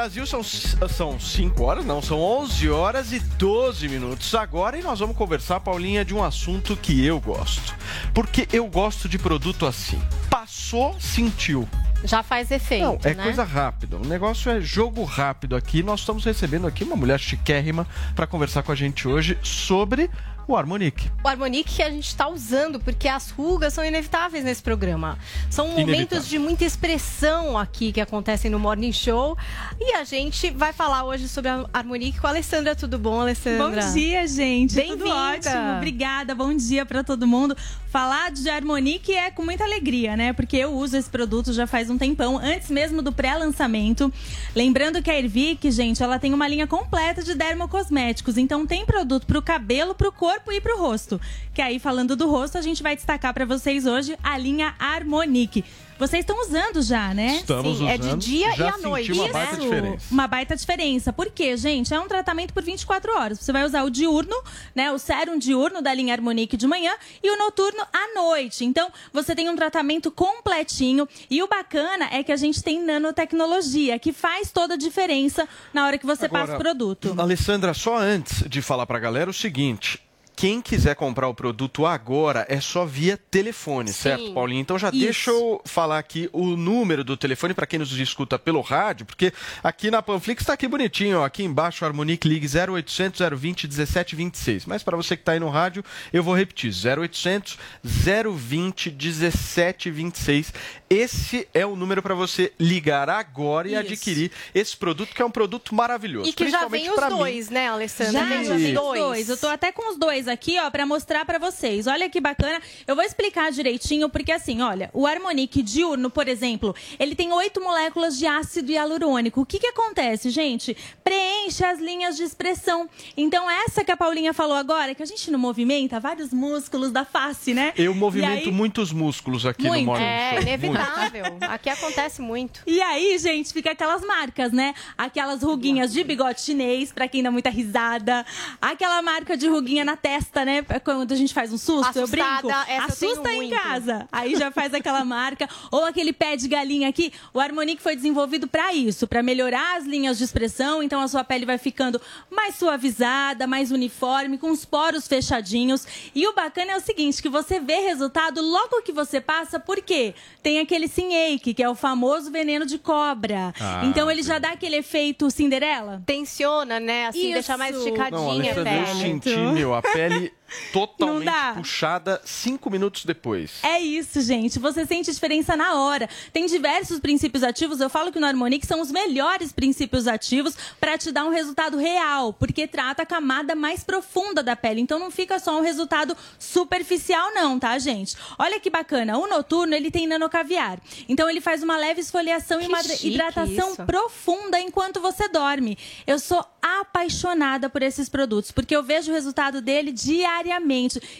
Brasil 0.01 0.25
são, 0.25 0.41
são 0.41 1.19
5 1.19 1.63
horas, 1.63 1.85
não, 1.85 2.01
são 2.01 2.19
11 2.19 2.67
horas 2.71 3.13
e 3.13 3.19
12 3.19 3.87
minutos 3.87 4.33
agora 4.33 4.75
e 4.75 4.81
nós 4.81 4.99
vamos 4.99 5.15
conversar, 5.15 5.59
Paulinha, 5.59 6.03
de 6.03 6.11
um 6.11 6.23
assunto 6.23 6.75
que 6.75 7.05
eu 7.05 7.19
gosto. 7.19 7.75
Porque 8.11 8.47
eu 8.51 8.65
gosto 8.65 9.07
de 9.07 9.19
produto 9.19 9.63
assim. 9.63 10.01
Passou, 10.27 10.99
sentiu. 10.99 11.69
Já 12.03 12.23
faz 12.23 12.49
efeito, 12.49 12.83
Não, 12.83 12.97
é 13.03 13.13
né? 13.13 13.23
coisa 13.23 13.43
rápida. 13.43 13.97
O 13.97 14.07
negócio 14.07 14.49
é 14.49 14.59
jogo 14.59 15.03
rápido 15.03 15.55
aqui. 15.55 15.83
Nós 15.83 15.99
estamos 15.99 16.25
recebendo 16.25 16.65
aqui 16.65 16.83
uma 16.83 16.95
mulher 16.95 17.19
chiquérrima 17.19 17.85
para 18.15 18.25
conversar 18.25 18.63
com 18.63 18.71
a 18.71 18.75
gente 18.75 19.07
hoje 19.07 19.37
sobre 19.43 20.09
o 20.51 20.57
Harmonique. 20.57 21.09
O 21.23 21.27
Harmonique 21.27 21.75
que 21.75 21.83
a 21.83 21.89
gente 21.89 22.07
está 22.07 22.27
usando, 22.27 22.79
porque 22.79 23.07
as 23.07 23.31
rugas 23.31 23.73
são 23.73 23.83
inevitáveis 23.85 24.43
nesse 24.43 24.61
programa. 24.61 25.17
São 25.49 25.67
momentos 25.69 25.93
Inevitável. 25.93 26.27
de 26.27 26.39
muita 26.39 26.65
expressão 26.65 27.57
aqui 27.57 27.91
que 27.91 28.01
acontecem 28.01 28.51
no 28.51 28.59
Morning 28.59 28.91
Show. 28.91 29.37
E 29.79 29.93
a 29.95 30.03
gente 30.03 30.49
vai 30.51 30.73
falar 30.73 31.05
hoje 31.05 31.27
sobre 31.27 31.49
a 31.49 31.65
Harmonique 31.73 32.19
com 32.19 32.27
a 32.27 32.31
Alessandra. 32.31 32.75
Tudo 32.75 32.97
bom, 32.97 33.21
Alessandra? 33.21 33.81
Bom 33.81 33.93
dia, 33.93 34.27
gente. 34.27 34.75
Tudo 34.75 34.97
Bem-vinda. 35.03 35.15
ótimo. 35.15 35.77
Obrigada. 35.77 36.35
Bom 36.35 36.53
dia 36.53 36.85
pra 36.85 37.03
todo 37.03 37.25
mundo. 37.25 37.55
Falar 37.89 38.31
de 38.31 38.49
Harmonique 38.49 39.13
é 39.13 39.29
com 39.31 39.43
muita 39.43 39.65
alegria, 39.65 40.15
né? 40.15 40.31
Porque 40.31 40.55
eu 40.55 40.71
uso 40.71 40.95
esse 40.95 41.09
produto 41.09 41.51
já 41.51 41.67
faz 41.67 41.89
um 41.89 41.97
tempão, 41.97 42.37
antes 42.37 42.69
mesmo 42.69 43.01
do 43.01 43.11
pré-lançamento. 43.11 44.11
Lembrando 44.55 45.01
que 45.01 45.11
a 45.11 45.19
Ervic, 45.19 45.69
gente, 45.71 46.01
ela 46.01 46.17
tem 46.17 46.33
uma 46.33 46.47
linha 46.47 46.65
completa 46.65 47.21
de 47.21 47.35
dermocosméticos. 47.35 48.37
Então 48.37 48.65
tem 48.65 48.85
produto 48.85 49.27
pro 49.27 49.41
cabelo, 49.41 49.93
pro 49.93 50.11
corpo 50.11 50.40
e 50.49 50.61
pro 50.61 50.77
rosto. 50.77 51.19
Que 51.53 51.61
aí, 51.61 51.77
falando 51.79 52.15
do 52.15 52.29
rosto, 52.29 52.57
a 52.57 52.61
gente 52.61 52.81
vai 52.81 52.95
destacar 52.95 53.33
pra 53.33 53.43
vocês 53.43 53.85
hoje 53.85 54.17
a 54.23 54.37
linha 54.37 54.73
Harmonique. 54.79 55.65
Vocês 56.01 56.21
estão 56.21 56.41
usando 56.41 56.81
já, 56.81 57.13
né? 57.13 57.35
Estamos 57.35 57.77
Sim, 57.77 57.87
é 57.87 57.95
de 57.95 58.07
usando. 58.07 58.19
dia 58.21 58.55
Já 58.55 58.65
e 58.65 58.69
à 58.69 58.77
noite, 58.79 59.11
uma 59.11 59.27
baita 59.27 59.51
Isso, 59.51 59.61
diferença. 59.61 60.05
Uma 60.09 60.27
baita 60.27 60.55
diferença. 60.55 61.13
Por 61.13 61.29
quê, 61.29 61.55
gente? 61.55 61.93
É 61.93 61.99
um 61.99 62.07
tratamento 62.07 62.55
por 62.55 62.63
24 62.63 63.13
horas. 63.15 63.39
Você 63.39 63.51
vai 63.51 63.63
usar 63.63 63.83
o 63.83 63.89
diurno, 63.91 64.35
né? 64.73 64.91
O 64.91 64.97
sérum 64.97 65.37
diurno 65.37 65.79
da 65.79 65.93
linha 65.93 66.15
Harmonique 66.15 66.57
de 66.57 66.65
manhã 66.65 66.91
e 67.21 67.29
o 67.29 67.37
noturno 67.37 67.83
à 67.93 68.15
noite. 68.15 68.65
Então, 68.65 68.91
você 69.13 69.35
tem 69.35 69.47
um 69.47 69.55
tratamento 69.55 70.09
completinho. 70.09 71.07
E 71.29 71.43
o 71.43 71.47
bacana 71.47 72.09
é 72.11 72.23
que 72.23 72.31
a 72.31 72.35
gente 72.35 72.63
tem 72.63 72.81
nanotecnologia, 72.83 73.99
que 73.99 74.11
faz 74.11 74.51
toda 74.51 74.73
a 74.73 74.77
diferença 74.77 75.47
na 75.71 75.85
hora 75.85 75.99
que 75.99 76.05
você 76.07 76.27
passa 76.27 76.55
o 76.55 76.57
produto. 76.57 77.13
Alessandra, 77.15 77.75
só 77.75 77.95
antes 77.95 78.43
de 78.49 78.59
falar 78.59 78.87
pra 78.87 78.97
galera 78.97 79.29
o 79.29 79.33
seguinte. 79.33 79.99
Quem 80.41 80.59
quiser 80.59 80.95
comprar 80.95 81.27
o 81.27 81.35
produto 81.35 81.85
agora 81.85 82.47
é 82.49 82.59
só 82.59 82.83
via 82.83 83.15
telefone, 83.15 83.93
certo, 83.93 84.33
Paulinho? 84.33 84.59
Então 84.59 84.79
já 84.79 84.89
Isso. 84.89 84.97
deixa 84.99 85.29
eu 85.29 85.61
falar 85.65 85.99
aqui 85.99 86.27
o 86.33 86.57
número 86.57 87.03
do 87.03 87.15
telefone 87.15 87.53
para 87.53 87.67
quem 87.67 87.77
nos 87.77 87.91
escuta 87.91 88.39
pelo 88.39 88.59
rádio, 88.59 89.05
porque 89.05 89.31
aqui 89.63 89.91
na 89.91 90.01
Panflix 90.01 90.41
está 90.41 90.53
aqui 90.53 90.67
bonitinho, 90.67 91.19
ó, 91.19 91.25
aqui 91.25 91.43
embaixo, 91.43 91.85
Harmonique 91.85 92.27
Ligue 92.27 92.47
0800 92.47 93.21
020 93.37 93.67
1726. 93.67 94.65
Mas 94.65 94.81
para 94.81 94.97
você 94.97 95.15
que 95.15 95.21
está 95.21 95.33
aí 95.33 95.39
no 95.39 95.47
rádio, 95.47 95.85
eu 96.11 96.23
vou 96.23 96.35
repetir: 96.35 96.71
0800 96.73 97.59
020 97.83 98.89
1726. 98.89 100.53
Esse 100.89 101.47
é 101.53 101.65
o 101.65 101.75
número 101.75 102.01
para 102.01 102.15
você 102.15 102.51
ligar 102.59 103.09
agora 103.11 103.67
e 103.67 103.73
Isso. 103.73 103.79
adquirir 103.79 104.31
esse 104.55 104.75
produto, 104.75 105.13
que 105.13 105.21
é 105.21 105.25
um 105.25 105.31
produto 105.31 105.73
maravilhoso. 105.75 106.29
E 106.29 106.33
que 106.33 106.49
já 106.49 106.67
vem 106.67 106.89
os 106.89 106.95
pra 106.95 107.11
mim. 107.11 107.15
dois, 107.17 107.49
né, 107.49 107.69
Alessandra? 107.69 108.11
Já, 108.11 108.25
Vem 108.25 108.43
já 108.43 108.55
os 108.55 108.61
tem 108.61 108.67
os 108.69 108.73
dois. 108.73 108.99
dois. 109.01 109.29
Eu 109.29 109.37
tô 109.37 109.47
até 109.47 109.71
com 109.71 109.89
os 109.91 109.97
dois 109.97 110.27
aqui, 110.31 110.57
ó, 110.59 110.69
pra 110.69 110.85
mostrar 110.85 111.25
pra 111.25 111.37
vocês. 111.37 111.87
Olha 111.87 112.09
que 112.09 112.19
bacana. 112.19 112.61
Eu 112.87 112.95
vou 112.95 113.03
explicar 113.03 113.51
direitinho, 113.51 114.09
porque 114.09 114.31
assim, 114.31 114.61
olha, 114.61 114.89
o 114.93 115.05
Harmonique 115.05 115.61
diurno, 115.61 116.09
por 116.09 116.27
exemplo, 116.27 116.75
ele 116.99 117.15
tem 117.15 117.31
oito 117.33 117.61
moléculas 117.61 118.17
de 118.17 118.25
ácido 118.25 118.71
hialurônico. 118.71 119.41
O 119.41 119.45
que 119.45 119.59
que 119.59 119.67
acontece, 119.67 120.29
gente? 120.29 120.75
Preenche 121.03 121.63
as 121.65 121.79
linhas 121.79 122.15
de 122.17 122.23
expressão. 122.23 122.89
Então, 123.17 123.49
essa 123.49 123.83
que 123.83 123.91
a 123.91 123.97
Paulinha 123.97 124.33
falou 124.33 124.55
agora, 124.55 124.95
que 124.95 125.03
a 125.03 125.05
gente 125.05 125.29
não 125.29 125.39
movimenta 125.39 125.99
vários 125.99 126.31
músculos 126.31 126.91
da 126.91 127.03
face, 127.03 127.53
né? 127.53 127.73
Eu 127.75 127.93
movimento 127.93 128.49
aí- 128.49 128.51
muitos 128.51 128.91
músculos 128.91 129.45
aqui 129.45 129.63
Muito. 129.67 129.81
no 129.81 129.85
Morning 129.87 130.05
É, 130.05 130.31
Show. 130.33 130.41
inevitável. 130.41 131.23
Aqui 131.41 131.69
acontece 131.69 132.21
muito. 132.21 132.61
E 132.65 132.81
aí, 132.81 133.17
gente, 133.17 133.51
fica 133.51 133.71
aquelas 133.71 134.01
marcas, 134.03 134.51
né? 134.51 134.73
Aquelas 134.97 135.41
ruguinhas 135.43 135.91
de 135.91 136.03
bigode 136.03 136.41
chinês, 136.41 136.91
pra 136.91 137.07
quem 137.07 137.21
dá 137.23 137.31
muita 137.31 137.49
risada. 137.49 138.25
Aquela 138.61 139.01
marca 139.01 139.35
de 139.35 139.47
ruguinha 139.47 139.83
na 139.83 139.95
testa, 139.95 140.20
né? 140.45 140.61
Quando 140.83 141.11
a 141.11 141.15
gente 141.15 141.33
faz 141.33 141.51
um 141.53 141.57
susto, 141.57 141.97
eu 141.97 142.03
Assustada, 142.03 142.41
brinco. 142.41 142.49
essa 142.67 142.91
eu 142.91 142.95
tenho 142.97 143.11
Assusta 143.11 143.33
em 143.33 143.35
muito. 143.37 143.55
casa. 143.61 144.07
Aí 144.11 144.35
já 144.35 144.51
faz 144.51 144.73
aquela 144.73 145.03
marca. 145.05 145.47
Ou 145.71 145.85
aquele 145.85 146.13
pé 146.13 146.35
de 146.35 146.47
galinha 146.47 146.89
aqui. 146.89 147.11
O 147.33 147.39
Harmonique 147.39 147.81
foi 147.81 147.95
desenvolvido 147.95 148.47
pra 148.47 148.73
isso, 148.73 149.07
pra 149.07 149.21
melhorar 149.23 149.77
as 149.77 149.85
linhas 149.85 150.17
de 150.17 150.23
expressão. 150.23 150.81
Então 150.81 151.01
a 151.01 151.07
sua 151.07 151.23
pele 151.23 151.45
vai 151.45 151.57
ficando 151.57 151.99
mais 152.29 152.55
suavizada, 152.55 153.45
mais 153.47 153.71
uniforme, 153.71 154.37
com 154.37 154.49
os 154.51 154.65
poros 154.65 155.07
fechadinhos. 155.07 155.85
E 156.15 156.27
o 156.27 156.33
bacana 156.33 156.71
é 156.73 156.77
o 156.77 156.81
seguinte, 156.81 157.21
que 157.21 157.29
você 157.29 157.59
vê 157.59 157.75
resultado 157.81 158.41
logo 158.41 158.81
que 158.81 158.91
você 158.91 159.19
passa, 159.21 159.59
por 159.59 159.81
quê? 159.81 160.13
Tem 160.41 160.59
aquele 160.59 160.87
Sinake, 160.87 161.53
que 161.53 161.61
é 161.63 161.69
o 161.69 161.75
famoso 161.75 162.31
veneno 162.31 162.65
de 162.65 162.77
cobra. 162.77 163.53
Ah, 163.59 163.81
então 163.85 164.09
ele 164.09 164.23
já 164.23 164.39
dá 164.39 164.49
aquele 164.51 164.77
efeito 164.77 165.29
Cinderela? 165.29 166.01
Tensiona, 166.05 166.79
né? 166.79 167.07
Assim, 167.07 167.25
Isso. 167.25 167.33
deixa 167.33 167.57
mais 167.57 167.75
Não, 167.75 167.83
esticadinha 167.83 168.21
Alessandra, 168.51 168.73
eu 168.73 168.81
até. 168.81 168.93
senti, 168.95 169.37
meu, 169.37 169.73
a 169.73 169.81
pele 169.81 170.00
barely 170.01 170.31
totalmente 170.71 171.31
puxada 171.55 172.21
cinco 172.25 172.69
minutos 172.69 173.05
depois. 173.05 173.51
É 173.63 173.79
isso, 173.79 174.21
gente. 174.21 174.59
Você 174.59 174.85
sente 174.85 175.11
diferença 175.11 175.55
na 175.55 175.75
hora. 175.75 176.09
Tem 176.33 176.45
diversos 176.45 176.99
princípios 176.99 177.43
ativos. 177.43 177.79
Eu 177.79 177.89
falo 177.89 178.11
que 178.11 178.19
no 178.19 178.25
Harmonique 178.27 178.65
são 178.65 178.81
os 178.81 178.91
melhores 178.91 179.51
princípios 179.51 180.07
ativos 180.07 180.55
para 180.79 180.97
te 180.97 181.11
dar 181.11 181.25
um 181.25 181.29
resultado 181.29 181.77
real, 181.77 182.33
porque 182.33 182.67
trata 182.67 183.03
a 183.03 183.05
camada 183.05 183.55
mais 183.55 183.83
profunda 183.83 184.43
da 184.43 184.55
pele. 184.55 184.81
Então 184.81 184.99
não 184.99 185.11
fica 185.11 185.39
só 185.39 185.57
um 185.57 185.61
resultado 185.61 186.15
superficial 186.37 187.33
não, 187.33 187.59
tá, 187.59 187.77
gente? 187.79 188.15
Olha 188.37 188.59
que 188.59 188.69
bacana. 188.69 189.17
O 189.17 189.27
noturno, 189.27 189.73
ele 189.73 189.89
tem 189.91 190.07
nanocaviar. 190.07 190.79
Então 191.07 191.29
ele 191.29 191.41
faz 191.41 191.63
uma 191.63 191.77
leve 191.77 192.01
esfoliação 192.01 192.59
e 192.59 192.63
Que 192.63 192.67
uma 192.69 192.83
chique 192.83 193.09
hidratação 193.09 193.73
isso. 193.73 193.85
profunda 193.85 194.59
enquanto 194.59 194.99
você 194.99 195.27
dorme. 195.29 195.77
Eu 196.05 196.19
sou 196.19 196.45
apaixonada 196.61 197.69
por 197.69 197.81
esses 197.81 198.09
produtos, 198.09 198.51
porque 198.51 198.75
eu 198.75 198.83
vejo 198.83 199.11
o 199.11 199.13
resultado 199.15 199.61
dele 199.61 199.91
diariamente. 199.91 200.40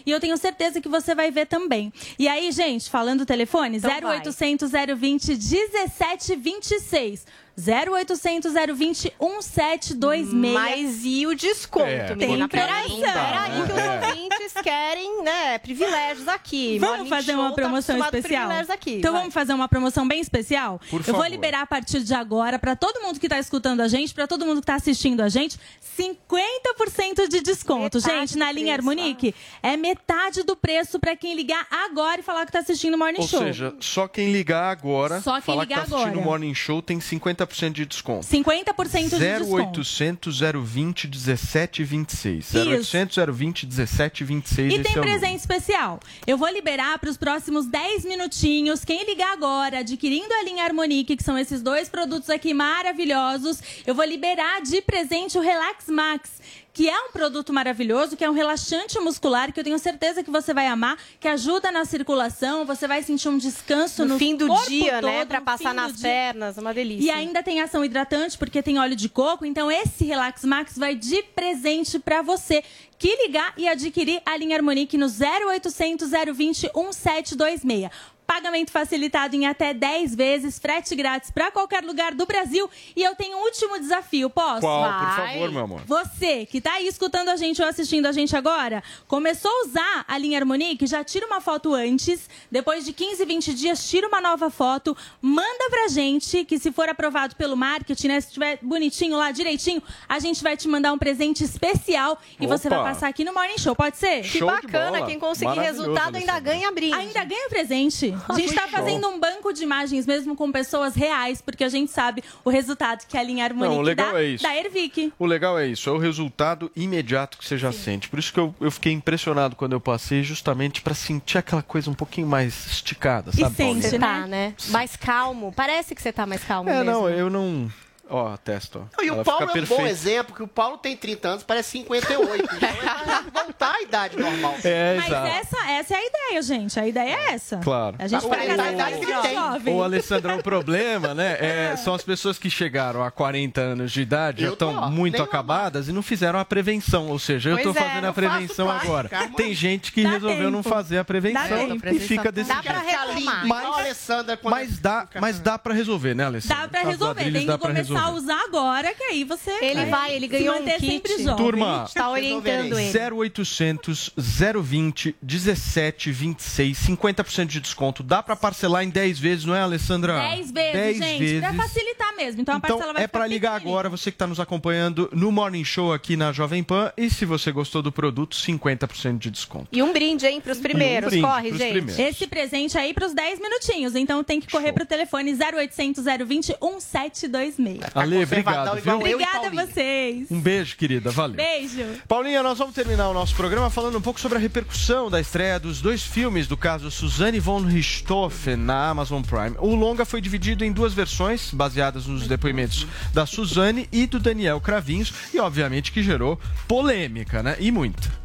E 0.05 0.11
eu 0.11 0.19
tenho 0.19 0.37
certeza 0.37 0.79
que 0.81 0.89
você 0.89 1.13
vai 1.15 1.31
ver 1.31 1.47
também. 1.47 1.91
E 2.17 2.27
aí, 2.27 2.51
gente, 2.51 2.89
falando 2.89 3.21
o 3.21 3.25
telefone, 3.25 3.77
Então 3.77 3.89
vai. 3.89 4.19
0800 4.19 4.71
020 4.97 5.35
1726. 5.35 7.25
0800 7.57 8.53
020 8.53 9.13
1726. 9.19 10.33
Mas 10.53 11.01
e 11.03 11.27
o 11.27 11.35
desconto, 11.35 11.85
É, 11.85 12.15
menina? 12.15 12.47
Peraí, 12.47 13.01
peraí, 13.01 13.51
que 13.51 13.71
os 13.71 13.77
né? 13.77 14.07
ouvintes 14.07 14.53
querem, 14.63 15.23
né, 15.23 15.57
privilégios 15.59 16.27
aqui. 16.27 16.79
Vamos 16.79 16.95
Morning 16.97 17.09
fazer 17.09 17.31
Show 17.33 17.41
uma 17.41 17.49
tá 17.49 17.55
promoção 17.55 17.97
com 17.97 18.03
especial? 18.05 18.51
Aqui, 18.69 18.95
então 18.95 19.11
vai. 19.11 19.21
vamos 19.21 19.33
fazer 19.33 19.53
uma 19.53 19.67
promoção 19.67 20.07
bem 20.07 20.19
especial? 20.21 20.79
Por 20.89 20.99
Eu 21.01 21.03
vou 21.05 21.15
favor. 21.15 21.27
liberar 21.29 21.61
a 21.61 21.65
partir 21.65 22.01
de 22.01 22.13
agora 22.13 22.57
para 22.57 22.75
todo 22.75 23.01
mundo 23.01 23.19
que 23.19 23.25
está 23.25 23.39
escutando 23.39 23.81
a 23.81 23.87
gente, 23.87 24.13
para 24.13 24.27
todo 24.27 24.45
mundo 24.45 24.55
que 24.57 24.63
está 24.63 24.75
assistindo 24.75 25.21
a 25.21 25.29
gente, 25.29 25.57
50% 25.97 27.27
de 27.29 27.41
desconto. 27.41 27.97
Metade 27.97 28.19
gente, 28.19 28.37
na 28.37 28.51
linha 28.51 28.73
preço, 28.75 28.89
Harmonique, 28.89 29.35
é 29.61 29.75
metade 29.77 30.43
do 30.43 30.55
preço 30.55 30.99
para 30.99 31.15
quem 31.15 31.35
ligar 31.35 31.65
agora 31.69 32.21
e 32.21 32.23
falar 32.23 32.41
que 32.45 32.49
está 32.49 32.59
assistindo 32.59 32.95
o 32.95 32.97
Morning 32.97 33.19
Ou 33.21 33.27
Show. 33.27 33.39
seja, 33.41 33.75
só 33.79 34.07
quem 34.07 34.31
ligar 34.31 34.71
agora, 34.71 35.21
Só 35.21 35.33
quem 35.33 35.41
falar 35.41 35.63
ligar 35.63 35.83
que 35.83 35.89
tá 35.89 35.95
assistindo 35.97 36.19
o. 36.19 36.23
Morning 36.23 36.53
Show 36.53 36.81
tem 36.81 36.99
50% 36.99 37.40
de 37.71 37.85
desconto. 37.85 38.25
50% 38.25 39.09
de 39.09 39.19
desconto. 39.19 39.79
0800 39.79 40.39
020 40.39 41.07
1726. 41.07 42.45
Isso. 42.45 42.57
0800 42.57 43.15
020 43.35 43.65
1726. 43.65 44.73
E 44.73 44.79
tem 44.79 44.97
é 44.97 45.01
presente 45.01 45.39
especial. 45.39 45.99
Eu 46.25 46.37
vou 46.37 46.49
liberar 46.49 46.99
para 46.99 47.09
os 47.09 47.17
próximos 47.17 47.65
10 47.65 48.05
minutinhos. 48.05 48.85
Quem 48.85 49.05
ligar 49.05 49.33
agora, 49.33 49.79
adquirindo 49.79 50.33
a 50.33 50.43
linha 50.43 50.63
Harmonique, 50.63 51.15
que 51.15 51.23
são 51.23 51.37
esses 51.37 51.61
dois 51.61 51.89
produtos 51.89 52.29
aqui 52.29 52.53
maravilhosos, 52.53 53.61
eu 53.85 53.95
vou 53.95 54.05
liberar 54.05 54.61
de 54.61 54.81
presente 54.81 55.37
o 55.37 55.41
Relax 55.41 55.87
Max. 55.87 56.41
Que 56.73 56.89
é 56.89 56.97
um 57.01 57.11
produto 57.11 57.51
maravilhoso, 57.51 58.15
que 58.15 58.23
é 58.23 58.29
um 58.29 58.33
relaxante 58.33 58.97
muscular, 58.99 59.51
que 59.51 59.59
eu 59.59 59.63
tenho 59.63 59.77
certeza 59.77 60.23
que 60.23 60.31
você 60.31 60.53
vai 60.53 60.67
amar, 60.67 60.97
que 61.19 61.27
ajuda 61.27 61.69
na 61.69 61.83
circulação, 61.83 62.65
você 62.65 62.87
vai 62.87 63.03
sentir 63.03 63.27
um 63.27 63.37
descanso 63.37 64.03
no, 64.03 64.13
No 64.13 64.19
fim 64.19 64.35
do 64.37 64.47
dia, 64.65 65.01
né? 65.01 65.19
todo, 65.19 65.27
Pra 65.27 65.39
no 65.39 65.45
passar 65.45 65.73
nas 65.73 66.01
pernas, 66.01 66.57
uma 66.57 66.73
delícia. 66.73 67.05
E 67.05 67.11
ainda 67.11 67.43
tem 67.43 67.61
ação 67.61 67.83
hidratante, 67.83 68.37
porque 68.37 68.63
tem 68.63 68.79
óleo 68.79 68.95
de 68.95 69.09
coco. 69.09 69.45
Então, 69.45 69.69
esse 69.69 70.05
Relax 70.05 70.45
Max 70.45 70.77
vai 70.77 70.95
de 70.95 71.21
presente 71.35 71.99
pra 71.99 72.21
você 72.21 72.63
que 72.97 73.15
ligar 73.17 73.53
e 73.57 73.67
adquirir 73.67 74.21
a 74.25 74.37
linha 74.37 74.55
Harmonique 74.55 74.97
no 74.97 75.07
0800 75.07 76.09
020 76.09 76.69
1726. 76.73 77.89
Pagamento 78.31 78.71
facilitado 78.71 79.35
em 79.35 79.45
até 79.45 79.73
10 79.73 80.15
vezes, 80.15 80.57
frete 80.57 80.95
grátis 80.95 81.29
para 81.29 81.51
qualquer 81.51 81.83
lugar 81.83 82.13
do 82.13 82.25
Brasil. 82.25 82.69
E 82.95 83.03
eu 83.03 83.13
tenho 83.13 83.37
um 83.37 83.41
último 83.41 83.77
desafio, 83.77 84.29
posso? 84.29 84.61
Qual? 84.61 84.81
Por 84.81 85.15
favor, 85.17 85.51
meu 85.51 85.63
amor. 85.65 85.81
Você 85.85 86.45
que 86.45 86.61
tá 86.61 86.75
aí 86.75 86.87
escutando 86.87 87.27
a 87.27 87.35
gente 87.35 87.61
ou 87.61 87.67
assistindo 87.67 88.05
a 88.05 88.13
gente 88.13 88.33
agora, 88.33 88.81
começou 89.05 89.51
a 89.51 89.65
usar 89.65 90.05
a 90.07 90.17
linha 90.17 90.39
Harmonique, 90.39 90.87
já 90.87 91.03
tira 91.03 91.27
uma 91.27 91.41
foto 91.41 91.73
antes, 91.73 92.29
depois 92.49 92.85
de 92.85 92.93
15, 92.93 93.25
20 93.25 93.53
dias, 93.53 93.89
tira 93.89 94.07
uma 94.07 94.21
nova 94.21 94.49
foto, 94.49 94.95
manda 95.21 95.69
pra 95.69 95.89
gente, 95.89 96.45
que 96.45 96.57
se 96.57 96.71
for 96.71 96.87
aprovado 96.87 97.35
pelo 97.35 97.57
marketing, 97.57 98.07
né, 98.07 98.21
se 98.21 98.27
estiver 98.27 98.59
bonitinho 98.61 99.17
lá, 99.17 99.31
direitinho, 99.31 99.83
a 100.07 100.19
gente 100.19 100.41
vai 100.41 100.55
te 100.55 100.69
mandar 100.69 100.93
um 100.93 100.97
presente 100.97 101.43
especial 101.43 102.17
e 102.39 102.47
você 102.47 102.69
Opa. 102.69 102.77
vai 102.77 102.93
passar 102.93 103.09
aqui 103.09 103.25
no 103.25 103.33
Morning 103.33 103.57
Show, 103.57 103.75
pode 103.75 103.97
ser? 103.97 104.21
Que 104.21 104.39
bacana, 104.39 105.05
quem 105.05 105.19
conseguir 105.19 105.59
resultado 105.59 106.15
ainda 106.15 106.39
ganha 106.39 106.71
brinde. 106.71 106.95
Ainda 106.95 107.25
ganha 107.25 107.49
presente. 107.49 108.20
A 108.29 108.33
gente 108.33 108.53
tá 108.53 108.61
Show. 108.63 108.71
fazendo 108.71 109.07
um 109.07 109.19
banco 109.19 109.51
de 109.53 109.63
imagens 109.63 110.05
mesmo 110.05 110.35
com 110.35 110.51
pessoas 110.51 110.95
reais, 110.95 111.41
porque 111.41 111.63
a 111.63 111.69
gente 111.69 111.91
sabe 111.91 112.23
o 112.43 112.49
resultado 112.49 113.05
que 113.07 113.17
a 113.17 113.23
linha 113.23 113.45
Harmonique 113.45 113.73
Não, 113.75 113.79
o 113.81 113.83
legal 113.85 114.13
dá, 114.13 114.21
é 114.21 114.25
isso. 114.25 114.43
da 114.43 114.55
Ervic. 114.55 115.13
O 115.19 115.25
legal 115.25 115.57
é 115.57 115.67
isso, 115.67 115.89
é 115.89 115.93
o 115.93 115.97
resultado 115.97 116.71
imediato 116.75 117.37
que 117.37 117.47
você 117.47 117.57
já 117.57 117.71
sente. 117.71 118.09
Por 118.09 118.19
isso 118.19 118.31
que 118.33 118.39
eu, 118.39 118.53
eu 118.59 118.71
fiquei 118.71 118.91
impressionado 118.91 119.55
quando 119.55 119.73
eu 119.73 119.79
passei, 119.81 120.23
justamente 120.23 120.81
para 120.81 120.93
sentir 120.93 121.37
aquela 121.37 121.61
coisa 121.63 121.89
um 121.89 121.93
pouquinho 121.93 122.27
mais 122.27 122.67
esticada, 122.67 123.31
sabe? 123.31 123.55
Paulinha? 123.55 123.81
Você 123.81 123.99
tá, 123.99 124.27
né? 124.27 124.53
Mais 124.69 124.95
calmo. 124.95 125.53
Parece 125.55 125.93
que 125.95 126.01
você 126.01 126.11
tá 126.11 126.25
mais 126.25 126.43
calmo 126.43 126.69
É, 126.69 126.83
mesmo. 126.83 126.91
não, 126.91 127.09
eu 127.09 127.29
não. 127.29 127.71
Ó, 128.11 128.33
ó. 128.33 129.03
E 129.03 129.09
o 129.09 129.13
Ela 129.15 129.23
Paulo 129.23 129.41
é 129.41 129.45
um 129.45 129.47
bom 129.47 129.53
perfeita. 129.53 129.89
exemplo, 129.89 130.35
que 130.35 130.43
o 130.43 130.47
Paulo 130.47 130.77
tem 130.77 130.95
30 130.97 131.27
anos, 131.27 131.43
parece 131.43 131.71
58. 131.71 132.41
Então 132.61 132.69
ele 132.69 133.05
vai 133.31 133.43
voltar 133.43 133.73
à 133.75 133.81
idade 133.81 134.17
normal. 134.17 134.55
É, 134.63 134.95
Mas 134.97 135.07
exato. 135.07 135.27
essa, 135.27 135.71
essa 135.71 135.93
é 135.93 135.97
a 135.97 136.05
ideia, 136.05 136.41
gente. 136.41 136.79
A 136.79 136.87
ideia 136.87 137.15
é 137.15 137.33
essa. 137.33 137.57
Claro. 137.57 137.95
A 137.99 138.07
gente 138.07 138.21
Tá 138.21 138.27
vai 138.27 138.47
casar 138.47 138.73
idade 138.73 138.99
que 138.99 139.05
ele 139.05 139.21
tem. 139.21 139.35
jovem. 139.35 139.75
Ô, 139.75 139.83
Alessandro, 139.83 140.35
o 140.37 140.43
problema, 140.43 141.13
né? 141.13 141.37
é, 141.71 141.75
são 141.77 141.93
as 141.93 142.03
pessoas 142.03 142.37
que 142.37 142.49
chegaram 142.49 143.03
a 143.03 143.09
40 143.11 143.61
anos 143.61 143.91
de 143.91 144.01
idade, 144.01 144.41
já 144.41 144.47
Eu 144.47 144.55
tô, 144.55 144.69
estão 144.69 144.91
muito 144.91 145.13
nem 145.13 145.21
acabadas 145.23 145.87
e 145.87 145.91
não 145.91 146.01
fizeram 146.01 146.39
a 146.39 146.45
prevenção. 146.45 147.07
Ou 147.09 147.19
seja, 147.19 147.49
eu 147.49 147.55
Pois 147.57 147.63
tô 147.75 147.79
é, 147.79 147.83
fazendo 147.83 148.05
a 148.07 148.13
prevenção 148.13 148.67
parte, 148.67 148.85
agora. 148.85 149.09
cara. 149.09 149.29
Tem 149.29 149.53
gente 149.53 149.91
que 149.91 150.03
Dá 150.03 150.09
resolveu 150.11 150.51
não 150.51 150.61
tempo. 150.61 150.75
fazer 150.75 150.97
a 150.97 151.05
prevenção 151.05 151.47
tempo. 151.69 151.87
e 151.87 151.99
fica 151.99 152.31
desse 152.31 152.49
Dá 152.49 152.55
jeito. 152.61 152.67
pra 152.67 152.79
reclamar. 152.79 153.47
Mas- 153.47 154.07
Mas 154.43 154.79
dá, 154.79 155.07
mas 155.19 155.39
dá 155.39 155.57
pra 155.57 155.73
resolver, 155.73 156.13
né, 156.13 156.25
Alessandra? 156.25 156.63
Dá 156.63 156.67
pra 156.69 156.81
As 156.81 156.87
resolver. 156.87 157.31
Tem 157.31 157.45
dá 157.45 157.53
que 157.57 157.59
pra 157.63 157.73
começar 158.01 158.05
a 158.05 158.11
usar 158.11 158.41
agora, 158.45 158.93
que 158.93 159.03
aí 159.03 159.23
você 159.23 159.51
Ele 159.61 159.85
vai, 159.85 160.15
ele 160.15 160.27
ganhou 160.27 160.55
um 160.55 160.59
manter 160.59 160.79
kit. 160.79 160.91
sempre 160.91 161.17
jovem. 161.23 161.35
Turma, 161.45 161.85
Tá 161.93 162.09
orientando 162.09 162.77
ele. 162.79 162.91
0800 163.15 164.11
020 164.17 165.15
1726, 165.21 166.77
50% 166.87 167.45
de 167.47 167.59
desconto. 167.59 168.03
Dá 168.03 168.21
pra 168.23 168.35
parcelar 168.35 168.83
em 168.83 168.89
10 168.89 169.19
vezes, 169.19 169.45
não 169.45 169.55
é, 169.55 169.61
Alessandra? 169.61 170.19
10 170.19 170.51
vezes, 170.51 170.71
10 170.73 170.97
gente. 170.97 171.39
Pra 171.39 171.49
vezes. 171.51 171.63
facilitar 171.65 172.15
mesmo. 172.15 172.41
Então, 172.41 172.55
a 172.55 172.57
Então 172.57 172.69
parcela 172.77 172.93
vai 172.93 173.03
é 173.03 173.07
pra 173.07 173.27
ligar 173.27 173.55
agora, 173.55 173.89
você 173.89 174.11
que 174.11 174.15
está 174.15 174.27
nos 174.27 174.39
acompanhando 174.39 175.09
no 175.13 175.31
Morning 175.31 175.63
Show 175.63 175.93
aqui 175.93 176.15
na 176.15 176.31
Jovem 176.31 176.63
Pan. 176.63 176.91
E 176.97 177.09
se 177.09 177.25
você 177.25 177.51
gostou 177.51 177.81
do 177.81 177.91
produto, 177.91 178.35
50% 178.35 179.17
de 179.17 179.29
desconto. 179.31 179.67
E 179.71 179.81
um 179.81 179.91
brinde, 179.93 180.25
hein, 180.25 180.41
pros 180.41 180.59
primeiros. 180.59 181.09
brinde 181.09 181.25
Corre, 181.25 181.49
gente. 181.51 181.71
primeiros. 181.71 181.99
Esse 181.99 182.27
presente 182.27 182.77
aí 182.77 182.93
pros 182.93 183.13
10 183.13 183.39
minutinhos. 183.39 183.95
Então 183.95 184.23
tem 184.23 184.39
que 184.39 184.47
correr 184.51 184.73
pro 184.73 184.85
telefone 184.85 185.33
0800 185.33 186.03
020 186.25 186.55
1726. 186.61 187.80
Ale, 187.93 188.23
obrigado, 188.23 188.81
viu? 188.81 188.95
Obrigada 188.95 189.47
a 189.47 189.65
vocês. 189.65 190.31
Um 190.31 190.39
beijo, 190.39 190.75
querida. 190.75 191.11
Valeu. 191.11 191.35
Beijo. 191.35 191.85
Paulinha, 192.07 192.43
nós 192.43 192.57
vamos 192.57 192.73
terminar 192.73 193.09
o 193.09 193.13
nosso 193.13 193.35
programa 193.35 193.69
falando 193.69 193.97
um 193.97 194.01
pouco 194.01 194.19
sobre 194.19 194.37
a 194.37 194.41
repercussão 194.41 195.09
da 195.09 195.19
estreia 195.19 195.59
dos 195.59 195.81
dois 195.81 196.03
filmes 196.03 196.47
do 196.47 196.57
caso 196.57 196.89
Suzanne 196.91 197.39
von 197.39 197.61
Richthofen 197.61 198.55
na 198.55 198.89
Amazon 198.89 199.21
Prime. 199.21 199.55
O 199.59 199.75
longa 199.75 200.05
foi 200.05 200.21
dividido 200.21 200.63
em 200.63 200.71
duas 200.71 200.93
versões, 200.93 201.51
baseadas 201.53 202.05
nos 202.05 202.27
depoimentos 202.27 202.85
da 203.13 203.25
Suzanne 203.25 203.87
e 203.91 204.05
do 204.05 204.19
Daniel 204.19 204.59
Cravinhos, 204.61 205.13
e 205.33 205.39
obviamente 205.39 205.91
que 205.91 206.03
gerou 206.03 206.39
polêmica, 206.67 207.41
né? 207.41 207.55
E 207.59 207.71
muita. 207.71 208.21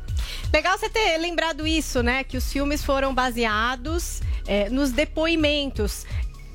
Legal 0.52 0.78
você 0.78 0.88
ter 0.88 1.16
lembrado 1.18 1.66
isso, 1.66 2.02
né? 2.02 2.24
Que 2.24 2.36
os 2.36 2.50
filmes 2.52 2.82
foram 2.82 3.14
baseados 3.14 4.22
é, 4.46 4.70
nos 4.70 4.90
depoimentos. 4.90 6.06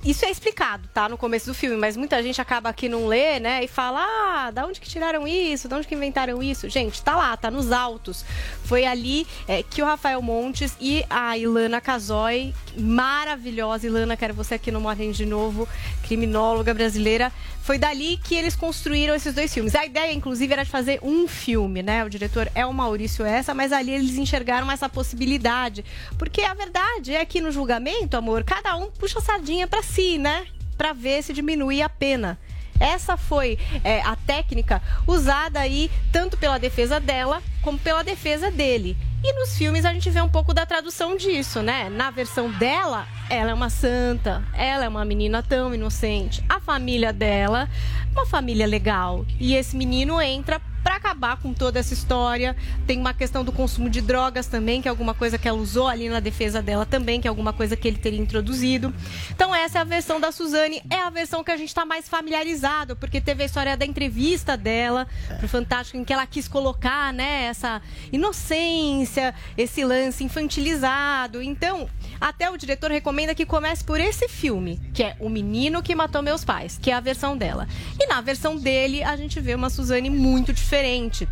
Isso 0.04 0.26
é 0.26 0.32
explicado, 0.32 0.90
tá? 0.92 1.08
No 1.08 1.16
começo 1.16 1.46
do 1.46 1.54
filme, 1.54 1.78
mas 1.78 1.96
muita 1.96 2.24
gente 2.24 2.42
acaba 2.42 2.70
aqui 2.70 2.90
não 2.90 3.06
lê, 3.06 3.40
né? 3.40 3.64
E 3.64 3.68
fala, 3.68 4.04
ah, 4.04 4.50
da 4.50 4.66
onde 4.66 4.82
que 4.82 4.90
tiraram 4.90 5.28
isso? 5.28 5.68
Da 5.68 5.78
onde 5.78 5.88
que 5.88 5.94
inventaram 5.94 6.42
isso? 6.42 6.68
Gente, 6.70 7.00
tá 7.04 7.16
lá, 7.16 7.38
tá 7.38 7.52
nos 7.52 7.72
autos. 7.72 8.26
Foi 8.64 8.84
ali 8.84 9.28
é, 9.48 9.62
que 9.62 9.80
o 9.80 9.86
Rafael 9.86 10.20
Montes 10.20 10.76
e 10.82 11.06
a 11.08 11.38
Ilana 11.38 11.80
Casoy, 11.80 12.52
maravilhosa, 12.76 13.86
Ilana, 13.86 14.18
quero 14.18 14.34
você 14.34 14.56
aqui 14.56 14.72
no 14.72 14.82
Morrem 14.82 15.12
de 15.12 15.26
Novo, 15.26 15.70
criminóloga 16.02 16.74
brasileira, 16.74 17.32
foi 17.62 17.78
dali 17.78 18.18
que 18.18 18.34
eles 18.36 18.56
construíram 18.56 19.14
esses 19.14 19.36
dois 19.36 19.54
filmes. 19.54 19.76
A 19.76 19.86
ideia, 19.86 20.12
inclusive, 20.12 20.52
era 20.52 20.66
de 20.66 20.70
fazer 20.72 21.00
um 21.04 21.28
filme, 21.28 21.84
né? 21.84 22.04
O 22.04 22.10
diretor 22.10 22.52
é 22.56 22.66
o 22.66 22.74
Maurício 22.74 23.24
Essa, 23.24 23.54
mas 23.54 23.72
ali 23.72 23.92
eles 23.92 24.18
enxergaram 24.18 24.70
essa 24.72 24.90
possibilidade. 24.90 25.86
Porque 26.18 26.42
a 26.42 26.56
verdade 26.56 27.14
é 27.14 27.24
que 27.24 27.40
no 27.40 27.52
julgamento, 27.52 28.18
amor, 28.18 28.44
cada 28.44 28.76
um 28.76 28.90
puxa 28.90 29.20
a 29.20 29.22
sardinha 29.22 29.68
pra 29.68 29.84
si, 29.92 30.18
né? 30.18 30.46
Pra 30.78 30.94
ver 30.94 31.22
se 31.22 31.34
diminui 31.34 31.82
a 31.82 31.90
pena. 31.90 32.40
Essa 32.80 33.16
foi 33.16 33.60
é, 33.84 34.02
a 34.02 34.16
técnica 34.16 34.82
usada 35.06 35.60
aí 35.60 35.92
tanto 36.12 36.36
pela 36.38 36.58
defesa 36.58 37.00
dela 37.00 37.44
como 37.62 37.78
pela 37.78 38.04
defesa 38.04 38.50
dele. 38.50 38.98
E 39.24 39.34
nos 39.34 39.56
filmes 39.56 39.86
a 39.86 39.94
gente 39.94 40.10
vê 40.10 40.20
um 40.20 40.30
pouco 40.30 40.52
da 40.52 40.66
tradução 40.66 41.16
disso, 41.16 41.62
né? 41.62 41.90
Na 41.90 42.10
versão 42.10 42.50
dela, 42.50 43.06
ela 43.30 43.52
é 43.52 43.54
uma 43.54 43.70
santa, 43.70 44.44
ela 44.52 44.86
é 44.86 44.90
uma 44.90 45.06
menina 45.06 45.44
tão 45.44 45.76
inocente. 45.76 46.44
A 46.50 46.60
família 46.60 47.14
dela, 47.14 47.70
uma 48.14 48.26
família 48.26 48.66
legal. 48.66 49.24
E 49.40 49.54
esse 49.54 49.76
menino 49.76 50.20
entra 50.20 50.60
pra 50.84 50.96
acabar 50.96 51.38
com 51.38 51.54
toda 51.54 51.80
essa 51.80 51.94
história. 51.94 52.56
Tem 52.86 53.00
uma 53.00 53.14
questão 53.14 53.44
do 53.44 53.52
consumo 53.52 53.90
de 53.90 54.02
drogas 54.02 54.48
também, 54.48 54.82
que 54.82 54.88
é 54.88 54.92
alguma 54.92 55.14
coisa 55.14 55.38
que 55.38 55.48
ela 55.48 55.58
usou 55.58 55.88
ali 55.88 56.10
na 56.10 56.20
defesa 56.20 56.62
dela 56.62 56.86
também, 56.86 57.22
que 57.22 57.28
é 57.28 57.30
alguma 57.30 57.54
coisa 57.54 57.76
que 57.76 57.88
ele 57.88 57.98
teria 57.98 58.20
introduzido. 58.20 58.94
Então 59.30 59.54
essa 59.54 59.80
é 59.80 59.82
a 59.82 59.86
versão 59.86 60.20
da 60.20 60.32
Suzane, 60.32 60.82
é 60.90 61.02
a 61.02 61.10
versão 61.10 61.44
que 61.44 61.52
a 61.52 61.58
gente 61.58 61.74
tá 61.74 61.86
mais 61.86 62.08
familiarizado, 62.08 62.96
porque 62.96 63.22
teve 63.22 63.44
a 63.44 63.46
história 63.46 63.78
da 63.78 63.86
entrevista 63.86 64.58
dela 64.58 65.08
pro 65.40 65.48
Fantástico, 65.48 65.98
em 65.98 66.04
que 66.04 66.14
ela 66.14 66.26
quis 66.26 66.48
colocar, 66.48 67.14
né, 67.14 67.46
essa 67.46 67.82
inocência, 68.12 69.34
esse 69.58 69.84
lance 69.84 70.24
infantilizado. 70.24 71.42
Então, 71.42 71.90
até 72.22 72.50
o 72.52 72.56
diretor 72.56 72.92
recomenda 72.92 73.34
que 73.34 73.46
comece 73.46 73.84
por 73.84 74.00
esse 74.00 74.30
filme, 74.30 74.80
que 74.94 75.02
é 75.02 75.18
O 75.20 75.28
Menino 75.28 75.82
que 75.82 75.96
Matou 75.96 76.22
Meus 76.22 76.46
Pais, 76.46 76.80
que 76.80 76.92
é 76.92 76.94
a 76.94 77.00
versão 77.00 77.36
dela. 77.36 77.68
E 78.00 78.06
na 78.06 78.22
versão 78.22 78.56
dele, 78.56 79.04
a 79.04 79.18
gente 79.18 79.40
vê 79.40 79.56
uma 79.56 79.72
Suzane 79.72 80.10
muito 80.10 80.54
diferente 80.54 81.28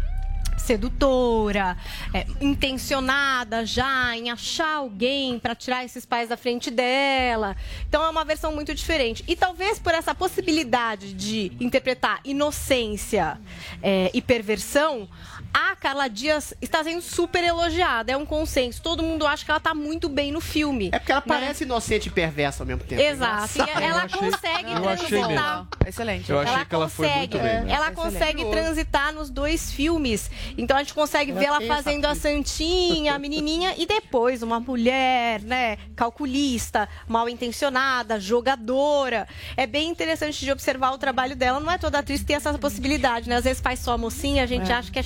sedutora, 0.60 1.76
é, 2.14 2.28
intencionada 2.40 3.66
já 3.66 4.16
em 4.16 4.30
achar 4.30 4.76
alguém 4.76 5.40
para 5.40 5.56
tirar 5.56 5.84
esses 5.84 6.06
pais 6.06 6.30
da 6.30 6.38
frente 6.38 6.70
dela. 6.70 7.56
Então 7.88 8.04
é 8.04 8.10
uma 8.10 8.24
versão 8.24 8.54
muito 8.54 8.76
diferente. 8.76 9.24
E 9.28 9.36
talvez 9.36 9.80
por 9.80 9.94
essa 9.94 10.14
possibilidade 10.14 11.14
de 11.14 11.52
interpretar 11.60 12.20
inocência 12.24 13.40
é, 13.82 14.12
e 14.14 14.22
perversão, 14.22 15.10
a 15.54 15.76
Carla 15.76 16.08
Dias 16.08 16.54
está 16.62 16.84
sendo 16.84 17.02
super 17.02 17.44
elogiada. 17.44 18.12
É 18.12 18.18
um 18.18 18.26
consenso. 18.26 18.82
Todo 18.82 19.02
mundo 19.04 19.26
acha 19.26 19.44
que 19.46 19.52
ela 19.52 19.58
está 19.58 19.74
muito 19.74 20.08
bem 20.10 20.32
no 20.32 20.42
filme. 20.42 20.90
É 20.92 21.00
porque 21.00 21.12
ela 21.12 21.22
parece 21.22 21.64
inocente 21.64 22.08
e 22.08 22.12
perversa 22.12 22.64
ao 22.64 22.68
mesmo 22.68 22.84
tempo. 22.84 23.02
Exato. 23.02 23.58
E 23.58 23.84
ela 23.84 24.08
consegue 24.10 24.72
eu 24.72 24.90
achei 24.90 25.08
transitar. 25.08 25.68
Excelente. 25.88 26.30
Eu 26.32 26.40
achei 26.40 26.66
que 26.66 26.76
ela 26.76 26.90
foi 26.90 27.10
muito 27.10 27.38
bem. 27.38 27.62
né? 27.62 27.66
Ela 27.72 27.92
consegue 27.92 28.46
transitar 28.46 29.14
nos 29.14 29.30
dois 29.30 29.72
filmes. 29.72 30.30
Então 30.58 30.76
a 30.78 30.80
gente 30.80 30.94
consegue 30.94 31.32
Ela 31.32 31.40
ver 31.40 31.46
ela 31.48 31.62
fazendo 31.62 32.06
a 32.06 32.16
santinha, 32.16 33.16
a 33.16 33.20
menininha, 33.20 33.74
e 33.78 33.86
depois 33.86 34.44
uma 34.44 34.60
mulher, 34.60 35.42
né, 35.42 35.78
calculista, 35.96 36.88
mal 37.08 37.28
intencionada, 37.30 38.20
jogadora. 38.20 39.28
É 39.58 39.66
bem 39.66 39.90
interessante 39.90 40.40
de 40.44 40.52
observar 40.52 40.92
o 40.92 40.98
trabalho 40.98 41.36
dela. 41.36 41.60
Não 41.60 41.72
é 41.72 41.78
toda 41.78 42.00
atriz 42.00 42.20
que 42.22 42.28
tem 42.28 42.36
essa 42.36 42.54
possibilidade, 42.58 43.28
né? 43.30 43.38
Às 43.38 43.44
vezes 43.44 43.62
faz 43.62 43.80
só 43.80 43.94
a 43.94 43.98
mocinha, 43.98 44.44
a 44.44 44.48
gente 44.48 44.72
É. 44.72 44.76
acha 44.76 44.92
que 44.92 45.00
é 45.00 45.04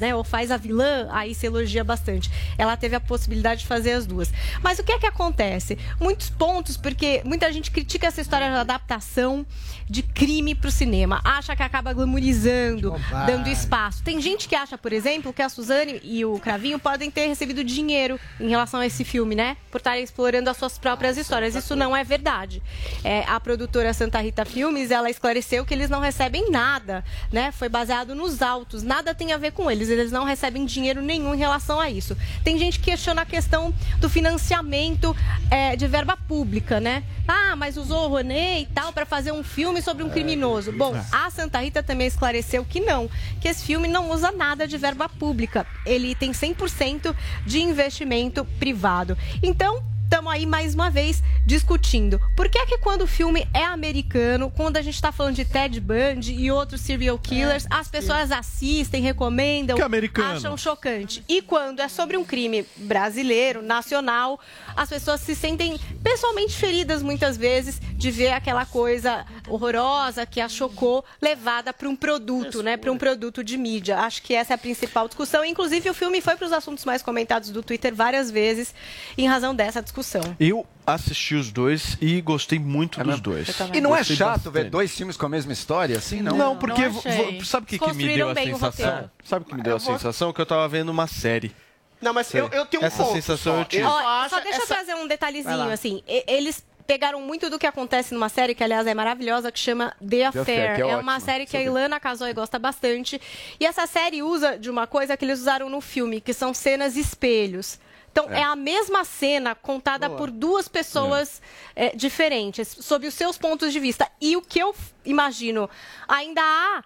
né? 0.00 0.14
Ou 0.14 0.22
faz 0.22 0.50
a 0.50 0.56
vilã, 0.56 1.08
aí 1.10 1.34
se 1.34 1.46
elogia 1.46 1.82
bastante. 1.82 2.30
Ela 2.58 2.76
teve 2.76 2.94
a 2.94 3.00
possibilidade 3.00 3.60
de 3.60 3.66
fazer 3.66 3.92
as 3.92 4.06
duas. 4.06 4.32
Mas 4.62 4.78
o 4.78 4.84
que 4.84 4.92
é 4.92 4.98
que 4.98 5.06
acontece? 5.06 5.78
Muitos 6.00 6.30
pontos, 6.30 6.76
porque 6.76 7.22
muita 7.24 7.52
gente 7.52 7.70
critica 7.70 8.06
essa 8.06 8.20
história 8.20 8.50
de 8.50 8.56
adaptação 8.56 9.44
de 9.88 10.02
crime 10.02 10.54
pro 10.54 10.70
cinema. 10.70 11.20
Acha 11.24 11.54
que 11.54 11.62
acaba 11.62 11.92
glamorizando, 11.92 12.94
dando 13.26 13.48
espaço. 13.48 14.02
Tem 14.02 14.20
gente 14.20 14.48
que 14.48 14.54
acha, 14.54 14.76
por 14.76 14.92
exemplo, 14.92 15.32
que 15.32 15.42
a 15.42 15.48
Suzane 15.48 16.00
e 16.02 16.24
o 16.24 16.38
Cravinho 16.38 16.78
podem 16.78 17.10
ter 17.10 17.26
recebido 17.26 17.62
dinheiro 17.62 18.18
em 18.40 18.48
relação 18.48 18.80
a 18.80 18.86
esse 18.86 19.04
filme, 19.04 19.34
né? 19.34 19.56
Por 19.70 19.78
estarem 19.78 20.02
explorando 20.02 20.50
as 20.50 20.56
suas 20.56 20.76
próprias 20.78 21.16
histórias. 21.16 21.54
Isso 21.54 21.76
não 21.76 21.96
é 21.96 22.02
verdade. 22.02 22.62
É, 23.04 23.24
a 23.26 23.38
produtora 23.38 23.92
Santa 23.94 24.20
Rita 24.20 24.44
Filmes, 24.44 24.90
ela 24.90 25.08
esclareceu 25.08 25.64
que 25.64 25.72
eles 25.72 25.88
não 25.88 26.00
recebem 26.00 26.50
nada, 26.50 27.04
né? 27.32 27.52
Foi 27.52 27.68
baseado 27.68 28.14
nos 28.14 28.42
autos. 28.42 28.82
Nada 28.82 29.14
tem 29.14 29.32
a 29.32 29.38
ver 29.38 29.52
com 29.56 29.70
eles. 29.70 29.88
eles 29.88 30.12
não 30.12 30.24
recebem 30.24 30.66
dinheiro 30.66 31.00
nenhum 31.00 31.34
em 31.34 31.38
relação 31.38 31.80
a 31.80 31.90
isso. 31.90 32.16
Tem 32.44 32.58
gente 32.58 32.78
que 32.78 32.90
questiona 32.90 33.22
a 33.22 33.26
questão 33.26 33.74
do 33.98 34.08
financiamento 34.08 35.16
é, 35.50 35.74
de 35.74 35.88
verba 35.88 36.16
pública, 36.16 36.78
né? 36.78 37.02
Ah, 37.26 37.56
mas 37.56 37.76
usou 37.76 38.04
o 38.04 38.08
Rouanet 38.08 38.62
e 38.62 38.66
tal 38.66 38.92
para 38.92 39.06
fazer 39.06 39.32
um 39.32 39.42
filme 39.42 39.80
sobre 39.80 40.04
um 40.04 40.10
criminoso. 40.10 40.70
Bom, 40.70 40.94
a 41.10 41.30
Santa 41.30 41.58
Rita 41.58 41.82
também 41.82 42.06
esclareceu 42.06 42.64
que 42.64 42.78
não, 42.78 43.08
que 43.40 43.48
esse 43.48 43.64
filme 43.64 43.88
não 43.88 44.10
usa 44.10 44.30
nada 44.30 44.68
de 44.68 44.76
verba 44.76 45.08
pública. 45.08 45.66
Ele 45.84 46.14
tem 46.14 46.32
100% 46.32 47.14
de 47.44 47.60
investimento 47.60 48.44
privado. 48.58 49.16
Então, 49.42 49.82
estamos 50.06 50.32
aí 50.32 50.46
mais 50.46 50.72
uma 50.72 50.88
vez 50.88 51.22
discutindo. 51.44 52.20
Por 52.36 52.48
que 52.48 52.58
é 52.58 52.66
que 52.66 52.78
quando 52.78 53.02
o 53.02 53.06
filme 53.06 53.46
é 53.52 53.64
americano, 53.64 54.50
quando 54.50 54.76
a 54.76 54.82
gente 54.82 54.94
está 54.94 55.10
falando 55.10 55.34
de 55.34 55.44
Ted 55.44 55.80
Bundy 55.80 56.32
e 56.32 56.50
outros 56.50 56.80
serial 56.80 57.18
killers, 57.18 57.66
as 57.68 57.88
pessoas 57.88 58.30
assistem, 58.30 59.02
recomendam, 59.02 59.76
é 59.76 60.36
acham 60.36 60.56
chocante. 60.56 61.24
E 61.28 61.42
quando 61.42 61.80
é 61.80 61.88
sobre 61.88 62.16
um 62.16 62.24
crime 62.24 62.64
brasileiro, 62.76 63.62
nacional, 63.62 64.40
as 64.76 64.88
pessoas 64.88 65.20
se 65.20 65.34
sentem 65.34 65.78
pessoalmente 66.02 66.56
feridas 66.56 67.02
muitas 67.02 67.36
vezes 67.36 67.80
de 67.80 68.10
ver 68.10 68.32
aquela 68.32 68.64
coisa 68.64 69.26
horrorosa 69.48 70.24
que 70.26 70.40
a 70.40 70.48
chocou 70.48 71.04
levada 71.20 71.72
para 71.72 71.88
um 71.88 71.96
produto, 71.96 72.62
né, 72.62 72.76
para 72.76 72.90
um 72.92 72.98
produto 72.98 73.42
de 73.44 73.56
mídia. 73.56 73.98
Acho 73.98 74.22
que 74.22 74.34
essa 74.34 74.52
é 74.52 74.56
a 74.56 74.58
principal 74.58 75.06
discussão. 75.08 75.44
Inclusive 75.44 75.88
o 75.90 75.94
filme 75.94 76.20
foi 76.20 76.36
para 76.36 76.46
os 76.46 76.52
assuntos 76.52 76.84
mais 76.84 77.02
comentados 77.02 77.50
do 77.50 77.62
Twitter 77.62 77.94
várias 77.94 78.30
vezes 78.30 78.74
em 79.16 79.26
razão 79.26 79.54
dessa 79.54 79.82
discussão. 79.82 80.22
Eu 80.38 80.66
assisti 80.86 81.34
os 81.34 81.50
dois 81.50 81.96
e 82.00 82.20
gostei 82.20 82.58
muito 82.58 83.02
dos 83.02 83.20
dois. 83.20 83.48
E 83.74 83.80
não 83.80 83.94
é 83.94 83.98
Gostei 83.98 84.16
chato 84.16 84.28
bastante. 84.36 84.52
ver 84.52 84.70
dois 84.70 84.94
filmes 84.94 85.16
com 85.16 85.26
a 85.26 85.28
mesma 85.28 85.52
história, 85.52 85.98
assim, 85.98 86.20
não? 86.22 86.36
Não, 86.36 86.56
porque 86.56 86.88
vo- 86.88 87.02
sabe 87.44 87.64
o 87.64 87.68
que, 87.68 87.78
que 87.78 87.92
me 87.92 88.14
deu 88.14 88.30
a 88.30 88.34
sensação? 88.34 89.10
Sabe 89.24 89.44
o 89.44 89.48
que 89.48 89.54
me 89.54 89.62
deu 89.62 89.74
a 89.76 89.78
vou- 89.78 89.92
sensação? 89.94 90.32
Que 90.32 90.40
eu 90.40 90.46
tava 90.46 90.68
vendo 90.68 90.90
uma 90.90 91.06
série. 91.06 91.54
Não, 92.00 92.12
mas 92.12 92.32
eu, 92.34 92.46
eu 92.48 92.66
tenho 92.66 92.82
um 92.82 92.86
Essa 92.86 93.02
ponto 93.02 93.14
sensação 93.14 93.54
só. 93.54 93.60
eu 93.60 93.64
tive. 93.64 93.82
Eu 93.82 93.88
Ó, 93.88 93.98
acho 93.98 94.34
só 94.34 94.40
deixa 94.40 94.58
essa- 94.62 94.74
eu 94.74 94.76
trazer 94.84 94.94
um 94.96 95.06
detalhezinho, 95.08 95.70
assim. 95.70 96.02
Eles 96.06 96.62
pegaram 96.86 97.20
muito 97.20 97.50
do 97.50 97.58
que 97.58 97.66
acontece 97.66 98.14
numa 98.14 98.28
série, 98.28 98.54
que 98.54 98.62
aliás 98.62 98.86
é 98.86 98.94
maravilhosa, 98.94 99.50
que 99.50 99.58
chama 99.58 99.94
The 99.98 100.26
Affair. 100.26 100.42
Affair, 100.42 100.76
que 100.76 100.82
é 100.82 100.88
é 100.90 100.96
uma 100.96 101.18
série 101.20 101.46
que 101.46 101.56
a 101.56 101.62
Ilana 101.62 101.98
Casoy 101.98 102.32
gosta 102.32 102.58
bastante. 102.58 103.20
E 103.58 103.66
essa 103.66 103.86
série 103.86 104.22
usa 104.22 104.58
de 104.58 104.70
uma 104.70 104.86
coisa 104.86 105.16
que 105.16 105.24
eles 105.24 105.40
usaram 105.40 105.68
no 105.68 105.80
filme, 105.80 106.20
que 106.20 106.32
são 106.32 106.54
cenas 106.54 106.96
espelhos. 106.96 107.78
Então, 108.12 108.30
é, 108.30 108.40
É. 108.40 108.42
a 108.44 108.56
mesma 108.56 109.04
cena 109.04 109.54
contada 109.54 110.08
por 110.08 110.30
duas 110.30 110.68
pessoas 110.68 111.42
é, 111.74 111.94
diferentes, 111.94 112.68
sob 112.80 113.06
os 113.06 113.12
seus 113.12 113.36
pontos 113.36 113.72
de 113.72 113.78
vista. 113.80 114.10
E 114.20 114.36
o 114.36 114.42
que 114.42 114.58
eu 114.58 114.74
imagino, 115.04 115.68
ainda 116.08 116.40
há 116.42 116.82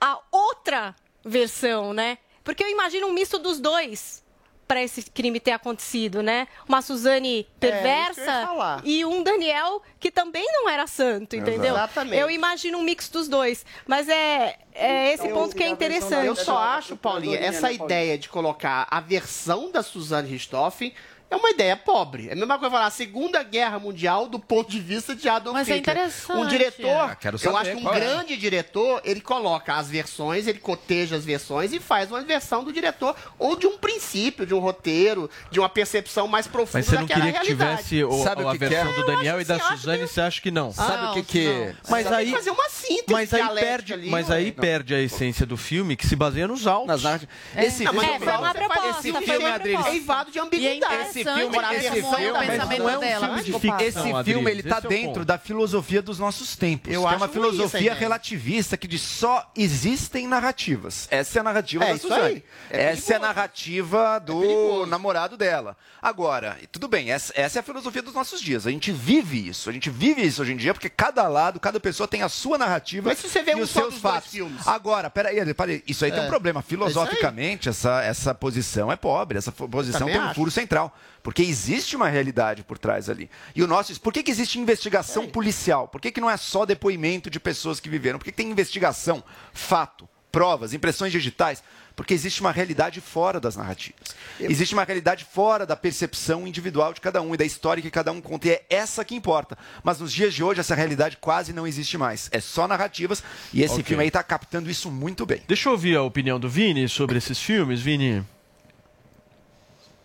a 0.00 0.18
outra 0.30 0.94
versão, 1.24 1.94
né? 1.94 2.18
Porque 2.44 2.62
eu 2.62 2.68
imagino 2.68 3.06
um 3.06 3.12
misto 3.12 3.38
dos 3.38 3.58
dois 3.58 4.22
para 4.66 4.82
esse 4.82 5.02
crime 5.02 5.38
ter 5.38 5.52
acontecido, 5.52 6.22
né? 6.22 6.48
Uma 6.68 6.82
Suzane 6.82 7.38
É, 7.38 7.40
eu 7.40 7.44
perversa 7.60 8.46
falar. 8.46 8.80
e 8.84 9.04
um 9.04 9.22
Daniel 9.22 9.82
que 10.00 10.10
também 10.10 10.44
não 10.52 10.68
era 10.68 10.86
santo, 10.86 11.36
entendeu? 11.36 11.74
Exatamente. 11.74 12.20
Eu 12.20 12.30
imagino 12.30 12.78
um 12.78 12.82
mix 12.82 13.08
dos 13.08 13.28
dois. 13.28 13.64
Mas 13.86 14.08
é, 14.08 14.58
é 14.74 15.12
esse 15.12 15.28
ponto 15.28 15.54
que 15.54 15.62
é 15.62 15.68
interessante. 15.68 16.26
Eu 16.26 16.36
só 16.36 16.58
acho, 16.58 16.96
Paulinha, 16.96 17.38
essa 17.38 17.70
ideia 17.70 18.18
de 18.18 18.28
colocar 18.28 18.86
a 18.90 19.00
versão 19.00 19.70
da 19.70 19.82
Suzanne 19.82 20.28
Richthofen 20.28 20.92
é 21.30 21.36
uma 21.36 21.50
ideia 21.50 21.76
pobre. 21.76 22.28
É 22.28 22.32
a 22.32 22.36
mesma 22.36 22.58
coisa 22.58 22.70
falar 22.72 22.86
a 22.86 22.90
Segunda 22.90 23.42
Guerra 23.42 23.78
Mundial 23.78 24.28
do 24.28 24.38
ponto 24.38 24.70
de 24.70 24.78
vista 24.80 25.14
de 25.14 25.28
Adolf 25.28 25.54
Mas 25.54 25.68
é 25.68 25.74
Hitler. 25.76 25.96
interessante. 25.96 26.38
Um 26.38 26.46
diretor, 26.46 27.10
Ah, 27.10 27.16
quero 27.16 27.34
eu 27.34 27.38
saber 27.38 27.56
acho 27.56 27.70
que 27.72 27.84
um 27.86 27.90
é. 27.92 27.94
grande 27.94 28.36
diretor, 28.36 29.00
ele 29.04 29.20
coloca 29.20 29.74
as 29.74 29.88
versões, 29.90 30.46
ele 30.46 30.58
coteja 30.58 31.16
as 31.16 31.24
versões 31.24 31.72
e 31.72 31.80
faz 31.80 32.10
uma 32.10 32.20
versão 32.22 32.62
do 32.62 32.72
diretor 32.72 33.14
ou 33.38 33.56
de 33.56 33.66
um 33.66 33.76
princípio, 33.76 34.46
de 34.46 34.54
um 34.54 34.58
roteiro, 34.58 35.28
de 35.50 35.58
uma 35.58 35.68
percepção 35.68 36.28
mais 36.28 36.46
profunda 36.46 36.78
Mas 36.78 36.86
você 36.86 36.94
não 36.96 37.02
daquela 37.06 37.24
queria 37.26 37.40
que 37.40 37.46
realidade. 37.48 37.78
tivesse 37.82 38.04
o- 38.04 38.22
Sabe 38.22 38.42
o 38.42 38.48
a 38.48 38.52
que 38.52 38.58
versão 38.58 38.92
que 38.92 39.00
é? 39.00 39.02
do 39.02 39.06
Daniel 39.06 39.40
e 39.40 39.44
da 39.44 39.58
Suzane, 39.58 40.06
você 40.06 40.20
acha 40.20 40.40
que 40.40 40.50
não? 40.50 40.72
Sabe 40.72 41.06
o 41.06 41.12
que 41.14 41.22
que... 41.22 41.74
Mas 41.88 42.04
Só 42.04 42.10
tem 42.10 42.18
aí, 42.18 42.26
que 42.26 42.32
fazer 42.32 42.50
uma 42.50 42.68
síntese 42.68 43.04
mas 43.12 43.34
aí 43.34 43.48
perde, 43.54 43.92
ali, 43.92 44.10
mas 44.10 44.30
aí 44.30 44.52
perde 44.52 44.94
a 44.94 45.00
essência 45.00 45.44
do 45.46 45.56
filme 45.56 45.96
que 45.96 46.06
se 46.06 46.14
baseia 46.14 46.46
nos 46.46 46.66
autos. 46.66 46.86
Nas 46.88 47.02
narrativas. 47.02 47.34
Esse 47.56 47.84
Não, 47.84 47.92
mas 47.92 48.08
É, 48.10 48.18
foi 48.18 48.32
uma 48.32 48.54
proposta, 48.54 48.88
esse 49.08 49.12
filme, 49.12 49.44
Adriles, 49.44 49.76
proposta. 49.78 49.94
eivado 49.96 50.30
de 50.30 50.38
é 50.38 50.42
ambiguidade. 50.42 51.15
Esse 51.20 51.34
filme, 51.34 52.32
da 52.32 52.38
o 52.42 52.46
pensamento 52.46 52.78
não 52.82 52.90
é 52.90 52.96
um 52.96 53.00
dela. 53.00 53.26
filme 53.26 53.42
de 53.42 53.50
Desculpa. 53.52 53.82
Esse 53.84 53.98
Não, 54.12 54.24
filme, 54.24 54.50
ele 54.50 54.62
tá 54.62 54.76
esse 54.78 54.86
é 54.86 54.88
o 54.88 54.90
dentro 54.90 55.12
ponto. 55.14 55.24
da 55.24 55.38
filosofia 55.38 56.02
dos 56.02 56.18
nossos 56.18 56.56
tempos. 56.56 56.92
Eu 56.92 57.00
que 57.02 57.06
é 57.06 57.08
acho 57.10 57.16
uma 57.16 57.26
ruim 57.26 57.38
essa 57.38 57.50
filosofia 57.52 57.80
ideia. 57.80 57.94
relativista 57.94 58.76
que 58.76 58.86
diz 58.88 59.00
só 59.02 59.50
existem 59.56 60.26
narrativas. 60.26 61.06
Essa 61.10 61.38
é 61.38 61.40
a 61.40 61.42
narrativa 61.44 61.84
É, 61.84 61.88
da 61.88 61.94
isso 61.94 62.08
Suzane. 62.08 62.24
aí. 62.26 62.44
É 62.70 62.82
essa 62.84 63.12
é 63.12 63.16
a 63.16 63.20
perigoso. 63.20 63.20
narrativa 63.20 64.18
do 64.20 64.40
perigoso. 64.40 64.86
namorado 64.86 65.36
dela. 65.36 65.76
Agora, 66.02 66.56
tudo 66.70 66.86
bem, 66.88 67.10
essa, 67.10 67.32
essa 67.36 67.58
é 67.58 67.60
a 67.60 67.62
filosofia 67.62 68.02
dos 68.02 68.14
nossos 68.14 68.40
dias. 68.40 68.66
A 68.66 68.70
gente 68.70 68.92
vive 68.92 69.48
isso. 69.48 69.68
A 69.68 69.72
gente 69.72 69.90
vive 69.90 70.22
isso 70.22 70.42
hoje 70.42 70.52
em 70.52 70.56
dia 70.56 70.72
porque 70.74 70.88
cada 70.88 71.26
lado, 71.28 71.58
cada 71.58 71.80
pessoa 71.80 72.06
tem 72.06 72.22
a 72.22 72.28
sua 72.28 72.56
narrativa 72.58 73.08
Mas 73.08 73.18
se 73.18 73.28
você 73.28 73.42
vê 73.42 73.52
e 73.52 73.54
um 73.56 73.60
os 73.62 73.70
só 73.70 73.80
seus 73.80 73.94
dos 73.94 74.02
dois 74.02 74.14
fatos. 74.14 74.30
filmes. 74.30 74.66
Agora, 74.66 75.10
peraí, 75.10 75.54
peraí, 75.54 75.82
isso 75.86 76.04
aí 76.04 76.10
tem 76.12 76.20
É. 76.20 76.24
um 76.24 76.28
problema. 76.28 76.60
É 76.60 76.62
Filosoficamente, 76.62 77.68
essa, 77.68 78.02
essa 78.02 78.34
posição 78.34 78.90
é 78.92 78.96
pobre. 78.96 79.38
Essa 79.38 79.50
fo- 79.52 79.68
posição 79.68 80.06
tem 80.06 80.18
um 80.18 80.24
acho. 80.24 80.34
furo 80.34 80.50
central. 80.50 80.96
Porque 81.26 81.42
existe 81.42 81.96
uma 81.96 82.08
realidade 82.08 82.62
por 82.62 82.78
trás 82.78 83.10
ali. 83.10 83.28
E 83.52 83.60
o 83.60 83.66
nosso. 83.66 84.00
Por 84.00 84.12
que, 84.12 84.22
que 84.22 84.30
existe 84.30 84.60
investigação 84.60 85.26
policial? 85.26 85.88
Por 85.88 86.00
que, 86.00 86.12
que 86.12 86.20
não 86.20 86.30
é 86.30 86.36
só 86.36 86.64
depoimento 86.64 87.28
de 87.28 87.40
pessoas 87.40 87.80
que 87.80 87.88
viveram? 87.88 88.16
Por 88.16 88.26
que, 88.26 88.30
que 88.30 88.36
tem 88.36 88.48
investigação, 88.48 89.24
fato, 89.52 90.08
provas, 90.30 90.72
impressões 90.72 91.10
digitais? 91.10 91.64
Porque 91.96 92.14
existe 92.14 92.40
uma 92.40 92.52
realidade 92.52 93.00
fora 93.00 93.40
das 93.40 93.56
narrativas. 93.56 94.14
Existe 94.38 94.72
uma 94.72 94.84
realidade 94.84 95.24
fora 95.24 95.66
da 95.66 95.74
percepção 95.74 96.46
individual 96.46 96.94
de 96.94 97.00
cada 97.00 97.20
um 97.20 97.34
e 97.34 97.36
da 97.36 97.44
história 97.44 97.82
que 97.82 97.90
cada 97.90 98.12
um 98.12 98.20
conta. 98.20 98.46
E 98.46 98.50
é 98.52 98.64
essa 98.70 99.04
que 99.04 99.16
importa. 99.16 99.58
Mas 99.82 99.98
nos 99.98 100.12
dias 100.12 100.32
de 100.32 100.44
hoje, 100.44 100.60
essa 100.60 100.76
realidade 100.76 101.16
quase 101.16 101.52
não 101.52 101.66
existe 101.66 101.98
mais. 101.98 102.28
É 102.30 102.38
só 102.38 102.68
narrativas. 102.68 103.20
E 103.52 103.64
esse 103.64 103.74
Ok. 103.74 103.82
filme 103.82 104.02
aí 104.02 104.08
está 104.08 104.22
captando 104.22 104.70
isso 104.70 104.92
muito 104.92 105.26
bem. 105.26 105.42
Deixa 105.48 105.68
eu 105.68 105.72
ouvir 105.72 105.96
a 105.96 106.02
opinião 106.04 106.38
do 106.38 106.48
Vini 106.48 106.88
sobre 106.88 107.18
esses 107.18 107.40
filmes, 107.40 107.80
Vini. 107.80 108.24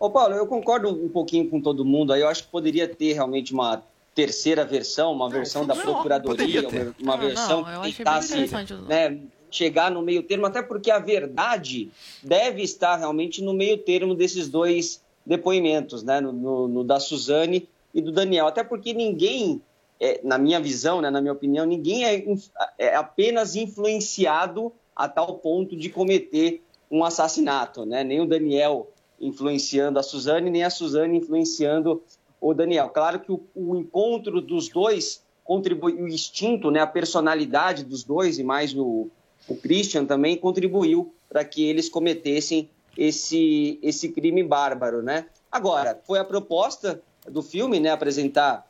Ô 0.01 0.09
Paulo, 0.09 0.33
eu 0.33 0.47
concordo 0.47 0.89
um 0.89 1.09
pouquinho 1.09 1.47
com 1.47 1.61
todo 1.61 1.85
mundo 1.85 2.11
aí. 2.11 2.21
Eu 2.21 2.27
acho 2.27 2.45
que 2.45 2.49
poderia 2.49 2.87
ter 2.87 3.13
realmente 3.13 3.53
uma 3.53 3.83
terceira 4.15 4.65
versão, 4.65 5.13
uma 5.13 5.29
versão 5.29 5.63
da 5.63 5.75
Procuradoria, 5.75 6.63
ter. 6.67 6.91
uma 6.99 7.13
Ah, 7.13 7.17
versão 7.17 7.61
não, 7.61 7.69
eu 7.71 7.81
que 7.83 7.97
tentasse 7.97 8.35
né, 8.87 9.19
chegar 9.51 9.91
no 9.91 10.01
meio 10.01 10.23
termo, 10.23 10.47
até 10.47 10.63
porque 10.63 10.89
a 10.89 10.97
verdade 10.97 11.91
deve 12.23 12.63
estar 12.63 12.95
realmente 12.95 13.43
no 13.43 13.53
meio 13.53 13.77
termo 13.77 14.15
desses 14.15 14.49
dois 14.49 15.03
depoimentos, 15.23 16.01
né? 16.01 16.19
No, 16.19 16.33
no- 16.33 16.67
no 16.67 16.83
da 16.83 16.99
Suzane 16.99 17.69
e 17.93 18.01
do 18.01 18.11
Daniel. 18.11 18.47
Até 18.47 18.63
porque 18.63 18.95
ninguém, 18.95 19.61
é, 19.99 20.19
na 20.23 20.39
minha 20.39 20.59
visão, 20.59 20.99
né, 20.99 21.11
na 21.11 21.21
minha 21.21 21.33
opinião, 21.33 21.63
ninguém 21.63 22.05
é, 22.05 22.25
é 22.79 22.95
apenas 22.95 23.55
influenciado 23.55 24.73
a 24.95 25.07
tal 25.07 25.37
ponto 25.37 25.75
de 25.77 25.89
cometer 25.91 26.63
um 26.89 27.03
assassinato, 27.03 27.85
né? 27.85 28.03
Nem 28.03 28.19
o 28.19 28.25
Daniel 28.27 28.91
influenciando 29.21 29.99
a 29.99 30.03
Suzane, 30.03 30.49
nem 30.49 30.63
a 30.63 30.69
Suzane 30.69 31.17
influenciando 31.17 32.01
o 32.39 32.53
Daniel. 32.53 32.89
Claro 32.89 33.19
que 33.19 33.31
o, 33.31 33.41
o 33.55 33.75
encontro 33.75 34.41
dos 34.41 34.67
dois 34.67 35.23
contribui, 35.43 35.93
o 35.93 36.07
instinto, 36.07 36.71
né, 36.71 36.79
a 36.79 36.87
personalidade 36.87 37.83
dos 37.83 38.03
dois 38.03 38.39
e 38.39 38.43
mais 38.43 38.75
o, 38.75 39.09
o 39.47 39.55
Christian 39.55 40.05
também 40.05 40.35
contribuiu 40.35 41.13
para 41.29 41.45
que 41.45 41.63
eles 41.63 41.87
cometessem 41.87 42.69
esse, 42.97 43.79
esse 43.81 44.09
crime 44.09 44.43
bárbaro, 44.43 45.01
né? 45.01 45.27
Agora, 45.51 45.99
foi 46.05 46.19
a 46.19 46.25
proposta 46.25 47.01
do 47.27 47.41
filme, 47.41 47.79
né, 47.79 47.89
apresentar 47.89 48.67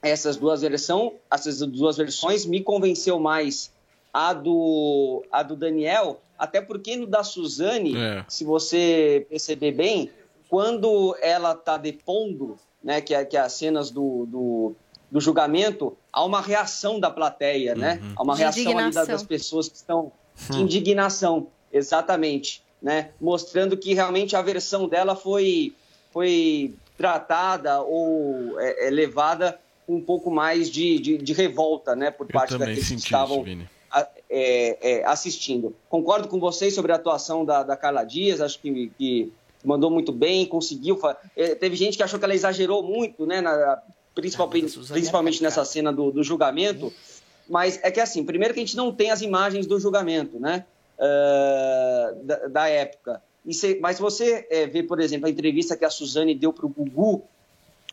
essas 0.00 0.36
duas 0.36 0.62
versões, 0.62 1.12
essas 1.30 1.58
duas 1.60 1.96
versões 1.96 2.44
me 2.44 2.60
convenceu 2.60 3.20
mais 3.20 3.70
a 4.12 4.32
do 4.34 5.24
a 5.32 5.42
do 5.42 5.56
Daniel, 5.56 6.20
até 6.38 6.60
porque 6.60 6.96
no 6.96 7.06
da 7.06 7.22
Suzane, 7.24 7.96
É. 7.96 8.24
se 8.28 8.44
você 8.44 9.26
perceber 9.30 9.72
bem, 9.72 10.10
quando 10.48 11.16
ela 11.22 11.52
está 11.52 11.76
depondo, 11.78 12.56
né, 12.82 13.00
que 13.00 13.14
é, 13.14 13.24
que 13.24 13.36
é 13.36 13.40
as 13.40 13.52
cenas 13.54 13.90
do, 13.90 14.26
do, 14.26 14.74
do 15.10 15.20
julgamento, 15.20 15.96
há 16.12 16.24
uma 16.24 16.40
reação 16.42 17.00
da 17.00 17.10
plateia, 17.10 17.74
né? 17.74 18.02
Há 18.16 18.22
uma 18.22 18.34
De 18.34 18.40
reação 18.40 18.62
ali 18.62 18.74
da- 18.74 18.82
indignação. 18.82 19.06
das 19.14 19.22
pessoas 19.22 19.68
que 19.68 19.76
estão 19.76 20.12
de 20.50 20.60
indignação, 20.60 21.46
exatamente, 21.72 22.62
né? 22.82 23.10
Mostrando 23.20 23.76
que 23.76 23.94
realmente 23.94 24.34
a 24.36 24.42
versão 24.42 24.88
dela 24.88 25.14
foi 25.16 25.74
foi 26.12 26.74
tratada 26.98 27.80
ou 27.80 28.60
é, 28.60 28.88
é, 28.88 28.90
levada 28.90 29.58
com 29.86 29.96
um 29.96 30.00
pouco 30.00 30.30
mais 30.30 30.70
de, 30.70 30.98
de, 30.98 31.16
de 31.18 31.32
revolta, 31.32 31.96
né, 31.96 32.10
por 32.10 32.26
Eu 32.26 32.32
parte 32.32 32.56
daqueles 32.58 32.86
que 32.88 32.94
estavam 32.96 33.44
isso, 33.46 33.58
é, 34.30 34.78
é, 35.00 35.04
assistindo. 35.04 35.74
Concordo 35.88 36.28
com 36.28 36.38
vocês 36.40 36.74
sobre 36.74 36.92
a 36.92 36.96
atuação 36.96 37.44
da, 37.44 37.62
da 37.62 37.76
Carla 37.76 38.04
Dias, 38.04 38.40
acho 38.40 38.58
que, 38.60 38.90
que 38.98 39.32
mandou 39.64 39.90
muito 39.90 40.10
bem, 40.12 40.46
conseguiu. 40.46 40.98
é, 41.36 41.54
teve 41.54 41.76
gente 41.76 41.96
que 41.96 42.02
achou 42.02 42.18
que 42.18 42.24
ela 42.24 42.34
exagerou 42.34 42.82
muito, 42.82 43.26
né? 43.26 43.40
na- 43.40 43.80
principalmente 44.14 44.78
principalmente 44.88 45.42
nessa 45.42 45.64
cena 45.64 45.92
do, 45.92 46.10
do 46.10 46.22
julgamento. 46.22 46.92
Mas 47.48 47.78
é 47.82 47.90
que 47.90 48.00
assim, 48.00 48.24
primeiro 48.24 48.54
que 48.54 48.60
a 48.60 48.62
gente 48.62 48.76
não 48.76 48.92
tem 48.92 49.10
as 49.10 49.20
imagens 49.22 49.66
do 49.66 49.78
julgamento, 49.80 50.38
né? 50.38 50.64
ah, 50.98 52.12
da, 52.22 52.36
da 52.48 52.68
época. 52.68 53.22
E 53.44 53.52
se- 53.52 53.78
mas 53.80 53.98
você 53.98 54.46
eh, 54.50 54.66
vê, 54.66 54.82
por 54.82 55.00
exemplo, 55.00 55.26
a 55.26 55.30
entrevista 55.30 55.76
que 55.76 55.84
a 55.84 55.90
Suzane 55.90 56.34
deu 56.34 56.52
para 56.52 56.64
o 56.64 56.68
Gugu 56.68 57.22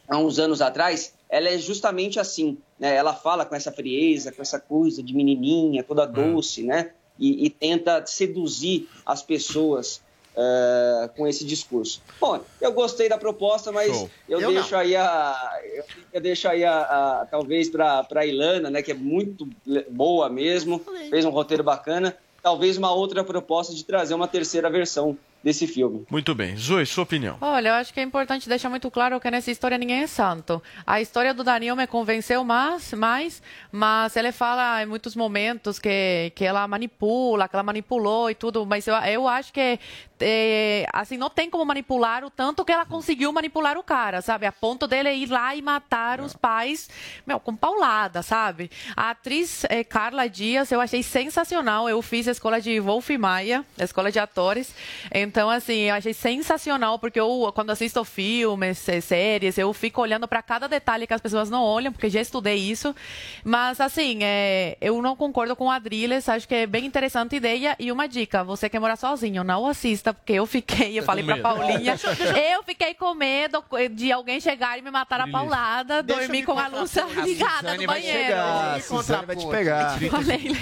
há 0.08 0.18
uns 0.18 0.38
anos 0.40 0.62
atrás, 0.62 1.14
ela 1.30 1.50
é 1.50 1.58
justamente 1.58 2.20
assim, 2.20 2.58
né? 2.80 2.96
Ela 2.96 3.14
fala 3.14 3.46
com 3.46 3.56
essa 3.56 3.72
frieza, 3.72 4.32
com 4.32 4.42
essa 4.42 4.60
coisa 4.60 5.04
de 5.04 5.14
menininha, 5.14 5.84
toda 5.84 6.06
doce, 6.06 6.64
né? 6.64 6.92
E, 7.18 7.46
e 7.46 7.50
tenta 7.50 8.06
seduzir 8.06 8.90
as 9.06 9.22
pessoas 9.22 10.02
eh, 10.38 11.10
com 11.16 11.28
esse 11.28 11.46
discurso. 11.46 12.02
Bom, 12.20 12.46
eu 12.62 12.72
gostei 12.74 13.10
da 13.10 13.18
proposta, 13.18 13.72
mas 13.72 13.88
Show. 13.96 14.10
eu, 14.28 14.40
Eu 14.42 14.52
deixo 14.52 14.72
não. 14.72 14.80
aí 14.80 14.96
a, 14.96 15.36
eu, 15.76 15.84
eu 16.14 16.22
deixo 16.22 16.48
aí 16.48 16.64
a, 16.64 16.82
a- 16.82 17.26
talvez 17.26 17.70
para 17.70 18.08
a 18.16 18.26
Ilana, 18.26 18.70
né? 18.70 18.82
Que 18.82 18.92
é 18.92 18.96
muito 18.96 19.48
boa 19.92 20.30
mesmo, 20.30 20.80
fez 21.10 21.26
um 21.26 21.30
roteiro 21.30 21.64
bacana. 21.64 22.18
Talvez 22.42 22.78
uma 22.78 22.94
outra 22.94 23.24
proposta 23.24 23.74
de 23.76 23.86
trazer 23.86 24.14
uma 24.14 24.28
terceira 24.28 24.70
versão 24.70 25.20
desse 25.44 25.68
filme. 25.68 26.06
Muito 26.10 26.36
bem. 26.36 26.56
Zoe, 26.56 26.86
sua 26.86 27.04
opinião. 27.04 27.38
Olha, 27.42 27.70
eu 27.70 27.74
acho 27.76 27.94
que 27.94 28.00
é 28.00 28.04
importante 28.04 28.50
deixar 28.50 28.70
muito 28.70 28.90
claro 28.92 29.20
que 29.20 29.32
nessa 29.32 29.52
história 29.52 29.78
ninguém 29.78 30.04
é 30.04 30.08
santo. 30.08 30.62
A 30.86 31.02
história 31.02 31.34
do 31.34 31.44
Daniel 31.44 31.76
me 31.76 31.88
convenceu 31.88 32.44
mais, 32.44 32.94
mais 32.94 33.42
mas 33.72 34.16
ele 34.16 34.32
fala 34.32 34.84
em 34.84 34.86
muitos 34.86 35.16
momentos 35.16 35.80
que, 35.80 36.32
que 36.36 36.44
ela 36.44 36.68
manipula, 36.68 37.48
que 37.48 37.56
ela 37.56 37.64
manipulou 37.64 38.30
e 38.30 38.36
tudo, 38.36 38.66
mas 38.66 38.88
eu, 38.88 38.96
eu 38.96 39.28
acho 39.28 39.54
que 39.54 39.80
é, 40.22 40.86
assim 40.94 41.18
não 41.18 41.30
tem 41.30 41.50
como 41.50 41.66
manipular 41.66 42.24
o 42.24 42.30
tanto 42.30 42.66
que 42.66 42.72
ela 42.72 42.86
conseguiu 42.86 43.32
manipular 43.32 43.78
o 43.78 43.84
cara, 43.84 44.22
sabe? 44.22 44.46
A 44.46 44.52
ponto 44.52 44.88
dele 44.88 45.12
ir 45.14 45.30
lá 45.30 45.56
e 45.56 45.62
matar 45.62 46.22
os 46.22 46.34
pais, 46.34 46.90
meu, 47.26 47.40
com 47.40 47.56
paulada, 47.56 48.22
sabe? 48.22 48.70
A 48.96 49.12
atriz 49.12 49.64
eh, 49.70 49.84
Carla 49.84 50.28
Dias 50.28 50.72
eu 50.72 50.82
achei 50.82 51.04
sensacional. 51.04 51.90
Eu 51.90 52.02
fiz 52.02 52.28
a 52.28 52.32
escola 52.32 52.60
de 52.62 52.80
Wolf 52.80 53.10
Maia, 53.12 53.66
a 53.78 53.84
escola 53.84 54.12
de 54.12 54.20
atores. 54.20 54.74
Então, 55.14 55.50
assim, 55.50 55.82
eu 55.82 55.96
achei 55.96 56.14
sensacional, 56.14 57.00
porque 57.00 57.20
eu, 57.20 57.52
quando 57.54 57.72
assisto 57.72 58.04
filmes, 58.04 58.88
eh, 58.90 59.02
séries, 59.02 59.58
eu 59.58 59.72
fico 59.74 60.02
olhando 60.02 60.28
para 60.28 60.42
cada 60.42 60.68
detalhe 60.68 61.08
que 61.08 61.14
as 61.14 61.22
pessoas 61.22 61.50
não 61.50 61.64
olham, 61.64 61.92
porque 61.92 62.10
já 62.10 62.22
estudei 62.22 62.58
isso. 62.58 62.96
Mas, 63.44 63.80
assim, 63.82 64.20
eh, 64.22 64.78
eu 64.82 65.02
não 65.02 65.16
concordo 65.16 65.56
com 65.56 65.66
o 65.66 65.72
Adriles, 65.72 66.30
acho 66.30 66.48
que 66.48 66.56
é 66.56 66.68
bem 66.68 66.86
interessante 66.86 67.36
a 67.36 67.38
ideia. 67.38 67.76
E 67.80 67.92
uma 67.92 68.08
dica: 68.08 68.44
você 68.44 68.70
quer 68.70 68.80
morar 68.80 68.96
sozinho, 68.96 69.44
não 69.44 69.66
assista, 69.66 70.09
porque 70.14 70.34
eu 70.34 70.46
fiquei, 70.46 70.98
eu 71.00 71.04
falei 71.04 71.24
medo. 71.24 71.42
Paulinha, 71.42 71.96
eu 72.54 72.64
fiquei 72.64 72.94
com 72.94 73.14
medo 73.14 73.64
de 73.92 74.12
alguém 74.12 74.40
chegar 74.40 74.78
e 74.78 74.82
me 74.82 74.92
matar 74.92 75.22
a 75.22 75.28
paulada, 75.28 76.02
deixa 76.04 76.22
dormir 76.24 76.44
com 76.46 76.58
a 76.60 76.68
luz 76.68 76.94
ligada 77.24 77.72
no 77.76 77.78
vai 77.78 77.88
banheiro. 77.88 78.18
chegar, 78.20 78.76
a 78.76 78.80
Suzane 78.82 79.26
vai 79.26 79.36
te 79.36 79.48
pegar. 79.48 79.98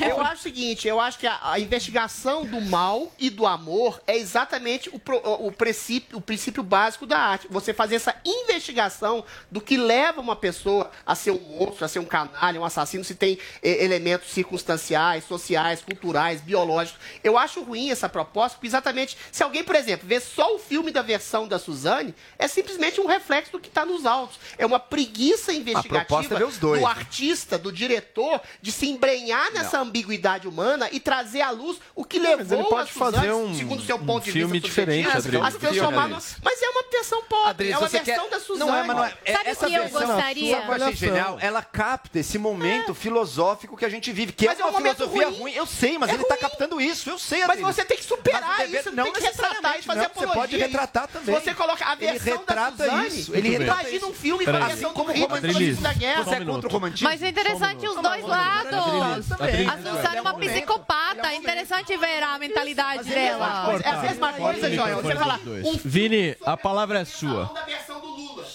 Eu 0.09 0.21
acho 0.21 0.33
o 0.35 0.37
seguinte, 0.43 0.87
eu 0.87 0.99
acho 0.99 1.19
que 1.19 1.27
a, 1.27 1.39
a 1.43 1.59
investigação 1.59 2.45
do 2.45 2.61
mal 2.61 3.11
e 3.19 3.29
do 3.29 3.45
amor 3.45 4.01
é 4.07 4.17
exatamente 4.17 4.89
o, 4.93 4.99
pro- 4.99 5.21
o 5.23 5.51
princípio, 5.51 6.17
o 6.17 6.21
princípio 6.21 6.63
básico 6.63 7.05
da 7.05 7.17
arte. 7.17 7.47
Você 7.49 7.73
fazer 7.73 7.95
essa 7.95 8.15
investigação 8.25 9.23
do 9.51 9.61
que 9.61 9.77
leva 9.77 10.19
uma 10.21 10.35
pessoa 10.35 10.91
a 11.05 11.15
ser 11.15 11.31
um 11.31 11.39
monstro, 11.39 11.85
a 11.85 11.87
ser 11.87 11.99
um 11.99 12.05
canalha, 12.05 12.59
um 12.59 12.65
assassino, 12.65 13.03
se 13.03 13.15
tem 13.15 13.37
eh, 13.61 13.83
elementos 13.83 14.29
circunstanciais, 14.31 15.23
sociais, 15.25 15.81
culturais, 15.81 16.41
biológicos. 16.41 16.99
Eu 17.23 17.37
acho 17.37 17.61
ruim 17.63 17.89
essa 17.91 18.09
proposta, 18.09 18.55
porque 18.57 18.67
exatamente, 18.67 19.17
se 19.37 19.43
alguém, 19.43 19.63
por 19.63 19.75
exemplo, 19.75 20.07
vê 20.07 20.19
só 20.19 20.55
o 20.55 20.59
filme 20.59 20.89
da 20.91 21.01
versão 21.01 21.47
da 21.47 21.59
Suzane, 21.59 22.13
é 22.39 22.47
simplesmente 22.47 22.99
um 22.99 23.05
reflexo 23.05 23.51
do 23.51 23.59
que 23.59 23.67
está 23.67 23.85
nos 23.85 24.05
autos. 24.05 24.37
É 24.57 24.65
uma 24.65 24.79
preguiça 24.79 25.53
investigativa 25.53 26.05
proposta 26.05 26.33
é 26.35 26.37
ver 26.39 26.45
os 26.45 26.57
dois. 26.57 26.81
do 26.81 26.87
artista, 26.87 27.57
do 27.57 27.71
diretor, 27.71 28.41
de 28.61 28.71
se 28.71 28.87
embrenhar 28.89 29.51
nessa 29.51 29.79
ambiguidade 29.79 30.47
humana 30.47 30.89
e 30.91 30.99
trazer 30.99 31.41
à 31.41 31.51
luz 31.51 31.77
o 31.95 32.03
que 32.03 32.17
levou 32.19 32.37
mas 32.37 32.51
ele 32.51 32.63
pode 32.63 32.89
a 32.89 32.93
Suzane, 32.93 33.15
fazer 33.15 33.31
um- 33.31 33.55
segundo 33.55 33.79
o 33.79 33.85
seu 33.85 33.95
um 33.97 34.05
ponto 34.05 34.23
de 34.23 34.31
filme 34.31 34.53
vista 34.53 34.67
diferente, 34.67 35.07
Adriles. 35.09 35.45
a 35.45 35.51
se 35.51 35.57
transformar 35.59 36.07
no-. 36.07 36.17
Mas 36.43 36.61
é 36.61 36.69
uma 36.69 36.83
versão 36.91 37.21
pobre, 37.23 37.71
é 37.71 37.77
uma 37.77 37.87
versão 37.87 38.15
quer- 38.25 38.29
da 38.29 38.39
Suzane. 38.39 38.59
Não 38.71 38.75
é, 38.75 38.83
mas 38.83 38.95
não 38.97 39.05
é. 39.05 39.13
é 39.23 39.33
Sabe 39.33 39.49
essa 39.49 39.67
que 39.67 39.73
eu 39.75 39.89
gostaria? 39.89 40.57
sua 40.65 40.65
eu 40.77 40.83
achei 40.83 40.95
genial. 40.95 41.37
Ela 41.39 41.61
capta 41.61 42.19
esse 42.19 42.37
momento 42.39 42.93
filosófico 42.95 43.77
que 43.77 43.85
a 43.85 43.89
gente 43.89 44.11
vive, 44.11 44.31
que 44.33 44.45
Mas 44.47 44.59
é 44.59 44.61
é 44.61 44.65
um 44.65 44.69
uma 44.69 44.81
filosofia 44.81 45.27
ruim. 45.27 45.37
ruim. 45.39 45.53
Eu 45.53 45.65
sei, 45.65 45.97
mas 45.97 46.09
É 46.09 46.13
ele 46.13 46.23
tá 46.23 46.33
ruim. 46.33 46.41
captando 46.41 46.81
isso. 46.81 47.09
Eu 47.09 47.19
sei, 47.19 47.41
Mas 47.41 47.49
Adriles. 47.51 47.75
você 47.75 47.85
tem 47.85 47.97
que 47.97 48.03
superar 48.03 48.55
Mas 48.57 48.73
isso, 48.73 48.91
não 48.91 49.03
tem 49.03 49.13
que 49.13 49.26
retratar 49.27 49.79
e 49.79 49.81
fazer 49.81 49.99
não. 49.99 50.05
apologia. 50.07 50.27
Você 50.33 50.39
pode 50.39 50.57
retratar 50.57 51.07
também. 51.07 51.35
Você 51.35 51.53
coloca 51.53 51.85
a 51.87 51.93
Ele 51.93 51.99
versão 52.19 52.33
da 52.33 52.39
retrata 52.39 52.83
Suzane, 52.83 53.07
isso, 53.07 53.35
ele 53.35 53.55
imagina 53.55 54.05
um 54.07 54.13
filme 54.13 54.45
com 54.45 54.51
a 54.51 54.59
versão 54.67 54.93
do 54.93 55.01
romantismo. 55.03 55.81
da 55.83 55.93
guerra. 55.93 56.23
Você 56.23 56.35
é 56.35 56.45
contra 56.45 56.69
o 56.69 56.71
romantismo? 56.71 57.09
Mas 57.09 57.21
é 57.23 57.29
interessante 57.29 57.87
os 57.87 57.95
dois 58.01 58.23
lados. 58.25 59.31
A 59.31 59.77
Suzane 59.77 60.17
é 60.17 60.21
uma 60.21 60.33
psicopata. 60.35 61.27
É 61.31 61.35
interessante 61.35 61.97
ver 61.97 62.23
a 62.23 62.37
mentalidade 62.39 63.09
dela. 63.09 63.79
É 63.83 63.89
a 63.89 64.01
mesma 64.01 64.33
coisa, 64.33 64.69
Joel. 64.71 65.01
Você 65.01 65.15
fala, 65.15 65.39
um 65.63 65.77
Vini, 65.83 66.35
a 66.45 66.57
palavra 66.57 66.99
é 66.99 67.05
sua. 67.05 67.45
da 67.53 67.63
versão 67.63 67.99
do 67.99 68.07
Lula. 68.07 68.45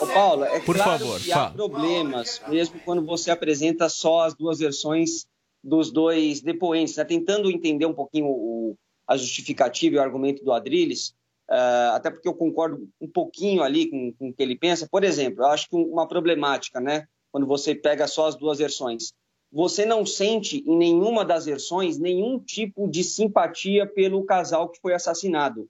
Ô, 0.00 0.06
Paulo, 0.06 0.44
é 0.44 0.60
Por 0.60 0.76
claro 0.76 0.98
favor, 0.98 1.20
que 1.20 1.30
há 1.32 1.34
fala. 1.36 1.50
problemas, 1.50 2.40
mesmo 2.48 2.80
quando 2.84 3.04
você 3.04 3.30
apresenta 3.30 3.88
só 3.88 4.24
as 4.24 4.34
duas 4.34 4.58
versões 4.58 5.26
dos 5.62 5.90
dois 5.90 6.40
depoentes, 6.40 6.96
né? 6.96 7.04
tentando 7.04 7.50
entender 7.50 7.84
um 7.86 7.92
pouquinho 7.92 8.26
o- 8.26 8.76
a 9.08 9.16
justificativa 9.16 9.96
e 9.96 9.98
o 9.98 10.02
argumento 10.02 10.44
do 10.44 10.52
Adrilles, 10.52 11.14
ah, 11.50 11.92
até 11.94 12.10
porque 12.10 12.28
eu 12.28 12.34
concordo 12.34 12.88
um 13.00 13.08
pouquinho 13.08 13.62
ali 13.62 13.90
com, 13.90 14.12
com 14.12 14.28
o 14.28 14.34
que 14.34 14.42
ele 14.42 14.56
pensa. 14.56 14.86
Por 14.88 15.02
exemplo, 15.02 15.42
eu 15.42 15.48
acho 15.48 15.68
que 15.68 15.76
uma 15.76 16.06
problemática, 16.06 16.78
né, 16.78 17.08
quando 17.32 17.46
você 17.46 17.74
pega 17.74 18.06
só 18.06 18.28
as 18.28 18.36
duas 18.36 18.58
versões, 18.58 19.12
você 19.50 19.86
não 19.86 20.04
sente 20.04 20.62
em 20.66 20.76
nenhuma 20.76 21.24
das 21.24 21.46
versões 21.46 21.98
nenhum 21.98 22.38
tipo 22.38 22.86
de 22.86 23.02
simpatia 23.02 23.86
pelo 23.86 24.24
casal 24.24 24.68
que 24.68 24.80
foi 24.80 24.92
assassinado 24.92 25.68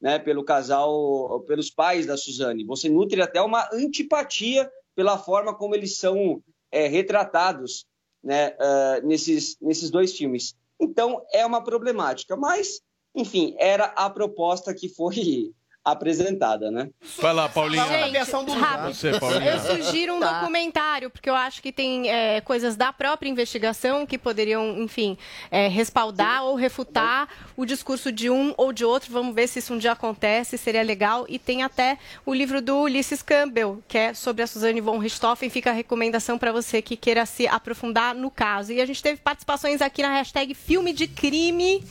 né, 0.00 0.18
pelo 0.18 0.42
casal, 0.42 1.40
pelos 1.40 1.70
pais 1.70 2.06
da 2.06 2.16
Suzane. 2.16 2.64
Você 2.64 2.88
nutre 2.88 3.20
até 3.20 3.40
uma 3.42 3.68
antipatia 3.72 4.70
pela 4.94 5.18
forma 5.18 5.54
como 5.54 5.74
eles 5.74 5.98
são 5.98 6.42
é, 6.72 6.86
retratados 6.86 7.86
né, 8.22 8.56
ah, 8.58 9.00
nesses, 9.04 9.58
nesses 9.60 9.90
dois 9.90 10.16
filmes. 10.16 10.56
Então, 10.80 11.24
é 11.32 11.44
uma 11.44 11.62
problemática, 11.62 12.36
mas, 12.36 12.80
enfim, 13.14 13.54
era 13.58 13.86
a 13.96 14.08
proposta 14.08 14.74
que 14.74 14.88
foi 14.88 15.52
apresentada, 15.84 16.70
né? 16.70 16.90
Vai 17.20 17.32
lá, 17.32 17.48
Paulinha. 17.48 17.86
Gente, 17.86 18.16
rápido. 18.52 18.94
Você, 18.94 19.18
Paulinha. 19.18 19.52
Eu 19.52 19.60
sugiro 19.82 20.14
um 20.14 20.20
Tá. 20.20 20.40
documentário, 20.40 21.08
porque 21.10 21.28
eu 21.30 21.34
acho 21.34 21.62
que 21.62 21.72
tem 21.72 22.10
é, 22.10 22.40
coisas 22.42 22.76
da 22.76 22.92
própria 22.92 23.28
investigação 23.28 24.04
que 24.04 24.18
poderiam, 24.18 24.78
enfim, 24.82 25.16
é, 25.50 25.68
respaldar 25.68 26.44
ou 26.44 26.54
refutar 26.54 27.28
o 27.56 27.64
discurso 27.64 28.12
de 28.12 28.28
um 28.28 28.52
ou 28.58 28.72
de 28.72 28.84
outro. 28.84 29.10
Vamos 29.10 29.34
ver 29.34 29.46
se 29.48 29.58
isso 29.58 29.72
um 29.72 29.78
dia 29.78 29.92
acontece, 29.92 30.58
seria 30.58 30.82
legal. 30.82 31.24
E 31.28 31.38
tem 31.38 31.62
até 31.62 31.98
o 32.26 32.34
livro 32.34 32.60
do 32.60 32.76
Ulysses 32.82 33.22
Campbell, 33.22 33.82
que 33.88 33.96
é 33.96 34.12
sobre 34.14 34.42
a 34.42 34.46
Suzane 34.46 34.80
von 34.80 34.98
Richthofen. 34.98 35.48
Fica 35.48 35.70
a 35.70 35.74
recomendação 35.74 36.38
para 36.38 36.52
você 36.52 36.82
que 36.82 36.96
queira 36.96 37.24
se 37.24 37.48
aprofundar 37.48 38.14
no 38.14 38.30
caso. 38.30 38.72
E 38.72 38.80
a 38.82 38.86
gente 38.86 39.02
teve 39.02 39.20
participações 39.20 39.80
aqui 39.80 40.02
na 40.02 40.10
hashtag 40.12 40.54
Filme 40.54 40.92
de 40.92 41.06
Crime 41.06 41.82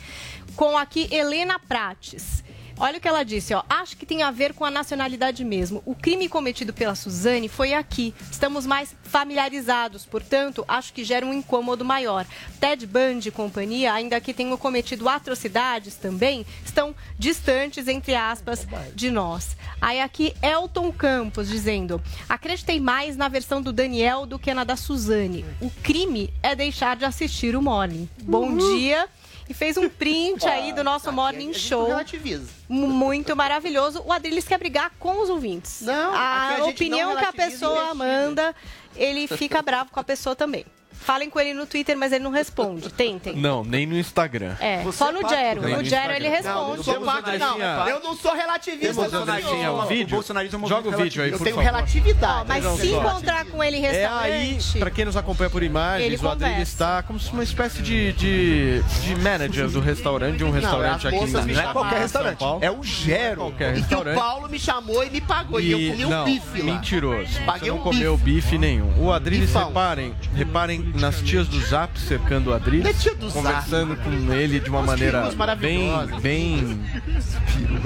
com 0.55 0.77
aqui 0.77 1.07
Helena 1.11 1.57
Prates. 1.57 2.43
Olha 2.79 2.97
o 2.97 3.01
que 3.01 3.07
ela 3.07 3.23
disse, 3.23 3.53
ó. 3.53 3.61
Acho 3.69 3.97
que 3.97 4.05
tem 4.05 4.23
a 4.23 4.31
ver 4.31 4.53
com 4.53 4.63
a 4.63 4.71
nacionalidade 4.71 5.43
mesmo. 5.43 5.83
O 5.85 5.93
crime 5.93 6.29
cometido 6.29 6.71
pela 6.71 6.95
Suzane 6.95 7.49
foi 7.49 7.73
aqui. 7.73 8.13
Estamos 8.31 8.65
mais 8.65 8.95
familiarizados, 9.03 10.05
portanto, 10.05 10.63
acho 10.65 10.93
que 10.93 11.03
gera 11.03 11.25
um 11.25 11.33
incômodo 11.33 11.83
maior. 11.83 12.25
Ted 12.59 12.87
Bundy 12.87 13.27
e 13.27 13.31
companhia, 13.31 13.91
ainda 13.91 14.21
que 14.21 14.33
tenham 14.33 14.55
cometido 14.55 15.09
atrocidades 15.09 15.95
também, 15.95 16.45
estão 16.63 16.95
distantes, 17.17 17.87
entre 17.89 18.15
aspas, 18.15 18.65
de 18.95 19.11
nós. 19.11 19.57
Aí 19.81 19.99
aqui 19.99 20.33
Elton 20.41 20.91
Campos 20.91 21.49
dizendo: 21.49 22.01
acreditei 22.29 22.79
mais 22.79 23.17
na 23.17 23.27
versão 23.27 23.61
do 23.61 23.73
Daniel 23.73 24.25
do 24.25 24.39
que 24.39 24.53
na 24.53 24.63
da 24.63 24.77
Suzane. 24.77 25.45
O 25.59 25.69
crime 25.69 26.33
é 26.41 26.55
deixar 26.55 26.95
de 26.95 27.03
assistir 27.03 27.55
o 27.57 27.61
Morning. 27.61 28.07
Bom 28.23 28.55
dia. 28.55 29.07
E 29.49 29.53
fez 29.53 29.77
um 29.77 29.89
print 29.89 30.47
aí 30.47 30.71
do 30.71 30.83
nosso 30.83 31.11
Morning 31.11 31.51
Show. 31.53 31.87
relativiza. 31.87 32.47
Muito 32.69 33.35
maravilhoso. 33.35 34.03
O 34.05 34.13
Adriles 34.13 34.47
quer 34.47 34.59
brigar 34.59 34.91
com 34.99 35.19
os 35.19 35.29
ouvintes. 35.29 35.81
Não, 35.81 36.13
a, 36.13 36.57
a 36.57 36.65
opinião 36.65 37.15
não 37.15 37.17
que 37.17 37.25
a 37.25 37.33
pessoa 37.33 37.95
manda, 37.95 38.55
ele 38.95 39.27
fica 39.27 39.59
bravo 39.63 39.89
com 39.89 39.99
a 39.99 40.03
pessoa 40.03 40.35
também. 40.35 40.65
Falem 40.99 41.29
com 41.29 41.39
ele 41.39 41.53
no 41.53 41.65
Twitter, 41.65 41.97
mas 41.97 42.11
ele 42.11 42.23
não 42.23 42.31
responde. 42.31 42.89
Tentem. 42.93 43.35
Não, 43.35 43.63
nem 43.63 43.85
no 43.85 43.97
Instagram. 43.97 44.55
É, 44.59 44.83
só 44.91 45.11
no 45.11 45.27
Gero. 45.27 45.61
Nem 45.61 45.75
No 45.77 45.83
Gero 45.83 46.13
ele 46.13 46.27
Instagram. 46.27 46.53
Não, 46.53 46.61
não 46.67 46.75
responde. 46.75 46.83
sou 46.83 47.05
parte, 47.05 47.37
não. 47.37 47.87
Eu 47.89 47.99
não 48.01 48.15
sou 48.15 48.33
relativista, 48.35 48.93
Temos, 48.93 49.11
não, 49.11 49.21
Andrezinha, 49.21 49.49
senhor. 49.57 49.83
o 49.83 49.87
vídeo? 49.87 50.23
Joga 50.67 50.89
o 50.89 50.91
vídeo 50.97 51.23
aí, 51.23 51.31
Eu 51.31 51.37
por 51.37 51.43
tenho 51.45 51.55
favor. 51.55 51.71
relatividade. 51.71 52.45
Mas 52.47 52.63
Não, 52.63 52.77
se 52.77 52.87
encontrar 52.91 53.45
com 53.45 53.63
ele 53.63 53.77
em 53.77 53.85
É 53.85 54.05
aí, 54.05 54.47
restaurante. 54.53 54.79
pra 54.79 54.91
quem 54.91 55.05
nos 55.05 55.17
acompanha 55.17 55.49
por 55.49 55.63
imagens, 55.63 56.19
o 56.21 56.23
conversa. 56.23 56.61
está 56.61 57.03
como 57.03 57.19
se 57.19 57.31
uma 57.31 57.43
espécie 57.43 57.81
de, 57.81 58.13
de, 58.13 58.81
de 58.83 59.15
manager 59.15 59.69
do 59.69 59.79
restaurante, 59.79 60.37
de 60.37 60.43
um 60.43 60.51
restaurante 60.51 61.07
as 61.07 61.13
aqui 61.13 61.23
em 61.23 61.53
Não 61.53 61.61
é 61.61 61.73
qualquer 61.73 61.99
restaurante, 61.99 62.37
Paulo. 62.39 62.63
é 62.63 62.69
o 62.71 62.83
Gero. 62.83 63.41
Qualquer 63.41 63.69
E 63.69 63.73
que 63.73 63.79
o 63.79 63.81
restaurante. 63.81 64.15
Paulo 64.17 64.49
me 64.49 64.59
chamou 64.59 65.03
e 65.03 65.09
me 65.09 65.21
pagou. 65.21 65.59
E, 65.59 65.71
eu 65.71 65.91
comi 65.91 66.05
um 66.05 66.09
não, 66.09 66.25
bife 66.25 66.59
lá. 66.61 66.65
mentiroso. 66.65 67.39
Paguei 67.45 67.59
Você 67.61 67.69
não 67.69 67.77
um 67.77 67.81
comeu 67.81 68.17
bife 68.17 68.57
nenhum. 68.57 68.93
O 69.03 69.19
Bifão. 69.19 69.67
reparem, 69.67 70.13
reparem 70.35 70.88
nas 70.95 71.21
tias 71.21 71.47
do 71.47 71.59
Zap 71.59 71.99
cercando 71.99 72.49
o 72.49 72.53
Adriles, 72.53 72.83
Não 72.83 72.89
é 72.91 72.93
tia 72.93 73.15
do 73.15 73.29
Zap. 73.29 73.43
conversando 73.45 73.95
com 73.97 74.33
ele 74.33 74.59
de 74.59 74.69
uma 74.69 74.79
Os 74.81 74.85
maneira 74.85 75.29
bem, 75.59 75.91
bem, 76.21 76.81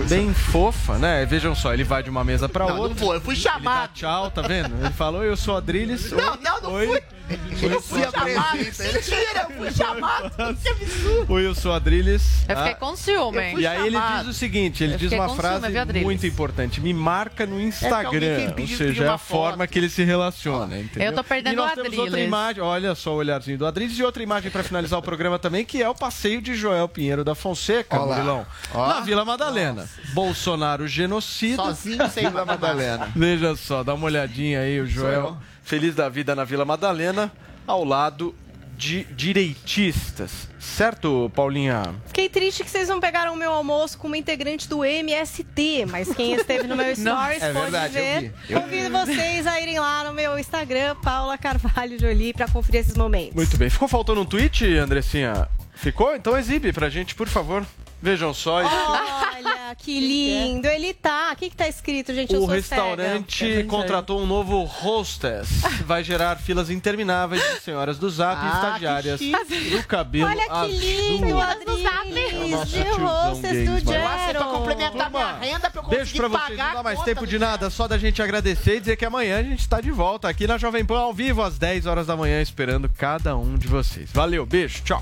bem 0.08 0.34
fofa, 0.34 0.98
né? 0.98 1.26
Vejam 1.26 1.56
só, 1.56 1.74
ele 1.74 1.84
vai 1.84 2.04
de 2.04 2.10
uma 2.10 2.24
mesa 2.24 2.48
pra 2.50 2.66
Não, 2.68 2.78
outra. 2.78 2.90
não 2.90 2.96
foi, 3.08 3.18
eu 3.18 3.22
fui 3.22 3.36
chamado. 3.36 3.92
tchau, 3.94 4.30
tá 4.32 4.42
vendo? 4.42 4.74
Ele 4.80 4.94
falou, 4.94 5.24
eu 5.24 5.36
sou 5.36 5.58
Adriles. 5.58 6.12
Não, 6.12 6.32
Oi, 6.34 6.40
não, 6.44 6.62
não 6.62 6.74
oi. 6.74 6.88
fui. 6.88 7.02
Oi, 7.30 7.74
Eu 7.74 7.82
fui 7.82 8.02
sou 8.04 8.12
chamado. 8.12 8.38
Adriles. 8.50 8.78
Mentira, 8.80 9.48
eu 9.50 9.58
fui 9.58 9.72
chamado. 9.72 10.32
Que 10.62 10.70
absurdo. 10.70 11.56
Sou 11.56 11.72
Adriles. 11.72 12.22
Eu 12.50 12.58
fiquei 12.58 12.72
Ah, 12.72 12.76
com 12.76 12.96
ciúme. 12.96 13.52
Fui 13.54 13.62
E 13.62 13.68
aí 13.68 13.88
ele 13.88 13.98
diz 14.20 14.28
o 14.28 14.34
seguinte, 14.34 14.84
ele 14.84 14.98
diz 14.98 15.12
uma 15.12 15.30
frase 15.30 15.68
muito 16.04 16.28
importante, 16.28 16.82
me 16.82 16.94
marca 16.94 17.46
no 17.46 17.54
alguém 17.56 17.68
Instagram, 17.70 18.54
ou 18.60 18.68
seja, 18.68 19.06
é 19.06 19.08
a 19.08 19.18
forma 19.18 19.66
que 19.68 19.80
ele 19.80 19.90
se 19.90 20.04
relaciona, 20.04 20.78
entendeu? 20.80 21.10
Eu 21.10 21.16
tô 21.16 21.24
perdendo 21.24 21.54
e 21.54 21.56
nós 21.56 21.72
o 21.72 21.76
temos 21.76 21.92
outra 21.92 22.04
Adriles. 22.12 22.28
imagem, 22.28 22.62
olha 22.64 22.96
só 22.96 23.14
o 23.14 23.18
olharzinho 23.18 23.58
do 23.58 23.66
Adriles 23.66 23.98
e 23.98 24.04
outra 24.04 24.22
imagem 24.22 24.52
para 24.52 24.64
finalizar 24.64 25.00
o 25.00 25.02
programa 25.02 25.40
também, 25.40 25.64
que 25.64 25.82
é 25.82 25.88
o 25.88 25.96
passeio 25.96 26.42
de 26.42 26.56
Joel 26.56 26.88
Pinheiro 26.90 27.24
da 27.24 27.34
Fonseca, 27.36 28.00
Olá. 28.00 28.16
Murilão, 28.16 28.46
na 28.74 29.00
Vila 29.02 29.24
Madalena. 29.24 29.88
Bolsonaro 30.14 30.88
genocida. 30.88 31.64
Sozinho, 31.64 32.10
sem 32.10 32.28
Vila 32.30 32.44
Madalena. 32.46 33.10
Veja 33.16 33.56
só, 33.56 33.84
dá 33.84 33.94
uma 33.94 34.06
olhadinha 34.06 34.60
aí, 34.60 34.80
o 34.82 34.86
Joel, 34.88 35.38
feliz 35.64 35.96
da 35.96 36.10
vida 36.10 36.36
na 36.36 36.44
Vila 36.44 36.66
Madalena, 36.66 37.32
ao 37.66 37.84
lado 37.84 38.36
de 38.76 39.04
direitistas. 39.06 40.50
Certo, 40.60 41.32
Paulinha? 41.36 41.94
Fiquei 42.08 42.28
triste 42.28 42.64
que 42.64 42.70
vocês 42.70 42.90
não 42.90 43.00
pegaram 43.00 43.34
o 43.34 43.36
meu 43.36 43.52
almoço 43.52 43.98
com 43.98 44.08
uma 44.08 44.18
integrante 44.18 44.68
do 44.68 44.84
MST, 44.84 45.86
mas 45.90 46.14
quem 46.14 46.34
esteve 46.34 46.68
no 46.68 46.76
meu 46.76 46.94
stories 46.96 47.42
é 47.42 47.54
pode 47.54 47.72
verdade, 47.72 47.98
eu 47.98 48.04
ver. 48.04 48.20
vi, 48.22 48.54
eu 48.54 48.62
Convido 48.62 48.90
vocês 48.92 49.48
a 49.48 49.62
irem 49.62 49.80
lá 49.80 50.04
no 50.04 50.14
meu 50.14 50.38
Instagram, 50.40 50.96
Paula 51.04 51.38
Carvalho 51.38 52.00
Jolie, 52.00 52.34
pra 52.34 52.48
conferir 52.48 52.82
esses 52.82 52.96
momentos. 52.98 53.36
Muito 53.36 53.58
bem. 53.58 53.70
Ficou 53.70 53.88
faltando 53.88 54.22
um 54.22 54.26
tweet, 54.26 54.66
Andressinha? 54.78 55.48
Ficou? 55.76 56.16
Então 56.16 56.38
exibe 56.38 56.74
pra 56.74 56.90
gente, 56.90 57.14
por 57.14 57.28
favor. 57.28 57.66
Vejam 58.04 58.34
só. 58.34 58.56
Olha, 58.58 59.74
que 59.78 59.98
lindo. 60.02 60.68
Ele 60.68 60.94
tá. 60.94 61.32
O 61.32 61.38
que, 61.38 61.50
que 61.50 61.56
tá 61.56 61.70
escrito, 61.70 62.14
gente? 62.14 62.34
Eu 62.34 62.42
O 62.42 62.46
sou 62.48 62.54
restaurante 62.54 63.64
contratou 63.70 64.22
um 64.22 64.26
novo 64.26 64.62
hostess. 64.84 65.48
Vai 65.88 66.04
gerar 66.04 66.36
filas 66.36 66.70
intermináveis 66.70 67.42
de 67.42 67.62
senhoras 67.62 67.98
do 67.98 68.10
Zap 68.10 68.44
e 68.44 68.46
Ah, 68.46 68.54
estagiárias 68.56 69.22
do 69.22 69.88
cabelo 69.88 70.28
Olha 70.30 70.44
que 70.46 70.52
azul. 70.52 70.68
lindo, 70.80 71.28
É 71.30 71.34
o 71.34 71.40
Adriles. 71.40 72.52
nosso 72.52 72.66
De 72.68 72.84
tiozão 72.84 73.32
hostess 73.32 73.70
do 73.70 73.94
é 73.94 74.00
pra 74.02 74.18
Jero. 74.18 74.44
complementar 74.46 75.10
minha 75.10 75.34
renda 75.40 75.70
pra 75.70 75.82
eu 75.82 75.88
Beijo 75.88 76.16
pra 76.18 76.28
vocês, 76.28 76.42
pagar 76.50 76.68
não 76.68 76.74
dá 76.76 76.84
mais 76.84 77.02
tempo 77.04 77.22
do 77.22 77.28
de 77.28 77.40
nada, 77.40 77.70
só 77.70 77.88
da 77.88 77.98
gente 77.98 78.22
agradecer 78.22 78.76
e 78.76 78.80
dizer 78.82 78.98
que 78.98 79.06
amanhã 79.06 79.40
a 79.40 79.44
gente 79.44 79.68
tá 79.70 79.80
de 79.80 79.92
volta 79.92 80.28
aqui 80.28 80.46
na 80.46 80.58
Jovem 80.58 80.84
Pan 80.84 81.00
ao 81.00 81.14
vivo 81.14 81.42
às 81.42 81.58
10 81.58 81.86
horas 81.86 82.08
da 82.08 82.18
manhã 82.18 82.42
esperando 82.42 82.90
cada 82.90 83.38
um 83.38 83.56
de 83.58 83.68
vocês. 83.70 84.10
Valeu, 84.14 84.46
beijo, 84.46 84.82
tchau. 84.84 85.02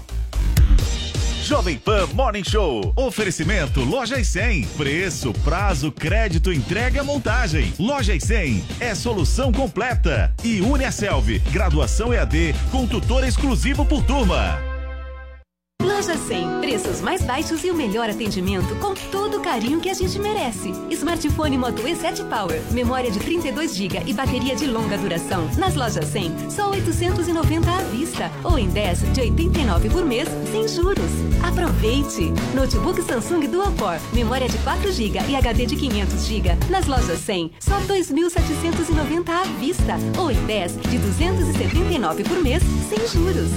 Jovem 1.41 1.77
Pan 1.77 2.07
Morning 2.13 2.43
Show. 2.43 2.93
Oferecimento 2.95 3.83
Loja 3.83 4.19
e 4.19 4.23
100. 4.23 4.67
Preço, 4.77 5.33
prazo, 5.43 5.91
crédito, 5.91 6.53
entrega, 6.53 7.03
montagem. 7.03 7.73
Loja 7.79 8.13
e 8.13 8.21
100 8.21 8.63
é 8.79 8.93
solução 8.93 9.51
completa. 9.51 10.33
E 10.43 10.61
Uniaselv, 10.61 11.39
graduação 11.51 12.13
EAD 12.13 12.53
com 12.71 12.85
tutor 12.85 13.23
exclusivo 13.23 13.83
por 13.83 14.03
turma. 14.03 14.70
Loja 15.83 16.15
100, 16.15 16.59
preços 16.59 17.01
mais 17.01 17.23
baixos 17.23 17.63
e 17.63 17.71
o 17.71 17.75
melhor 17.75 18.09
atendimento 18.09 18.75
com 18.75 18.93
todo 19.11 19.37
o 19.37 19.41
carinho 19.41 19.79
que 19.79 19.89
a 19.89 19.93
gente 19.93 20.19
merece. 20.19 20.71
Smartphone 20.91 21.57
Moto 21.57 21.81
E7 21.81 22.27
Power, 22.29 22.61
memória 22.71 23.09
de 23.09 23.19
32 23.19 23.75
GB 23.75 24.03
e 24.05 24.13
bateria 24.13 24.55
de 24.55 24.67
longa 24.67 24.97
duração. 24.97 25.49
Nas 25.57 25.75
lojas 25.75 26.05
100, 26.05 26.51
só 26.51 26.69
890 26.69 27.69
à 27.69 27.81
vista 27.83 28.31
ou 28.43 28.59
em 28.59 28.67
10 28.69 29.13
de 29.13 29.21
89 29.21 29.89
por 29.89 30.05
mês, 30.05 30.27
sem 30.51 30.67
juros. 30.67 31.11
Aproveite! 31.43 32.31
Notebook 32.53 33.01
Samsung 33.01 33.47
Dual 33.47 33.71
Core, 33.73 33.99
memória 34.13 34.47
de 34.47 34.57
4 34.59 34.91
GB 34.91 35.19
e 35.29 35.35
HD 35.35 35.65
de 35.65 35.75
500 35.75 36.25
GB. 36.25 36.49
Nas 36.69 36.85
lojas 36.85 37.19
100, 37.19 37.51
só 37.59 37.79
2.790 37.81 39.29
à 39.29 39.43
vista 39.59 39.97
ou 40.17 40.29
em 40.31 40.45
10 40.45 40.77
de 40.81 40.97
279 40.97 42.23
por 42.23 42.41
mês, 42.43 42.63
sem 42.89 43.07
juros. 43.07 43.51